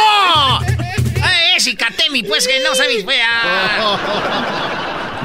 Ay, 1.22 1.56
ese 1.56 1.76
Katemi, 1.76 2.22
pues 2.22 2.46
que 2.46 2.60
no 2.60 2.74
sabes, 2.74 3.04
pues. 3.04 3.18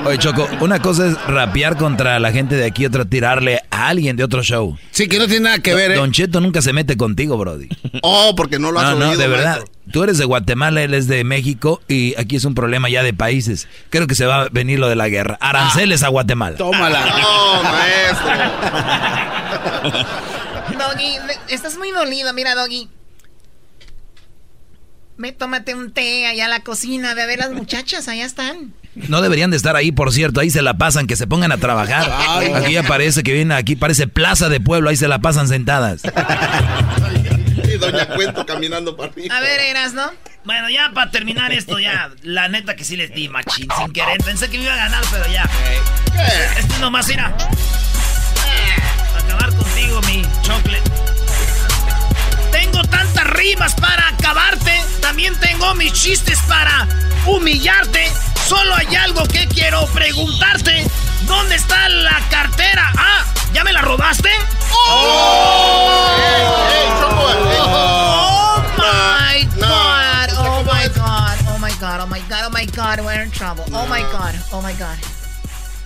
Oye, 0.06 0.18
Choco, 0.18 0.48
una 0.62 0.80
cosa 0.82 1.08
es 1.08 1.22
rapear 1.28 1.78
contra 1.78 2.20
la 2.20 2.32
gente 2.32 2.56
de 2.56 2.66
aquí, 2.66 2.86
otra 2.86 3.06
tirarle 3.06 3.62
a 3.70 3.88
alguien 3.90 4.16
de 4.16 4.24
otro 4.24 4.42
show. 4.44 4.78
Sí, 4.92 5.08
que 5.08 5.20
no 5.20 5.28
tiene 5.28 5.42
nada 5.46 5.60
que 5.60 5.74
ver, 5.76 5.92
¿eh? 5.92 5.96
Don 5.96 6.12
Cheto 6.12 6.40
nunca 6.42 6.62
se 6.62 6.74
mete 6.74 6.98
contigo, 6.98 7.38
Brody. 7.38 7.68
Oh, 8.02 8.34
porque 8.36 8.58
no 8.60 8.72
lo 8.72 8.80
has 8.80 8.92
No, 8.94 9.00
no, 9.00 9.10
oído, 9.10 9.22
de 9.22 9.28
verdad. 9.28 9.56
maestro. 9.58 9.74
Tú 9.92 10.04
eres 10.04 10.18
de 10.20 10.26
Guatemala, 10.26 10.82
él 10.84 10.94
es 10.94 11.08
de 11.08 11.24
México 11.24 11.82
y 11.88 12.14
aquí 12.20 12.36
es 12.36 12.46
un 12.46 12.54
problema 12.56 12.90
ya 12.90 13.02
de 13.04 13.14
países. 13.14 13.68
Creo 13.90 14.08
que 14.08 14.16
se 14.16 14.26
va 14.26 14.44
a 14.44 14.50
venir 14.50 14.80
lo 14.80 14.88
de 14.88 14.96
la 14.96 15.10
guerra. 15.10 15.38
Aranceles 15.42 16.04
a 16.04 16.08
Guatemala. 16.10 16.58
Tómala. 16.58 17.00
No, 17.22 17.64
maestro. 17.64 18.30
Doggy, 20.78 21.18
estás 21.50 21.78
muy 21.78 21.92
dolido, 21.92 22.34
mira, 22.34 22.56
Doggy. 22.56 22.88
Ve, 25.18 25.32
tómate 25.34 25.76
un 25.76 25.92
té 25.92 26.28
allá 26.28 26.46
a 26.46 26.50
la 26.50 26.62
cocina, 26.62 27.14
ve 27.14 27.24
a 27.24 27.26
ver 27.26 27.40
las 27.40 27.52
muchachas, 27.52 28.08
allá 28.08 28.26
están. 28.26 28.74
No 28.96 29.22
deberían 29.22 29.52
de 29.52 29.58
estar 29.58 29.76
ahí, 29.76 29.92
por 29.92 30.12
cierto. 30.12 30.40
Ahí 30.40 30.50
se 30.50 30.62
la 30.62 30.76
pasan, 30.76 31.08
que 31.08 31.16
se 31.16 31.28
pongan 31.28 31.52
a 31.52 31.58
trabajar. 31.58 32.12
Aquí 32.56 32.74
ya 32.74 32.84
parece 32.84 33.24
que 33.24 33.34
viene, 33.34 33.54
aquí 33.56 33.76
parece 33.76 34.08
plaza 34.08 34.50
de 34.50 34.60
pueblo, 34.60 34.90
ahí 34.90 34.98
se 34.98 35.08
la 35.08 35.20
pasan 35.20 35.48
sentadas. 35.48 36.02
Y 37.64 37.78
Doña 37.78 38.08
Cuento 38.08 38.46
caminando 38.46 38.96
para 38.98 39.12
arriba. 39.12 39.38
A 39.38 39.42
ver, 39.42 39.60
Eras, 39.60 39.94
¿no? 39.94 40.12
Bueno, 40.44 40.70
ya 40.70 40.92
para 40.94 41.12
terminar 41.12 41.52
esto, 41.52 41.80
ya. 41.80 42.10
La 42.24 42.48
neta 42.48 42.76
que 42.76 42.84
sí 42.84 42.96
les 42.98 43.14
di, 43.14 43.30
machín, 43.30 43.68
sin 43.78 43.94
querer. 43.94 44.18
Pensé 44.24 44.50
que 44.50 44.58
me 44.58 44.64
iba 44.64 44.74
a 44.74 44.78
ganar, 44.78 45.04
pero 45.12 45.32
ya. 45.32 45.48
Este 46.58 46.74
es 46.74 46.80
nomás, 46.80 47.08
mira. 47.08 47.36
Para 47.38 49.26
acabar 49.26 49.56
contigo, 49.56 50.02
mi 50.02 50.24
chocolate. 50.42 50.92
Tengo 52.52 52.82
tantas 52.84 53.28
rimas 53.28 53.76
para 53.76 54.08
acabarte. 54.10 54.79
También 55.20 55.38
tengo 55.42 55.76
mis 55.76 55.92
chistes 55.92 56.40
para 56.48 56.88
humillarte. 57.28 58.10
Solo 58.48 58.74
hay 58.74 58.96
algo 58.96 59.26
que 59.28 59.50
quiero 59.50 59.86
preguntarte. 59.88 60.88
¿Dónde 61.28 61.56
está 61.56 61.90
la 61.90 62.22
cartera? 62.30 62.90
Ah, 62.98 63.26
¿ya 63.54 63.66
me 63.66 63.74
la 63.74 63.82
robaste? 63.82 64.30
¡Oh! 64.72 66.16
Oh 67.12 69.04
my 69.04 69.44
god! 69.58 70.30
Oh 70.38 70.64
my 70.64 70.88
god! 70.88 71.38
Oh 71.50 71.60
my 71.60 71.72
god! 71.74 72.00
Oh 72.00 72.08
my 72.08 72.22
god! 72.22 72.46
Oh 72.46 72.50
my 72.50 72.66
god! 72.68 73.00
We're 73.06 73.22
in 73.22 73.32
trouble. 73.32 73.66
Oh 73.74 73.86
my 73.88 74.00
god! 74.04 74.36
Oh 74.54 74.62
my 74.62 74.72
god! 74.76 74.96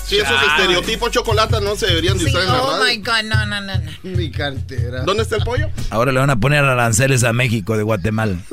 Sí, 0.06 0.20
esos 0.20 0.40
estereotipos 0.44 1.10
chocolates 1.10 1.60
no 1.60 1.76
se 1.76 1.88
deberían 1.88 2.20
de 2.20 2.26
Sí, 2.26 2.30
usar 2.30 2.44
en 2.44 2.50
la 2.50 2.62
oh 2.62 2.72
radio. 2.80 2.86
my 2.86 2.98
god! 2.98 3.24
No, 3.24 3.46
no, 3.48 3.62
no, 3.62 3.78
no. 3.80 3.92
Mi 4.04 4.30
cartera. 4.30 5.02
¿Dónde 5.02 5.24
está 5.24 5.38
el 5.38 5.44
pollo? 5.44 5.72
Ahora 5.90 6.12
le 6.12 6.20
van 6.20 6.30
a 6.30 6.36
poner 6.36 6.64
aranceles 6.64 7.24
a 7.24 7.34
México 7.34 7.76
de 7.76 7.82
Guatemala. 7.82 8.36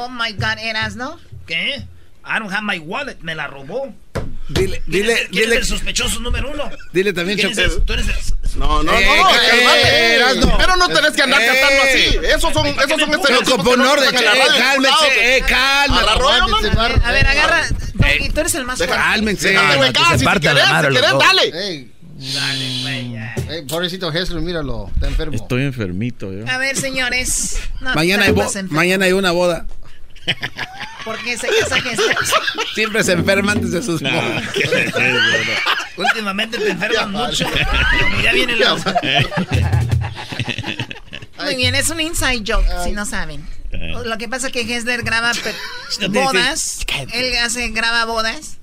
Oh 0.00 0.08
my 0.08 0.32
god, 0.32 0.58
Eras, 0.58 0.96
¿no? 0.96 1.18
¿Qué? 1.46 1.84
I 2.24 2.38
don't 2.38 2.52
have 2.52 2.62
my 2.62 2.78
wallet. 2.78 3.16
Me 3.22 3.34
la 3.34 3.46
robó. 3.46 3.94
Dile, 4.48 4.80
¿Quién 4.88 5.02
dile, 5.02 5.12
es- 5.12 5.18
quién 5.28 5.42
es 5.44 5.48
dile, 5.48 5.56
el 5.56 5.64
sospechoso 5.66 6.20
número 6.20 6.50
uno? 6.52 6.70
dile 6.92 7.12
también, 7.12 7.36
¿Quién 7.36 7.50
es 7.50 7.56
Choco. 7.72 7.82
tú 7.82 7.92
eres 7.94 8.06
el- 8.08 8.58
No, 8.60 8.82
no, 8.82 8.92
Eh, 8.92 9.04
no, 9.04 9.28
eh, 9.28 9.38
cálmate. 9.50 10.14
Erasno. 10.14 10.58
Pero 10.58 10.76
no 10.76 10.88
tenés 10.88 11.10
que 11.12 11.22
andar 11.22 11.42
Eh. 11.42 11.46
cantando 11.46 11.82
así. 11.82 12.18
Esos 12.26 12.52
son, 12.52 12.66
esos 12.68 13.00
son 13.00 13.14
estereotipos 13.14 13.56
Choco, 13.58 13.76
no 13.76 13.94
eh, 13.96 14.08
cálmese, 14.56 15.36
eh, 15.36 15.42
calma. 15.46 16.02
A 17.04 17.12
ver, 17.12 17.26
agarra. 17.26 17.62
Doggy, 17.94 18.28
tú 18.32 18.40
eres 18.40 18.54
el 18.54 18.64
más 18.64 18.78
fuerte. 18.78 18.94
Cálmense. 18.94 19.48
Déjate, 19.50 19.76
güey, 19.76 19.92
casi, 19.92 20.18
si 20.18 20.24
querés, 20.40 21.02
loco. 21.02 21.18
dale. 21.18 21.68
Ey. 21.68 21.92
Ey, 23.48 23.62
pobrecito 23.68 24.10
Jesús, 24.12 24.40
míralo. 24.42 24.90
Está 24.94 25.08
enfermo. 25.08 25.34
Estoy 25.34 25.62
enfermito 25.64 26.32
yo. 26.32 26.48
A 26.48 26.58
ver, 26.58 26.76
señores. 26.76 27.58
No, 27.80 27.90
hay, 27.90 28.12
mañana 28.70 29.04
hay 29.04 29.12
una 29.12 29.30
boda. 29.32 29.66
¿Por 31.04 31.16
qué 31.22 31.38
se 31.38 31.46
casa 31.46 31.80
Jesús? 31.80 32.04
Siempre 32.74 33.04
se 33.04 33.12
enferma 33.12 33.52
antes 33.52 33.70
de 33.70 33.80
sus 33.82 34.02
bodas. 34.02 34.42
Últimamente 35.96 36.58
te 36.58 36.70
enfermas 36.70 37.08
mucho. 37.08 37.46
Como 37.46 38.20
ya 38.20 38.32
viene 38.32 38.56
la... 38.56 38.74
Muy 41.44 41.54
bien, 41.54 41.76
es 41.76 41.90
un 41.90 42.00
inside 42.00 42.42
joke, 42.46 42.66
si 42.82 42.92
no 42.92 43.06
saben. 43.06 43.46
Lo 44.04 44.18
que 44.18 44.28
pasa 44.28 44.48
es 44.48 44.52
que 44.52 44.62
Hessler 44.62 45.02
graba 45.02 45.32
bodas. 46.08 46.80
Él 47.12 47.36
hace, 47.38 47.68
graba 47.68 48.04
bodas. 48.04 48.58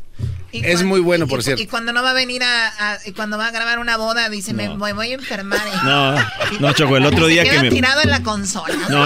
Y 0.53 0.63
Es 0.65 0.83
muy 0.83 0.99
bueno, 0.99 1.25
y- 1.25 1.27
por 1.27 1.39
y- 1.39 1.43
cierto. 1.43 1.61
Y 1.63 1.67
cuando 1.67 1.91
no 1.93 2.03
va 2.03 2.11
a 2.11 2.13
venir 2.13 2.43
a, 2.43 2.67
a- 2.93 2.99
y 3.05 3.11
cuando 3.11 3.37
va 3.39 3.47
a 3.47 3.51
grabar 3.51 3.79
una 3.79 3.97
boda, 3.97 4.29
dice, 4.29 4.53
me 4.53 4.69
voy, 4.69 4.91
voy 4.93 5.11
a 5.11 5.15
enfermar. 5.15 5.59
eh". 5.67 5.71
No, 5.83 6.15
no, 6.59 6.73
Choco, 6.73 6.95
el 6.97 7.05
otro 7.07 7.25
Se 7.25 7.31
día 7.31 7.43
queda 7.43 7.53
que 7.55 7.61
me... 7.63 7.69
tirado 7.71 8.01
en 8.01 8.09
la 8.11 8.21
consola. 8.23 8.75
No, 8.87 9.05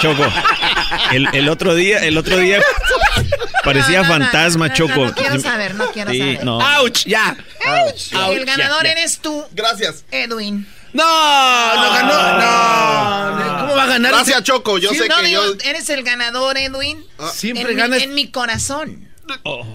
Choco, 0.00 0.24
el, 1.12 1.28
el 1.34 1.48
otro 1.50 1.74
día, 1.74 1.98
el 1.98 2.16
otro 2.16 2.38
día 2.38 2.60
parecía 3.64 4.02
No, 4.02 4.08
no, 4.08 4.18
no, 4.18 4.24
fantasma, 4.24 4.68
no, 4.68 4.72
no, 4.72 4.76
Choco. 4.76 5.04
No, 5.06 5.14
quiero 5.14 5.40
saber, 5.40 5.74
no 5.74 5.90
quiero 5.92 6.10
Sí, 6.10 6.18
saber. 6.20 6.44
no. 6.44 6.60
¡Auch! 6.60 7.04
¡Ya! 7.06 7.36
Y 8.12 8.34
el 8.34 8.44
ganador 8.46 8.82
ya, 8.84 8.94
ya. 8.94 9.00
eres 9.00 9.18
tú, 9.18 9.44
Gracias. 9.52 10.04
Edwin. 10.10 10.66
¡No! 10.92 11.04
¡No 11.04 11.90
ganó! 11.92 12.38
¡No! 12.38 13.60
¿Cómo 13.60 13.76
va 13.76 13.82
a 13.82 13.86
ganar? 13.86 14.12
Gracias, 14.12 14.42
Choco. 14.44 14.78
Yo 14.78 14.90
Sí, 14.90 14.98
sé 14.98 15.08
no, 15.08 15.16
que 15.18 15.26
digo, 15.26 15.44
yo... 15.44 15.54
eres 15.68 15.90
el 15.90 16.02
ganador, 16.02 16.56
Edwin. 16.56 17.04
Siempre 17.34 17.72
en, 17.72 17.76
ganas. 17.78 17.98
mi, 17.98 18.04
en 18.04 18.14
mi 18.14 18.30
corazón. 18.30 19.05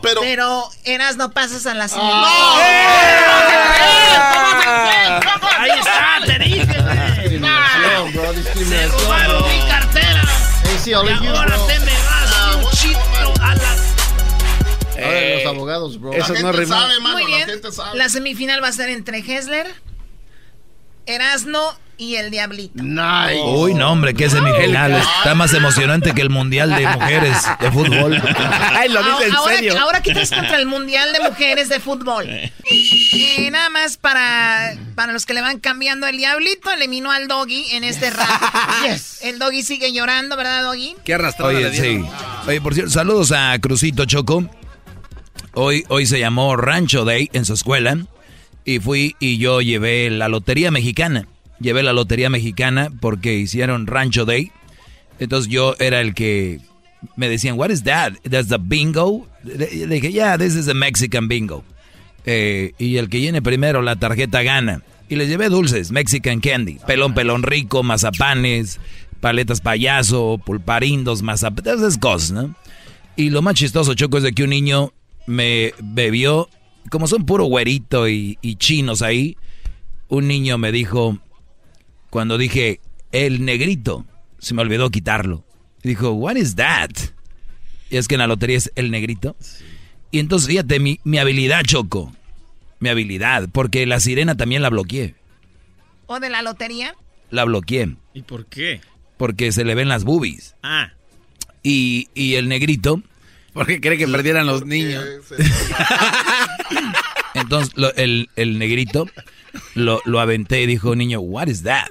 Pero... 0.02 0.22
Pero 0.22 0.70
eras 0.84 1.18
no 1.18 1.32
pasas 1.32 1.66
a 1.66 1.74
la 1.74 1.88
siguiente. 1.88 2.16
Ahí 5.58 5.72
está, 5.80 6.20
te 6.26 6.40
dije, 6.40 6.66
güey. 6.66 6.98
Discriminación, 7.22 8.14
bro, 8.14 8.34
Se 8.34 8.40
discriminación. 8.40 8.92
robaron 9.04 9.44
mi 9.50 9.60
cartera. 9.70 10.22
Y 10.86 10.94
ahora 10.94 11.56
te 11.68 11.80
me 11.80 11.92
vas 11.92 12.56
un 12.56 12.72
chito 12.72 13.00
a 13.42 13.56
la... 13.56 13.72
Ahora 15.04 15.36
los 15.36 15.46
abogados, 15.46 16.00
bro. 16.00 16.14
Eso 16.14 16.34
La 16.34 16.42
no 16.42 16.48
gente 16.54 16.66
sabe, 16.68 17.00
mano, 17.00 17.14
Muy 17.18 17.24
la 17.32 17.38
bien. 17.38 17.50
gente 17.50 17.72
sabe. 17.72 17.98
La 17.98 18.10
semifinal 18.10 18.64
va 18.64 18.68
a 18.70 18.72
ser 18.72 18.90
entre 18.90 19.20
Hessler, 19.20 19.68
Erasno 21.06 21.76
y 22.02 22.16
el 22.16 22.32
Diablito. 22.32 22.82
Nice. 22.82 23.40
Uy, 23.46 23.76
no, 23.76 23.92
hombre, 23.92 24.16
qué 24.16 24.28
semifinal. 24.28 24.92
Está 24.94 25.36
más 25.36 25.54
emocionante 25.54 26.14
que 26.14 26.22
el 26.24 26.32
Mundial 26.32 26.76
de 26.76 26.88
Mujeres 26.88 27.38
de 27.60 27.72
Fútbol. 27.72 28.20
Ay, 28.76 28.90
lo 28.90 29.04
dice 29.04 29.28
en 29.28 29.36
ahora, 29.36 29.56
serio. 29.56 29.80
ahora 29.80 30.02
que 30.02 30.10
estás 30.10 30.32
contra 30.32 30.58
el 30.58 30.66
Mundial 30.66 31.14
de 31.14 31.20
Mujeres 31.20 31.70
de 31.70 31.80
Fútbol. 31.80 32.28
Eh, 32.28 33.50
nada 33.52 33.70
más 33.70 33.98
para, 33.98 34.76
para 34.96 35.14
los 35.14 35.28
que 35.28 35.36
le 35.36 35.42
van 35.42 35.60
cambiando 35.60 36.08
el 36.08 36.18
Diablito, 36.18 36.72
eliminó 36.72 37.12
al 37.12 37.28
Doggy 37.28 37.68
en 37.74 37.84
este 37.84 38.10
rap. 38.10 38.28
El 39.22 39.38
Doggy 39.38 39.62
sigue 39.62 39.94
llorando, 39.94 40.36
¿verdad, 40.36 40.64
Doggy? 40.64 40.96
Qué 41.06 41.14
arrastrada 41.14 41.54
le 41.54 41.68
Oye, 41.68 41.80
sí. 41.80 42.04
Oye, 42.48 42.62
por 42.62 42.74
cierto, 42.74 42.92
saludos 42.92 43.32
a 43.32 43.56
Crucito 43.60 44.06
Choco. 44.06 44.50
Hoy, 45.54 45.86
hoy 45.90 46.08
se 46.08 46.20
llamó 46.20 46.56
Rancho 46.56 47.06
Day 47.06 47.30
en 47.34 47.46
su 47.46 47.54
escuela. 47.54 47.96
Y 48.66 48.80
fui 48.80 49.16
y 49.20 49.38
yo 49.38 49.62
llevé 49.62 50.10
la 50.10 50.30
lotería 50.30 50.72
mexicana. 50.72 51.28
Llevé 51.62 51.84
la 51.84 51.94
lotería 51.94 52.30
mexicana 52.30 52.90
porque 53.00 53.36
hicieron 53.36 53.88
Rancho 53.88 54.26
Day. 54.26 54.52
Entonces 55.20 55.52
yo 55.52 55.76
era 55.80 56.02
el 56.02 56.14
que 56.14 56.60
me 57.16 57.30
decían, 57.30 57.58
what 57.58 57.70
is 57.70 57.84
that? 57.84 58.14
That's 58.30 58.50
the 58.50 58.58
bingo. 58.60 59.28
Le 59.44 59.88
dije, 59.88 60.12
yeah, 60.12 60.38
this 60.38 60.56
is 60.56 60.68
a 60.68 60.74
Mexican 60.74 61.28
bingo. 61.28 61.64
Eh, 62.26 62.74
y 62.78 62.98
el 62.98 63.10
que 63.10 63.20
llene 63.20 63.42
primero 63.42 63.82
la 63.82 63.96
tarjeta 63.96 64.44
gana. 64.44 64.84
Y 65.10 65.16
les 65.16 65.28
llevé 65.28 65.50
dulces, 65.50 65.92
Mexican 65.92 66.40
candy, 66.40 66.78
pelón, 66.88 67.14
pelón 67.14 67.44
rico, 67.44 67.84
mazapanes, 67.84 68.80
paletas 69.20 69.60
payaso, 69.60 70.40
pulparindos, 70.46 71.22
mazapanes, 71.22 71.82
esas 71.82 71.98
cosas, 71.98 72.32
¿no? 72.32 72.56
Y 73.18 73.30
lo 73.30 73.42
más 73.42 73.56
chistoso, 73.56 73.94
Choco, 73.94 74.18
es 74.18 74.24
de 74.24 74.32
que 74.32 74.44
un 74.44 74.52
niño 74.52 74.94
me 75.28 75.74
bebió, 75.82 76.48
como 76.90 77.08
son 77.08 77.26
puro 77.26 77.44
güerito 77.44 78.08
y 78.08 78.38
chinos 78.58 79.02
ahí, 79.02 79.36
un 80.08 80.28
niño 80.28 80.58
me 80.58 80.72
dijo, 80.72 81.20
cuando 82.12 82.38
dije, 82.38 82.82
el 83.12 83.44
negrito, 83.46 84.06
se 84.38 84.54
me 84.54 84.62
olvidó 84.62 84.92
quitarlo. 84.92 85.44
Dijo, 85.82 86.12
what 86.12 86.36
is 86.36 86.56
that? 86.58 86.92
Y 87.90 87.98
es 87.98 88.08
que 88.08 88.16
en 88.16 88.20
la 88.20 88.28
lotería 88.28 88.58
es 88.58 88.72
el 88.76 88.92
negrito. 88.92 89.36
Y 90.12 90.20
entonces, 90.20 90.50
fíjate, 90.50 90.80
mi, 90.80 91.00
mi 91.06 91.18
habilidad, 91.18 91.64
Choco. 91.64 92.14
Mi 92.80 92.90
habilidad, 92.90 93.48
porque 93.52 93.86
la 93.86 94.00
sirena 94.02 94.36
también 94.36 94.62
la 94.62 94.70
bloqueé. 94.70 95.16
¿O 96.06 96.20
de 96.20 96.30
la 96.30 96.42
lotería? 96.42 96.96
La 97.30 97.46
bloqueé. 97.46 97.96
¿Y 98.14 98.24
por 98.24 98.46
qué? 98.46 98.82
Porque 99.18 99.54
se 99.54 99.64
le 99.64 99.74
ven 99.74 99.88
las 99.88 100.04
boobies. 100.04 100.56
Ah. 100.64 100.92
Y, 101.64 102.10
y 102.14 102.36
el 102.36 102.50
negrito. 102.50 103.02
Porque 103.54 103.80
cree 103.80 103.98
que 103.98 104.08
perdieran 104.08 104.48
los 104.48 104.66
niños. 104.66 105.06
Entonces 107.52 107.74
lo- 107.76 107.94
el, 107.96 108.30
el 108.38 108.58
negrito 108.60 109.10
lo, 109.76 110.00
lo 110.06 110.22
aventé 110.22 110.62
y 110.62 110.68
dijo, 110.68 110.96
niño, 110.96 111.20
what 111.20 111.48
is 111.48 111.64
that? 111.64 111.90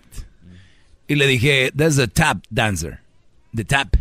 Y 1.06 1.16
le 1.16 1.26
dije, 1.26 1.70
that's 1.76 1.96
the 1.96 2.08
tap 2.08 2.38
dancer. 2.48 3.00
The 3.54 3.66
tap. 3.66 3.94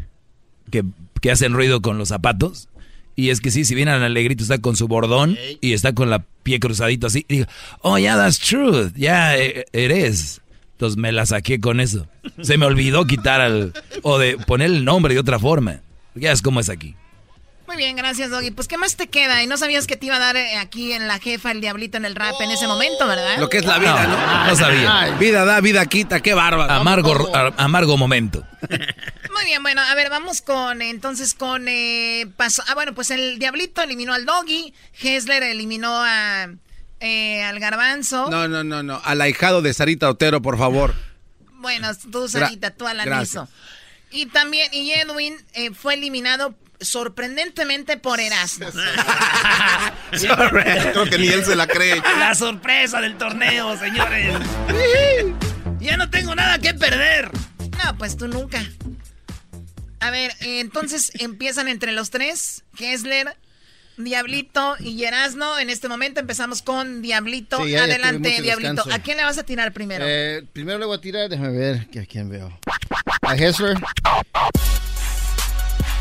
Que, 0.72 0.86
que 1.20 1.32
hacen 1.32 1.52
ruido 1.52 1.82
con 1.82 1.98
los 1.98 2.08
zapatos. 2.08 2.70
Y 3.18 3.30
es 3.32 3.42
que 3.42 3.52
sí, 3.52 3.66
si 3.66 3.76
viene 3.76 3.92
al 3.92 4.14
negrito 4.14 4.44
está 4.44 4.60
con 4.60 4.78
su 4.78 4.88
bordón 4.88 5.38
y 5.60 5.74
está 5.74 5.94
con 5.94 6.10
la 6.10 6.24
pie 6.44 6.62
cruzadito 6.62 7.08
así. 7.08 7.26
Y 7.28 7.34
digo, 7.36 7.48
oh, 7.82 7.98
yeah, 7.98 8.16
that's 8.16 8.40
true. 8.40 8.90
Yeah, 8.96 9.38
eh, 9.38 9.66
it 9.74 9.92
is. 9.92 10.40
Entonces 10.74 10.96
me 10.96 11.12
la 11.12 11.26
saqué 11.26 11.60
con 11.60 11.82
eso. 11.82 12.08
Se 12.42 12.58
me 12.58 12.68
olvidó 12.68 13.06
quitar 13.06 13.42
al... 13.42 13.74
O 14.04 14.18
de 14.18 14.38
poner 14.38 14.68
el 14.68 14.86
nombre 14.86 15.14
de 15.14 15.20
otra 15.20 15.40
forma. 15.40 15.82
Ya 16.16 16.32
es 16.32 16.42
como 16.42 16.62
es 16.62 16.70
aquí. 16.70 16.96
Muy 17.70 17.78
bien, 17.78 17.96
gracias, 17.96 18.32
Doggy. 18.32 18.50
Pues, 18.50 18.68
¿qué 18.68 18.80
más 18.80 18.96
te 18.96 19.10
queda? 19.10 19.44
Y 19.44 19.48
no 19.48 19.56
sabías 19.56 19.86
que 19.86 19.96
te 19.96 20.08
iba 20.08 20.16
a 20.16 20.20
dar 20.20 20.36
eh, 20.36 20.58
aquí 20.58 20.92
en 20.92 21.08
la 21.08 21.20
jefa 21.20 21.52
el 21.52 21.62
diablito 21.62 21.98
en 21.98 22.06
el 22.06 22.16
rap 22.16 22.34
en 22.42 22.50
ese 22.50 22.66
momento, 22.66 23.06
¿verdad? 23.06 23.38
Lo 23.38 23.48
que 23.48 23.60
es 23.60 23.66
la 23.66 23.78
vida, 23.78 24.08
¿no? 24.08 24.18
No, 24.18 24.46
no 24.48 24.56
sabía. 24.56 25.16
Vida 25.20 25.46
da, 25.46 25.62
vida 25.62 25.86
quita, 25.86 26.20
qué 26.20 26.34
bárbaro. 26.34 26.74
Amargo, 26.74 27.30
a- 27.36 27.54
amargo 27.58 27.96
momento. 27.96 28.44
Muy 29.36 29.46
bien, 29.46 29.62
bueno, 29.62 29.82
a 29.84 29.94
ver, 29.94 30.10
vamos 30.10 30.42
con, 30.42 30.82
entonces, 30.82 31.36
con, 31.36 31.68
eh, 31.68 32.26
paso- 32.38 32.64
ah, 32.68 32.74
bueno, 32.74 32.96
pues 32.96 33.12
el 33.12 33.38
Diablito 33.38 33.84
eliminó 33.84 34.16
al 34.16 34.26
Doggy, 34.26 34.74
Hessler 35.00 35.44
eliminó 35.44 35.94
a, 35.94 36.48
eh, 37.02 37.44
al 37.44 37.60
Garbanzo. 37.60 38.32
No, 38.32 38.48
no, 38.48 38.64
no, 38.64 38.82
no. 38.82 39.00
Al 39.06 39.22
ahijado 39.22 39.62
de 39.62 39.76
Sarita 39.76 40.10
Otero, 40.10 40.42
por 40.42 40.58
favor. 40.58 40.96
Bueno, 41.60 41.90
tú, 42.12 42.28
Sarita, 42.28 42.72
tú 42.72 42.88
al 42.88 42.98
gracias. 43.06 43.38
aniso. 43.44 43.48
Y 44.10 44.26
también, 44.26 44.74
y 44.74 44.90
Edwin 44.94 45.36
eh, 45.54 45.70
fue 45.72 45.94
eliminado 45.94 46.56
sorprendentemente 46.80 47.98
por 47.98 48.20
Erasmo. 48.20 48.68
Creo 50.12 51.06
que 51.06 51.18
ni 51.18 51.28
él 51.28 51.44
se 51.46 51.56
la 51.56 51.68
cree. 51.68 52.02
La 52.18 52.36
sorpresa 52.36 53.02
del 53.02 53.18
torneo, 53.18 53.78
señores. 53.78 54.36
ya 55.80 55.98
no 55.98 56.10
tengo 56.10 56.36
nada 56.36 56.60
que 56.60 56.74
perder. 56.74 57.30
No, 57.84 57.98
pues 57.98 58.18
tú 58.18 58.28
nunca. 58.28 58.62
A 60.00 60.12
ver, 60.12 60.32
entonces 60.42 61.12
empiezan 61.16 61.68
entre 61.68 61.92
los 61.92 62.10
tres, 62.10 62.64
Kessler, 62.78 63.36
Diablito 63.98 64.78
y 64.80 65.04
Erasmo. 65.04 65.58
En 65.58 65.70
este 65.70 65.90
momento 65.90 66.22
empezamos 66.22 66.62
con 66.62 67.02
Diablito. 67.02 67.58
Sí, 67.64 67.72
ya- 67.72 67.80
ya 67.80 67.84
Adelante, 67.84 68.42
Diablito. 68.42 68.74
descanso. 68.74 68.94
¿A 68.94 69.00
quién 69.00 69.18
le 69.18 69.24
vas 69.26 69.38
a 69.38 69.44
tirar 69.44 69.74
primero? 69.74 70.06
Eh, 70.08 70.44
primero 70.54 70.80
le 70.80 70.86
voy 70.86 70.98
a 70.98 71.02
tirar, 71.02 71.28
déjame 71.30 71.52
ver 71.58 71.88
que 71.88 72.00
a 72.00 72.06
quién 72.06 72.30
veo. 72.30 72.58
A 73.22 73.36
Hessler. 73.36 73.78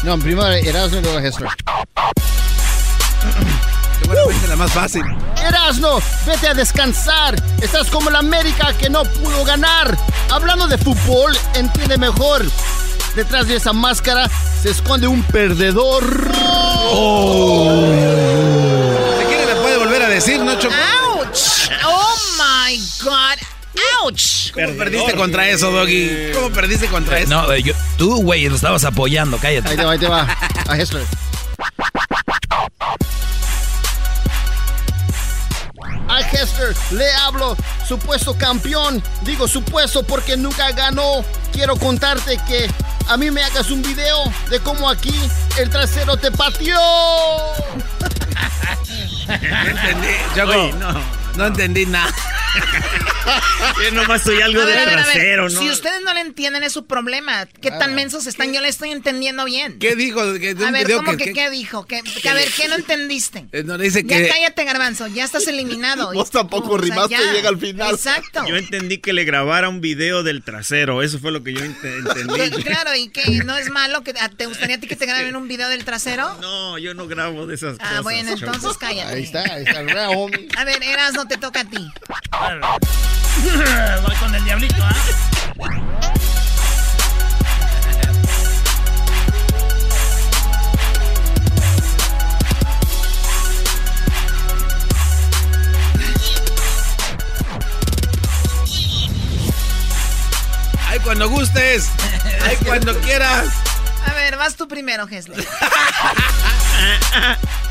No, 0.03 0.19
primero 0.19 0.47
a 0.47 0.59
Erasmo 0.59 0.99
y 0.99 1.03
luego 1.03 1.19
a 1.19 1.23
Hessler. 1.23 1.51
Seguramente 4.01 4.49
la 4.49 4.57
más 4.57 4.73
fácil. 4.73 5.03
Erasmo, 5.43 6.01
vete 6.25 6.49
a 6.49 6.55
descansar. 6.55 7.35
Estás 7.61 7.89
como 7.89 8.09
la 8.11 8.21
América 8.21 8.73
que 8.79 8.89
no 8.89 9.05
pudo 9.05 9.45
ganar. 9.45 9.99
Hablando 10.31 10.67
de 10.69 10.79
fútbol, 10.79 11.37
entiende 11.55 11.99
mejor. 11.99 12.47
Detrás 13.17 13.49
de 13.49 13.57
esa 13.57 13.73
máscara 13.73 14.31
se 14.63 14.71
esconde 14.71 15.09
un 15.09 15.23
perdedor. 15.25 16.05
Si 19.19 19.25
quiere 19.27 19.47
le 19.47 19.61
puede 19.61 19.79
volver 19.79 20.03
a 20.03 20.09
decir, 20.09 20.41
¿no, 20.41 20.55
Choco? 20.59 20.75
¡Ouch! 21.17 21.71
¡Oh, 21.85 22.15
my 22.39 22.79
God! 23.03 23.48
¡Ouch! 24.05 24.53
¿Cómo 24.53 24.73
perdiste 24.77 25.15
contra 25.15 25.49
eso, 25.49 25.71
Doggy? 25.71 26.33
¿Cómo 26.35 26.51
perdiste 26.51 26.87
contra 26.89 27.19
eso? 27.19 27.29
No, 27.31 27.57
yo- 27.57 27.75
tú, 27.97 28.23
güey, 28.23 28.49
lo 28.49 28.57
estabas 28.57 28.85
apoyando, 28.85 29.39
cállate. 29.39 29.69
Ahí 29.71 29.77
te 29.77 29.85
va, 29.85 29.93
ahí 29.93 29.99
te 29.99 30.09
va. 30.09 30.37
A 30.69 30.77
Hessler. 30.77 31.05
A 36.09 36.21
Hester 36.21 36.75
le 36.93 37.11
hablo, 37.13 37.57
supuesto 37.87 38.37
campeón. 38.37 39.03
Digo 39.23 39.47
supuesto 39.47 40.03
porque 40.03 40.37
nunca 40.37 40.71
ganó. 40.73 41.25
Quiero 41.53 41.77
contarte 41.77 42.39
que 42.49 42.69
a 43.09 43.17
mí 43.17 43.31
me 43.31 43.43
hagas 43.45 43.71
un 43.71 43.83
video 43.83 44.25
de 44.51 44.59
cómo 44.61 44.89
aquí 44.89 45.15
el 45.59 45.69
trasero 45.71 46.17
te 46.17 46.31
pateó. 46.31 46.79
No 49.29 49.35
entendí, 49.69 50.09
Choco. 50.35 50.51
Oye, 50.53 50.73
no. 50.73 51.18
No 51.39 51.47
entendí 51.47 51.87
nada. 51.87 52.13
Yo 53.85 53.93
nomás 53.93 54.23
soy 54.23 54.41
algo 54.41 54.65
ver, 54.65 54.79
de 54.89 54.93
trasero, 54.93 55.49
¿no? 55.49 55.61
Si 55.61 55.71
ustedes 55.71 56.03
no 56.03 56.15
le 56.15 56.21
entienden, 56.21 56.63
es 56.63 56.73
su 56.73 56.87
problema. 56.87 57.47
¿Qué 57.61 57.71
tan 57.71 57.95
mensos 57.95 58.27
están? 58.27 58.53
Yo 58.53 58.61
le 58.61 58.69
estoy 58.69 58.91
entendiendo 58.91 59.45
bien. 59.45 59.79
¿Qué 59.79 59.95
dijo? 59.95 60.25
De 60.33 60.51
A 60.51 60.71
ver, 60.71 60.87
video 60.87 60.99
¿cómo 60.99 61.17
que, 61.17 61.27
que, 61.27 61.33
qué 61.33 61.51
dijo? 61.51 61.87
Que, 61.87 62.03
que 62.03 62.29
a 62.29 62.35
ver, 62.35 62.49
¿qué 62.57 62.69
no 62.69 62.77
entendiste? 62.77 63.47
Eh, 63.53 63.63
no, 63.65 63.79
dice 63.79 64.03
Ya 64.05 64.17
que... 64.17 64.29
cállate, 64.29 64.65
Garbanzo, 64.65 65.07
ya 65.07 65.25
estás 65.25 65.47
eliminado. 65.47 66.13
Vos 66.15 66.31
tampoco 66.31 66.73
O 66.73 66.79
sea, 66.79 66.89
rimaste 66.89 67.15
y 67.15 67.35
llega 67.37 67.49
al 67.51 67.59
final. 67.59 67.95
Exacto. 67.95 68.45
Yo 68.49 68.57
entendí 68.57 68.99
que 68.99 69.13
le 69.13 69.25
grabara 69.25 69.69
un 69.69 69.81
video 69.81 70.23
del 70.23 70.43
trasero. 70.43 71.03
Eso 71.03 71.19
fue 71.19 71.31
lo 71.31 71.45
que 71.45 71.53
yo 71.53 71.61
ente- 71.61 71.99
entendí. 71.99 72.63
Claro, 72.69 72.95
y 72.95 73.09
que 73.09 73.25
no 73.45 73.57
es 73.57 73.71
malo 73.71 74.03
que 74.03 74.13
¿te 74.13 74.47
gustaría 74.47 74.77
a 74.77 74.81
ti 74.81 74.87
que 74.87 74.97
te 74.97 75.07
graben 75.07 75.35
un 75.37 75.49
video 75.49 75.69
del 75.69 75.85
trasero? 75.85 76.35
No, 76.41 76.77
yo 76.79 76.93
no 76.95 77.07
grabo 77.07 77.47
de 77.47 77.55
esas 77.55 77.79
cosas. 77.79 77.95
Ah, 77.97 78.01
bueno, 78.03 78.37
Choco. 78.37 78.53
entonces 78.55 78.79
cállate. 78.79 79.15
Ahí 79.15 79.23
está, 79.23 79.43
ahí 79.43 79.65
está 79.65 79.81
el 79.81 79.97
homie. 79.97 80.49
A 80.57 80.65
ver, 80.65 80.83
Eras, 80.83 81.15
no 81.15 81.27
te 81.29 81.37
toca 81.37 81.61
a 81.61 81.65
ti. 81.65 81.77
Voy 84.03 84.17
con 84.17 84.35
el 84.35 84.43
diablito, 84.45 84.83
¿ah? 84.83 84.95
¡Ay, 100.87 100.99
cuando 101.01 101.29
gustes! 101.29 101.91
¡Ay, 102.43 102.57
cuando 102.65 102.99
quieras! 103.01 103.49
A 104.07 104.15
ver, 104.15 104.39
vas 104.39 104.57
tú 104.57 104.67
primero, 104.67 105.07
Gesler. 105.07 105.47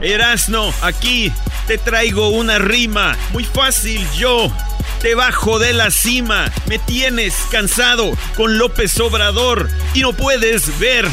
Erasno, 0.00 0.72
aquí 0.82 1.32
te 1.66 1.78
traigo 1.78 2.28
una 2.28 2.58
rima. 2.58 3.16
Muy 3.32 3.44
fácil, 3.44 4.06
yo. 4.16 4.52
Te 5.00 5.14
bajo 5.14 5.58
de 5.60 5.72
la 5.72 5.92
cima, 5.92 6.50
me 6.66 6.78
tienes 6.80 7.32
cansado 7.52 8.16
con 8.36 8.58
López 8.58 8.98
Obrador 8.98 9.70
y 9.94 10.00
no 10.00 10.12
puedes 10.12 10.76
ver 10.80 11.06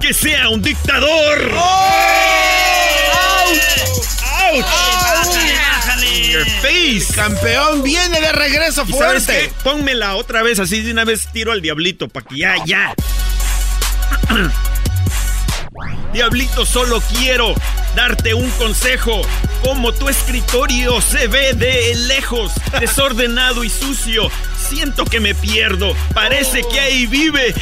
que 0.00 0.12
sea 0.12 0.50
un 0.50 0.60
dictador. 0.60 1.50
¡Auch! 4.52 4.60
Bájale, 4.60 5.54
bájale. 5.54 6.30
Your 6.30 6.46
face. 6.60 7.06
¡Campeón 7.14 7.82
viene 7.82 8.20
de 8.20 8.32
regreso 8.32 8.84
¿Y 8.86 8.92
sabes 8.92 9.24
fuerte! 9.24 9.48
qué? 9.48 9.52
Pónmela 9.64 10.16
otra 10.16 10.42
vez, 10.42 10.58
así 10.58 10.82
de 10.82 10.92
una 10.92 11.04
vez 11.04 11.28
tiro 11.32 11.52
al 11.52 11.62
diablito, 11.62 12.08
para 12.08 12.26
que 12.26 12.36
ya, 12.36 12.56
ya. 12.66 12.94
Diablito, 16.12 16.66
solo 16.66 17.00
quiero 17.00 17.54
darte 17.94 18.34
un 18.34 18.50
consejo. 18.52 19.22
Como 19.62 19.92
tu 19.92 20.08
escritorio 20.08 21.00
se 21.00 21.28
ve 21.28 21.54
de 21.54 21.94
lejos, 21.94 22.52
desordenado 22.80 23.64
y 23.64 23.70
sucio, 23.70 24.30
siento 24.68 25.04
que 25.04 25.20
me 25.20 25.34
pierdo. 25.34 25.94
Parece 26.12 26.62
que 26.64 26.80
ahí 26.80 27.06
vive 27.06 27.54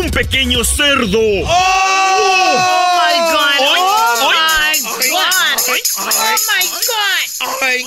un 0.00 0.10
pequeño 0.10 0.64
cerdo. 0.64 1.18
Oh 1.18 3.00
my 3.00 3.18
God. 3.32 3.68
Oy, 3.68 3.80
Oh 3.80 4.30
my 4.30 4.88
oy, 4.88 5.05
Oh 5.68 6.04
my 6.52 6.66
God. 6.68 7.62
Ay, 7.62 7.86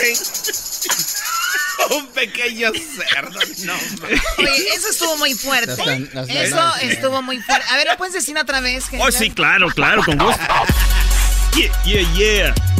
ay. 0.00 0.14
un 1.90 2.06
pequeño 2.08 2.72
cerdo. 2.72 3.40
No, 3.64 3.74
Oye, 4.38 4.68
eso 4.74 4.88
estuvo 4.90 5.16
muy 5.16 5.34
fuerte. 5.34 5.72
Eso 6.28 6.74
estuvo 6.82 7.22
muy 7.22 7.40
fuerte. 7.40 7.66
A 7.70 7.76
ver, 7.76 7.88
¿lo 7.88 7.96
puedes 7.96 8.14
decir 8.14 8.36
otra 8.38 8.60
vez? 8.60 8.84
Oh, 8.98 9.10
sí, 9.10 9.30
claro, 9.30 9.68
claro, 9.68 10.02
con 10.04 10.18
gusto. 10.18 10.42
Yeah, 11.54 11.70
yeah, 11.84 12.02
yeah. 12.14 12.73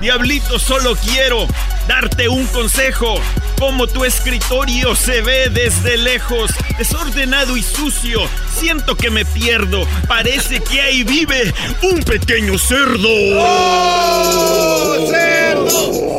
Diablito, 0.00 0.58
solo 0.58 0.94
quiero 0.96 1.46
darte 1.88 2.28
un 2.28 2.46
consejo. 2.46 3.20
Como 3.58 3.86
tu 3.86 4.04
escritorio 4.04 4.94
se 4.94 5.22
ve 5.22 5.48
desde 5.48 5.96
lejos, 5.96 6.50
desordenado 6.76 7.56
y 7.56 7.62
sucio, 7.62 8.28
siento 8.54 8.96
que 8.96 9.08
me 9.10 9.24
pierdo. 9.24 9.86
Parece 10.06 10.60
que 10.60 10.82
ahí 10.82 11.04
vive 11.04 11.54
un 11.82 12.02
pequeño 12.02 12.58
cerdo. 12.58 13.08
¡Oh, 13.38 15.06
cerdo! 15.10 16.18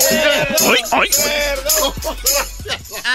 ¡Ay, 0.72 0.80
ay! 0.92 1.10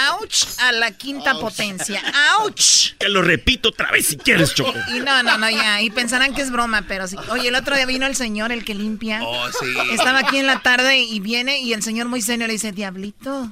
¡Auch! 0.09 0.47
A 0.59 0.71
la 0.71 0.91
quinta 0.91 1.35
potencia. 1.35 2.01
¡Auch! 2.39 2.93
Te 2.97 3.09
lo 3.09 3.21
repito 3.21 3.69
otra 3.69 3.91
vez 3.91 4.07
si 4.07 4.17
quieres, 4.17 4.53
Choco. 4.53 4.73
Y 4.95 4.99
no, 5.01 5.21
no, 5.21 5.37
no, 5.37 5.49
ya. 5.49 5.81
Y 5.81 5.89
pensarán 5.89 6.33
que 6.33 6.41
es 6.41 6.49
broma, 6.51 6.85
pero 6.87 7.07
sí. 7.07 7.17
Oye, 7.29 7.49
el 7.49 7.55
otro 7.55 7.75
día 7.75 7.85
vino 7.85 8.05
el 8.07 8.15
señor, 8.15 8.51
el 8.51 8.63
que 8.63 8.73
limpia. 8.73 9.21
Oh, 9.21 9.47
sí. 9.51 9.67
Estaba 9.91 10.22
aquí 10.25 10.37
en 10.37 10.47
la 10.47 10.61
tarde 10.61 10.99
y 10.99 11.19
viene 11.19 11.59
y 11.61 11.73
el 11.73 11.83
señor 11.83 12.07
muy 12.07 12.21
serio 12.21 12.47
le 12.47 12.53
dice, 12.53 12.71
Diablito. 12.71 13.51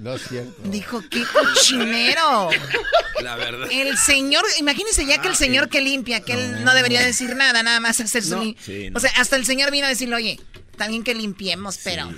No 0.00 0.14
es 0.14 0.22
cierto. 0.28 0.54
Dijo, 0.64 1.02
qué 1.10 1.22
cochinero. 1.32 2.50
La 3.22 3.36
verdad. 3.36 3.68
El 3.70 3.96
señor, 3.98 4.44
imagínense 4.58 5.04
ya 5.06 5.20
que 5.20 5.28
el 5.28 5.36
señor 5.36 5.68
que 5.68 5.80
limpia, 5.80 6.20
que 6.20 6.32
él 6.32 6.64
no 6.64 6.74
debería 6.74 7.02
decir 7.02 7.36
nada, 7.36 7.62
nada 7.62 7.80
más 7.80 8.00
hacer 8.00 8.22
su... 8.22 8.36
No, 8.36 8.54
sí, 8.64 8.90
no. 8.90 8.96
O 8.96 9.00
sea, 9.00 9.10
hasta 9.16 9.36
el 9.36 9.44
señor 9.44 9.70
vino 9.70 9.86
a 9.86 9.90
decirle, 9.90 10.16
oye, 10.16 10.40
también 10.76 11.04
que 11.04 11.14
limpiemos, 11.14 11.78
pero... 11.84 12.10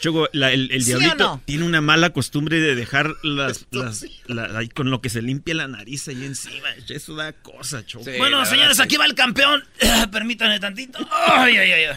Choco, 0.00 0.28
la- 0.32 0.52
el, 0.52 0.68
¿Sí 0.82 0.90
diablito 0.90 1.14
no? 1.16 1.42
tiene 1.46 1.64
una 1.64 1.80
mala 1.80 2.10
costumbre 2.10 2.60
de 2.60 2.74
dejar 2.74 3.14
las, 3.22 3.66
las- 3.70 4.04
la- 4.26 4.58
ahí 4.58 4.68
con 4.68 4.90
lo 4.90 5.00
que 5.00 5.08
se 5.08 5.22
limpia 5.22 5.54
la 5.54 5.68
nariz 5.68 6.06
ahí 6.08 6.22
encima. 6.24 6.68
Eso 6.88 7.14
da 7.14 7.32
cosa, 7.32 7.86
Choco. 7.86 8.04
bueno, 8.18 8.44
señores, 8.44 8.78
aquí 8.80 8.96
va 8.96 9.06
el 9.06 9.14
campeón. 9.14 9.64
Permítanme 10.12 10.60
tantito. 10.60 10.98
Ay, 11.10 11.56
ay, 11.56 11.72
ay, 11.72 11.84
ay. 11.84 11.96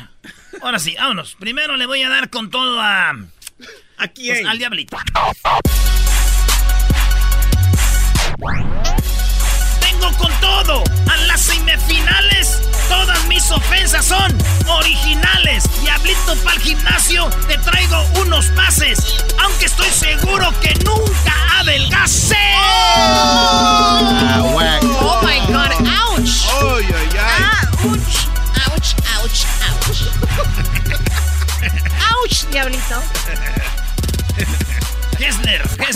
Ahora 0.62 0.80
sí, 0.80 0.96
vámonos. 0.98 1.36
Primero 1.40 1.78
le 1.78 1.86
voy 1.86 2.02
a 2.04 2.10
dar 2.10 2.30
con 2.30 2.50
todo 2.50 2.80
a. 2.82 3.12
¿A 3.98 4.08
quién? 4.08 4.48
al 4.48 4.58
diablito. 4.58 4.98
Vengo 9.82 10.18
con 10.18 10.32
todo. 10.40 10.84
A 11.12 11.18
las 11.28 11.42
semifinales, 11.42 12.62
todas 12.88 13.26
mis 13.28 13.50
ofensas 13.52 14.06
son 14.06 14.38
originales. 14.68 15.66
Diablito 15.82 16.36
para 16.44 16.56
el 16.56 16.62
gimnasio, 16.62 17.30
te 17.48 17.58
traigo 17.58 18.02
unos 18.22 18.46
pases. 18.48 19.18
Aunque 19.42 19.66
estoy 19.66 19.90
seguro 19.90 20.54
que 20.62 20.74
nunca 20.86 21.34
adelgacé. 21.60 22.38
Oh 25.02 25.22
my 25.24 25.40
god, 25.52 25.72
ouch. 25.88 26.46
Ay, 26.62 26.86
ay, 26.96 27.10
ay. 27.20 27.44
Ouch, 27.84 27.96
ouch, 27.96 28.19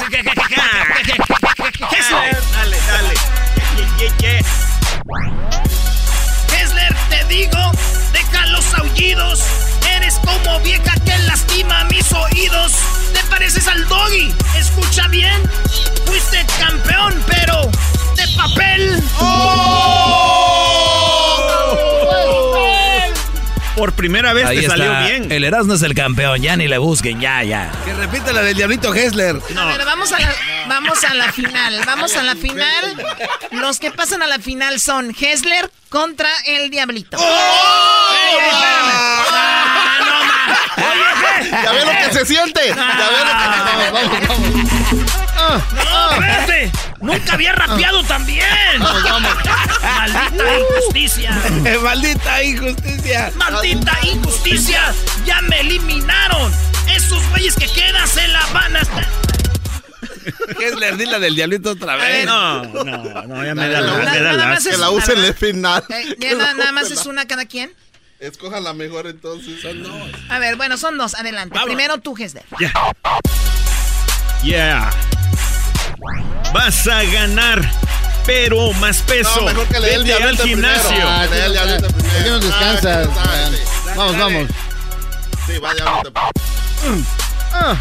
que- 0.09 0.23
que- 0.23 0.33
que- 0.33 1.87
Kessler. 1.89 2.41
Dale, 2.51 2.77
dale. 2.87 3.13
Ye, 3.77 3.85
ye, 3.99 4.11
ye. 4.19 4.45
Kessler, 6.47 6.95
te 7.09 7.23
digo, 7.25 7.71
deja 8.11 8.45
los 8.47 8.73
aullidos. 8.75 9.41
Eres 9.95 10.15
como 10.25 10.59
vieja 10.61 10.93
que 11.05 11.17
lastima 11.19 11.83
mis 11.85 12.11
oídos. 12.11 12.73
Te 13.13 13.23
pareces 13.29 13.67
al 13.67 13.87
doggy, 13.87 14.33
escucha 14.57 15.07
bien. 15.07 15.41
Fuiste 16.05 16.45
campeón, 16.59 17.23
pero 17.27 17.69
de 18.15 18.27
papel. 18.35 19.03
Por 23.75 23.93
primera 23.93 24.33
vez 24.33 24.45
Ahí 24.45 24.59
te 24.59 24.65
está. 24.65 24.77
salió 24.77 25.07
bien. 25.07 25.31
El 25.31 25.43
Erasmo 25.43 25.73
es 25.73 25.81
el 25.81 25.95
campeón, 25.95 26.39
ya 26.41 26.55
ni 26.55 26.67
le 26.67 26.77
busquen, 26.77 27.19
ya, 27.19 27.43
ya. 27.43 27.71
Que 27.85 27.93
repita 27.93 28.31
la 28.31 28.41
del 28.43 28.55
diablito 28.55 28.93
Hessler. 28.93 29.35
A 29.57 29.65
ver, 29.65 29.83
vamos 29.85 30.11
a, 30.11 30.19
la, 30.19 30.31
vamos 30.67 31.03
a 31.03 31.13
la 31.15 31.31
final. 31.31 31.81
Vamos 31.85 32.15
a 32.15 32.21
la 32.23 32.35
final. 32.35 33.03
Los 33.51 33.79
que 33.79 33.89
pasan 33.91 34.21
a 34.21 34.27
la 34.27 34.37
final 34.39 34.79
son 34.79 35.13
Hessler 35.19 35.71
contra 35.89 36.29
el 36.45 36.69
Diablito. 36.69 37.17
Ya 41.51 41.71
ve 41.71 41.85
lo 41.85 41.91
que 41.91 42.13
se 42.13 42.25
siente. 42.25 42.61
Ya 42.67 42.75
ve 42.75 42.81
lo 42.81 44.11
que 44.11 44.27
Vamos, 44.27 44.49
vamos, 44.49 44.63
vamos. 45.37 45.63
¡No, 45.73 46.11
espérate! 46.13 46.71
¡Nunca 47.03 47.33
había 47.33 47.51
rapeado 47.51 48.01
tan 48.03 48.25
bien! 48.25 48.45
¡Maldita 48.79 50.59
injusticia! 50.59 51.31
Maldita 51.83 52.43
injusticia. 52.43 53.31
¡Maldita 53.35 53.97
injusticia! 54.03 54.93
¡Ya 55.25 55.41
me 55.41 55.59
eliminaron! 55.59 56.51
¡Esos 56.89 57.21
güeyes 57.29 57.55
que 57.55 57.67
quedan 57.67 58.07
se 58.07 58.27
la 58.29 58.45
van 58.53 58.77
a... 58.77 58.81
Hessler, 60.59 60.95
di 60.97 61.05
la 61.05 61.19
del 61.19 61.35
diablito 61.35 61.71
otra 61.71 61.95
vez. 61.97 62.25
No, 62.25 62.63
no, 62.63 62.83
no, 62.83 63.45
ya 63.45 63.53
me 63.55 63.67
da, 63.67 63.81
Nada- 63.81 63.81
la- 63.81 63.97
me 63.97 64.05
da 64.05 64.19
nada 64.21 64.33
la- 64.33 64.45
más 64.47 64.65
es- 64.65 64.71
Que 64.75 64.77
la 64.77 64.89
usen 64.89 65.17
en 65.19 65.25
el 65.25 65.33
final. 65.33 65.83
Eh, 65.89 66.15
ya 66.19 66.35
na- 66.35 66.53
nada 66.53 66.71
más 66.71 66.89
es 66.91 67.05
una 67.05 67.25
cada 67.27 67.45
quien. 67.45 67.73
Escojan 68.19 68.63
la 68.63 68.73
mejor 68.73 69.07
entonces. 69.07 69.61
Son 69.61 69.83
dos. 69.83 69.91
A 70.29 70.39
ver, 70.39 70.55
bueno, 70.55 70.77
son 70.77 70.97
dos. 70.97 71.15
Adelante. 71.15 71.59
Primero 71.65 71.97
tú, 71.99 72.15
Hessler. 72.17 72.45
Yeah. 74.43 74.89
Vas 76.53 76.87
a 76.87 77.03
ganar, 77.03 77.61
pero 78.25 78.73
más 78.73 79.01
peso. 79.01 79.41
No, 79.41 79.45
mejor 79.45 79.67
que 79.67 79.79
le 79.79 79.97
Vete 79.97 80.13
al 80.13 80.37
gimnasio. 80.37 81.07
Ah. 81.07 81.21
Ah, 81.21 81.27
dale, 81.27 81.55
dale, 81.55 83.07
Vamos, 83.95 84.17
vamos. 84.17 84.47
Sí, 85.47 85.57
va 85.59 85.73
diablito. 85.73 86.11
Ah. 87.53 87.75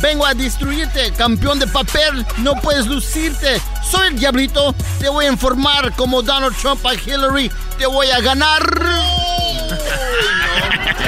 Vengo 0.00 0.26
a 0.26 0.34
destruirte, 0.34 1.10
campeón 1.12 1.58
de 1.58 1.66
papel, 1.66 2.24
no 2.38 2.54
puedes 2.60 2.86
lucirte. 2.86 3.60
Soy 3.88 4.08
el 4.08 4.18
diablito, 4.18 4.74
te 4.98 5.08
voy 5.08 5.24
a 5.24 5.32
informar 5.32 5.92
como 5.96 6.22
Donald 6.22 6.54
Trump 6.60 6.84
a 6.86 6.94
Hillary, 6.94 7.50
te 7.78 7.86
voy 7.86 8.10
a 8.10 8.20
ganar. 8.20 8.62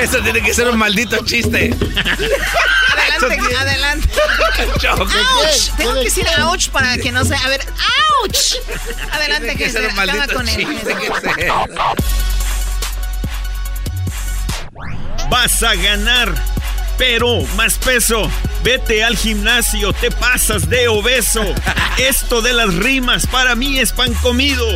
Eso 0.01 0.19
tiene 0.23 0.43
que 0.43 0.53
ser 0.55 0.69
un 0.69 0.79
maldito 0.79 1.25
chiste. 1.25 1.71
Adelante, 2.93 3.57
adelante. 3.57 4.09
Choco. 4.79 5.05
¡Auch! 5.05 5.77
Tengo 5.77 5.95
que 5.95 6.05
decir 6.05 6.27
ouch 6.43 6.69
para 6.71 6.97
que 6.99 7.11
no 7.13 7.25
se... 7.25 7.35
A 7.35 7.49
ver, 7.49 7.61
¡ouch! 8.23 8.55
Adelante, 9.13 9.49
Tiene 9.49 9.65
que 9.65 9.71
ser 9.71 9.89
un 9.89 9.95
maldito 9.95 10.35
con 10.35 10.49
él. 10.49 10.57
chiste. 10.57 10.95
que 10.97 11.35
sea. 11.45 11.67
Vas 15.31 15.63
a 15.63 15.75
ganar, 15.75 16.35
pero 16.97 17.41
más 17.57 17.79
peso. 17.79 18.31
Vete 18.63 19.05
al 19.05 19.17
gimnasio, 19.17 19.93
te 19.93 20.11
pasas 20.11 20.69
de 20.69 20.89
obeso. 20.89 21.45
Esto 21.99 22.41
de 22.43 22.53
las 22.53 22.75
rimas 22.75 23.27
para 23.27 23.55
mí 23.55 23.79
es 23.79 23.93
pan 23.93 24.15
comido. 24.15 24.67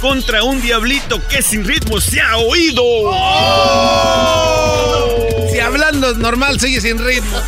Contra 0.00 0.42
un 0.42 0.60
diablito 0.60 1.26
que 1.28 1.42
sin 1.42 1.64
ritmo 1.64 2.00
se 2.00 2.20
ha 2.20 2.36
oído. 2.36 2.82
Si 5.50 5.60
hablando 5.60 6.14
normal 6.14 6.58
sigue 6.60 6.80
sin 6.80 6.98
ritmo. 7.04 7.40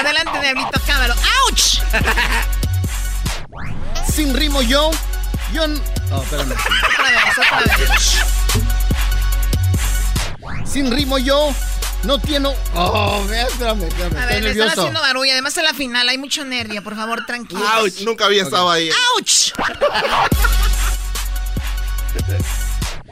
Adelante, 0.00 0.40
Diablito, 0.40 0.80
cámalo. 0.86 1.14
¡Auch! 1.14 1.80
Sin 4.12 4.34
rimo 4.34 4.60
yo, 4.62 4.90
yo... 5.52 5.64
Oh, 6.10 6.22
espérame. 6.22 6.52
Otra 6.52 7.10
vez, 7.10 7.38
otra 7.38 7.60
vez. 7.60 8.24
Sin 10.64 10.90
rimo 10.90 11.18
yo, 11.18 11.54
no 12.04 12.18
tiene... 12.18 12.50
Oh, 12.74 13.24
vea, 13.28 13.46
espérame, 13.46 13.84
espérame, 13.84 14.16
A 14.16 14.20
estoy 14.20 14.34
ver, 14.34 14.42
le 14.44 14.50
están 14.50 14.68
haciendo 14.70 15.00
barullo. 15.00 15.32
Además, 15.32 15.56
en 15.56 15.64
la 15.64 15.74
final 15.74 16.08
hay 16.08 16.18
mucho 16.18 16.44
nervio. 16.44 16.82
Por 16.82 16.96
favor, 16.96 17.24
tranquilo. 17.26 17.62
Ouch, 17.80 18.00
nunca 18.02 18.26
había 18.26 18.42
estado 18.42 18.70
ahí. 18.70 18.90
¡Auch! 18.90 19.52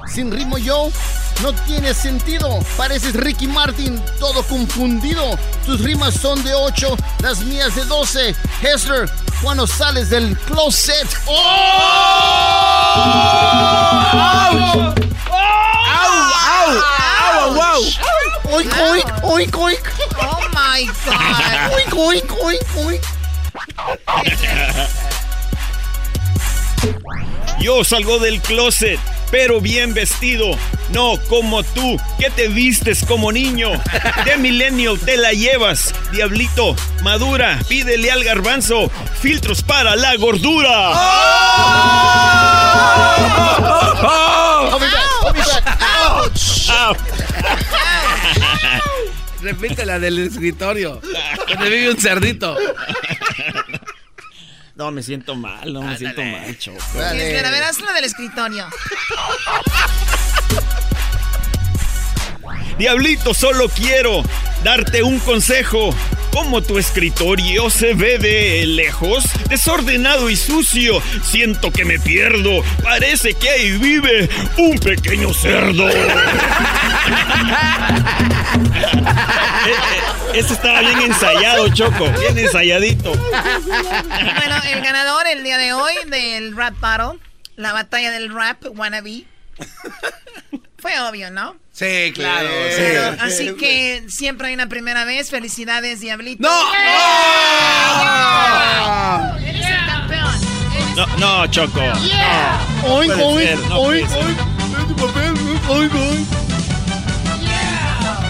Sin 0.12 0.30
ritmo 0.30 0.58
yo, 0.58 0.90
no 1.42 1.52
tiene 1.66 1.94
sentido. 1.94 2.58
Pareces 2.76 3.14
Ricky 3.14 3.46
Martin, 3.46 4.02
todo 4.18 4.42
confundido. 4.42 5.38
Tus 5.64 5.80
rimas 5.80 6.14
son 6.14 6.42
de 6.44 6.52
8, 6.54 6.96
las 7.20 7.40
mías 7.40 7.74
de 7.74 7.84
12. 7.84 8.34
Hessler, 8.62 9.10
cuando 9.42 9.66
sales 9.66 10.10
del 10.10 10.36
closet. 10.40 11.08
¡Oh! 11.26 11.32
¡Auch! 14.12 15.11
¡Au! 18.00 18.56
Oink, 18.56 18.72
oink, 18.76 19.24
oink, 19.24 19.56
oink. 19.58 19.88
Oh 20.20 20.40
my 20.52 20.84
God. 21.04 21.14
Oink, 21.74 21.94
oink, 21.94 22.30
oink, 22.42 22.76
oink. 22.76 23.02
Yo 27.60 27.84
salgo 27.84 28.18
del 28.18 28.40
closet 28.40 28.98
pero 29.32 29.60
bien 29.62 29.94
vestido. 29.94 30.50
No 30.90 31.14
como 31.28 31.64
tú, 31.64 31.98
que 32.18 32.28
te 32.30 32.48
vistes 32.48 33.02
como 33.04 33.32
niño. 33.32 33.70
De 34.26 34.36
milenio 34.36 34.98
te 34.98 35.16
la 35.16 35.32
llevas, 35.32 35.94
diablito, 36.12 36.76
madura, 37.02 37.58
pídele 37.66 38.12
al 38.12 38.22
garbanzo 38.22 38.90
filtros 39.20 39.62
para 39.62 39.96
la 39.96 40.14
gordura. 40.16 40.92
Repite 49.42 49.84
la 49.84 49.98
del 49.98 50.18
escritorio. 50.18 51.00
Donde 51.48 51.70
vive 51.70 51.90
un 51.90 51.98
cerdito. 51.98 52.56
No, 54.74 54.90
me 54.90 55.02
siento 55.02 55.34
mal, 55.34 55.72
no 55.72 55.82
me 55.82 55.96
siento 55.96 56.22
mal, 56.22 56.58
Choco. 56.58 56.78
Espera, 56.78 57.48
a 57.48 57.50
ver, 57.50 57.62
haz 57.64 57.80
la 57.80 57.92
del 57.92 58.04
escritorio. 58.04 58.66
Diablito, 62.82 63.32
solo 63.32 63.68
quiero 63.68 64.24
darte 64.64 65.04
un 65.04 65.20
consejo. 65.20 65.94
Como 66.32 66.62
tu 66.62 66.78
escritorio 66.78 67.70
se 67.70 67.94
ve 67.94 68.18
de 68.18 68.66
lejos, 68.66 69.22
desordenado 69.48 70.28
y 70.28 70.34
sucio, 70.34 71.00
siento 71.22 71.70
que 71.70 71.84
me 71.84 72.00
pierdo. 72.00 72.64
Parece 72.82 73.34
que 73.34 73.50
ahí 73.50 73.78
vive 73.78 74.28
un 74.56 74.80
pequeño 74.80 75.32
cerdo. 75.32 75.88
Ese 80.34 80.52
estaba 80.52 80.80
bien 80.80 81.02
ensayado, 81.02 81.72
Choco. 81.72 82.10
Bien 82.18 82.36
ensayadito. 82.36 83.12
Bueno, 84.36 84.56
el 84.72 84.82
ganador 84.82 85.28
el 85.28 85.44
día 85.44 85.56
de 85.56 85.72
hoy 85.72 85.94
del 86.08 86.56
rap 86.56 86.74
battle, 86.80 87.20
la 87.54 87.72
batalla 87.72 88.10
del 88.10 88.34
rap 88.34 88.60
wannabe, 88.76 89.24
fue 90.82 91.00
obvio, 91.00 91.30
¿no? 91.30 91.54
Sí, 91.72 92.12
claro. 92.12 92.48
Sí. 92.76 92.82
Así 93.20 93.54
que 93.54 94.04
siempre 94.08 94.48
hay 94.48 94.54
una 94.54 94.68
primera 94.68 95.04
vez. 95.04 95.30
Felicidades, 95.30 96.00
Diablito. 96.00 96.42
¡No! 96.42 96.72
¡Yeah! 98.72 99.38
Eres 99.46 99.64
el 99.64 99.86
campeón. 99.86 100.34
No, 100.96 101.06
no, 101.18 101.46
Choco. 101.46 101.80
Yeah. 102.02 102.58
No, 102.82 102.94
Oink, 102.94 103.14
no 103.14 103.26
oink, 103.26 103.48
ser, 103.48 103.58
no 103.68 103.76
oink. 103.78 104.10
Oink. 105.68 105.92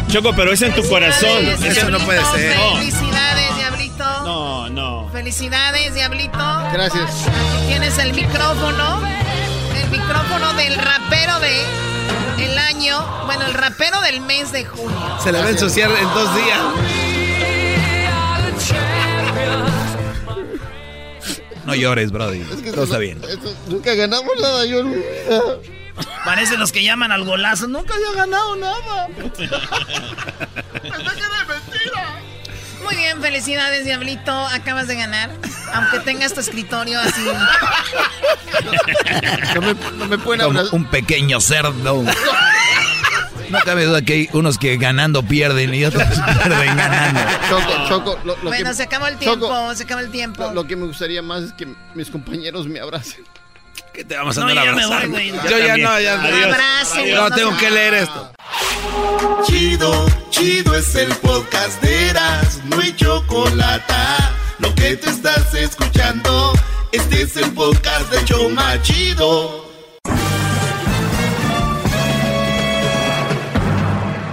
Choco, 0.09 0.35
pero 0.37 0.53
es 0.53 0.61
en 0.61 0.75
tu 0.75 0.87
corazón. 0.87 1.49
Eso 1.65 1.89
no 1.89 1.99
puede 2.01 2.23
ser. 2.27 2.55
No. 2.55 2.77
Felicidades, 2.77 3.57
Diablito. 3.57 4.05
No, 4.25 4.69
no. 4.69 5.09
Felicidades, 5.11 5.95
Diablito. 5.95 6.69
Gracias. 6.71 7.29
Aquí 7.29 7.67
tienes 7.69 7.97
el 7.97 8.13
micrófono. 8.13 9.01
El 9.75 9.89
micrófono 9.89 10.53
del 10.53 10.75
rapero 10.77 11.41
de 11.41 11.92
el 12.39 12.59
año. 12.59 13.25
Bueno, 13.27 13.47
el 13.47 13.55
rapero 13.55 14.01
del 14.01 14.21
mes 14.21 14.53
de 14.53 14.65
junio. 14.65 15.19
Se 15.23 15.33
la 15.33 15.41
va 15.41 15.47
a 15.47 15.51
ensuciar 15.51 15.91
en 15.91 16.05
dos 16.15 16.35
días. 16.35 16.61
No 21.65 21.75
llores, 21.75 22.11
Brody. 22.11 22.41
Todo 22.75 22.85
está 22.85 22.99
bien. 22.99 23.21
Nunca 23.69 23.95
ganamos 23.95 24.33
nada, 24.41 24.65
yo. 24.67 24.83
Parecen 26.25 26.59
los 26.59 26.73
que 26.73 26.83
llaman 26.83 27.13
al 27.13 27.25
golazo. 27.25 27.69
Nunca 27.69 27.95
había 27.95 28.13
ganado 28.13 28.57
nada. 28.57 29.09
Muy 32.93 33.01
bien, 33.01 33.23
felicidades, 33.23 33.87
Diablito. 33.87 34.31
Acabas 34.31 34.87
de 34.87 34.97
ganar. 34.97 35.31
Aunque 35.73 36.01
tengas 36.01 36.35
tu 36.35 36.41
escritorio 36.41 37.01
así. 37.01 37.25
No 39.55 39.63
me, 39.63 39.75
no 39.97 40.07
me 40.07 40.19
pueden 40.19 40.45
Como 40.45 40.59
hablar. 40.59 40.75
un 40.75 40.85
pequeño 40.85 41.41
cerdo. 41.41 42.05
No 43.49 43.59
cabe 43.65 43.85
duda 43.87 44.03
que 44.03 44.13
hay 44.13 44.29
unos 44.35 44.59
que 44.59 44.77
ganando 44.77 45.23
pierden 45.23 45.73
y 45.75 45.87
otros 45.87 46.05
pierden 46.05 46.77
ganando. 46.77 47.21
Choco, 47.49 47.89
Choco, 47.89 48.19
lo, 48.25 48.37
lo 48.37 48.51
bueno, 48.51 48.71
que, 48.71 48.77
se 48.77 48.83
acabó 48.83 49.07
el 49.07 49.17
tiempo. 49.17 49.47
Choco, 49.47 49.75
se 49.75 49.85
acabó 49.85 50.01
el 50.01 50.11
tiempo. 50.11 50.43
lo, 50.43 50.53
lo 50.53 50.67
que 50.67 50.77
me 50.77 50.87
gustaría 50.87 51.23
más 51.23 51.43
es 51.45 51.53
que 51.55 51.69
mis 51.95 52.11
compañeros 52.11 52.67
me 52.67 52.79
abracen. 52.81 53.25
¿Qué 53.93 54.05
te 54.05 54.17
vamos 54.17 54.37
a 54.39 54.41
No, 54.43 54.49
andar 54.49 54.65
ya 54.65 54.73
me 54.73 54.87
voy, 54.87 54.95
abrazando? 54.95 55.17
güey. 55.17 55.29
Yo 55.33 55.43
Yo 55.51 55.59
ya 55.59 55.77
no, 55.77 56.01
ya 56.01 56.15
Adiós. 56.23 57.15
No, 57.15 57.29
no 57.29 57.37
tengo 57.37 57.57
que 57.59 57.71
leer 57.71 57.95
esto. 57.95 58.33
Chido, 59.47 60.07
chido 60.31 60.75
es 60.75 60.95
el 60.95 61.15
podcast 61.17 61.81
de 61.83 62.09
Eras, 62.11 62.61
no 62.65 62.81
hay 62.81 62.95
chocolate. 62.97 63.93
Lo 64.59 64.75
que 64.75 64.97
te 64.97 65.11
estás 65.11 65.53
escuchando, 65.55 66.53
este 66.93 67.23
es 67.23 67.37
el 67.37 67.51
podcast 67.53 68.11
de 68.11 68.25
Choma 68.25 68.81
Chido. 68.83 69.71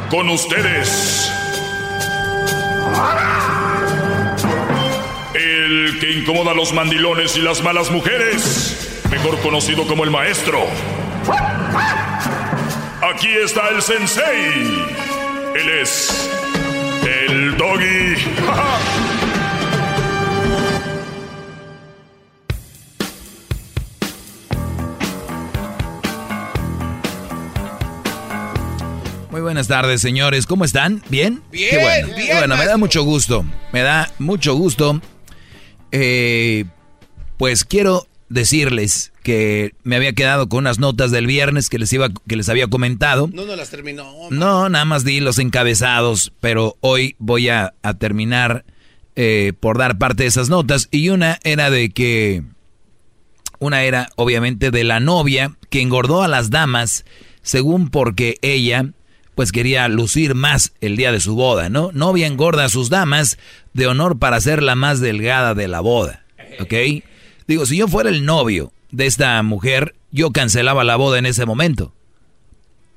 Con 0.10 0.30
ustedes. 0.30 1.32
El 5.36 5.98
que 6.00 6.12
incomoda 6.12 6.52
a 6.52 6.56
los 6.56 6.74
mandilones 6.74 7.38
y 7.38 7.42
las 7.42 7.62
malas 7.64 7.92
mujeres. 7.92 8.89
Mejor 9.12 9.40
conocido 9.42 9.86
como 9.88 10.04
el 10.04 10.12
maestro. 10.12 10.60
Aquí 13.02 13.30
está 13.44 13.70
el 13.70 13.82
sensei. 13.82 14.86
Él 15.56 15.70
es. 15.82 16.30
El 17.04 17.58
doggy. 17.58 18.16
Muy 29.32 29.42
buenas 29.42 29.68
tardes, 29.68 30.02
señores. 30.02 30.46
¿Cómo 30.48 30.66
están? 30.66 31.04
¿Bien? 31.10 31.42
Bien, 31.52 31.70
Qué 31.70 31.78
bueno. 31.78 32.08
bien, 32.16 32.28
Qué 32.28 32.34
bueno, 32.36 32.58
me 32.58 32.66
da 32.66 32.78
mucho 32.78 33.04
gusto. 33.04 33.46
Me 33.72 33.82
da 33.82 34.12
mucho 34.18 34.56
gusto. 34.56 35.00
Eh, 35.92 36.66
pues 37.38 37.64
quiero 37.64 38.08
decirles 38.30 39.12
que 39.24 39.74
me 39.84 39.96
había 39.96 40.14
quedado 40.14 40.48
con 40.50 40.60
unas 40.60 40.80
notas 40.80 41.12
del 41.12 41.28
viernes 41.28 41.70
que 41.70 41.80
les 41.80 41.92
iba 41.92 42.10
que 42.28 42.36
les 42.36 42.50
había 42.50 42.68
comentado. 42.68 43.30
No, 43.34 43.46
no 43.46 43.56
las 43.56 43.70
terminó. 43.70 44.14
No, 44.30 44.70
nada 44.70 44.86
más 44.86 45.04
di 45.04 45.20
los 45.20 45.40
encabezados, 45.40 46.32
pero 46.40 46.78
hoy 46.82 47.16
voy 47.20 47.50
a, 47.50 47.74
a 47.82 47.96
terminar 47.96 48.66
eh, 49.16 49.52
por 49.60 49.78
dar 49.78 49.98
parte 49.98 50.24
de 50.24 50.30
esas 50.30 50.50
notas. 50.50 50.88
Y 50.92 51.10
una 51.10 51.40
era 51.44 51.70
de 51.70 51.90
que, 51.90 52.44
una 53.60 53.84
era 53.84 54.08
obviamente 54.16 54.72
de 54.72 54.86
la 54.86 55.02
novia 55.02 55.58
que 55.70 55.82
engordó 55.82 56.24
a 56.24 56.30
las 56.30 56.50
damas, 56.52 57.04
según 57.42 57.90
porque 57.90 58.38
ella 58.42 58.86
pues 59.36 59.52
quería 59.52 59.88
lucir 59.88 60.36
más 60.36 60.74
el 60.82 60.98
día 60.98 61.12
de 61.12 61.20
su 61.20 61.36
boda, 61.36 61.70
¿no? 61.70 61.92
Novia 61.94 62.28
engorda 62.28 62.66
a 62.66 62.70
sus 62.70 62.90
damas 62.90 63.38
de 63.74 63.88
honor 63.88 64.20
para 64.20 64.42
ser 64.42 64.62
la 64.62 64.76
más 64.76 65.00
delgada 65.00 65.54
de 65.54 65.68
la 65.68 65.80
boda, 65.80 66.26
¿ok? 66.60 66.74
Digo, 67.50 67.66
si 67.66 67.78
yo 67.78 67.88
fuera 67.88 68.12
el 68.12 68.26
novio 68.26 68.72
de 68.92 69.08
esta 69.08 69.42
mujer, 69.42 69.96
yo 70.12 70.30
cancelaba 70.32 70.84
la 70.84 70.98
boda 70.98 71.18
en 71.18 71.26
ese 71.26 71.48
momento. 71.48 71.92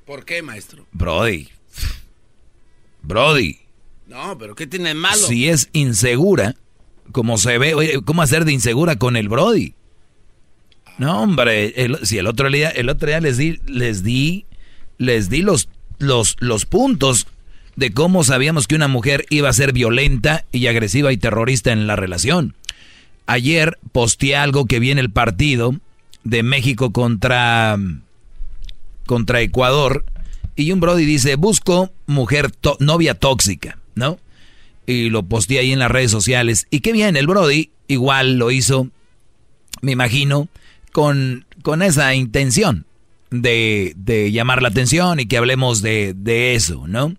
¿Por 0.05 0.25
qué, 0.25 0.43
maestro? 0.43 0.85
Brody. 0.91 1.49
Brody. 3.01 3.57
No, 4.07 4.37
pero 4.37 4.53
¿qué 4.53 4.67
tiene 4.67 4.89
de 4.89 4.93
malo? 4.95 5.15
Si 5.27 5.49
es 5.49 5.69
insegura, 5.73 6.55
como 7.11 7.37
se 7.39 7.57
ve, 7.57 7.73
oye, 7.73 7.99
¿cómo 8.05 8.21
hacer 8.21 8.45
de 8.45 8.53
insegura 8.53 8.95
con 8.97 9.15
el 9.15 9.27
Brody? 9.27 9.73
No, 10.99 11.23
hombre, 11.23 11.73
el- 11.83 12.05
si 12.05 12.19
el 12.19 12.27
otro 12.27 12.49
día, 12.51 12.69
el 12.69 12.89
otro 12.89 13.07
día 13.07 13.19
les 13.21 13.37
di, 13.37 13.59
les 13.65 14.03
di, 14.03 14.45
les 14.99 15.29
di 15.31 15.41
los, 15.41 15.67
los, 15.97 16.35
los 16.39 16.65
puntos 16.67 17.25
de 17.75 17.91
cómo 17.91 18.23
sabíamos 18.23 18.67
que 18.67 18.75
una 18.75 18.87
mujer 18.87 19.25
iba 19.31 19.49
a 19.49 19.53
ser 19.53 19.73
violenta 19.73 20.45
y 20.51 20.67
agresiva 20.67 21.11
y 21.11 21.17
terrorista 21.17 21.71
en 21.71 21.87
la 21.87 21.95
relación. 21.95 22.55
Ayer 23.25 23.77
posteé 23.91 24.35
algo 24.35 24.65
que 24.65 24.79
viene 24.79 25.01
el 25.01 25.11
partido 25.11 25.75
de 26.23 26.43
México 26.43 26.91
contra, 26.91 27.77
contra 29.05 29.41
Ecuador 29.41 30.05
y 30.55 30.71
un 30.71 30.79
Brody 30.79 31.05
dice, 31.05 31.35
busco 31.35 31.91
mujer, 32.05 32.51
novia 32.79 33.15
tóxica, 33.15 33.79
¿no? 33.95 34.19
Y 34.85 35.09
lo 35.09 35.23
posteé 35.23 35.59
ahí 35.59 35.71
en 35.71 35.79
las 35.79 35.91
redes 35.91 36.11
sociales. 36.11 36.67
Y 36.69 36.81
qué 36.81 36.91
bien, 36.91 37.15
el 37.15 37.27
Brody 37.27 37.71
igual 37.87 38.37
lo 38.37 38.51
hizo, 38.51 38.89
me 39.81 39.93
imagino, 39.93 40.47
con, 40.91 41.45
con 41.63 41.81
esa 41.81 42.13
intención 42.13 42.85
de, 43.31 43.93
de 43.95 44.31
llamar 44.31 44.61
la 44.61 44.69
atención 44.69 45.19
y 45.19 45.25
que 45.25 45.37
hablemos 45.37 45.81
de, 45.81 46.13
de 46.15 46.55
eso, 46.55 46.87
¿no? 46.87 47.15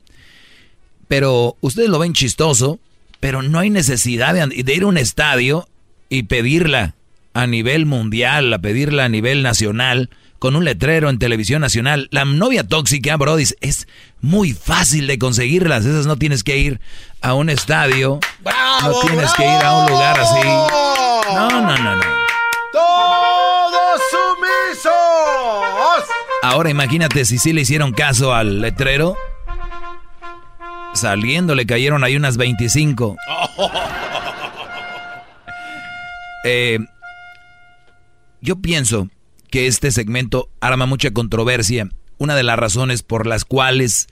Pero 1.09 1.57
ustedes 1.61 1.89
lo 1.89 1.99
ven 1.99 2.13
chistoso, 2.13 2.79
pero 3.21 3.43
no 3.43 3.59
hay 3.59 3.71
necesidad 3.71 4.35
de, 4.35 4.63
de 4.63 4.75
ir 4.75 4.83
a 4.85 4.87
un 4.87 4.99
estadio 4.99 5.69
y 6.09 6.25
pedirla 6.25 6.95
a 7.35 7.47
nivel 7.47 7.87
mundial, 7.87 8.53
a 8.53 8.59
pedirla 8.59 9.05
a 9.05 9.09
nivel 9.09 9.43
nacional, 9.43 10.11
con 10.39 10.57
un 10.57 10.65
letrero 10.65 11.09
en 11.09 11.19
televisión 11.19 11.63
nacional. 11.63 12.09
La 12.11 12.25
novia 12.25 12.69
tóxica, 12.69 13.17
Brody, 13.17 13.45
es 13.61 13.89
muy 14.21 14.53
fácil 14.53 15.07
de 15.07 15.19
conseguirlas. 15.19 15.85
Esas 15.87 16.07
no 16.07 16.17
tienes 16.17 16.45
que 16.45 16.59
ir 16.59 16.81
a 17.23 17.35
un 17.35 17.49
estadio. 17.49 18.21
no 18.83 19.01
tienes 19.01 19.33
que 19.33 19.43
ir 19.43 19.65
a 19.65 19.79
un 19.79 19.91
lugar 19.91 20.21
así. 20.21 20.47
No, 20.47 21.49
no, 21.63 21.79
no, 21.79 21.97
no. 21.97 22.05
¡Todos 22.73 24.01
sumisos! 24.11 24.93
Ahora 26.43 26.69
imagínate 26.69 27.25
si 27.25 27.39
sí 27.39 27.53
le 27.55 27.63
hicieron 27.63 27.93
caso 27.93 28.35
al 28.35 28.61
letrero. 28.61 29.17
Saliendo 30.93 31.55
le 31.55 31.65
cayeron 31.65 32.05
ahí 32.05 32.17
unas 32.17 32.37
25. 32.37 33.17
Eh, 36.45 36.79
yo 38.41 38.57
pienso 38.57 39.09
que 39.51 39.67
este 39.67 39.91
segmento 39.91 40.51
arma 40.61 40.87
mucha 40.87 41.11
controversia. 41.11 41.89
Una 42.19 42.37
de 42.37 42.43
las 42.43 42.59
razones 42.59 43.03
por 43.03 43.27
las 43.27 43.45
cuales 43.45 44.07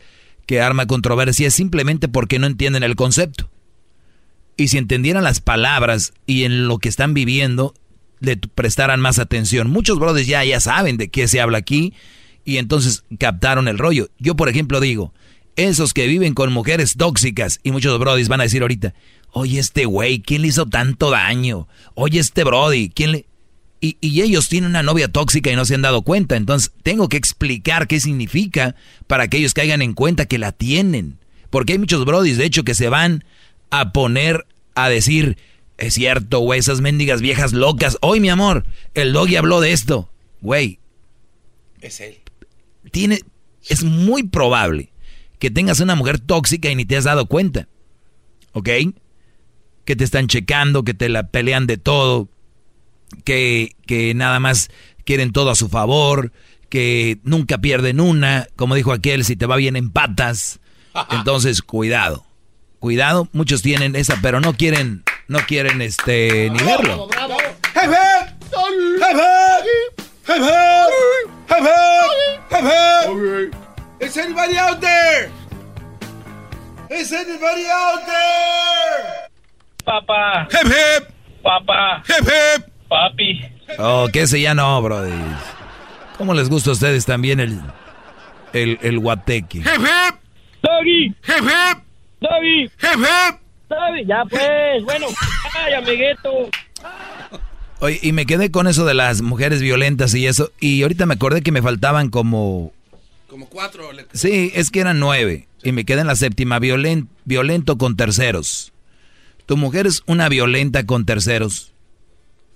que 0.47 0.61
arma 0.61 0.87
controversia 0.87 1.49
es 1.49 1.55
simplemente 1.55 2.09
porque 2.09 2.39
no 2.39 2.47
entienden 2.47 2.83
el 2.83 2.97
concepto. 2.97 3.51
Y 4.57 4.69
si 4.69 4.79
entendieran 4.79 5.25
las 5.25 5.41
palabras 5.41 6.13
y 6.27 6.45
en 6.45 6.67
lo 6.67 6.79
que 6.79 6.89
están 6.89 7.15
viviendo, 7.15 7.75
le 8.21 8.37
prestaran 8.37 9.01
más 9.01 9.19
atención. 9.19 9.71
Muchos 9.71 9.99
brothers 9.99 10.27
ya, 10.27 10.45
ya 10.45 10.61
saben 10.61 10.97
de 10.97 11.09
qué 11.09 11.29
se 11.29 11.41
habla 11.41 11.59
aquí 11.59 11.93
y 12.45 12.57
entonces 12.57 13.05
captaron 13.19 13.69
el 13.69 13.79
rollo. 13.79 14.09
Yo, 14.19 14.37
por 14.37 14.49
ejemplo, 14.49 14.81
digo, 14.81 15.13
esos 15.57 15.93
que 15.95 16.07
viven 16.07 16.35
con 16.35 16.53
mujeres 16.53 16.97
tóxicas, 16.97 17.61
y 17.63 17.73
muchos 17.73 17.99
brothers 17.99 18.29
van 18.29 18.41
a 18.41 18.45
decir 18.45 18.63
ahorita, 18.63 18.95
oye, 19.33 19.59
este 19.59 19.85
güey, 19.87 20.21
¿quién 20.21 20.43
le 20.43 20.49
hizo 20.49 20.67
tanto 20.67 21.11
daño? 21.11 21.69
Oye, 21.95 22.21
este 22.21 22.45
brody, 22.45 22.91
¿quién 22.91 23.13
le...? 23.13 23.27
Y, 23.81 23.97
y, 24.01 24.23
ellos 24.23 24.49
tienen 24.49 24.71
una 24.71 24.85
novia 24.85 25.09
tóxica 25.09 25.51
y 25.51 25.57
no 25.57 25.65
se 25.65 25.75
han 25.75 25.83
dado 25.83 26.03
cuenta. 26.03 26.37
Entonces, 26.37 26.71
tengo 26.85 27.09
que 27.09 27.17
explicar 27.17 27.89
qué 27.89 27.99
significa 27.99 28.77
para 29.09 29.27
que 29.27 29.39
ellos 29.39 29.55
caigan 29.55 29.83
en 29.83 29.95
cuenta 29.95 30.27
que 30.27 30.39
la 30.39 30.53
tienen. 30.53 31.19
Porque 31.51 31.73
hay 31.73 31.81
muchos 31.81 32.05
brodis, 32.05 32.39
de 32.39 32.45
hecho, 32.45 32.63
que 32.63 32.77
se 32.77 32.89
van 32.89 33.25
a 33.71 33.93
poner 33.93 34.47
a 34.77 34.89
decir, 34.89 35.37
es 35.79 35.95
cierto, 35.95 36.39
güey, 36.39 36.61
esas 36.61 36.81
mendigas 36.81 37.21
viejas 37.21 37.53
locas. 37.53 37.99
Hoy, 38.03 38.21
mi 38.21 38.29
amor, 38.29 38.65
el 38.95 39.13
doggy 39.13 39.35
habló 39.35 39.61
de 39.61 39.73
esto. 39.73 40.13
Güey. 40.43 40.79
Es 41.81 42.01
él. 42.01 42.19
Tiene, 42.93 43.21
es 43.69 43.83
muy 43.83 44.23
probable 44.23 44.93
que 45.41 45.51
tengas 45.51 45.81
una 45.81 45.97
mujer 45.97 46.21
tóxica 46.21 46.71
y 46.71 46.77
ni 46.77 46.85
te 46.85 46.97
has 46.97 47.05
dado 47.05 47.27
cuenta. 47.27 47.67
¿Ok? 48.53 48.69
Que 49.85 49.97
te 49.97 50.05
están 50.05 50.29
checando, 50.29 50.85
que 50.85 50.95
te 50.95 51.09
la 51.09 51.29
pelean 51.29 51.67
de 51.67 51.77
todo, 51.77 52.29
que, 53.25 53.75
que 53.87 54.15
nada 54.15 54.41
más 54.41 54.71
quieren 55.05 55.33
todo 55.33 55.51
a 55.51 55.57
su 55.57 55.69
favor, 55.69 56.33
que 56.69 57.19
nunca 57.25 57.59
pierden 57.59 58.01
una, 58.01 58.47
como 58.57 58.75
dijo 58.75 58.93
aquel, 58.93 59.25
si 59.25 59.37
te 59.37 59.47
va 59.47 59.57
bien 59.57 59.77
en 59.77 59.91
patas. 59.91 60.61
Entonces, 61.11 61.63
cuidado. 61.63 62.25
Cuidado, 62.79 63.29
muchos 63.33 63.63
tienen 63.63 63.95
esa, 63.95 64.19
pero 64.21 64.41
no 64.41 64.55
quieren, 64.55 65.05
no 65.29 65.39
quieren 65.47 65.81
este 65.83 66.51
ni 66.51 66.59
verlo. 66.65 67.09
Is 74.01 74.17
anybody 74.17 74.57
out 74.57 74.81
there? 74.81 75.31
Is 76.91 77.13
anybody 77.13 77.67
out 77.71 78.05
there? 78.05 79.22
Papá. 79.85 80.49
Hip 80.51 80.67
hip. 80.67 81.09
Papá. 81.43 82.03
Hip 82.09 82.27
hip. 82.27 82.67
Papi. 82.89 83.41
Oh, 83.79 84.09
que 84.13 84.23
ese 84.23 84.41
ya 84.41 84.55
no, 84.55 84.81
brody. 84.83 85.13
¿Cómo 86.19 86.35
les 86.35 86.49
gusta 86.49 86.71
a 86.71 86.73
ustedes 86.75 87.05
también 87.07 87.41
el 87.41 87.61
el, 88.53 88.79
el 88.83 88.99
guateque? 88.99 89.59
Hip 89.59 89.67
hip. 89.67 90.15
Doggy. 90.63 91.07
Hip 91.07 91.43
hip. 91.43 91.79
Doggy. 92.21 92.63
Hip 92.65 92.99
hip. 92.99 93.41
Doggy. 93.69 94.07
Ya 94.07 94.25
pues. 94.29 94.85
Bueno. 94.85 95.07
Ay, 95.55 95.75
amiguito. 95.75 96.51
Oye, 97.81 97.99
y 98.01 98.13
me 98.13 98.27
quedé 98.27 98.53
con 98.53 98.69
eso 98.69 98.85
de 98.85 98.95
las 98.95 99.23
mujeres 99.23 99.61
violentas 99.61 100.15
y 100.15 100.27
eso. 100.27 100.53
Y 100.61 100.83
ahorita 100.83 101.07
me 101.07 101.15
acordé 101.15 101.43
que 101.43 101.51
me 101.51 101.63
faltaban 101.63 102.11
como... 102.11 102.73
Como 103.27 103.49
cuatro. 103.49 103.91
Sí, 104.13 104.53
es 104.55 104.71
que 104.71 104.81
eran 104.81 105.01
nueve. 105.01 105.49
Y 105.65 105.73
me 105.73 105.85
quedé 105.85 106.03
en 106.03 106.07
la 106.07 106.15
séptima, 106.15 106.59
violen, 106.59 107.09
violento 107.25 107.79
con 107.79 107.97
terceros. 107.97 108.72
Tu 109.53 109.59
mujer 109.59 109.87
es 109.87 110.03
una 110.07 110.31
violenta 110.31 110.87
con 110.87 111.05
terceros. 111.05 111.75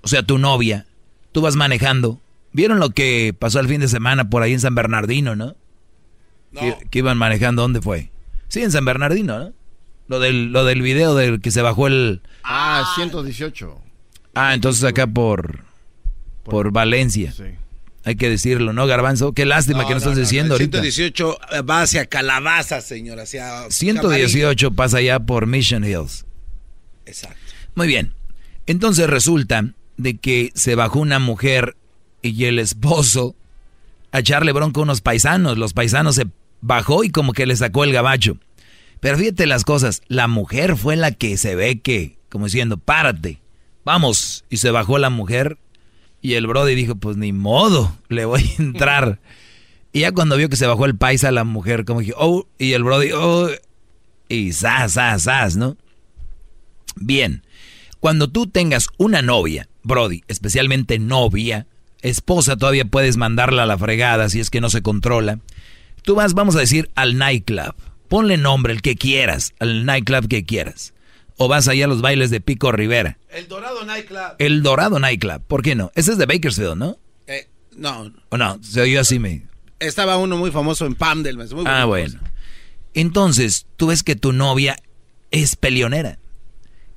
O 0.00 0.08
sea, 0.08 0.22
tu 0.22 0.38
novia. 0.38 0.86
Tú 1.30 1.42
vas 1.42 1.54
manejando. 1.54 2.22
¿Vieron 2.52 2.78
lo 2.80 2.88
que 2.88 3.36
pasó 3.38 3.60
el 3.60 3.68
fin 3.68 3.82
de 3.82 3.88
semana 3.88 4.30
por 4.30 4.42
ahí 4.42 4.54
en 4.54 4.60
San 4.60 4.74
Bernardino, 4.74 5.36
no? 5.36 5.56
No. 6.52 6.60
Que, 6.62 6.74
que 6.88 7.00
iban 7.00 7.18
manejando, 7.18 7.60
¿dónde 7.60 7.82
fue? 7.82 8.10
Sí, 8.48 8.62
en 8.62 8.72
San 8.72 8.86
Bernardino, 8.86 9.38
¿no? 9.38 9.52
Lo 10.08 10.20
del, 10.20 10.52
lo 10.52 10.64
del 10.64 10.80
video 10.80 11.14
del 11.14 11.42
que 11.42 11.50
se 11.50 11.60
bajó 11.60 11.86
el... 11.86 12.22
Ah, 12.42 12.90
118. 12.94 13.78
Ah, 14.34 14.54
entonces 14.54 14.82
acá 14.82 15.06
por, 15.06 15.64
por 16.44 16.72
Valencia. 16.72 17.34
Hay 18.04 18.16
que 18.16 18.30
decirlo, 18.30 18.72
¿no, 18.72 18.86
Garbanzo? 18.86 19.34
Qué 19.34 19.44
lástima 19.44 19.84
que 19.86 19.90
no, 19.90 19.98
estás 19.98 20.16
diciendo 20.16 20.54
ahorita. 20.54 20.78
118 20.80 21.38
va 21.68 21.82
hacia 21.82 22.06
Calabaza, 22.06 22.80
señor, 22.80 23.20
hacia... 23.20 23.70
118 23.70 24.70
pasa 24.70 25.02
ya 25.02 25.20
por 25.20 25.46
Mission 25.46 25.84
Hills. 25.84 26.25
Exacto. 27.06 27.38
Muy 27.74 27.86
bien. 27.86 28.12
Entonces 28.66 29.08
resulta 29.08 29.72
de 29.96 30.18
que 30.18 30.50
se 30.54 30.74
bajó 30.74 31.00
una 31.00 31.18
mujer 31.18 31.76
y 32.22 32.44
el 32.44 32.58
esposo 32.58 33.34
a 34.12 34.20
echarle 34.20 34.52
bronca 34.52 34.80
a 34.80 34.82
unos 34.82 35.00
paisanos. 35.00 35.56
Los 35.58 35.72
paisanos 35.72 36.16
se 36.16 36.26
bajó 36.60 37.04
y 37.04 37.10
como 37.10 37.32
que 37.32 37.46
le 37.46 37.56
sacó 37.56 37.84
el 37.84 37.92
gabacho. 37.92 38.36
Pero 39.00 39.18
fíjate 39.18 39.46
las 39.46 39.64
cosas, 39.64 40.02
la 40.08 40.26
mujer 40.26 40.76
fue 40.76 40.96
la 40.96 41.12
que 41.12 41.36
se 41.36 41.54
ve 41.54 41.80
que, 41.80 42.18
como 42.28 42.46
diciendo, 42.46 42.76
párate 42.76 43.40
vamos. 43.86 44.44
Y 44.50 44.58
se 44.58 44.70
bajó 44.70 44.98
la 44.98 45.08
mujer 45.08 45.56
y 46.20 46.34
el 46.34 46.46
Brody 46.46 46.74
dijo, 46.74 46.96
pues 46.96 47.16
ni 47.16 47.32
modo, 47.32 47.96
le 48.08 48.26
voy 48.26 48.42
a 48.42 48.62
entrar. 48.62 49.20
y 49.92 50.00
ya 50.00 50.12
cuando 50.12 50.36
vio 50.36 50.50
que 50.50 50.56
se 50.56 50.66
bajó 50.66 50.84
el 50.84 50.98
paisa, 50.98 51.30
la 51.30 51.44
mujer 51.44 51.86
como 51.86 52.00
que, 52.00 52.12
oh, 52.14 52.46
y 52.58 52.74
el 52.74 52.84
Brody, 52.84 53.12
oh, 53.12 53.48
y 54.28 54.52
zas, 54.52 54.94
zas, 54.94 55.22
zas, 55.22 55.56
¿no? 55.56 55.78
Bien, 56.96 57.42
cuando 58.00 58.28
tú 58.28 58.46
tengas 58.46 58.88
una 58.98 59.22
novia, 59.22 59.68
Brody, 59.82 60.22
especialmente 60.28 60.98
novia, 60.98 61.66
esposa 62.02 62.56
todavía 62.56 62.84
puedes 62.84 63.16
mandarla 63.16 63.62
a 63.62 63.66
la 63.66 63.78
fregada 63.78 64.28
si 64.28 64.40
es 64.40 64.50
que 64.50 64.60
no 64.60 64.70
se 64.70 64.82
controla. 64.82 65.38
Tú 66.02 66.14
vas, 66.14 66.34
vamos 66.34 66.56
a 66.56 66.60
decir, 66.60 66.90
al 66.94 67.18
nightclub. 67.18 67.74
Ponle 68.08 68.36
nombre, 68.36 68.72
el 68.72 68.82
que 68.82 68.96
quieras, 68.96 69.54
al 69.58 69.84
nightclub 69.84 70.28
que 70.28 70.44
quieras 70.44 70.94
o 71.36 71.48
vas 71.48 71.68
allá 71.68 71.84
a 71.84 71.88
los 71.88 72.00
bailes 72.00 72.30
de 72.30 72.40
Pico 72.40 72.72
Rivera? 72.72 73.18
El 73.28 73.48
Dorado 73.48 73.84
Nightclub. 73.84 74.36
El 74.38 74.62
Dorado 74.62 74.98
Nightclub, 74.98 75.42
¿por 75.46 75.62
qué 75.62 75.74
no? 75.74 75.92
Ese 75.94 76.12
es 76.12 76.18
de 76.18 76.26
Bakersfield, 76.26 76.76
¿no? 76.76 76.98
Eh, 77.26 77.48
no. 77.76 78.12
¿O 78.30 78.36
no? 78.36 78.58
Se 78.62 78.80
oyó 78.80 79.00
así 79.00 79.18
me... 79.18 79.46
Estaba 79.78 80.16
uno 80.16 80.38
muy 80.38 80.50
famoso 80.50 80.86
en 80.86 80.94
Pamdel. 80.94 81.36
Muy 81.36 81.64
ah, 81.66 81.84
bueno. 81.84 82.18
Entonces, 82.94 83.66
tú 83.76 83.88
ves 83.88 84.02
que 84.02 84.16
tu 84.16 84.32
novia 84.32 84.76
es 85.30 85.54
peleonera. 85.56 86.18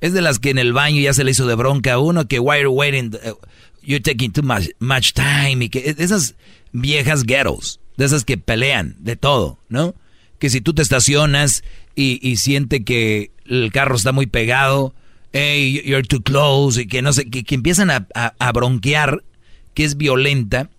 Es 0.00 0.12
de 0.12 0.22
las 0.22 0.38
que 0.38 0.50
en 0.50 0.58
el 0.58 0.72
baño 0.72 1.00
ya 1.00 1.12
se 1.12 1.24
le 1.24 1.32
hizo 1.32 1.46
de 1.46 1.54
bronca 1.54 1.94
a 1.94 1.98
uno, 1.98 2.26
que 2.26 2.38
why 2.38 2.56
are 2.56 2.62
you 2.64 2.70
waiting, 2.70 3.14
uh, 3.14 3.34
you're 3.82 4.00
taking 4.00 4.32
too 4.32 4.42
much, 4.42 4.68
much 4.78 5.12
time, 5.12 5.64
y 5.64 5.68
que 5.68 5.94
esas 5.98 6.36
viejas 6.72 7.24
ghettos, 7.24 7.80
de 7.96 8.06
esas 8.06 8.24
que 8.24 8.38
pelean 8.38 8.96
de 8.98 9.16
todo, 9.16 9.58
¿no? 9.68 9.94
Que 10.38 10.48
si 10.48 10.60
tú 10.60 10.72
te 10.72 10.82
estacionas 10.82 11.62
y, 11.94 12.18
y 12.26 12.36
siente 12.36 12.82
que 12.82 13.30
el 13.44 13.70
carro 13.72 13.96
está 13.96 14.12
muy 14.12 14.26
pegado, 14.26 14.94
hey, 15.32 15.82
you're 15.84 16.06
too 16.06 16.22
close, 16.22 16.80
y 16.80 16.86
que 16.86 17.02
no 17.02 17.12
sé, 17.12 17.28
que, 17.28 17.44
que 17.44 17.54
empiezan 17.54 17.90
a, 17.90 18.06
a, 18.14 18.34
a, 18.38 18.52
bronquear, 18.52 19.22
que 19.74 19.84
es 19.84 19.96
violenta. 19.96 20.70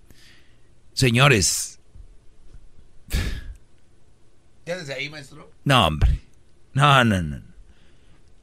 Señores. 0.93 1.80
¿Ya 4.65 4.77
desde 4.77 4.93
ahí, 4.93 5.10
maestro? 5.10 5.52
No, 5.64 5.88
hombre. 5.88 6.19
No, 6.73 7.03
no, 7.03 7.22
no. 7.22 7.51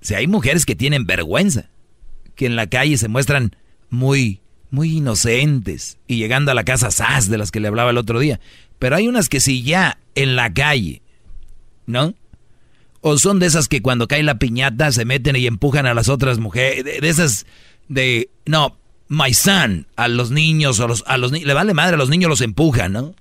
O 0.08 0.12
sea, 0.16 0.20
hay 0.20 0.26
mujeres 0.26 0.64
que 0.64 0.74
tienen 0.74 1.04
vergüenza, 1.04 1.68
que 2.34 2.46
en 2.46 2.56
la 2.56 2.66
calle 2.66 2.96
se 2.96 3.08
muestran 3.08 3.54
muy, 3.90 4.40
muy 4.70 4.96
inocentes 4.96 5.98
y 6.06 6.16
llegando 6.16 6.50
a 6.50 6.54
la 6.54 6.64
casa 6.64 6.90
sas 6.90 7.28
de 7.28 7.36
las 7.36 7.50
que 7.50 7.60
le 7.60 7.68
hablaba 7.68 7.90
el 7.90 7.98
otro 7.98 8.18
día. 8.18 8.40
Pero 8.78 8.96
hay 8.96 9.06
unas 9.06 9.28
que 9.28 9.40
si 9.40 9.62
ya 9.62 9.98
en 10.14 10.34
la 10.34 10.54
calle, 10.54 11.02
¿no? 11.84 12.14
O 13.02 13.18
son 13.18 13.38
de 13.38 13.44
esas 13.44 13.68
que 13.68 13.82
cuando 13.82 14.08
cae 14.08 14.22
la 14.22 14.38
piñata 14.38 14.90
se 14.92 15.04
meten 15.04 15.36
y 15.36 15.46
empujan 15.46 15.84
a 15.84 15.92
las 15.92 16.08
otras 16.08 16.38
mujeres. 16.38 16.86
De, 16.86 17.06
esas 17.06 17.44
de, 17.90 18.30
no, 18.46 18.78
my 19.08 19.34
son, 19.34 19.88
a 19.96 20.08
los 20.08 20.30
niños, 20.30 20.80
a 20.80 20.86
los, 20.86 21.04
a 21.06 21.18
los 21.18 21.32
le 21.32 21.52
vale 21.52 21.74
madre, 21.74 21.96
a 21.96 21.98
los 21.98 22.08
niños 22.08 22.30
los 22.30 22.40
empujan, 22.40 22.94
¿no? 22.94 23.14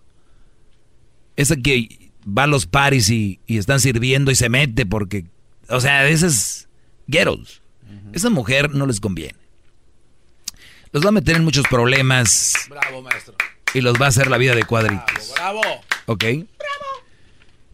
Esa 1.35 1.57
que 1.57 2.11
va 2.25 2.43
a 2.43 2.47
los 2.47 2.65
paris 2.65 3.09
y, 3.09 3.41
y 3.45 3.57
están 3.57 3.81
sirviendo 3.81 4.31
y 4.31 4.35
se 4.35 4.47
mete 4.47 4.85
porque, 4.85 5.25
o 5.67 5.81
sea, 5.81 6.03
de 6.03 6.13
esas 6.13 6.66
ghettos. 7.07 7.61
Esa 8.13 8.29
mujer 8.29 8.73
no 8.73 8.85
les 8.85 8.99
conviene. 8.99 9.35
Los 10.91 11.03
va 11.03 11.09
a 11.09 11.11
meter 11.11 11.35
en 11.35 11.43
muchos 11.43 11.65
problemas. 11.69 12.53
Bravo, 12.69 13.01
maestro. 13.01 13.35
Y 13.73 13.81
los 13.81 13.99
va 14.01 14.05
a 14.05 14.09
hacer 14.09 14.27
la 14.27 14.37
vida 14.37 14.55
de 14.55 14.63
cuadritos. 14.63 15.33
Bravo, 15.35 15.61
bravo. 15.61 15.81
¿Ok? 16.05 16.23
Bravo. 16.23 16.47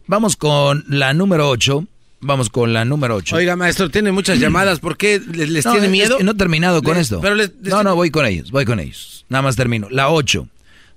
Vamos 0.06 0.36
con 0.36 0.84
la 0.88 1.14
número 1.14 1.48
8. 1.48 1.86
Vamos 2.20 2.48
con 2.48 2.72
la 2.72 2.84
número 2.84 3.16
8. 3.16 3.36
Oiga, 3.36 3.54
maestro, 3.54 3.90
tiene 3.90 4.10
muchas 4.10 4.38
llamadas. 4.38 4.80
¿Por 4.80 4.96
qué 4.96 5.20
les, 5.20 5.50
les 5.50 5.64
no, 5.64 5.72
tiene 5.72 5.88
miedo? 5.88 6.18
no 6.22 6.32
he 6.32 6.34
terminado 6.34 6.82
con 6.82 6.94
les, 6.94 7.02
esto. 7.02 7.20
Pero 7.20 7.34
les, 7.34 7.54
no, 7.62 7.82
no, 7.82 7.94
voy 7.94 8.10
con 8.10 8.26
ellos, 8.26 8.50
voy 8.50 8.64
con 8.64 8.80
ellos. 8.80 9.26
Nada 9.28 9.42
más 9.42 9.56
termino. 9.56 9.88
La 9.90 10.10
8. 10.10 10.48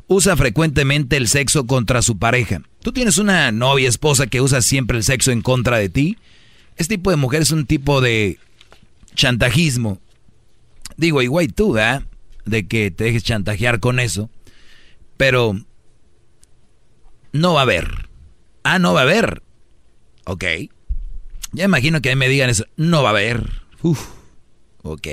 usa 0.08 0.38
frecuentemente 0.38 1.18
el 1.18 1.28
sexo 1.28 1.68
contra 1.68 2.02
su 2.02 2.18
pareja. 2.18 2.62
¿Tú 2.82 2.94
tienes 2.94 3.18
una 3.18 3.52
novia, 3.52 3.90
esposa 3.90 4.28
que 4.28 4.42
usa 4.42 4.62
siempre 4.62 4.98
el 4.98 5.04
sexo 5.04 5.32
en 5.32 5.42
contra 5.42 5.78
de 5.78 5.90
ti? 5.90 6.18
Este 6.78 6.96
tipo 6.98 7.10
de 7.10 7.18
mujer 7.18 7.42
es 7.42 7.52
un 7.52 7.66
tipo 7.66 8.02
de 8.02 8.40
chantajismo. 9.16 10.00
Digo, 10.96 11.22
igual 11.22 11.54
tú, 11.54 11.74
¿verdad? 11.74 12.04
De 12.46 12.68
que 12.68 12.92
te 12.92 13.06
dejes 13.06 13.24
chantajear 13.24 13.80
con 13.80 14.00
eso. 14.00 14.30
Pero 15.18 15.60
no 17.32 17.54
va 17.54 17.62
a 17.62 17.64
haber. 17.64 18.10
Ah, 18.64 18.80
no 18.80 18.94
va 18.94 19.02
a 19.02 19.04
haber. 19.04 19.42
Ok. 20.26 20.44
Ya 21.52 21.66
imagino 21.66 22.02
que 22.02 22.16
me 22.16 22.30
digan 22.30 22.50
eso. 22.50 22.66
No 22.76 23.02
va 23.02 23.10
a 23.10 23.12
haber. 23.12 23.50
Uf. 23.82 24.08
Ok. 24.84 25.08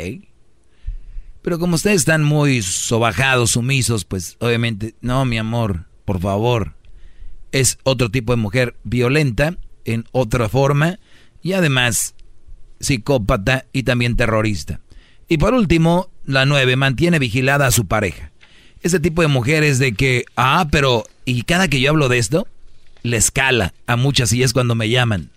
Pero 1.42 1.58
como 1.58 1.76
ustedes 1.76 1.96
están 1.96 2.24
muy 2.24 2.62
sobajados, 2.62 3.52
sumisos, 3.52 4.04
pues 4.04 4.36
obviamente, 4.40 4.94
no, 5.00 5.24
mi 5.24 5.38
amor, 5.38 5.86
por 6.04 6.20
favor. 6.20 6.74
Es 7.52 7.78
otro 7.84 8.10
tipo 8.10 8.32
de 8.32 8.38
mujer 8.38 8.76
violenta 8.82 9.56
en 9.84 10.06
otra 10.12 10.48
forma 10.48 10.98
y 11.44 11.52
además 11.52 12.14
psicópata 12.80 13.66
y 13.72 13.84
también 13.84 14.16
terrorista. 14.16 14.80
Y 15.28 15.38
por 15.38 15.54
último, 15.54 16.10
la 16.24 16.46
nueve, 16.46 16.74
mantiene 16.74 17.20
vigilada 17.20 17.66
a 17.66 17.70
su 17.70 17.86
pareja. 17.86 18.32
Ese 18.82 18.98
tipo 18.98 19.22
de 19.22 19.28
mujeres 19.28 19.78
de 19.78 19.92
que, 19.92 20.24
ah, 20.36 20.66
pero, 20.72 21.04
y 21.24 21.42
cada 21.42 21.68
que 21.68 21.80
yo 21.80 21.90
hablo 21.90 22.08
de 22.08 22.18
esto, 22.18 22.48
le 23.02 23.18
escala 23.18 23.74
a 23.86 23.96
muchas 23.96 24.32
y 24.32 24.42
es 24.42 24.52
cuando 24.52 24.74
me 24.74 24.88
llaman. 24.88 25.30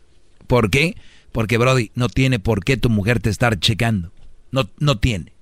¿Por 0.47 0.69
qué? 0.69 0.95
Porque, 1.33 1.57
Brody, 1.57 1.91
no 1.93 2.09
tiene 2.09 2.39
por 2.39 2.63
qué 2.63 2.77
tu 2.77 2.89
mujer 2.89 3.19
te 3.19 3.29
estar 3.29 3.59
checando. 3.59 4.11
No, 4.51 4.69
no 4.79 4.97
tiene. 4.97 5.33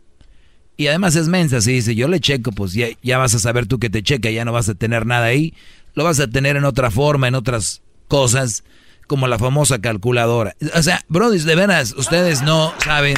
Y 0.78 0.88
además 0.88 1.16
es 1.16 1.28
mensa, 1.28 1.62
si 1.62 1.74
dice, 1.74 1.96
yo 1.96 2.08
le 2.08 2.20
checo, 2.20 2.52
pues 2.52 2.74
ya, 2.74 2.88
ya 3.04 3.20
vas 3.20 3.36
a 3.36 3.40
saber 3.40 3.68
tú 3.68 3.80
que 3.80 3.92
te 3.92 4.04
checa, 4.04 4.32
ya 4.32 4.46
no 4.46 4.52
vas 4.52 4.68
a 4.68 4.76
tener 4.76 5.06
nada 5.06 5.26
ahí. 5.26 5.54
Lo 5.94 6.04
vas 6.04 6.20
a 6.20 6.28
tener 6.28 6.58
en 6.58 6.66
otra 6.66 6.90
forma, 6.92 7.28
en 7.28 7.36
otras 7.36 7.82
cosas, 8.08 8.64
como 9.08 9.28
la 9.28 9.38
famosa 9.40 9.80
calculadora. 9.80 10.56
O 10.76 10.82
sea, 10.82 11.02
Brody, 11.08 11.40
de 11.40 11.56
veras, 11.56 11.94
ustedes 11.98 12.42
no 12.42 12.74
saben 12.80 13.16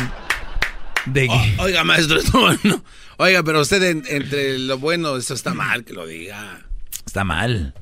de 1.05 1.27
qué. 1.27 1.55
oiga, 1.59 1.83
maestro, 1.83 2.17
no, 2.63 2.81
Oiga, 3.19 3.41
pero 3.43 3.61
usted 3.61 3.81
entre 3.83 4.59
lo 4.59 4.77
bueno, 4.77 5.15
eso 5.17 5.33
está 5.33 5.53
mal 5.53 5.83
que 5.83 5.93
lo 5.93 6.05
diga. 6.05 6.59
Está 7.05 7.23
mal. 7.23 7.73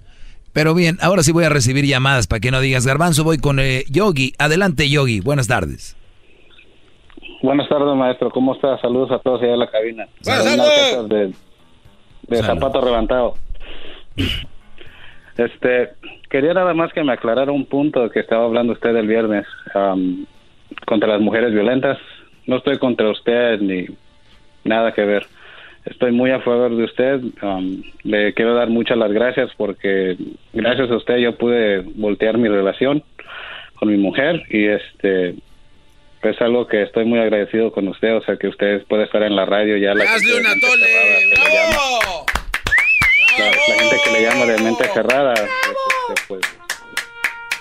Pero 0.53 0.73
bien, 0.73 0.97
ahora 1.01 1.23
sí 1.23 1.33
voy 1.33 1.43
a 1.43 1.49
recibir 1.49 1.85
llamadas 1.85 2.27
para 2.27 2.39
que 2.39 2.51
no 2.51 2.61
digas 2.61 2.87
garbanzo. 2.87 3.25
Voy 3.25 3.37
con 3.39 3.59
eh, 3.59 3.83
Yogi. 3.89 4.33
Adelante, 4.37 4.89
Yogi. 4.89 5.19
Buenas 5.19 5.47
tardes. 5.47 5.97
Buenas 7.41 7.67
tardes, 7.67 7.93
maestro. 7.97 8.31
¿Cómo 8.31 8.55
estás? 8.55 8.79
Saludos 8.79 9.11
a 9.11 9.19
todos 9.19 9.41
allá 9.41 9.53
en 9.53 9.59
la 9.59 9.69
cabina. 9.69 10.07
Buenas 10.23 11.09
De, 11.09 11.33
de 12.27 12.43
zapato 12.43 12.81
levantado. 12.83 13.35
Este, 15.37 15.89
quería 16.29 16.53
nada 16.53 16.73
más 16.73 16.93
que 16.93 17.03
me 17.03 17.13
aclarara 17.13 17.51
un 17.51 17.65
punto 17.65 18.09
que 18.09 18.19
estaba 18.19 18.45
hablando 18.45 18.73
usted 18.73 18.95
el 18.95 19.07
viernes 19.07 19.45
contra 20.85 21.09
las 21.09 21.21
mujeres 21.21 21.53
violentas. 21.53 21.97
No 22.47 22.57
estoy 22.57 22.77
contra 22.77 23.09
usted 23.09 23.59
ni 23.59 23.87
nada 24.63 24.93
que 24.93 25.03
ver 25.03 25.27
estoy 25.85 26.11
muy 26.11 26.31
a 26.31 26.39
favor 26.41 26.75
de 26.75 26.83
usted. 26.83 27.21
Um, 27.41 27.81
le 28.03 28.33
quiero 28.33 28.55
dar 28.55 28.69
muchas 28.69 28.97
las 28.97 29.11
gracias 29.11 29.51
porque 29.55 30.17
gracias 30.53 30.89
a 30.89 30.95
usted 30.95 31.17
yo 31.17 31.37
pude 31.37 31.81
voltear 31.95 32.37
mi 32.37 32.49
relación 32.49 33.03
con 33.75 33.89
mi 33.89 33.97
mujer 33.97 34.43
y 34.49 34.65
este 34.65 35.35
es 36.21 36.41
algo 36.41 36.65
que 36.65 36.81
estoy 36.81 37.05
muy 37.05 37.19
agradecido 37.19 37.71
con 37.71 37.87
usted, 37.87 38.15
o 38.15 38.21
sea 38.23 38.35
que 38.37 38.47
usted 38.47 38.83
puede 38.87 39.03
estar 39.03 39.21
en 39.21 39.35
la 39.35 39.45
radio 39.45 39.77
ya. 39.77 39.93
La, 39.93 40.05
¡Hazle 40.05 40.39
una 40.39 40.53
tole! 40.59 40.87
¡Bravo! 41.35 42.44
La, 43.37 43.45
la, 43.45 43.81
gente 43.81 43.97
que 44.03 44.11
le 44.11 44.21
llama 44.23 44.45
de 44.45 44.57
mente 44.61 44.85
cerrada 44.85 45.33
pues, 46.07 46.19
pues, 46.27 46.41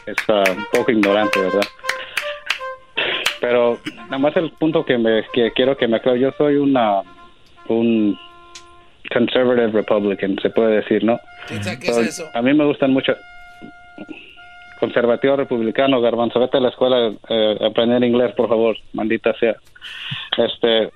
es 0.07 0.29
uh, 0.29 0.51
un 0.57 0.67
poco 0.73 0.93
ignorante, 0.93 1.41
¿verdad? 1.41 1.67
Pero 3.41 3.79
nada 4.05 4.19
más 4.19 4.37
el 4.37 4.51
punto 4.53 4.85
que, 4.85 4.99
me, 4.99 5.25
que 5.33 5.51
quiero 5.53 5.77
que 5.77 5.89
me 5.89 5.97
aclare, 5.97 6.21
yo 6.21 6.33
soy 6.39 6.57
una 6.57 7.03
un 7.69 8.19
conservative 9.13 9.73
republican, 9.73 10.39
se 10.41 10.51
puede 10.51 10.77
decir, 10.77 11.05
¿no? 11.05 11.19
¿Qué 11.49 11.55
es 11.57 11.99
eso? 11.99 12.29
A 12.35 12.43
mí 12.43 12.55
me 12.55 12.65
gustan 12.65 12.93
mucho 12.93 13.15
conservativo 14.81 15.37
republicano, 15.37 16.01
garbanzo, 16.01 16.41
vete 16.41 16.59
a 16.59 16.61
la 16.61 16.69
escuela 16.69 17.13
eh, 17.29 17.59
a 17.61 17.67
aprender 17.67 18.05
inglés, 18.05 18.35
por 18.35 18.49
favor, 18.49 18.77
mandita 18.93 19.35
sea. 19.39 19.57
Este, 20.37 20.91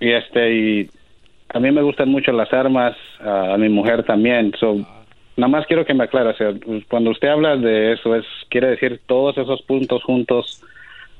y 0.00 0.10
este, 0.12 0.52
y 0.52 0.90
a 1.52 1.58
mí 1.58 1.70
me 1.70 1.82
gustan 1.82 2.08
mucho 2.08 2.32
las 2.32 2.52
armas, 2.52 2.96
a 3.20 3.56
mi 3.58 3.68
mujer 3.68 4.04
también, 4.04 4.52
so, 4.58 4.76
nada 5.36 5.48
más 5.48 5.66
quiero 5.66 5.84
que 5.84 5.94
me 5.94 6.04
aclare, 6.04 6.30
o 6.30 6.36
sea, 6.36 6.52
cuando 6.88 7.10
usted 7.10 7.28
habla 7.28 7.56
de 7.56 7.92
eso, 7.92 8.14
es 8.14 8.24
quiere 8.48 8.68
decir 8.68 9.00
todos 9.06 9.36
esos 9.38 9.62
puntos 9.62 10.02
juntos 10.04 10.62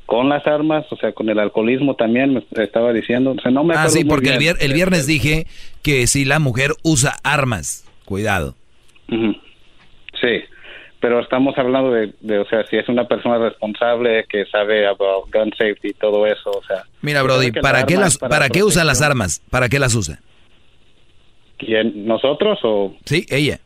con 0.07 0.29
las 0.29 0.45
armas, 0.47 0.85
o 0.91 0.97
sea, 0.97 1.13
con 1.13 1.29
el 1.29 1.39
alcoholismo 1.39 1.95
también 1.95 2.35
me 2.35 2.65
estaba 2.65 2.93
diciendo. 2.93 3.31
O 3.31 3.41
sea, 3.41 3.53
no 3.53 3.63
me 3.63 3.75
ah, 3.75 3.89
sí, 3.89 4.05
porque 4.05 4.35
el, 4.35 4.57
el, 4.59 4.73
viernes 4.73 5.07
dije 5.07 5.47
que 5.85 6.09
si 6.09 6.25
la 6.25 6.41
mujer 6.41 6.73
usa 6.83 7.13
armas, 7.23 7.87
cuidado. 8.07 8.57
Sí, 9.09 10.43
pero 11.01 11.21
estamos 11.21 11.57
hablando 11.57 11.93
de, 11.93 12.39
o 12.39 12.45
sea, 12.47 12.65
si 12.67 12.77
es 12.77 12.89
una 12.89 13.09
persona 13.09 13.39
responsable 13.39 14.27
que 14.29 14.45
sabe 14.47 14.87
about 14.87 15.33
gun 15.33 15.51
safety 15.57 15.89
y 15.89 15.95
todo 15.95 16.27
eso, 16.27 16.51
o 16.51 16.63
sea. 16.63 16.85
Mira, 17.01 17.23
Brody, 17.23 17.53
¿para 17.53 17.85
qué 17.85 17.97
las, 17.97 18.19
para, 18.19 18.51
qué 18.51 18.63
usa 18.63 18.85
las 18.85 19.01
armas? 19.01 19.43
¿Para 19.51 19.69
qué 19.69 19.79
las 19.79 19.95
usa? 19.95 20.21
¿Quién? 21.57 22.07
¿Nosotros 22.07 22.59
o? 22.63 22.95
Sí, 23.07 23.25
ella. 23.31 23.61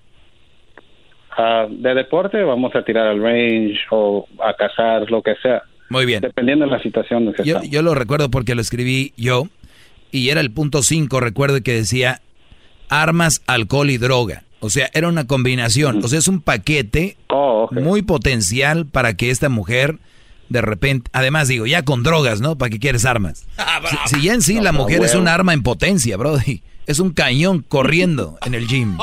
Uh, 1.36 1.68
de 1.68 1.94
deporte 1.94 2.40
vamos 2.44 2.74
a 2.76 2.84
tirar 2.84 3.08
al 3.08 3.20
range 3.20 3.80
o 3.90 4.26
a 4.40 4.54
cazar, 4.54 5.10
lo 5.10 5.20
que 5.20 5.34
sea. 5.42 5.62
Muy 5.88 6.06
bien. 6.06 6.20
Dependiendo 6.20 6.64
de 6.64 6.70
la 6.70 6.80
situación. 6.80 7.34
yo, 7.44 7.60
yo, 7.62 7.82
lo 7.82 7.94
recuerdo 7.94 8.30
porque 8.30 8.54
lo 8.54 8.60
escribí 8.60 9.12
yo 9.16 9.48
y 10.12 10.28
era 10.30 10.40
el 10.40 10.52
punto 10.52 10.82
5, 10.82 11.18
recuerdo 11.18 11.60
que 11.62 11.72
decía 11.72 12.20
armas, 12.88 13.42
alcohol 13.48 13.90
y 13.90 13.98
droga. 13.98 14.43
O 14.64 14.70
sea, 14.70 14.90
era 14.94 15.08
una 15.08 15.26
combinación. 15.26 16.02
O 16.02 16.08
sea, 16.08 16.18
es 16.18 16.28
un 16.28 16.40
paquete 16.40 17.16
oh, 17.28 17.68
muy 17.70 18.02
potencial 18.02 18.86
para 18.86 19.14
que 19.16 19.30
esta 19.30 19.48
mujer 19.48 19.98
de 20.48 20.60
repente, 20.60 21.10
además 21.12 21.48
digo, 21.48 21.66
ya 21.66 21.84
con 21.84 22.02
drogas, 22.02 22.40
¿no? 22.40 22.56
¿Para 22.56 22.70
qué 22.70 22.78
quieres 22.78 23.04
armas? 23.04 23.46
Ah, 23.58 23.80
si, 24.06 24.22
ya 24.22 24.32
en 24.32 24.40
sí 24.40 24.60
la 24.60 24.72
mujer 24.72 25.02
es 25.02 25.14
un 25.14 25.28
arma 25.28 25.52
en 25.52 25.62
potencia, 25.62 26.16
brody. 26.16 26.62
Es 26.86 27.00
un 27.00 27.12
cañón 27.12 27.64
corriendo 27.66 28.38
en 28.46 28.54
el 28.54 28.66
gym. 28.66 28.96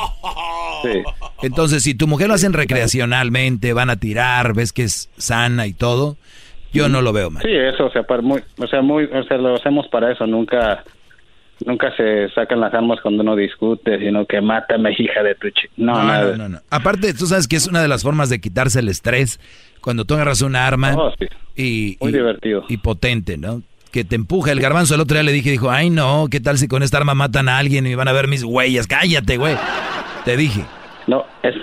Entonces, 1.43 1.83
si 1.83 1.93
tu 1.93 2.07
mujer 2.07 2.29
lo 2.29 2.33
hacen 2.33 2.53
recreacionalmente, 2.53 3.73
van 3.73 3.89
a 3.89 3.97
tirar, 3.97 4.53
ves 4.53 4.73
que 4.73 4.83
es 4.83 5.09
sana 5.17 5.67
y 5.67 5.73
todo, 5.73 6.17
yo 6.73 6.89
no 6.89 7.01
lo 7.01 7.13
veo 7.13 7.29
mal. 7.29 7.43
Sí, 7.43 7.51
eso, 7.51 7.85
o 7.85 7.91
sea, 7.91 8.03
muy, 8.21 8.41
o 8.57 8.67
sea, 8.67 8.81
muy, 8.81 9.05
o 9.05 9.23
sea, 9.23 9.37
lo 9.37 9.55
hacemos 9.55 9.87
para 9.89 10.11
eso, 10.11 10.25
nunca 10.25 10.83
nunca 11.65 11.95
se 11.95 12.29
sacan 12.29 12.59
las 12.59 12.73
armas 12.73 12.99
cuando 13.01 13.23
uno 13.23 13.35
discute, 13.35 13.99
sino 13.99 14.25
que 14.25 14.41
mátame, 14.41 14.93
hija 14.97 15.23
de 15.23 15.35
tu 15.35 15.49
chico. 15.49 15.73
No, 15.77 16.01
no, 16.03 16.35
no, 16.37 16.49
no, 16.49 16.59
Aparte, 16.69 17.13
tú 17.13 17.25
sabes 17.25 17.47
que 17.47 17.55
es 17.55 17.67
una 17.67 17.81
de 17.81 17.87
las 17.87 18.03
formas 18.03 18.29
de 18.29 18.39
quitarse 18.39 18.79
el 18.79 18.89
estrés 18.89 19.39
cuando 19.81 20.05
tú 20.05 20.13
agarras 20.13 20.41
una 20.41 20.67
arma 20.67 20.95
oh, 20.95 21.11
y, 21.55 21.97
Muy 21.99 22.11
divertido. 22.11 22.65
y 22.67 22.77
potente, 22.77 23.37
¿no? 23.37 23.61
Que 23.91 24.03
te 24.03 24.15
empuja 24.15 24.51
el 24.51 24.61
garbanzo. 24.61 24.95
El 24.95 25.01
otro 25.01 25.15
día 25.15 25.23
le 25.23 25.33
dije, 25.33 25.51
dijo, 25.51 25.69
ay 25.69 25.89
no, 25.89 26.27
¿qué 26.31 26.39
tal 26.39 26.57
si 26.57 26.67
con 26.67 26.83
esta 26.83 26.97
arma 26.97 27.13
matan 27.13 27.49
a 27.49 27.57
alguien 27.57 27.85
y 27.87 27.95
van 27.95 28.07
a 28.07 28.13
ver 28.13 28.27
mis 28.27 28.43
huellas? 28.43 28.87
Cállate, 28.87 29.37
güey. 29.37 29.55
Te 30.23 30.37
dije. 30.37 30.63
No, 31.07 31.25
es, 31.43 31.55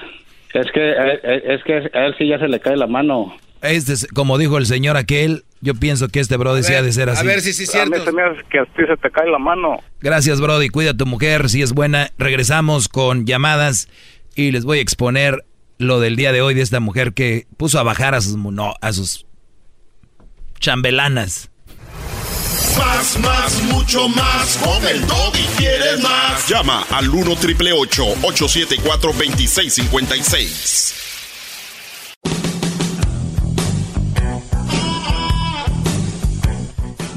es 0.53 0.67
que 0.73 0.93
es 1.23 1.65
que 1.65 1.91
a 1.95 2.07
él 2.07 2.15
sí 2.19 2.27
ya 2.29 2.39
se 2.39 2.49
le 2.49 2.61
cae 2.61 2.77
la 2.77 2.87
mano. 2.87 3.35
Este 3.63 3.93
es, 3.93 4.07
como 4.09 4.37
dijo 4.39 4.59
el 4.59 4.67
señor 4.67 4.97
aquel, 4.97 5.45
yo 5.61 5.75
pienso 5.75 6.09
que 6.09 6.21
este 6.21 6.37
Brody 6.37 6.63
sí 6.63 6.75
ha 6.75 6.83
de 6.83 6.93
ser 6.93 7.11
así. 7.11 7.21
A 7.21 7.25
ver 7.25 7.41
si 7.41 7.53
sí 7.53 7.65
es 7.65 7.71
cierto. 7.71 7.97
A 7.97 7.99
mí 7.99 8.05
se 8.05 8.13
me 8.13 8.23
hace 8.23 8.43
que 8.51 8.61
a 8.61 8.65
ti 8.65 8.83
se 8.87 8.97
te 8.97 9.11
cae 9.11 9.29
la 9.31 9.39
mano. 9.39 9.79
Gracias, 10.01 10.41
Brody. 10.41 10.69
Cuida 10.69 10.91
a 10.91 10.97
tu 10.97 11.07
mujer, 11.07 11.49
si 11.49 11.63
es 11.63 11.73
buena. 11.73 12.11
Regresamos 12.19 12.89
con 12.89 13.27
llamadas 13.27 13.89
y 14.35 14.53
les 14.53 14.65
voy 14.65 14.79
a 14.79 14.83
exponer 14.83 15.45
lo 15.79 16.01
del 16.01 16.17
día 16.17 16.33
de 16.33 16.43
hoy 16.43 16.55
de 16.55 16.63
esta 16.63 16.81
mujer 16.81 17.13
que 17.13 17.47
puso 17.57 17.79
a 17.79 17.83
bajar 17.83 18.15
a 18.15 18.21
sus, 18.21 18.37
no, 18.37 18.75
a 18.81 18.93
sus 18.93 19.27
chambelanas. 20.61 21.51
Más, 22.77 23.19
más, 23.19 23.63
mucho 23.65 24.09
más. 24.09 24.57
Con 24.59 24.87
el 24.87 25.03
y 25.03 25.47
quieres 25.57 26.01
más. 26.03 26.49
Llama 26.49 26.85
al 26.91 27.09
1 27.09 27.37
triple 27.37 27.73
874 27.73 29.13
2656. 29.13 31.08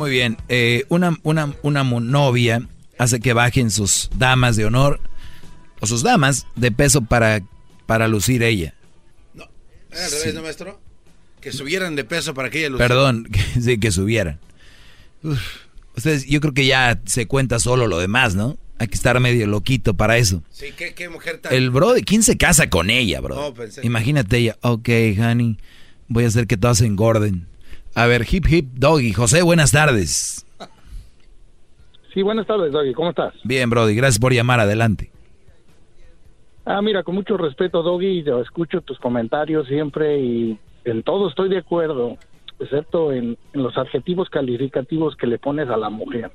Muy 0.01 0.09
bien. 0.09 0.35
Eh, 0.49 0.85
una, 0.89 1.15
una, 1.21 1.53
una 1.61 1.83
novia 1.83 2.67
hace 2.97 3.19
que 3.19 3.33
bajen 3.33 3.69
sus 3.69 4.09
damas 4.17 4.55
de 4.55 4.65
honor 4.65 4.99
o 5.79 5.85
sus 5.85 6.01
damas 6.01 6.47
de 6.55 6.71
peso 6.71 7.01
para, 7.03 7.41
para 7.85 8.07
lucir 8.07 8.41
ella. 8.41 8.73
No, 9.35 9.43
al 9.43 10.11
revés, 10.11 10.33
¿no, 10.33 10.41
maestro? 10.41 10.81
Que 11.39 11.51
subieran 11.51 11.95
de 11.95 12.03
peso 12.03 12.33
para 12.33 12.49
que 12.49 12.59
ella 12.61 12.69
luciera. 12.69 12.87
Perdón, 12.87 13.27
sí, 13.61 13.77
que 13.79 13.91
subieran. 13.91 14.39
ustedes, 15.95 16.25
yo 16.25 16.41
creo 16.41 16.53
que 16.55 16.65
ya 16.65 16.99
se 17.05 17.27
cuenta 17.27 17.59
solo 17.59 17.85
lo 17.85 17.99
demás, 17.99 18.33
¿no? 18.33 18.57
Hay 18.79 18.87
que 18.87 18.95
estar 18.95 19.19
medio 19.19 19.45
loquito 19.45 19.93
para 19.93 20.17
eso. 20.17 20.41
Sí, 20.49 20.67
¿qué, 20.75 20.95
qué 20.95 21.09
mujer 21.09 21.37
tan... 21.37 21.53
El 21.53 21.69
bro, 21.69 21.93
¿quién 22.03 22.23
se 22.23 22.37
casa 22.37 22.71
con 22.71 22.89
ella, 22.89 23.21
bro? 23.21 23.35
No, 23.35 23.53
pensé- 23.53 23.81
Imagínate 23.85 24.37
ella, 24.37 24.57
ok, 24.61 24.89
honey, 25.19 25.57
voy 26.07 26.23
a 26.23 26.27
hacer 26.27 26.47
que 26.47 26.57
todas 26.57 26.79
se 26.79 26.87
engorden. 26.87 27.45
A 27.95 28.05
ver, 28.07 28.25
hip 28.29 28.45
hip 28.49 28.65
doggy. 28.73 29.13
José, 29.13 29.41
buenas 29.41 29.71
tardes. 29.71 30.45
Sí, 32.13 32.21
buenas 32.23 32.45
tardes, 32.45 32.71
Doggy. 32.71 32.93
¿Cómo 32.93 33.09
estás? 33.09 33.33
Bien, 33.43 33.69
Brody, 33.69 33.95
gracias 33.95 34.19
por 34.19 34.33
llamar, 34.33 34.59
adelante. 34.59 35.11
Ah, 36.65 36.81
mira, 36.81 37.03
con 37.03 37.15
mucho 37.15 37.37
respeto, 37.37 37.81
Doggy, 37.81 38.23
yo 38.23 38.41
escucho 38.41 38.81
tus 38.81 38.99
comentarios 38.99 39.67
siempre 39.67 40.19
y 40.19 40.59
en 40.83 41.03
todo 41.03 41.29
estoy 41.29 41.49
de 41.49 41.57
acuerdo, 41.57 42.17
excepto 42.59 43.11
en, 43.13 43.37
en 43.53 43.63
los 43.63 43.77
adjetivos 43.77 44.29
calificativos 44.29 45.15
que 45.15 45.27
le 45.27 45.39
pones 45.39 45.69
a 45.69 45.77
la 45.77 45.89
mujer. 45.89 46.31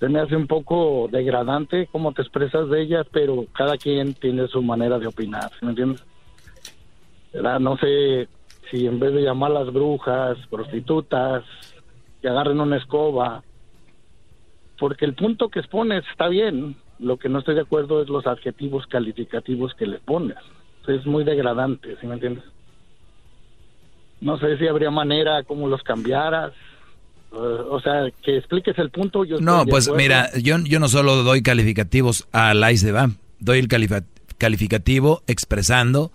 Se 0.00 0.08
me 0.08 0.20
hace 0.20 0.36
un 0.36 0.46
poco 0.46 1.08
degradante 1.10 1.88
cómo 1.92 2.12
te 2.12 2.22
expresas 2.22 2.68
de 2.70 2.82
ella, 2.82 3.04
pero 3.12 3.46
cada 3.56 3.76
quien 3.76 4.14
tiene 4.14 4.46
su 4.48 4.62
manera 4.62 4.98
de 4.98 5.06
opinar, 5.06 5.50
¿sí 5.58 5.64
¿me 5.66 5.70
entiendes? 5.70 6.04
¿Verdad? 7.32 7.60
No 7.60 7.76
sé 7.76 8.28
si 8.70 8.86
en 8.86 8.98
vez 8.98 9.12
de 9.14 9.22
llamarlas 9.22 9.72
brujas, 9.72 10.38
prostitutas, 10.50 11.44
que 12.20 12.28
agarren 12.28 12.60
una 12.60 12.78
escoba, 12.78 13.42
porque 14.78 15.04
el 15.04 15.14
punto 15.14 15.48
que 15.48 15.60
expones 15.60 16.04
está 16.10 16.28
bien. 16.28 16.76
Lo 16.98 17.16
que 17.18 17.28
no 17.28 17.40
estoy 17.40 17.54
de 17.54 17.62
acuerdo 17.62 18.00
es 18.02 18.08
los 18.08 18.26
adjetivos 18.26 18.86
calificativos 18.86 19.74
que 19.74 19.86
le 19.86 19.98
pones. 19.98 20.38
Es 20.86 21.04
muy 21.06 21.24
degradante, 21.24 21.96
¿sí 22.00 22.06
me 22.06 22.14
entiendes? 22.14 22.44
No 24.20 24.38
sé 24.38 24.56
si 24.58 24.66
habría 24.66 24.90
manera 24.90 25.42
como 25.42 25.68
los 25.68 25.82
cambiaras. 25.82 26.52
O 27.30 27.80
sea, 27.80 28.10
que 28.22 28.36
expliques 28.36 28.78
el 28.78 28.90
punto. 28.90 29.24
Yo 29.24 29.38
No, 29.40 29.64
de 29.64 29.70
pues 29.70 29.90
mira, 29.90 30.30
yo, 30.40 30.56
yo 30.64 30.78
no 30.78 30.88
solo 30.88 31.24
doy 31.24 31.42
calificativos 31.42 32.28
a 32.32 32.54
la 32.54 32.68
va, 32.68 33.10
doy 33.40 33.58
el 33.58 33.68
calificativo 34.38 35.22
expresando 35.26 36.12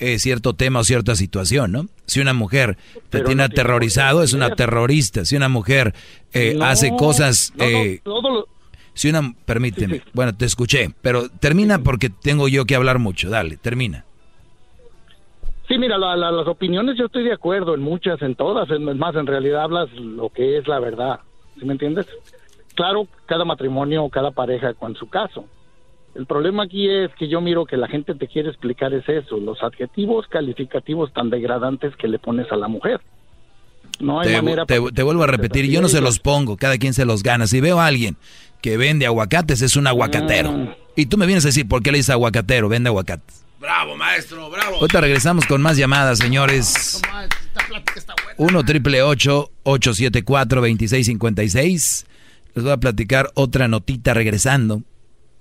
eh, 0.00 0.18
cierto 0.18 0.54
tema 0.54 0.80
o 0.80 0.84
cierta 0.84 1.14
situación, 1.14 1.72
¿no? 1.72 1.86
Si 2.06 2.20
una 2.20 2.32
mujer 2.32 2.76
te 3.10 3.20
tiene 3.20 3.36
no 3.36 3.42
aterrorizado, 3.44 4.22
es 4.22 4.32
una 4.32 4.54
terrorista. 4.56 5.24
Si 5.24 5.36
una 5.36 5.48
mujer 5.48 5.94
eh, 6.32 6.54
No, 6.56 6.64
hace 6.64 6.90
cosas... 6.96 7.52
no, 7.56 7.64
no, 7.64 7.70
eh, 7.70 8.00
todo 8.02 8.30
lo- 8.30 8.48
Si 8.94 9.08
una... 9.08 9.32
Permíteme. 9.44 10.02
Bueno, 10.12 10.34
te 10.36 10.44
escuché, 10.46 10.90
pero 11.02 11.28
termina 11.28 11.78
porque 11.78 12.10
tengo 12.10 12.48
yo 12.48 12.64
que 12.64 12.74
hablar 12.74 12.98
mucho. 12.98 13.30
Dale, 13.30 13.56
termina. 13.56 14.04
Sí, 15.68 15.78
mira, 15.78 15.96
la- 15.98 16.16
la- 16.16 16.32
las 16.32 16.48
opiniones 16.48 16.96
yo 16.98 17.06
estoy 17.06 17.22
de 17.24 17.32
acuerdo 17.32 17.74
en 17.74 17.80
muchas, 17.80 18.20
en 18.22 18.34
todas. 18.34 18.68
Es 18.70 18.80
más, 18.80 19.14
en 19.14 19.26
realidad 19.26 19.62
hablas 19.62 19.88
lo 19.92 20.28
que 20.30 20.58
es 20.58 20.66
la 20.66 20.80
verdad. 20.80 21.20
¿Sí 21.58 21.64
me 21.64 21.72
entiendes? 21.72 22.06
Claro, 22.74 23.06
cada 23.26 23.44
matrimonio, 23.44 24.08
cada 24.08 24.30
pareja 24.32 24.74
con 24.74 24.96
su 24.96 25.08
caso. 25.08 25.44
El 26.14 26.26
problema 26.26 26.64
aquí 26.64 26.88
es 26.88 27.10
que 27.18 27.28
yo 27.28 27.40
miro 27.40 27.64
que 27.66 27.76
la 27.76 27.86
gente 27.88 28.14
te 28.14 28.26
quiere 28.26 28.48
explicar 28.48 28.92
es 28.92 29.08
eso, 29.08 29.36
los 29.36 29.62
adjetivos 29.62 30.26
calificativos 30.28 31.12
tan 31.12 31.30
degradantes 31.30 31.94
que 31.96 32.08
le 32.08 32.18
pones 32.18 32.50
a 32.50 32.56
la 32.56 32.68
mujer. 32.68 33.00
No 34.00 34.20
hay 34.20 34.28
Te, 34.28 34.36
manera 34.42 34.66
te- 34.66 34.78
vuelvo 34.78 35.22
a 35.22 35.26
repetir, 35.26 35.66
yo 35.70 35.80
no 35.80 35.88
se 35.88 36.00
los 36.00 36.18
pongo, 36.18 36.56
cada 36.56 36.78
quien 36.78 36.94
se 36.94 37.04
los 37.04 37.22
gana. 37.22 37.46
Si 37.46 37.60
veo 37.60 37.80
a 37.80 37.86
alguien 37.86 38.16
que 38.60 38.76
vende 38.76 39.06
aguacates, 39.06 39.62
es 39.62 39.76
un 39.76 39.86
aguacatero. 39.86 40.52
Mm. 40.52 40.68
Y 40.96 41.06
tú 41.06 41.16
me 41.16 41.26
vienes 41.26 41.44
a 41.44 41.48
decir, 41.48 41.68
¿por 41.68 41.82
qué 41.82 41.92
le 41.92 41.98
dices 41.98 42.10
aguacatero? 42.10 42.68
Vende 42.68 42.88
aguacates. 42.88 43.44
Bravo, 43.60 43.94
maestro, 43.96 44.50
bravo. 44.50 44.76
Ahorita 44.76 45.00
regresamos 45.02 45.46
con 45.46 45.60
más 45.60 45.76
llamadas, 45.76 46.18
señores. 46.18 47.00
1 48.38 48.64
triple 48.64 49.02
874 49.02 50.60
2656 50.60 52.06
Les 52.54 52.64
voy 52.64 52.72
a 52.72 52.76
platicar 52.78 53.30
otra 53.34 53.68
notita 53.68 54.14
regresando. 54.14 54.82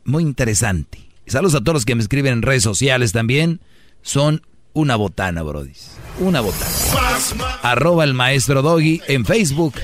Muy 0.09 0.23
interesante. 0.23 0.99
Saludos 1.27 1.55
a 1.55 1.59
todos 1.59 1.75
los 1.75 1.85
que 1.85 1.93
me 1.93 2.01
escriben 2.01 2.33
en 2.33 2.41
redes 2.41 2.63
sociales 2.63 3.11
también. 3.11 3.61
Son 4.01 4.41
una 4.73 4.95
botana, 4.95 5.43
brodis. 5.43 5.91
Una 6.19 6.41
botana. 6.41 6.65
Arroba 7.61 8.05
el 8.05 8.15
maestro 8.15 8.63
Doggy 8.63 9.03
en 9.07 9.23
Facebook, 9.23 9.75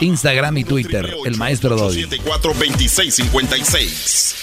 Instagram 0.00 0.56
y 0.58 0.64
Twitter. 0.64 1.16
El 1.24 1.36
maestro 1.36 1.76
Doggy. 1.76 2.04
2656. 2.04 4.36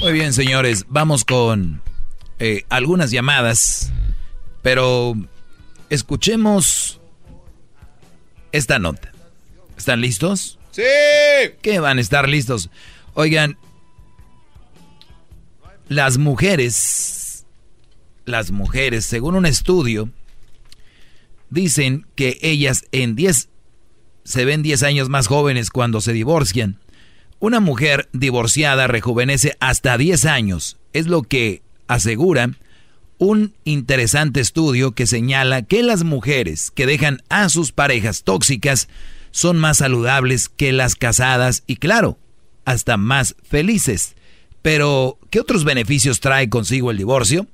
Muy 0.00 0.12
bien, 0.12 0.32
señores, 0.32 0.86
vamos 0.88 1.24
con 1.24 1.82
eh, 2.38 2.64
algunas 2.68 3.10
llamadas, 3.10 3.92
pero 4.62 5.14
escuchemos 5.90 7.00
esta 8.52 8.78
nota. 8.78 9.10
¿Están 9.76 10.00
listos? 10.00 10.60
¡Sí! 10.70 10.82
¿Qué 11.62 11.80
van 11.80 11.98
a 11.98 12.00
estar 12.00 12.28
listos? 12.28 12.70
Oigan, 13.14 13.58
las 15.88 16.16
mujeres, 16.16 17.44
las 18.24 18.52
mujeres, 18.52 19.04
según 19.04 19.34
un 19.34 19.46
estudio, 19.46 20.10
dicen 21.50 22.06
que 22.14 22.38
ellas 22.42 22.84
en 22.92 23.16
10 23.16 23.48
se 24.22 24.44
ven 24.44 24.62
10 24.62 24.82
años 24.84 25.08
más 25.08 25.26
jóvenes 25.26 25.70
cuando 25.70 26.00
se 26.00 26.12
divorcian. 26.12 26.78
Una 27.40 27.60
mujer 27.60 28.08
divorciada 28.12 28.88
rejuvenece 28.88 29.56
hasta 29.60 29.96
10 29.96 30.24
años, 30.24 30.76
es 30.92 31.06
lo 31.06 31.22
que 31.22 31.62
asegura 31.86 32.50
un 33.18 33.54
interesante 33.64 34.40
estudio 34.40 34.92
que 34.92 35.06
señala 35.06 35.62
que 35.62 35.82
las 35.84 36.02
mujeres 36.02 36.72
que 36.72 36.86
dejan 36.86 37.22
a 37.28 37.48
sus 37.48 37.70
parejas 37.70 38.24
tóxicas 38.24 38.88
son 39.30 39.56
más 39.58 39.78
saludables 39.78 40.48
que 40.48 40.72
las 40.72 40.96
casadas 40.96 41.62
y 41.66 41.76
claro, 41.76 42.18
hasta 42.64 42.96
más 42.96 43.36
felices. 43.42 44.16
Pero, 44.62 45.18
¿qué 45.30 45.38
otros 45.38 45.64
beneficios 45.64 46.18
trae 46.18 46.48
consigo 46.48 46.90
el 46.90 46.98
divorcio? 46.98 47.46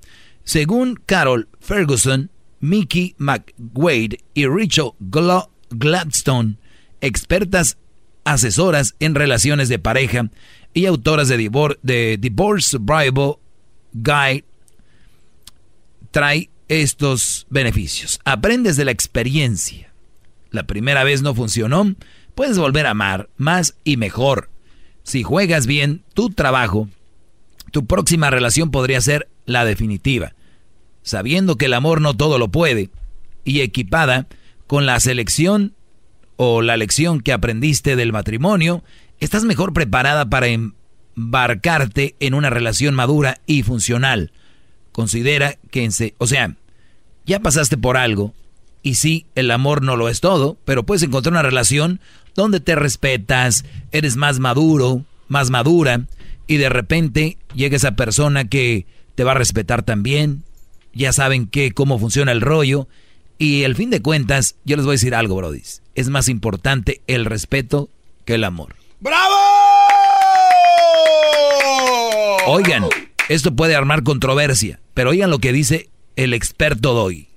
Según 0.45 0.99
Carol 1.05 1.49
Ferguson, 1.61 2.31
Mickey 2.61 3.15
McWade 3.19 4.19
y 4.33 4.47
Rachel 4.47 4.93
Gladstone, 5.71 6.57
expertas 7.03 7.77
asesoras 8.25 8.95
en 9.01 9.15
relaciones 9.15 9.69
de 9.69 9.79
pareja 9.79 10.31
y 10.73 10.87
autoras 10.87 11.29
de, 11.29 11.39
Divor- 11.39 11.79
Divorce 12.19 12.71
Survival 12.71 13.37
Guide, 13.93 14.45
trae 16.11 16.51
estos 16.69 17.47
beneficios. 17.51 18.21
Aprendes 18.25 18.77
de 18.77 18.85
la 18.85 18.91
experiencia. 18.91 19.93
La 20.51 20.65
primera 20.65 21.05
vez 21.05 21.23
no 21.23 21.35
funcionó, 21.35 21.95
puedes 22.35 22.59
volver 22.59 22.87
a 22.87 22.91
amar 22.91 23.29
más 23.37 23.77
y 23.85 23.97
mejor. 23.97 24.51
Si 25.03 25.23
juegas 25.23 25.67
bien 25.67 26.03
tu 26.15 26.31
trabajo, 26.31 26.89
tu 27.71 27.87
próxima 27.87 28.31
relación 28.31 28.71
podría 28.71 29.01
ser 29.01 29.29
la 29.47 29.65
definitiva. 29.65 30.35
Sabiendo 31.03 31.57
que 31.57 31.67
el 31.67 31.75
amor 31.75 32.01
no 32.01 32.15
todo 32.17 32.39
lo 32.39 32.49
puede 32.49 32.91
y 33.45 33.61
equipada 33.61 34.27
con 34.67 34.87
la 34.87 34.99
selección 35.01 35.75
o 36.37 36.63
la 36.63 36.77
lección 36.77 37.21
que 37.21 37.33
aprendiste 37.33 37.97
del 37.97 38.13
matrimonio, 38.13 38.83
estás 39.21 39.45
mejor 39.45 39.73
preparada 39.73 40.29
para 40.29 40.49
embarcarte 40.49 42.17
en 42.21 42.35
una 42.35 42.51
relación 42.51 42.95
madura 42.95 43.41
y 43.47 43.63
funcional. 43.63 44.33
Considera 44.93 45.59
que, 45.71 45.89
o 46.19 46.27
sea, 46.27 46.57
ya 47.27 47.41
pasaste 47.41 47.77
por 47.77 47.97
algo 47.97 48.35
y 48.83 48.97
sí, 48.97 49.27
el 49.35 49.51
amor 49.51 49.83
no 49.83 49.97
lo 49.97 50.09
es 50.09 50.21
todo, 50.21 50.59
pero 50.65 50.85
puedes 50.85 51.03
encontrar 51.03 51.33
una 51.33 51.43
relación 51.43 52.01
donde 52.35 52.61
te 52.61 52.75
respetas, 52.75 53.65
eres 53.93 54.17
más 54.17 54.41
maduro, 54.41 55.05
más 55.29 55.51
madura 55.51 56.03
y 56.47 56.59
de 56.59 56.69
repente 56.69 57.39
llega 57.55 57.77
esa 57.77 57.97
persona 57.97 58.45
que 58.45 58.87
te 59.15 59.25
va 59.25 59.33
a 59.33 59.37
respetar 59.37 59.83
también, 59.85 60.45
ya 60.93 61.13
saben 61.13 61.47
que 61.47 61.73
cómo 61.73 61.99
funciona 61.99 62.33
el 62.33 62.41
rollo 62.41 62.89
y 63.39 63.65
al 63.65 63.75
fin 63.75 63.91
de 63.91 64.03
cuentas, 64.03 64.57
yo 64.65 64.77
les 64.77 64.85
voy 64.85 64.93
a 64.93 65.01
decir 65.01 65.15
algo, 65.15 65.37
brodis, 65.37 65.83
es 65.95 66.09
más 66.09 66.29
importante 66.29 67.01
el 67.07 67.25
respeto 67.25 67.89
que 68.25 68.35
el 68.35 68.45
amor. 68.45 68.75
¡Bravo! 69.01 69.35
Oigan, 72.47 72.85
esto 73.29 73.55
puede 73.55 73.75
armar 73.75 74.03
controversia, 74.03 74.81
pero 74.93 75.11
oigan 75.11 75.31
lo 75.31 75.39
que 75.39 75.53
dice 75.53 75.89
el 76.17 76.35
experto 76.35 76.95
Doy. 76.95 77.29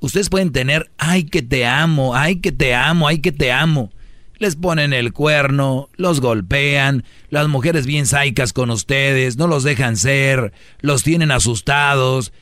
Ustedes 0.00 0.30
pueden 0.30 0.52
tener, 0.52 0.90
ay 0.96 1.24
que 1.24 1.42
te 1.42 1.66
amo, 1.66 2.14
ay 2.14 2.36
que 2.36 2.52
te 2.52 2.74
amo, 2.74 3.08
ay 3.08 3.18
que 3.18 3.32
te 3.32 3.52
amo. 3.52 3.90
Les 4.38 4.54
ponen 4.54 4.92
el 4.92 5.12
cuerno, 5.12 5.88
los 5.96 6.20
golpean, 6.20 7.04
las 7.28 7.48
mujeres 7.48 7.86
bien 7.86 8.06
saicas 8.06 8.52
con 8.52 8.70
ustedes, 8.70 9.36
no 9.36 9.48
los 9.48 9.64
dejan 9.64 9.96
ser, 9.96 10.52
los 10.80 11.02
tienen 11.02 11.32
asustados. 11.32 12.32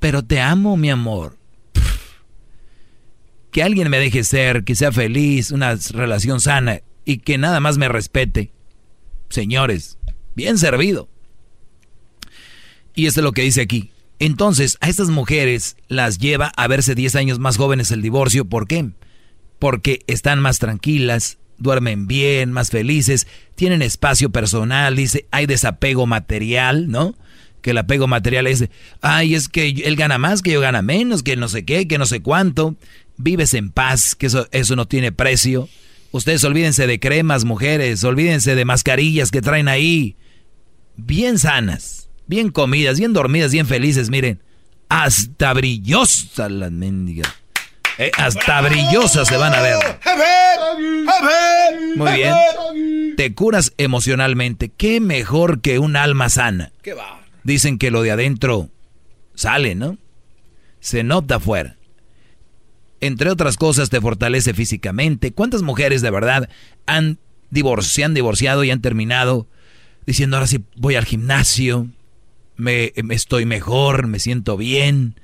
Pero 0.00 0.24
te 0.24 0.40
amo, 0.40 0.76
mi 0.76 0.90
amor. 0.90 1.36
Que 3.52 3.62
alguien 3.62 3.88
me 3.88 4.00
deje 4.00 4.24
ser, 4.24 4.64
que 4.64 4.74
sea 4.74 4.90
feliz, 4.90 5.52
una 5.52 5.76
relación 5.92 6.40
sana 6.40 6.80
y 7.04 7.18
que 7.18 7.38
nada 7.38 7.60
más 7.60 7.78
me 7.78 7.88
respete. 7.88 8.50
Señores, 9.28 9.98
bien 10.34 10.58
servido. 10.58 11.08
Y 12.94 13.06
esto 13.06 13.20
es 13.20 13.24
lo 13.24 13.32
que 13.32 13.42
dice 13.42 13.60
aquí. 13.60 13.92
Entonces, 14.18 14.78
a 14.80 14.88
estas 14.88 15.08
mujeres 15.08 15.76
las 15.88 16.18
lleva 16.18 16.52
a 16.56 16.68
verse 16.68 16.94
10 16.94 17.16
años 17.16 17.38
más 17.38 17.56
jóvenes 17.56 17.90
el 17.90 18.02
divorcio. 18.02 18.44
¿Por 18.44 18.68
qué? 18.68 18.90
Porque 19.58 20.00
están 20.06 20.40
más 20.40 20.58
tranquilas, 20.58 21.38
duermen 21.58 22.06
bien, 22.06 22.52
más 22.52 22.70
felices, 22.70 23.26
tienen 23.54 23.82
espacio 23.82 24.30
personal, 24.30 24.96
dice, 24.96 25.26
hay 25.30 25.46
desapego 25.46 26.06
material, 26.06 26.88
¿no? 26.88 27.16
Que 27.62 27.70
el 27.70 27.78
apego 27.78 28.06
material 28.08 28.46
es, 28.46 28.68
ay, 29.00 29.34
es 29.34 29.48
que 29.48 29.68
él 29.68 29.96
gana 29.96 30.18
más, 30.18 30.42
que 30.42 30.52
yo 30.52 30.60
gana 30.60 30.82
menos, 30.82 31.22
que 31.22 31.36
no 31.36 31.48
sé 31.48 31.64
qué, 31.64 31.86
que 31.88 31.98
no 31.98 32.06
sé 32.06 32.20
cuánto. 32.20 32.76
Vives 33.22 33.54
en 33.54 33.70
paz, 33.70 34.14
que 34.16 34.26
eso, 34.26 34.48
eso 34.50 34.74
no 34.74 34.86
tiene 34.86 35.12
precio. 35.12 35.68
Ustedes 36.10 36.42
olvídense 36.44 36.86
de 36.86 36.98
cremas, 36.98 37.44
mujeres, 37.44 38.02
olvídense 38.02 38.54
de 38.54 38.64
mascarillas 38.64 39.30
que 39.30 39.40
traen 39.40 39.68
ahí. 39.68 40.16
Bien 40.96 41.38
sanas, 41.38 42.10
bien 42.26 42.50
comidas, 42.50 42.98
bien 42.98 43.12
dormidas, 43.12 43.52
bien 43.52 43.66
felices, 43.66 44.10
miren. 44.10 44.42
Hasta 44.88 45.52
brillosas 45.54 46.50
las 46.50 46.72
mendigas. 46.72 47.32
Eh, 47.98 48.10
hasta 48.18 48.60
brillosas 48.60 49.28
se 49.28 49.36
van 49.36 49.54
a 49.54 49.60
ver. 49.60 49.76
Muy 51.96 52.12
bien. 52.12 53.14
Te 53.16 53.34
curas 53.34 53.72
emocionalmente. 53.78 54.70
¿Qué 54.70 55.00
mejor 55.00 55.60
que 55.60 55.78
un 55.78 55.94
alma 55.96 56.28
sana? 56.28 56.72
Dicen 57.44 57.78
que 57.78 57.90
lo 57.90 58.02
de 58.02 58.10
adentro 58.10 58.68
sale, 59.34 59.74
¿no? 59.74 59.96
Se 60.80 61.04
nota 61.04 61.36
afuera. 61.36 61.76
Entre 63.02 63.30
otras 63.30 63.56
cosas, 63.56 63.90
te 63.90 64.00
fortalece 64.00 64.54
físicamente. 64.54 65.32
¿Cuántas 65.32 65.62
mujeres 65.62 66.02
de 66.02 66.10
verdad 66.12 66.48
han 66.86 67.18
se 67.80 68.04
han 68.04 68.14
divorciado 68.14 68.62
y 68.62 68.70
han 68.70 68.80
terminado 68.80 69.48
diciendo 70.06 70.36
ahora 70.36 70.46
sí 70.46 70.60
voy 70.76 70.94
al 70.94 71.04
gimnasio, 71.04 71.88
me, 72.56 72.92
estoy 73.10 73.44
mejor, 73.44 74.06
me 74.06 74.20
siento 74.20 74.56
bien? 74.56 75.16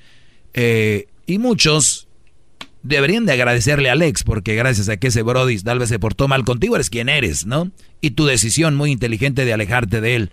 Eh, 0.54 1.06
y 1.24 1.38
muchos 1.38 2.08
deberían 2.82 3.26
de 3.26 3.34
agradecerle 3.34 3.90
a 3.90 3.92
Alex, 3.92 4.24
porque 4.24 4.56
gracias 4.56 4.88
a 4.88 4.96
que 4.96 5.06
ese 5.06 5.22
Brody 5.22 5.60
tal 5.60 5.78
vez 5.78 5.88
se 5.88 6.00
portó 6.00 6.26
mal 6.26 6.44
contigo, 6.44 6.74
eres 6.74 6.90
quien 6.90 7.08
eres, 7.08 7.46
¿no? 7.46 7.70
Y 8.00 8.10
tu 8.10 8.26
decisión 8.26 8.74
muy 8.74 8.90
inteligente 8.90 9.44
de 9.44 9.52
alejarte 9.52 10.00
de 10.00 10.16
él. 10.16 10.30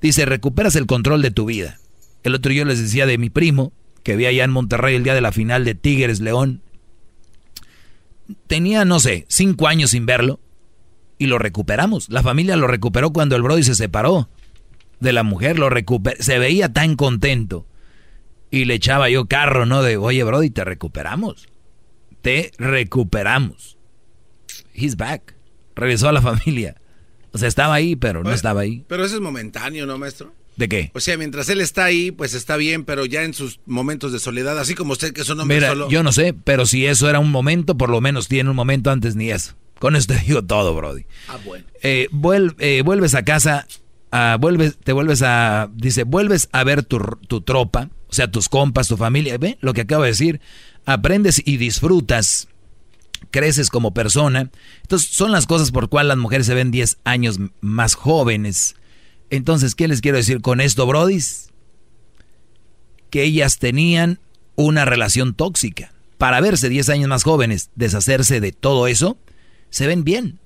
Dice, 0.00 0.24
recuperas 0.24 0.76
el 0.76 0.86
control 0.86 1.20
de 1.20 1.32
tu 1.32 1.46
vida. 1.46 1.80
El 2.22 2.36
otro 2.36 2.52
yo 2.52 2.64
les 2.64 2.80
decía 2.80 3.06
de 3.06 3.18
mi 3.18 3.28
primo, 3.28 3.72
que 4.04 4.14
vi 4.14 4.26
allá 4.26 4.44
en 4.44 4.52
Monterrey 4.52 4.94
el 4.94 5.02
día 5.02 5.14
de 5.14 5.20
la 5.20 5.32
final 5.32 5.64
de 5.64 5.74
Tigres 5.74 6.20
León. 6.20 6.62
Tenía, 8.46 8.84
no 8.84 9.00
sé, 9.00 9.24
cinco 9.28 9.68
años 9.68 9.90
sin 9.90 10.06
verlo 10.06 10.40
y 11.18 11.26
lo 11.26 11.38
recuperamos. 11.38 12.08
La 12.08 12.22
familia 12.22 12.56
lo 12.56 12.66
recuperó 12.66 13.12
cuando 13.12 13.36
el 13.36 13.42
Brody 13.42 13.62
se 13.62 13.74
separó 13.74 14.28
de 15.00 15.12
la 15.12 15.22
mujer, 15.22 15.58
lo 15.58 15.70
recuperó. 15.70 16.16
Se 16.22 16.38
veía 16.38 16.72
tan 16.72 16.96
contento. 16.96 17.66
Y 18.50 18.64
le 18.64 18.74
echaba 18.74 19.10
yo 19.10 19.26
carro, 19.26 19.66
¿no? 19.66 19.82
De, 19.82 19.96
oye, 19.96 20.22
Brody, 20.22 20.50
te 20.50 20.64
recuperamos 20.64 21.48
te 22.26 22.50
recuperamos. 22.58 23.78
He's 24.74 24.96
back. 24.96 25.36
Regresó 25.76 26.08
a 26.08 26.12
la 26.12 26.20
familia. 26.20 26.74
O 27.30 27.38
sea, 27.38 27.46
estaba 27.46 27.74
ahí, 27.74 27.94
pero 27.94 28.24
no 28.24 28.32
estaba 28.32 28.62
ahí. 28.62 28.84
Pero 28.88 29.04
eso 29.04 29.14
es 29.14 29.20
momentáneo, 29.20 29.86
¿no, 29.86 29.96
maestro? 29.96 30.32
¿De 30.56 30.68
qué? 30.68 30.90
O 30.94 31.00
sea, 31.00 31.18
mientras 31.18 31.48
él 31.48 31.60
está 31.60 31.84
ahí, 31.84 32.10
pues 32.10 32.34
está 32.34 32.56
bien, 32.56 32.84
pero 32.84 33.04
ya 33.04 33.24
en 33.24 33.34
sus 33.34 33.60
momentos 33.66 34.12
de 34.12 34.18
soledad, 34.18 34.58
así 34.58 34.74
como 34.74 34.92
usted 34.92 35.12
que 35.12 35.20
es 35.20 35.28
un 35.28 35.40
hombre 35.40 35.56
Mira, 35.56 35.74
yo 35.88 36.02
no 36.02 36.12
sé, 36.12 36.32
pero 36.32 36.64
si 36.64 36.86
eso 36.86 37.10
era 37.10 37.18
un 37.18 37.30
momento, 37.30 37.76
por 37.76 37.90
lo 37.90 38.00
menos 38.00 38.28
tiene 38.28 38.48
un 38.48 38.56
momento 38.56 38.90
antes 38.90 39.16
ni 39.16 39.30
eso. 39.30 39.54
Con 39.78 39.94
esto 39.94 40.14
te 40.14 40.20
digo 40.20 40.42
todo, 40.42 40.74
Brody. 40.74 41.04
Ah, 41.28 41.38
bueno. 41.44 41.66
Eh, 41.82 42.08
eh, 42.58 42.82
vuelves 42.84 43.14
a 43.14 43.24
casa, 43.24 43.66
vuelves, 44.38 44.78
te 44.82 44.92
vuelves 44.92 45.22
a, 45.22 45.70
dice, 45.74 46.04
vuelves 46.04 46.48
a 46.52 46.64
ver 46.64 46.82
tu, 46.82 46.98
tu 47.28 47.42
tropa, 47.42 47.90
o 48.08 48.12
sea, 48.12 48.30
tus 48.30 48.48
compas, 48.48 48.88
tu 48.88 48.96
familia, 48.96 49.36
¿ve? 49.36 49.58
Lo 49.60 49.74
que 49.74 49.82
acabo 49.82 50.04
de 50.04 50.10
decir, 50.10 50.40
aprendes 50.86 51.42
y 51.44 51.58
disfrutas, 51.58 52.48
creces 53.30 53.68
como 53.68 53.92
persona. 53.92 54.50
Entonces, 54.82 55.10
son 55.10 55.32
las 55.32 55.46
cosas 55.46 55.70
por 55.70 55.90
cuales 55.90 56.08
las 56.08 56.18
mujeres 56.18 56.46
se 56.46 56.54
ven 56.54 56.70
10 56.70 56.98
años 57.04 57.38
más 57.60 57.94
jóvenes. 57.94 58.76
Entonces, 59.30 59.74
¿qué 59.74 59.88
les 59.88 60.00
quiero 60.00 60.18
decir 60.18 60.40
con 60.40 60.60
esto, 60.60 60.86
brodis? 60.86 61.50
Que 63.10 63.24
ellas 63.24 63.58
tenían 63.58 64.20
una 64.54 64.84
relación 64.84 65.34
tóxica. 65.34 65.92
Para 66.18 66.40
verse 66.40 66.68
10 66.68 66.88
años 66.88 67.08
más 67.08 67.24
jóvenes, 67.24 67.70
deshacerse 67.74 68.40
de 68.40 68.52
todo 68.52 68.86
eso, 68.86 69.18
se 69.70 69.86
ven 69.86 70.04
bien. 70.04 70.40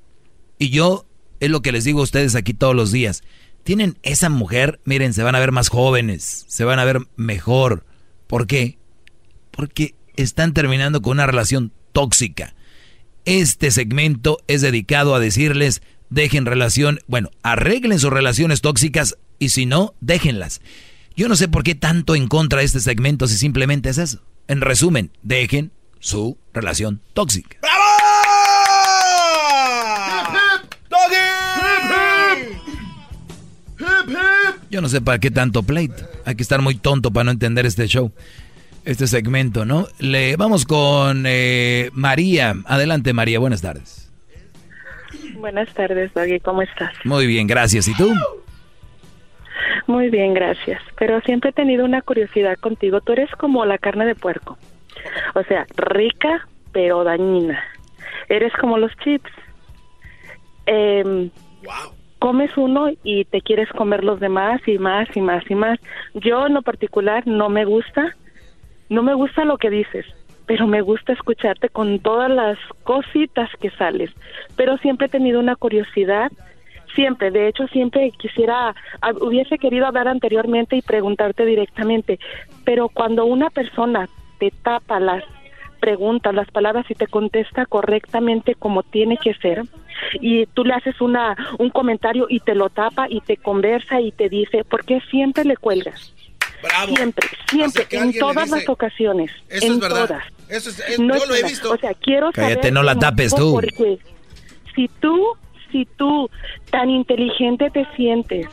Y 0.59 0.71
yo, 0.71 1.07
es 1.39 1.51
lo 1.51 1.63
que 1.63 1.73
les 1.73 1.85
digo 1.85 2.01
a 2.01 2.05
ustedes 2.05 2.35
aquí 2.35 2.55
todos 2.55 2.75
los 2.75 2.91
días. 2.93 3.23
Tienen 3.63 3.99
esa 4.03 4.29
mujer, 4.31 4.81
miren, 4.85 5.15
se 5.15 5.23
van 5.23 5.35
a 5.35 5.41
ver 5.41 5.53
más 5.53 5.69
jóvenes, 5.69 6.45
se 6.49 6.65
van 6.65 6.79
a 6.79 6.85
ver 6.85 7.01
mejor. 7.17 7.85
¿Por 8.27 8.47
qué? 8.47 8.79
Porque 9.51 9.95
están 10.17 10.55
terminando 10.55 11.03
con 11.03 11.13
una 11.13 11.27
relación 11.27 11.73
tóxica. 11.93 12.55
Este 13.25 13.71
segmento 13.71 14.39
es 14.49 14.61
dedicado 14.61 15.15
a 15.15 15.21
decirles, 15.21 15.83
dejen 16.11 16.47
relación, 16.47 17.01
bueno, 17.07 17.31
arreglen 17.43 17.99
sus 17.99 18.11
relaciones 18.11 18.61
tóxicas 18.61 19.17
y 19.39 19.49
si 19.51 19.67
no, 19.67 19.95
déjenlas. 20.01 20.61
Yo 21.17 21.29
no 21.29 21.37
sé 21.37 21.49
por 21.49 21.63
qué 21.63 21.75
tanto 21.75 22.15
en 22.15 22.29
contra 22.29 22.61
de 22.61 22.67
este 22.67 22.81
segmento 22.81 23.27
si 23.27 23.37
simplemente 23.37 23.89
es 23.89 23.99
eso. 23.99 24.23
En 24.49 24.61
resumen, 24.61 25.11
dejen 25.23 25.73
su 25.99 26.37
relación 26.53 27.01
tóxica. 27.15 27.59
¡Bravo! 27.63 27.85
Yo 34.71 34.81
no 34.81 34.89
sé 34.89 35.01
para 35.01 35.19
qué 35.19 35.33
tanto 35.33 35.65
pleito. 35.65 36.05
Hay 36.25 36.37
que 36.37 36.43
estar 36.43 36.63
muy 36.63 36.77
tonto 36.77 37.11
para 37.11 37.25
no 37.25 37.31
entender 37.33 37.67
este 37.67 37.89
show 37.89 38.13
este 38.85 39.07
segmento, 39.07 39.65
¿no? 39.65 39.89
Le 39.99 40.37
vamos 40.37 40.65
con 40.65 41.25
eh, 41.27 41.91
María. 41.93 42.57
Adelante, 42.65 43.13
María. 43.13 43.39
Buenas 43.39 43.63
tardes. 43.63 44.10
Buenas 45.35 45.73
tardes, 45.75 46.13
Doggy. 46.15 46.41
¿Cómo 46.41 46.63
estás? 46.63 46.93
Muy 47.05 47.27
bien, 47.27 47.47
gracias. 47.47 47.89
¿Y 47.89 47.97
tú? 47.97 48.13
Muy 49.87 50.11
bien, 50.11 50.35
gracias. 50.35 50.81
Pero 50.99 51.21
siempre 51.23 51.51
he 51.51 51.53
tenido 51.53 51.85
una 51.85 52.03
curiosidad 52.03 52.57
contigo. 52.59 53.01
Tú 53.01 53.13
eres 53.13 53.31
como 53.33 53.65
la 53.65 53.79
carne 53.79 54.07
de 54.07 54.15
puerco. 54.15 54.59
O 55.35 55.43
sea, 55.45 55.67
rica, 55.77 56.47
pero 56.73 57.05
dañina. 57.05 57.63
Eres 58.29 58.53
como 58.61 58.79
los 58.79 58.93
chips. 58.99 59.31
Eh, 60.67 61.31
Comes 62.19 62.55
uno 62.59 62.91
y 63.03 63.25
te 63.25 63.41
quieres 63.41 63.71
comer 63.71 64.05
los 64.05 64.21
demás 64.21 64.61
y 64.67 64.77
más 64.77 65.09
y 65.17 65.23
más 65.23 65.43
y 65.51 65.55
más. 65.55 65.79
Yo 66.13 66.47
en 66.47 66.53
lo 66.53 66.61
particular 66.61 67.27
no 67.27 67.49
me 67.49 67.65
gusta 67.65 68.15
no 68.91 69.05
me 69.05 69.15
gusta 69.15 69.45
lo 69.45 69.57
que 69.57 69.71
dices, 69.71 70.05
pero 70.51 70.67
me 70.67 70.81
gusta 70.81 71.13
escucharte 71.13 71.69
con 71.69 72.01
todas 72.01 72.29
las 72.29 72.59
cositas 72.83 73.49
que 73.61 73.71
sales. 73.71 74.11
Pero 74.57 74.79
siempre 74.79 75.07
he 75.07 75.09
tenido 75.09 75.39
una 75.39 75.55
curiosidad, 75.55 76.33
siempre, 76.93 77.31
de 77.31 77.47
hecho 77.47 77.69
siempre 77.69 78.11
quisiera, 78.19 78.75
hubiese 79.21 79.59
querido 79.59 79.87
hablar 79.87 80.09
anteriormente 80.09 80.75
y 80.75 80.83
preguntarte 80.83 81.45
directamente, 81.47 82.19
pero 82.65 82.89
cuando 82.89 83.27
una 83.27 83.49
persona 83.51 84.09
te 84.41 84.51
tapa 84.51 84.99
las 84.99 85.23
preguntas, 85.79 86.35
las 86.35 86.51
palabras 86.51 86.85
y 86.89 86.97
te 86.97 87.07
contesta 87.07 87.65
correctamente 87.67 88.57
como 88.57 88.83
tiene 88.83 89.19
que 89.19 89.35
ser, 89.35 89.63
y 90.15 90.47
tú 90.47 90.65
le 90.65 90.75
haces 90.75 91.01
una 91.01 91.37
un 91.61 91.71
comentario 91.71 92.27
y 92.29 92.41
te 92.41 92.57
lo 92.57 92.71
tapa 92.71 93.07
y 93.09 93.21
te 93.21 93.37
conversa 93.37 94.01
y 94.01 94.11
te 94.11 94.29
dice, 94.29 94.65
¿por 94.65 94.85
qué 94.85 95.01
siempre 95.13 95.45
le 95.45 95.57
cuelgas? 95.57 96.13
Siempre, 96.87 97.29
siempre, 97.49 97.87
en 97.93 98.19
todas 98.19 98.51
las 98.51 98.69
ocasiones. 98.69 99.31
Eso 99.49 99.67
en 99.67 99.73
es 99.75 99.79
verdad. 99.79 100.09
Todas. 100.09 100.40
Eso 100.51 100.71
es, 100.71 100.99
no 100.99 101.17
yo 101.17 101.27
lo 101.27 101.35
he 101.35 101.43
visto. 101.45 101.73
O 101.73 101.77
sea, 101.77 101.95
quiero 101.95 102.33
saber 102.33 102.51
Cállate, 102.51 102.71
no 102.71 102.83
la 102.83 102.97
tapes 102.97 103.35
tú. 103.35 103.55
Porque 103.55 103.99
si 104.75 104.89
tú, 105.01 105.35
si 105.71 105.87
tú 105.97 106.29
tan 106.71 106.91
inteligente 106.91 107.71
te 107.71 107.87
sientes 107.97 108.47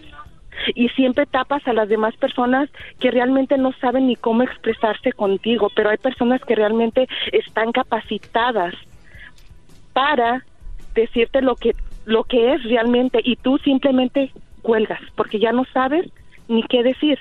y 0.76 0.90
siempre 0.90 1.26
tapas 1.26 1.68
a 1.68 1.74
las 1.74 1.90
demás 1.90 2.16
personas 2.18 2.70
que 3.00 3.12
realmente 3.12 3.58
no 3.58 3.74
saben 3.80 4.08
ni 4.08 4.16
cómo 4.16 4.44
expresarse 4.44 5.12
contigo, 5.12 5.70
pero 5.76 5.90
hay 5.90 5.98
personas 5.98 6.42
que 6.42 6.56
realmente 6.56 7.08
están 7.32 7.72
capacitadas 7.72 8.74
para 9.94 10.44
decirte 10.94 11.42
lo 11.42 11.56
que 11.56 11.76
lo 12.06 12.24
que 12.24 12.54
es 12.54 12.64
realmente 12.64 13.20
y 13.24 13.36
tú 13.36 13.58
simplemente 13.60 14.32
cuelgas 14.62 15.02
porque 15.16 15.40
ya 15.40 15.52
no 15.52 15.66
sabes 15.74 16.10
ni 16.48 16.64
qué 16.64 16.84
decir. 16.84 17.20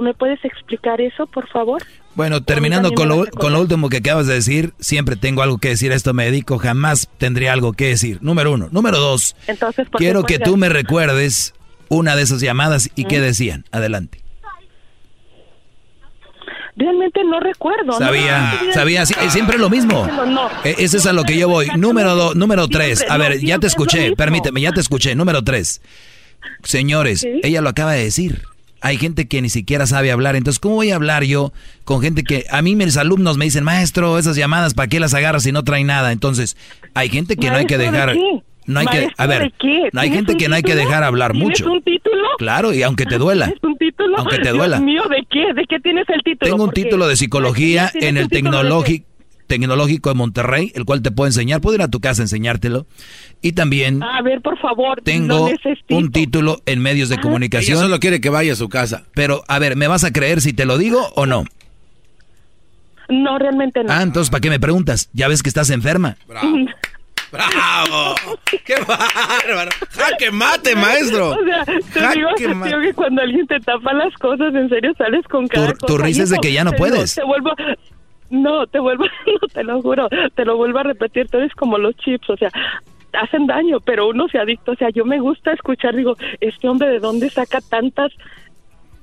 ¿Me 0.00 0.14
puedes 0.14 0.44
explicar 0.44 1.00
eso, 1.00 1.26
por 1.26 1.48
favor? 1.48 1.82
Bueno, 2.18 2.42
terminando 2.42 2.90
con 2.94 3.08
lo, 3.08 3.26
con 3.30 3.52
lo 3.52 3.60
último 3.60 3.88
que 3.88 3.98
acabas 3.98 4.26
de 4.26 4.34
decir, 4.34 4.74
siempre 4.80 5.14
tengo 5.14 5.40
algo 5.40 5.58
que 5.58 5.68
decir 5.68 5.92
a 5.92 5.94
esto 5.94 6.14
me 6.14 6.24
dedico, 6.24 6.58
jamás 6.58 7.08
tendría 7.16 7.52
algo 7.52 7.74
que 7.74 7.86
decir. 7.90 8.18
Número 8.22 8.50
uno. 8.50 8.66
Número 8.72 8.98
dos, 8.98 9.36
Entonces, 9.46 9.86
quiero 9.92 10.24
que 10.24 10.40
tú 10.40 10.56
me 10.56 10.68
recuerdes 10.68 11.54
una 11.88 12.16
de 12.16 12.22
esas 12.22 12.40
llamadas 12.40 12.90
y 12.96 13.04
qué 13.04 13.20
decían. 13.20 13.66
Adelante. 13.70 14.20
Realmente 16.74 17.22
no 17.22 17.38
recuerdo. 17.38 17.92
Sabía, 17.92 18.62
¿no? 18.66 18.72
sabía, 18.72 19.06
sí, 19.06 19.14
siempre 19.28 19.56
lo 19.56 19.70
mismo. 19.70 20.04
E- 20.64 20.74
Ese 20.78 20.96
es 20.96 21.06
a 21.06 21.12
lo 21.12 21.22
que 21.22 21.38
yo 21.38 21.48
voy. 21.48 21.68
Número 21.76 22.16
dos, 22.16 22.34
número 22.34 22.66
tres. 22.66 23.04
A 23.08 23.16
ver, 23.16 23.38
ya 23.38 23.60
te 23.60 23.68
escuché, 23.68 24.16
permíteme, 24.16 24.60
ya 24.60 24.72
te 24.72 24.80
escuché. 24.80 25.14
Número 25.14 25.44
tres. 25.44 25.82
Señores, 26.64 27.24
ella 27.44 27.60
lo 27.60 27.68
acaba 27.68 27.92
de 27.92 28.02
decir. 28.02 28.42
Hay 28.80 28.96
gente 28.96 29.26
que 29.26 29.42
ni 29.42 29.48
siquiera 29.48 29.86
sabe 29.86 30.12
hablar. 30.12 30.36
Entonces, 30.36 30.60
¿cómo 30.60 30.76
voy 30.76 30.90
a 30.90 30.96
hablar 30.96 31.24
yo 31.24 31.52
con 31.84 32.00
gente 32.00 32.22
que 32.22 32.44
a 32.50 32.62
mí 32.62 32.76
mis 32.76 32.96
alumnos 32.96 33.36
me 33.36 33.44
dicen, 33.46 33.64
maestro, 33.64 34.18
esas 34.18 34.36
llamadas, 34.36 34.74
¿para 34.74 34.88
qué 34.88 35.00
las 35.00 35.14
agarras 35.14 35.42
si 35.42 35.52
no 35.52 35.64
trae 35.64 35.82
nada? 35.84 36.12
Entonces, 36.12 36.56
hay 36.94 37.08
gente 37.08 37.36
que 37.36 37.50
no 37.50 37.56
hay 37.56 37.66
que 37.66 37.76
¿Maestro 37.76 37.92
de 37.92 38.06
dejar. 38.06 38.12
qué? 38.14 38.42
No 38.66 38.80
hay 38.80 38.86
que, 38.86 38.96
¿Maestro 39.00 39.14
a 39.16 39.26
ver, 39.26 39.42
de 39.42 39.50
qué? 39.58 39.88
no 39.92 40.00
hay 40.00 40.08
¿Tienes 40.10 40.26
gente 40.26 40.36
que 40.36 40.48
no 40.48 40.54
hay 40.56 40.62
que 40.62 40.72
título? 40.72 40.86
dejar 40.88 41.02
hablar 41.04 41.32
¿Tienes 41.32 41.48
mucho. 41.48 41.72
un 41.72 41.82
título? 41.82 42.28
Claro, 42.38 42.72
y 42.74 42.82
aunque 42.82 43.06
te 43.06 43.16
duela. 43.18 43.46
¿Tienes 43.46 43.64
un 43.64 43.78
título? 43.78 44.16
Aunque 44.18 44.36
te 44.36 44.42
Dios 44.42 44.56
duela. 44.58 44.80
mío, 44.80 45.02
¿de 45.08 45.26
qué? 45.30 45.54
¿De 45.54 45.64
qué 45.68 45.80
tienes 45.80 46.04
el 46.08 46.22
título? 46.22 46.50
Tengo 46.52 46.64
un 46.64 46.70
título 46.72 47.08
de 47.08 47.16
psicología 47.16 47.88
¿Tienes 47.92 48.08
en 48.10 48.16
el 48.18 48.28
título 48.28 48.50
de 48.58 48.58
tecnológico 48.62 49.06
tecnológico 49.48 50.08
de 50.10 50.14
Monterrey, 50.14 50.70
el 50.76 50.84
cual 50.84 51.02
te 51.02 51.10
puedo 51.10 51.26
enseñar. 51.26 51.60
Puedo 51.60 51.74
ir 51.74 51.82
a 51.82 51.88
tu 51.88 51.98
casa 52.00 52.22
a 52.22 52.24
enseñártelo. 52.26 52.86
Y 53.42 53.52
también 53.52 54.02
A 54.04 54.22
ver, 54.22 54.40
por 54.42 54.56
favor. 54.60 55.00
tengo 55.02 55.50
un 55.90 56.12
título 56.12 56.60
en 56.66 56.80
medios 56.80 57.08
de 57.08 57.16
Ella 57.16 57.22
comunicación. 57.22 57.78
solo 57.80 57.98
quiere 57.98 58.20
que 58.20 58.30
vaya 58.30 58.52
a 58.52 58.56
su 58.56 58.68
casa. 58.68 59.02
Pero, 59.14 59.42
a 59.48 59.58
ver, 59.58 59.74
¿me 59.74 59.88
vas 59.88 60.04
a 60.04 60.12
creer 60.12 60.40
si 60.40 60.52
te 60.52 60.64
lo 60.66 60.78
digo 60.78 61.08
o 61.16 61.26
no? 61.26 61.44
No, 63.08 63.38
realmente 63.38 63.82
no. 63.82 63.92
Ah, 63.92 64.02
entonces, 64.02 64.30
¿para 64.30 64.40
qué 64.42 64.50
me 64.50 64.60
preguntas? 64.60 65.08
Ya 65.14 65.28
ves 65.28 65.42
que 65.42 65.48
estás 65.48 65.70
enferma. 65.70 66.16
¡Bravo! 67.32 68.14
¡Qué 68.64 68.74
bárbaro! 68.86 69.70
¡Jaque 69.90 70.30
mate, 70.30 70.74
maestro! 70.74 71.30
O 71.30 71.44
sea, 71.44 71.64
te 71.64 72.00
Jaque 72.00 72.16
digo, 72.18 72.28
te 72.36 72.48
mate. 72.54 72.68
digo 72.70 72.80
que 72.82 72.94
cuando 72.94 73.22
alguien 73.22 73.46
te 73.46 73.60
tapa 73.60 73.92
las 73.92 74.14
cosas, 74.14 74.54
en 74.54 74.68
serio 74.68 74.92
sales 74.96 75.26
con 75.28 75.46
cada 75.48 75.72
Tu- 75.72 75.86
tu 75.86 75.92
cosa. 75.94 76.04
risa 76.04 76.20
Y 76.20 76.22
es 76.24 76.30
de 76.30 76.38
que 76.38 76.52
ya 76.52 76.64
no 76.64 76.72
puedes. 76.72 77.14
te 77.14 77.24
vuelvo... 77.24 77.50
No, 78.30 78.66
te 78.66 78.78
vuelvo... 78.78 79.04
No, 79.26 79.48
te 79.52 79.64
lo 79.64 79.80
juro. 79.82 80.08
Te 80.34 80.44
lo 80.44 80.56
vuelvo 80.56 80.78
a 80.78 80.82
repetir. 80.84 81.28
Tú 81.28 81.38
eres 81.38 81.52
como 81.54 81.78
los 81.78 81.96
chips, 81.96 82.28
o 82.30 82.36
sea... 82.36 82.50
Hacen 83.14 83.46
daño, 83.46 83.80
pero 83.80 84.06
uno 84.08 84.28
se 84.28 84.38
adicto. 84.38 84.72
O 84.72 84.76
sea, 84.76 84.90
yo 84.90 85.04
me 85.06 85.18
gusta 85.18 85.52
escuchar, 85.52 85.96
digo, 85.96 86.14
este 86.40 86.68
hombre 86.68 86.88
de 86.90 86.98
dónde 87.00 87.30
saca 87.30 87.58
tantas 87.62 88.12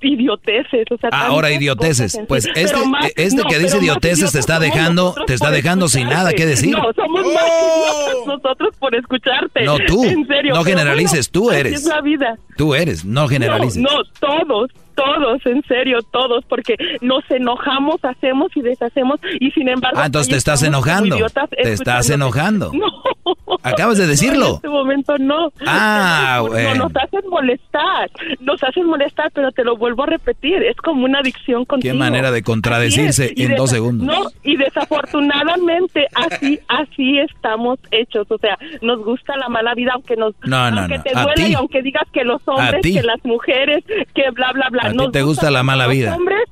idioteces, 0.02 0.86
o 0.92 0.98
sea, 0.98 1.10
Ah, 1.12 1.28
ahora 1.28 1.52
idioteces. 1.52 2.20
Pues 2.28 2.48
este, 2.54 2.86
más- 2.86 3.12
este 3.16 3.42
no, 3.42 3.48
que 3.50 3.58
dice 3.60 3.76
más 3.78 3.84
idioteces 3.84 4.32
te 4.32 4.40
está 4.40 4.60
dejando, 4.60 5.16
te 5.26 5.34
está 5.34 5.50
dejando 5.52 5.88
sin 5.88 6.08
nada 6.08 6.34
que 6.34 6.46
decir. 6.46 6.72
No, 6.72 6.84
somos 6.94 7.22
más 7.26 7.34
idiotas 7.34 8.28
nosotros 8.28 8.76
por 8.78 8.96
escucharte. 8.96 9.64
No, 9.64 9.78
tú. 9.88 10.04
En 10.04 10.28
serio. 10.28 10.54
No 10.54 10.64
generalices, 10.64 11.30
tú 11.32 11.50
eres. 11.52 11.74
es 11.82 11.86
la 11.86 12.02
vida. 12.02 12.38
Tú 12.58 12.76
eres, 12.76 13.04
no 13.06 13.28
generalices. 13.28 13.78
No, 13.82 13.90
no, 13.90 14.04
todos, 14.20 14.72
todos, 14.96 15.46
en 15.46 15.64
serio, 15.64 16.00
todos, 16.12 16.44
porque 16.46 16.76
nos 17.02 17.24
enojamos, 17.30 18.04
hacemos 18.04 18.52
y 18.56 18.62
deshacemos 18.62 19.20
y 19.40 19.52
sin 19.52 19.70
embargo... 19.70 20.00
Ah, 20.00 20.08
entonces 20.08 20.32
te 20.32 20.38
estás 20.38 20.64
enojando. 20.64 21.16
idiotas 21.16 21.50
Te 21.50 21.74
estás 21.74 22.10
enojando. 22.10 22.72
No. 22.86 23.15
Acabas 23.64 23.98
de 23.98 24.04
No, 24.04 24.10
decirlo. 24.10 24.46
en 24.48 24.54
este 24.56 24.70
momento 24.70 25.18
no. 25.18 25.52
Ah, 25.66 26.36
No, 26.44 26.48
bueno. 26.50 26.76
nos 26.76 26.92
hacen 26.96 27.22
molestar, 27.30 28.10
nos 28.40 28.64
hacen 28.64 28.86
molestar, 28.86 29.32
pero 29.34 29.52
te 29.52 29.64
lo 29.64 29.78
vuelvo 29.78 30.04
a 30.04 30.06
repetir, 30.08 30.62
es 30.64 30.76
como 30.78 31.06
una 31.06 31.20
adicción 31.20 31.66
contigo. 31.66 31.92
Qué 31.94 31.98
manera 31.98 32.32
de 32.32 32.44
contradecirse 32.44 33.34
en 33.38 33.56
dos 33.56 33.72
segundos. 33.72 34.06
No, 34.08 34.30
y 34.44 34.56
desafortunadamente 34.58 36.08
así, 36.16 36.60
así 36.68 37.20
estamos 37.20 37.80
hechos, 37.92 38.28
o 38.30 38.38
sea, 38.38 38.58
nos 38.82 39.04
gusta 39.04 39.36
la 39.38 39.50
mala 39.50 39.74
vida, 39.74 39.92
aunque 39.96 40.16
nos, 40.16 40.34
No, 40.46 40.70
no, 40.72 40.82
aunque 40.82 40.98
no. 40.98 41.04
te 41.04 41.12
duele 41.14 41.50
y 41.50 41.54
aunque 41.56 41.82
digas 41.82 42.04
que 42.14 42.24
los 42.24 42.42
hombres, 42.48 42.82
que 42.82 43.02
las 43.02 43.24
mujeres, 43.24 43.84
que 44.14 44.30
bla, 44.32 44.52
bla, 44.54 44.68
bla. 44.70 44.82
A 44.90 44.92
ti 44.92 45.12
te 45.12 45.22
gusta 45.24 45.50
la 45.52 45.64
mala 45.64 45.86
los 45.86 45.94
vida. 45.94 46.16
hombres 46.16 46.44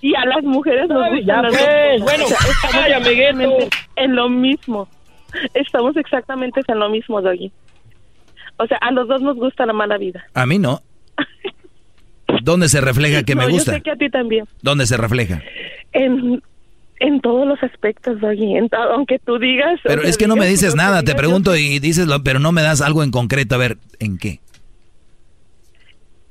y 0.00 0.14
a 0.16 0.24
las 0.24 0.42
mujeres 0.42 0.88
nos 0.88 1.08
pues, 1.08 1.24
cosas. 1.24 2.00
bueno, 2.00 2.24
O 2.24 2.28
sea, 2.28 2.38
estamos 2.50 2.74
ay, 2.84 2.92
amiguito. 2.92 3.20
exactamente 3.22 3.68
en 3.96 4.16
lo 4.16 4.28
mismo. 4.28 4.88
Estamos 5.54 5.96
exactamente 5.96 6.60
en 6.66 6.78
lo 6.78 6.88
mismo, 6.90 7.20
Doggy. 7.22 7.50
O 8.58 8.66
sea, 8.66 8.78
a 8.78 8.90
los 8.90 9.06
dos 9.08 9.20
nos 9.20 9.36
gusta 9.36 9.66
la 9.66 9.72
mala 9.72 9.98
vida. 9.98 10.24
A 10.34 10.46
mí 10.46 10.58
no. 10.58 10.80
¿Dónde 12.42 12.68
se 12.68 12.80
refleja 12.80 13.22
que 13.22 13.34
No, 13.34 13.42
me 13.42 13.46
Yo 13.48 13.52
gusta? 13.54 13.72
sé 13.72 13.82
que 13.82 13.90
a 13.90 13.96
ti 13.96 14.08
también. 14.10 14.46
¿Dónde 14.62 14.86
se 14.86 14.96
refleja? 14.96 15.42
En, 15.92 16.42
en 17.00 17.20
todos 17.20 17.46
los 17.46 17.62
aspectos, 17.62 18.20
Doggy. 18.20 18.54
Aunque 18.92 19.18
tú 19.18 19.38
digas... 19.38 19.80
Pero 19.84 20.02
es 20.02 20.16
que 20.16 20.26
no 20.26 20.36
me 20.36 20.46
dices 20.46 20.74
nada, 20.74 21.02
te 21.02 21.14
pregunto 21.14 21.56
y 21.56 21.78
dices, 21.78 22.06
lo, 22.06 22.22
pero 22.22 22.38
no 22.38 22.52
me 22.52 22.62
das 22.62 22.80
algo 22.80 23.02
en 23.02 23.10
concreto. 23.10 23.54
A 23.54 23.58
ver, 23.58 23.78
¿en 23.98 24.18
qué? 24.18 24.40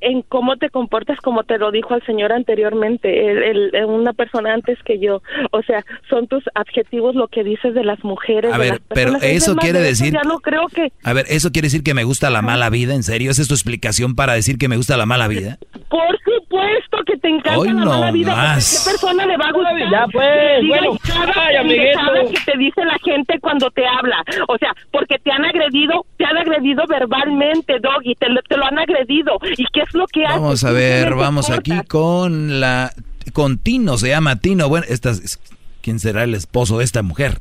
En 0.05 0.21
cómo 0.21 0.55
te 0.57 0.69
comportas, 0.69 1.19
como 1.19 1.43
te 1.43 1.57
lo 1.57 1.71
dijo 1.71 1.95
el 1.95 2.03
señor 2.05 2.31
anteriormente, 2.31 3.29
el, 3.31 3.73
el- 3.75 3.85
una 3.85 4.13
persona 4.13 4.53
antes 4.53 4.77
que 4.83 4.99
yo. 4.99 5.21
O 5.51 5.61
sea, 5.63 5.83
son 6.09 6.27
tus 6.27 6.43
adjetivos 6.55 7.15
lo 7.15 7.27
que 7.27 7.43
dices 7.43 7.73
de 7.73 7.83
las 7.83 8.03
mujeres. 8.03 8.53
A 8.53 8.57
de 8.57 8.63
ver, 8.63 8.69
las 8.71 8.81
pero. 8.89 9.15
Es 9.17 9.23
eso 9.23 9.55
quiere 9.55 9.79
de 9.79 9.89
eso 9.89 10.03
decir- 10.05 10.13
Ya 10.13 10.23
no 10.23 10.39
creo 10.39 10.67
que. 10.67 10.91
A 11.03 11.13
ver, 11.13 11.25
¿eso 11.29 11.51
quiere 11.51 11.67
decir 11.67 11.83
que 11.83 11.93
me 11.93 12.03
gusta 12.03 12.29
la 12.29 12.41
mala 12.41 12.69
vida? 12.69 12.93
¿En 12.93 13.03
serio? 13.03 13.31
¿Esa 13.31 13.41
es 13.41 13.47
tu 13.47 13.53
explicación 13.53 14.15
para 14.15 14.33
decir 14.33 14.57
que 14.57 14.67
me 14.67 14.77
gusta 14.77 14.95
la 14.97 15.05
mala 15.05 15.27
vida? 15.27 15.57
Por 15.89 16.17
supuesto 16.23 16.97
que 17.05 17.17
te 17.17 17.29
encanta 17.29 17.57
Hoy 17.59 17.67
la 17.69 17.73
no 17.73 17.85
mala 17.85 18.11
vida. 18.11 18.35
más. 18.35 18.83
¿Qué 18.85 18.91
persona 18.91 19.25
le 19.25 19.37
va 19.37 19.45
a 19.45 19.51
gustar? 19.51 19.75
Ya, 19.91 20.05
pues, 20.11 20.67
bueno, 20.67 20.97
cada 21.07 21.45
ay, 21.47 21.55
amiguito. 21.57 22.31
que 22.31 22.51
te 22.51 22.57
dice 22.57 22.85
la 22.85 22.97
gente 23.03 23.39
cuando 23.39 23.69
te 23.71 23.85
habla. 23.85 24.23
O 24.47 24.57
sea, 24.57 24.73
porque 24.91 25.17
te 25.19 25.31
han 25.31 25.45
agredido, 25.45 26.05
te 26.17 26.25
han 26.25 26.37
agredido 26.37 26.83
verbalmente, 26.87 27.79
Doggy, 27.79 28.15
te, 28.15 28.29
lo- 28.29 28.41
te 28.43 28.57
lo 28.57 28.65
han 28.65 28.79
agredido. 28.79 29.37
¿Y 29.57 29.65
qué 29.73 29.81
es 29.81 29.93
lo 29.95 30.05
que 30.07 30.25
haces? 30.25 30.41
Vamos 30.41 30.63
a 30.63 30.71
ver, 30.71 31.15
vamos 31.15 31.49
aquí 31.49 31.73
con 31.87 32.59
la... 32.59 32.93
Con 33.33 33.57
Tino, 33.57 33.97
se 33.97 34.09
llama 34.09 34.35
Tino. 34.37 34.69
Bueno, 34.69 34.85
esta 34.89 35.09
es- 35.11 35.39
¿quién 35.81 35.99
será 35.99 36.23
el 36.23 36.35
esposo 36.35 36.77
de 36.77 36.83
esta 36.83 37.01
mujer? 37.01 37.39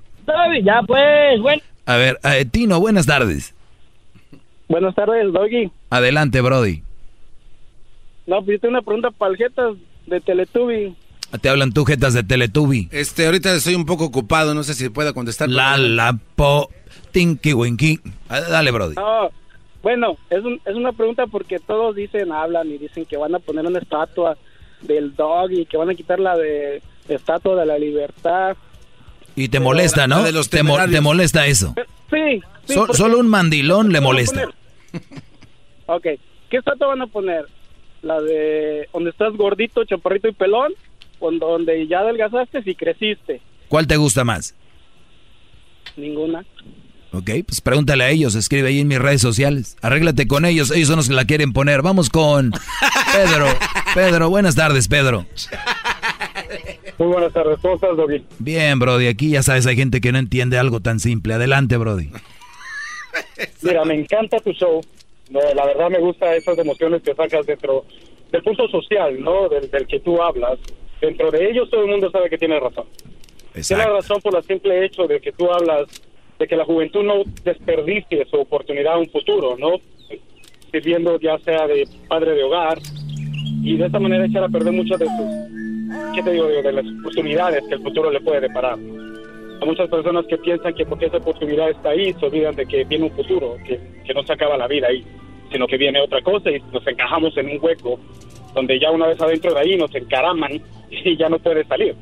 Ya 0.65 0.81
pues, 0.87 1.41
bueno. 1.41 1.63
A 1.87 1.97
ver, 1.97 2.19
eh, 2.25 2.45
Tino, 2.47 2.81
buenas 2.81 3.07
tardes. 3.07 3.55
Buenas 4.69 4.95
tardes, 4.95 5.31
Doggy. 5.33 5.71
Adelante, 5.91 6.41
Brody. 6.41 6.83
No, 8.27 8.43
pues 8.43 8.57
yo 8.57 8.61
tengo 8.61 8.73
una 8.73 8.83
pregunta 8.83 9.11
para 9.11 9.33
el 9.33 9.37
Jetas 9.37 9.75
de 10.07 10.21
Teletubby. 10.21 10.97
Te 11.41 11.49
hablan 11.49 11.73
tú, 11.73 11.85
jetas 11.85 12.15
de 12.15 12.23
Teletubby. 12.23 12.89
Este, 12.93 13.27
ahorita 13.27 13.53
estoy 13.55 13.75
un 13.75 13.85
poco 13.87 14.05
ocupado, 14.05 14.55
no 14.55 14.63
sé 14.63 14.75
si 14.75 14.89
pueda 14.89 15.13
contestar. 15.13 15.49
La, 15.49 15.77
la, 15.77 16.17
po, 16.37 16.71
tinky, 17.11 17.53
winky. 17.53 17.99
Ah, 18.29 18.41
Dale, 18.41 18.71
Brody. 18.71 18.95
No, 18.95 19.31
bueno, 19.85 20.17
es, 20.31 20.43
un- 20.43 20.61
es 20.65 20.75
una 20.75 20.91
pregunta 20.93 21.27
porque 21.29 21.61
todos 21.61 21.95
dicen, 21.95 22.33
hablan 22.33 22.69
y 22.73 22.79
dicen 22.79 23.05
que 23.05 23.17
van 23.17 23.35
a 23.37 23.39
poner 23.39 23.65
una 23.67 23.79
estatua 23.79 24.37
del 24.81 25.15
Doggy, 25.15 25.67
que 25.67 25.77
van 25.77 25.91
a 25.91 25.95
quitar 25.95 26.19
la 26.19 26.37
de 26.37 26.83
estatua 27.07 27.55
de 27.61 27.67
la 27.67 27.79
libertad. 27.79 28.57
Y 29.37 29.49
te 29.49 29.61
molesta, 29.61 30.07
¿no? 30.09 30.23
de 30.25 30.33
los 30.33 30.49
te, 30.51 30.63
mo- 30.63 30.79
te 30.91 31.01
molesta 31.01 31.47
eso. 31.47 31.75
Sí. 32.11 32.41
sí, 32.67 32.75
So- 32.75 32.87
porque- 32.87 32.97
solo 32.97 33.19
un 33.19 33.29
mandilón 33.29 33.89
le 33.93 33.93
¿Qué 33.93 33.99
van 33.99 34.05
a 34.05 34.09
molesta. 34.09 34.49
Ok, 35.87 36.03
¿qué 36.51 36.57
estatua 36.57 36.89
van 36.89 37.03
a 37.03 37.07
poner? 37.07 37.45
¿La 38.03 38.21
de 38.21 38.89
donde 38.93 39.11
estás 39.11 39.33
gordito, 39.37 39.85
chaparrito 39.85 40.29
y 40.29 40.33
pelón? 40.33 40.73
¿O 41.21 41.31
en 41.31 41.39
donde 41.39 41.87
ya 41.87 42.01
adelgazaste 42.01 42.63
y 42.65 42.75
creciste? 42.75 43.41
¿Cuál 43.69 43.87
te 43.87 43.97
gusta 43.97 44.25
más? 44.25 44.55
Ninguna. 45.97 46.45
Ok, 47.15 47.31
pues 47.47 47.61
pregúntale 47.61 48.03
a 48.03 48.11
ellos, 48.11 48.35
escribe 48.35 48.69
ahí 48.69 48.81
en 48.81 48.89
mis 48.89 48.99
redes 48.99 49.21
sociales. 49.21 49.77
Arréglate 49.83 50.27
con 50.27 50.45
ellos, 50.45 50.73
ellos 50.73 50.89
son 50.89 50.97
los 50.97 51.09
que 51.09 51.15
la 51.15 51.25
quieren 51.25 51.53
poner. 51.53 51.81
Vamos 51.81 52.11
con 52.11 52.51
Pedro. 53.13 53.47
Pedro, 53.95 54.31
buenas 54.31 54.57
tardes, 54.57 54.89
Pedro. 54.89 55.25
Muy 56.99 57.07
buenas 57.07 57.33
tardes, 57.33 57.59
¿cómo 57.63 57.77
estás, 57.77 57.97
Doggy? 57.97 58.25
Bien, 58.41 58.81
Brody, 58.81 59.07
aquí 59.07 59.31
ya 59.31 59.45
sabes, 59.45 59.65
hay 59.67 59.77
gente 59.77 60.01
que 60.01 60.11
no 60.11 60.19
entiende 60.19 60.59
algo 60.59 60.81
tan 60.81 60.99
simple. 60.99 61.35
Adelante, 61.35 61.77
Brody. 61.77 62.11
Mira, 63.63 63.85
me 63.85 63.95
encanta 63.95 64.41
tu 64.41 64.51
show. 64.51 64.81
La 65.31 65.67
verdad 65.67 65.91
me 65.91 66.01
gusta 66.01 66.35
esas 66.35 66.59
emociones 66.59 67.01
que 67.03 67.15
sacas 67.15 67.47
dentro 67.47 67.85
del 68.33 68.43
punto 68.43 68.67
social, 68.69 69.23
¿no? 69.23 69.49
Del, 69.49 69.71
del 69.71 69.87
que 69.87 70.01
tú 70.01 70.21
hablas. 70.21 70.59
Dentro 71.01 71.31
de 71.31 71.49
ellos 71.49 71.71
todo 71.71 71.85
el 71.85 71.91
mundo 71.91 72.11
sabe 72.11 72.29
que 72.29 72.39
tiene 72.39 72.59
razón. 72.59 72.87
Tiene 73.53 73.87
razón 73.87 74.21
por 74.21 74.35
el 74.37 74.43
simple 74.43 74.85
hecho 74.85 75.07
de 75.07 75.21
que 75.21 75.31
tú 75.31 75.49
hablas 75.53 75.87
de 76.45 76.49
que 76.49 76.57
la 76.57 76.67
juventud 76.67 77.03
no 77.03 77.23
desperdicie 77.43 78.27
su 78.27 78.37
oportunidad 78.37 78.95
a 78.95 78.99
un 78.99 79.09
futuro, 79.09 79.57
¿no? 79.57 79.77
Sirviendo 80.71 81.19
ya 81.19 81.39
sea 81.39 81.67
de 81.67 81.89
padre 82.07 82.35
de 82.35 82.45
hogar 82.45 82.79
y 83.63 83.79
de 83.79 83.87
esta 83.87 83.99
manera 83.99 84.27
echar 84.27 84.45
a 84.45 84.49
perder 84.51 84.75
muchas 84.75 84.99
de 84.99 85.07
sus, 85.07 86.15
¿qué 86.15 86.23
te 86.23 86.33
digo? 86.33 86.47
De 86.47 86.71
las 86.71 86.85
oportunidades 87.01 87.65
que 87.67 87.77
el 87.77 87.83
futuro 87.83 88.11
le 88.11 88.21
puede 88.21 88.43
deparar. 88.43 88.79
Hay 88.79 89.67
muchas 89.67 89.89
personas 89.89 90.27
que 90.27 90.37
piensan 90.37 90.75
que 90.75 90.85
porque 90.85 91.07
esa 91.07 91.17
oportunidad 91.17 91.71
está 91.71 91.91
ahí, 91.91 92.13
se 92.13 92.27
olvidan 92.27 92.55
de 92.57 92.67
que 92.67 92.85
viene 92.85 93.07
un 93.07 93.13
futuro, 93.13 93.57
que, 93.67 93.81
que 94.05 94.13
no 94.13 94.23
se 94.25 94.35
acaba 94.35 94.59
la 94.59 94.69
vida 94.69 94.89
ahí, 94.89 95.03
sino 95.51 95.67
que 95.67 95.79
viene 95.79 96.03
otra 96.03 96.21
cosa 96.21 96.51
y 96.51 96.61
nos 96.73 96.87
encajamos 96.87 97.35
en 97.39 97.49
un 97.49 97.59
hueco 97.63 97.99
donde 98.55 98.79
ya 98.79 98.91
una 98.91 99.07
vez 99.07 99.19
adentro 99.19 99.55
de 99.55 99.61
ahí 99.61 99.77
nos 99.79 99.95
encaraman 99.95 100.61
y 100.91 101.17
ya 101.17 101.31
no 101.31 101.39
puede 101.39 101.65
salir. 101.65 101.95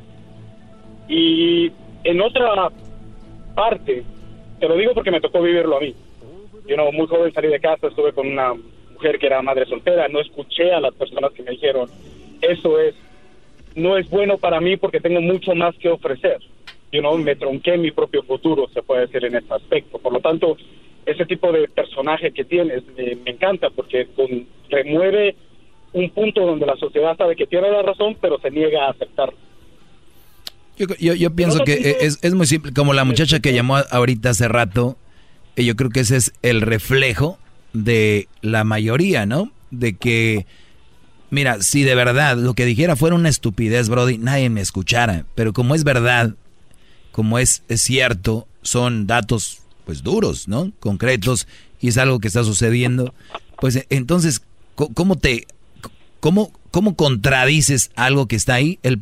Y 1.08 1.70
en 2.02 2.20
otra 2.20 2.70
parte, 3.54 4.02
te 4.62 4.68
lo 4.68 4.76
digo 4.76 4.94
porque 4.94 5.10
me 5.10 5.20
tocó 5.20 5.42
vivirlo 5.42 5.76
a 5.76 5.80
mí. 5.80 5.92
Yo 6.68 6.76
no, 6.76 6.92
muy 6.92 7.08
joven 7.08 7.32
salí 7.32 7.48
de 7.48 7.58
casa, 7.58 7.88
estuve 7.88 8.12
con 8.12 8.28
una 8.28 8.54
mujer 8.92 9.18
que 9.18 9.26
era 9.26 9.42
madre 9.42 9.66
soltera, 9.66 10.06
no 10.06 10.20
escuché 10.20 10.70
a 10.70 10.78
las 10.78 10.94
personas 10.94 11.32
que 11.32 11.42
me 11.42 11.50
dijeron, 11.50 11.90
eso 12.40 12.78
es 12.78 12.94
no 13.74 13.96
es 13.98 14.08
bueno 14.08 14.38
para 14.38 14.60
mí 14.60 14.76
porque 14.76 15.00
tengo 15.00 15.20
mucho 15.20 15.56
más 15.56 15.76
que 15.78 15.88
ofrecer. 15.88 16.38
You 16.92 17.00
know, 17.00 17.18
me 17.18 17.34
tronqué 17.34 17.76
mi 17.76 17.90
propio 17.90 18.22
futuro, 18.22 18.68
se 18.72 18.84
puede 18.84 19.08
decir 19.08 19.24
en 19.24 19.34
este 19.34 19.52
aspecto. 19.52 19.98
Por 19.98 20.12
lo 20.12 20.20
tanto, 20.20 20.56
ese 21.06 21.26
tipo 21.26 21.50
de 21.50 21.66
personaje 21.66 22.30
que 22.30 22.44
tienes 22.44 22.84
me, 22.96 23.16
me 23.16 23.32
encanta 23.32 23.68
porque 23.68 24.06
remueve 24.70 25.34
un 25.92 26.08
punto 26.10 26.46
donde 26.46 26.66
la 26.66 26.76
sociedad 26.76 27.16
sabe 27.16 27.34
que 27.34 27.48
tiene 27.48 27.68
la 27.68 27.82
razón, 27.82 28.16
pero 28.20 28.38
se 28.38 28.52
niega 28.52 28.86
a 28.86 28.90
aceptarlo. 28.90 29.36
Yo, 30.78 30.86
yo, 30.98 31.14
yo 31.14 31.34
pienso 31.34 31.64
que 31.64 31.98
es, 32.00 32.18
es, 32.22 32.34
muy 32.34 32.46
simple, 32.46 32.72
como 32.72 32.92
la 32.94 33.04
muchacha 33.04 33.40
que 33.40 33.52
llamó 33.52 33.76
ahorita 33.76 34.30
hace 34.30 34.48
rato, 34.48 34.96
y 35.56 35.64
yo 35.64 35.76
creo 35.76 35.90
que 35.90 36.00
ese 36.00 36.16
es 36.16 36.32
el 36.42 36.60
reflejo 36.60 37.38
de 37.72 38.28
la 38.40 38.64
mayoría, 38.64 39.26
¿no? 39.26 39.52
De 39.70 39.94
que, 39.94 40.46
mira, 41.30 41.62
si 41.62 41.82
de 41.82 41.94
verdad 41.94 42.36
lo 42.36 42.54
que 42.54 42.64
dijera 42.64 42.96
fuera 42.96 43.16
una 43.16 43.28
estupidez, 43.28 43.88
Brody, 43.88 44.18
nadie 44.18 44.48
me 44.50 44.60
escuchara, 44.60 45.26
pero 45.34 45.52
como 45.52 45.74
es 45.74 45.84
verdad, 45.84 46.34
como 47.12 47.38
es, 47.38 47.62
es 47.68 47.82
cierto, 47.82 48.48
son 48.62 49.06
datos 49.06 49.58
pues 49.84 50.02
duros, 50.02 50.48
¿no? 50.48 50.72
Concretos, 50.80 51.46
y 51.80 51.88
es 51.88 51.98
algo 51.98 52.18
que 52.18 52.28
está 52.28 52.44
sucediendo, 52.44 53.14
pues 53.60 53.84
entonces, 53.90 54.42
¿cómo 54.74 55.16
te 55.16 55.46
¿Cómo, 56.22 56.52
cómo 56.72 56.96
contradices 56.96 57.92
algo 57.94 58.26
que 58.26 58.34
está 58.34 58.54
ahí? 58.54 58.80
El, 58.82 58.98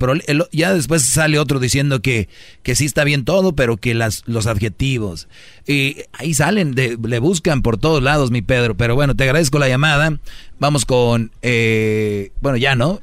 ya 0.52 0.74
después 0.74 1.02
sale 1.04 1.38
otro 1.38 1.58
diciendo 1.58 2.02
que, 2.02 2.28
que 2.62 2.74
sí 2.74 2.84
está 2.84 3.04
bien 3.04 3.24
todo, 3.24 3.54
pero 3.54 3.78
que 3.78 3.94
las, 3.94 4.22
los 4.26 4.46
adjetivos. 4.46 5.28
Y 5.66 5.96
ahí 6.12 6.34
salen, 6.34 6.74
le 6.74 7.18
buscan 7.20 7.62
por 7.62 7.78
todos 7.78 8.02
lados, 8.02 8.30
mi 8.30 8.42
Pedro. 8.42 8.76
Pero 8.76 8.94
bueno, 8.94 9.14
te 9.16 9.24
agradezco 9.24 9.58
la 9.58 9.68
llamada. 9.68 10.18
Vamos 10.58 10.84
con... 10.84 11.30
Eh, 11.40 12.32
bueno, 12.42 12.58
ya, 12.58 12.74
¿no? 12.74 13.00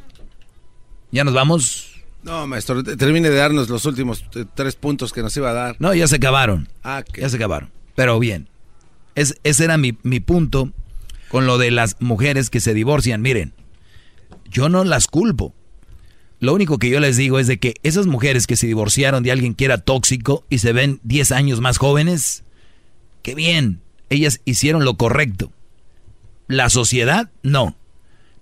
¿Ya 1.12 1.24
nos 1.24 1.34
vamos? 1.34 1.94
No, 2.24 2.46
maestro, 2.46 2.84
termine 2.84 3.30
de 3.30 3.38
darnos 3.38 3.70
los 3.70 3.86
últimos 3.86 4.26
eh, 4.36 4.46
tres 4.54 4.76
puntos 4.76 5.14
que 5.14 5.22
nos 5.22 5.36
iba 5.38 5.50
a 5.50 5.54
dar. 5.54 5.76
No, 5.80 5.94
ya 5.94 6.08
se 6.08 6.18
acabaron. 6.18 6.68
Ah, 6.84 7.04
Ya 7.18 7.30
se 7.30 7.38
acabaron. 7.38 7.70
Pero 7.96 8.20
bien. 8.20 8.50
Es, 9.16 9.40
ese 9.44 9.64
era 9.64 9.78
mi, 9.78 9.98
mi 10.04 10.20
punto 10.20 10.72
con 11.30 11.48
lo 11.48 11.58
de 11.58 11.72
las 11.72 11.96
mujeres 12.00 12.50
que 12.50 12.60
se 12.60 12.74
divorcian. 12.74 13.22
Miren, 13.22 13.54
yo 14.50 14.70
no 14.70 14.84
las 14.84 15.08
culpo. 15.08 15.54
Lo 16.40 16.54
único 16.54 16.78
que 16.78 16.90
yo 16.90 17.00
les 17.00 17.18
digo 17.18 17.40
es 17.40 17.48
de 17.48 17.58
que 17.58 17.76
esas 17.84 18.06
mujeres 18.06 18.46
que 18.46 18.56
se 18.56 18.68
divorciaron 18.68 19.24
de 19.24 19.32
alguien 19.32 19.56
que 19.56 19.66
era 19.66 19.80
tóxico 19.80 20.46
y 20.50 20.60
se 20.60 20.72
ven 20.72 21.00
10 21.04 21.32
años 21.32 21.62
más 21.62 21.78
jóvenes, 21.78 22.44
qué 23.24 23.34
bien, 23.34 23.82
ellas 24.10 24.42
hicieron 24.46 24.86
lo 24.86 24.98
correcto. 24.98 25.52
La 26.48 26.70
sociedad, 26.70 27.32
no. 27.42 27.76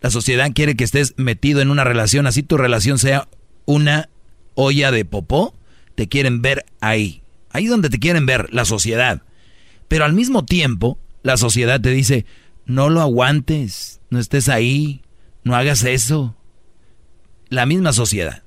La 0.02 0.10
sociedad 0.10 0.52
quiere 0.54 0.76
que 0.76 0.84
estés 0.84 1.14
metido 1.18 1.62
en 1.62 1.70
una 1.70 1.84
relación, 1.84 2.28
así 2.28 2.44
tu 2.44 2.58
relación 2.58 3.00
sea 3.00 3.28
una 3.66 4.10
olla 4.54 4.92
de 4.92 5.06
popó, 5.06 5.56
te 5.96 6.08
quieren 6.08 6.42
ver 6.42 6.66
ahí. 6.82 7.24
Ahí 7.50 7.68
donde 7.68 7.90
te 7.90 8.00
quieren 8.00 8.26
ver, 8.26 8.54
la 8.54 8.66
sociedad. 8.66 9.24
Pero 9.88 10.04
al 10.04 10.14
mismo 10.14 10.44
tiempo, 10.44 11.00
la 11.24 11.38
sociedad 11.38 11.80
te 11.80 11.92
dice, 11.92 12.26
no 12.66 12.90
lo 12.90 13.02
aguantes, 13.02 14.02
no 14.10 14.20
estés 14.20 14.50
ahí, 14.50 15.02
no 15.46 15.56
hagas 15.56 15.84
eso. 15.84 16.36
La 17.50 17.66
misma 17.66 17.94
sociedad. 17.94 18.44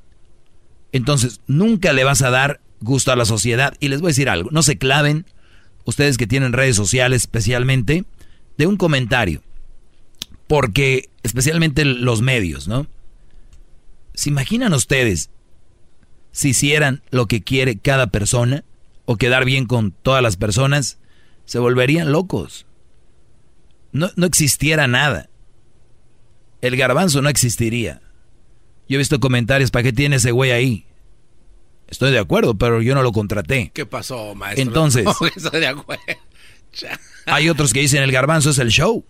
Entonces, 0.93 1.41
nunca 1.47 1.93
le 1.93 2.05
vas 2.05 2.21
a 2.23 2.31
dar 2.31 2.61
gusto 2.81 3.13
a 3.13 3.17
la 3.17 3.25
sociedad. 3.25 3.75
Y 3.79 3.89
les 3.89 4.01
voy 4.01 4.09
a 4.09 4.11
decir 4.11 4.29
algo, 4.29 4.51
no 4.51 4.63
se 4.63 4.79
claven, 4.79 5.25
ustedes 5.85 6.19
que 6.19 6.27
tienen 6.27 6.53
redes 6.53 6.77
sociales 6.77 7.23
especialmente, 7.23 8.05
de 8.59 8.67
un 8.67 8.77
comentario. 8.77 9.43
Porque, 10.49 11.09
especialmente 11.23 11.85
los 11.85 12.21
medios, 12.21 12.67
¿no? 12.67 12.89
¿Se 14.15 14.31
imaginan 14.31 14.75
ustedes 14.75 15.31
si 16.33 16.49
hicieran 16.49 17.03
lo 17.11 17.27
que 17.27 17.43
quiere 17.43 17.79
cada 17.79 18.09
persona 18.09 18.65
o 19.05 19.17
quedar 19.17 19.45
bien 19.45 19.67
con 19.67 19.93
todas 19.93 20.23
las 20.23 20.37
personas? 20.37 20.99
Se 21.45 21.61
volverían 21.61 22.11
locos. 22.11 22.67
No, 23.93 24.11
no 24.17 24.27
existiera 24.27 24.89
nada 24.89 25.31
el 26.61 26.77
garbanzo 26.77 27.23
no 27.23 27.29
existiría. 27.29 28.01
Yo 28.89 28.97
he 28.97 28.99
visto 28.99 29.21
comentarios, 29.21 29.71
¿para 29.71 29.83
qué 29.83 29.93
tiene 29.93 30.17
ese 30.17 30.31
güey 30.31 30.51
ahí? 30.51 30.87
Estoy 31.89 32.11
de 32.11 32.19
acuerdo, 32.19 32.55
pero 32.55 32.83
yo 32.83 32.95
no 32.95 33.03
lo 33.03 33.13
contraté. 33.13 33.71
¿Qué 33.75 33.87
pasó, 33.87 34.35
maestro? 34.35 34.63
Entonces, 34.63 35.07
hay 37.27 37.49
otros 37.49 37.73
que 37.73 37.81
dicen 37.81 38.03
el 38.03 38.13
garbanzo 38.13 38.51
es 38.51 38.59
el 38.59 38.69
show. 38.69 39.05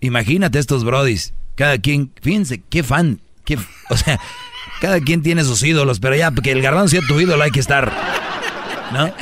Imagínate 0.00 0.58
estos 0.58 0.84
brodis. 0.84 1.34
Cada 1.56 1.78
quien, 1.78 2.12
fíjense, 2.20 2.62
qué 2.68 2.82
fan. 2.82 3.20
Qué, 3.44 3.58
o 3.90 3.96
sea, 3.96 4.18
cada 4.80 5.00
quien 5.00 5.22
tiene 5.22 5.44
sus 5.44 5.62
ídolos, 5.62 6.00
pero 6.00 6.16
ya, 6.16 6.30
porque 6.30 6.52
el 6.52 6.62
garbanzo 6.62 6.92
sea 6.92 7.06
tu 7.06 7.20
ídolo 7.20 7.42
hay 7.42 7.50
que 7.50 7.60
estar. 7.60 7.92
¿No? 8.92 9.12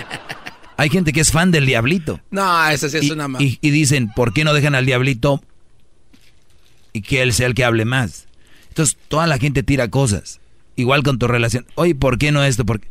Hay 0.77 0.89
gente 0.89 1.13
que 1.13 1.21
es 1.21 1.31
fan 1.31 1.51
del 1.51 1.67
diablito. 1.67 2.21
No, 2.31 2.69
esa 2.69 2.89
sí 2.89 2.99
es 2.99 3.05
y, 3.05 3.13
una 3.13 3.29
y, 3.39 3.59
y 3.61 3.71
dicen, 3.71 4.11
¿por 4.15 4.33
qué 4.33 4.45
no 4.45 4.55
dejan 4.55 4.75
al 4.75 4.87
diablito 4.87 5.43
y 6.93 7.03
que 7.03 7.23
él 7.23 7.33
sea 7.33 7.47
el 7.47 7.55
que 7.55 7.65
hable 7.65 7.85
más. 7.85 8.27
Entonces, 8.69 8.97
toda 9.09 9.27
la 9.27 9.39
gente 9.39 9.63
tira 9.63 9.89
cosas. 9.89 10.41
Igual 10.77 11.03
con 11.03 11.19
tu 11.19 11.29
relación. 11.29 11.67
Oye, 11.75 11.95
¿por 11.95 12.19
qué 12.19 12.33
no 12.33 12.43
esto? 12.43 12.65
Porque 12.65 12.89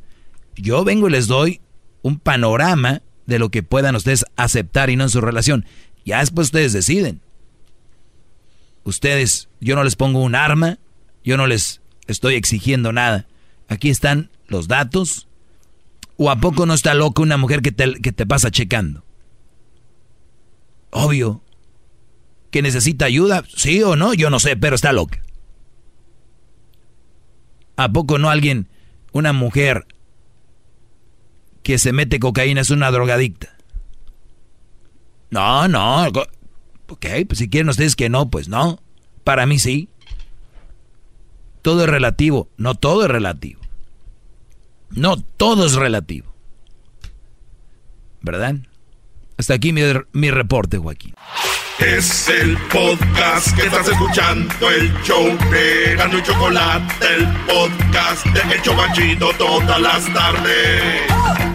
yo 0.56 0.84
vengo 0.84 1.08
y 1.08 1.12
les 1.12 1.28
doy 1.28 1.62
un 2.02 2.20
panorama 2.20 3.02
de 3.26 3.40
lo 3.40 3.50
que 3.50 3.64
puedan 3.64 3.96
ustedes 3.96 4.26
aceptar 4.36 4.90
y 4.90 4.96
no 4.96 5.04
en 5.06 5.10
su 5.10 5.22
relación. 5.22 5.66
Ya 6.06 6.20
después 6.20 6.48
ustedes 6.48 6.74
deciden. 6.74 7.22
Ustedes, 8.84 9.50
yo 9.60 9.76
no 9.76 9.84
les 9.84 9.96
pongo 9.96 10.22
un 10.22 10.36
arma, 10.36 10.80
yo 11.24 11.38
no 11.38 11.48
les 11.48 11.82
estoy 12.08 12.36
exigiendo 12.36 12.92
nada. 12.92 13.28
Aquí 13.68 13.90
están 13.90 14.30
los 14.48 14.68
datos. 14.68 15.28
¿O 16.18 16.30
a 16.30 16.36
poco 16.36 16.66
no 16.66 16.74
está 16.74 16.94
loca 16.94 17.24
una 17.24 17.38
mujer 17.38 17.62
que 17.62 17.72
te, 17.72 17.94
que 17.94 18.12
te 18.12 18.28
pasa 18.28 18.52
checando? 18.52 19.04
Obvio, 20.92 21.42
que 22.52 22.62
necesita 22.62 23.06
ayuda, 23.06 23.44
sí 23.56 23.82
o 23.82 23.96
no, 23.96 24.14
yo 24.14 24.30
no 24.30 24.40
sé, 24.40 24.58
pero 24.58 24.76
está 24.76 24.92
loca. 24.92 25.22
¿A 27.78 27.90
poco 27.90 28.20
no 28.20 28.30
alguien, 28.30 28.68
una 29.14 29.34
mujer 29.34 29.88
que 31.64 31.78
se 31.78 31.94
mete 31.94 32.20
cocaína 32.20 32.62
es 32.62 32.70
una 32.70 32.92
drogadicta? 32.92 33.58
No, 35.32 35.68
no. 35.68 36.08
Ok, 36.08 37.06
pues 37.28 37.40
si 37.40 37.50
quieren 37.50 37.70
ustedes 37.70 37.96
que 37.96 38.10
no, 38.10 38.30
pues 38.30 38.50
no. 38.50 38.80
Para 39.24 39.46
mí 39.46 39.58
sí. 39.58 39.88
Todo 41.62 41.86
es 41.86 41.90
relativo. 41.90 42.50
No 42.58 42.76
todo 42.76 43.06
es 43.06 43.10
relativo. 43.10 43.62
No 44.90 45.18
todo 45.22 45.66
es 45.66 45.74
relativo. 45.74 46.36
¿Verdad? 48.22 48.56
Hasta 49.38 49.54
aquí 49.54 49.72
mi, 49.72 49.82
mi 50.12 50.30
reporte, 50.30 50.78
Joaquín. 50.78 51.16
Es 51.82 52.30
el 52.30 52.56
podcast 52.72 53.56
que 53.56 53.64
estás 53.64 53.88
escuchando, 53.88 54.70
el 54.70 54.94
show 55.02 55.26
de 55.50 55.96
y 55.96 56.22
Chocolate, 56.22 57.06
el 57.16 57.28
podcast 57.48 58.24
de 58.28 58.54
El 58.54 58.62
Chobachito 58.62 59.34
todas 59.34 59.82
las 59.82 60.06
tardes. 60.14 61.51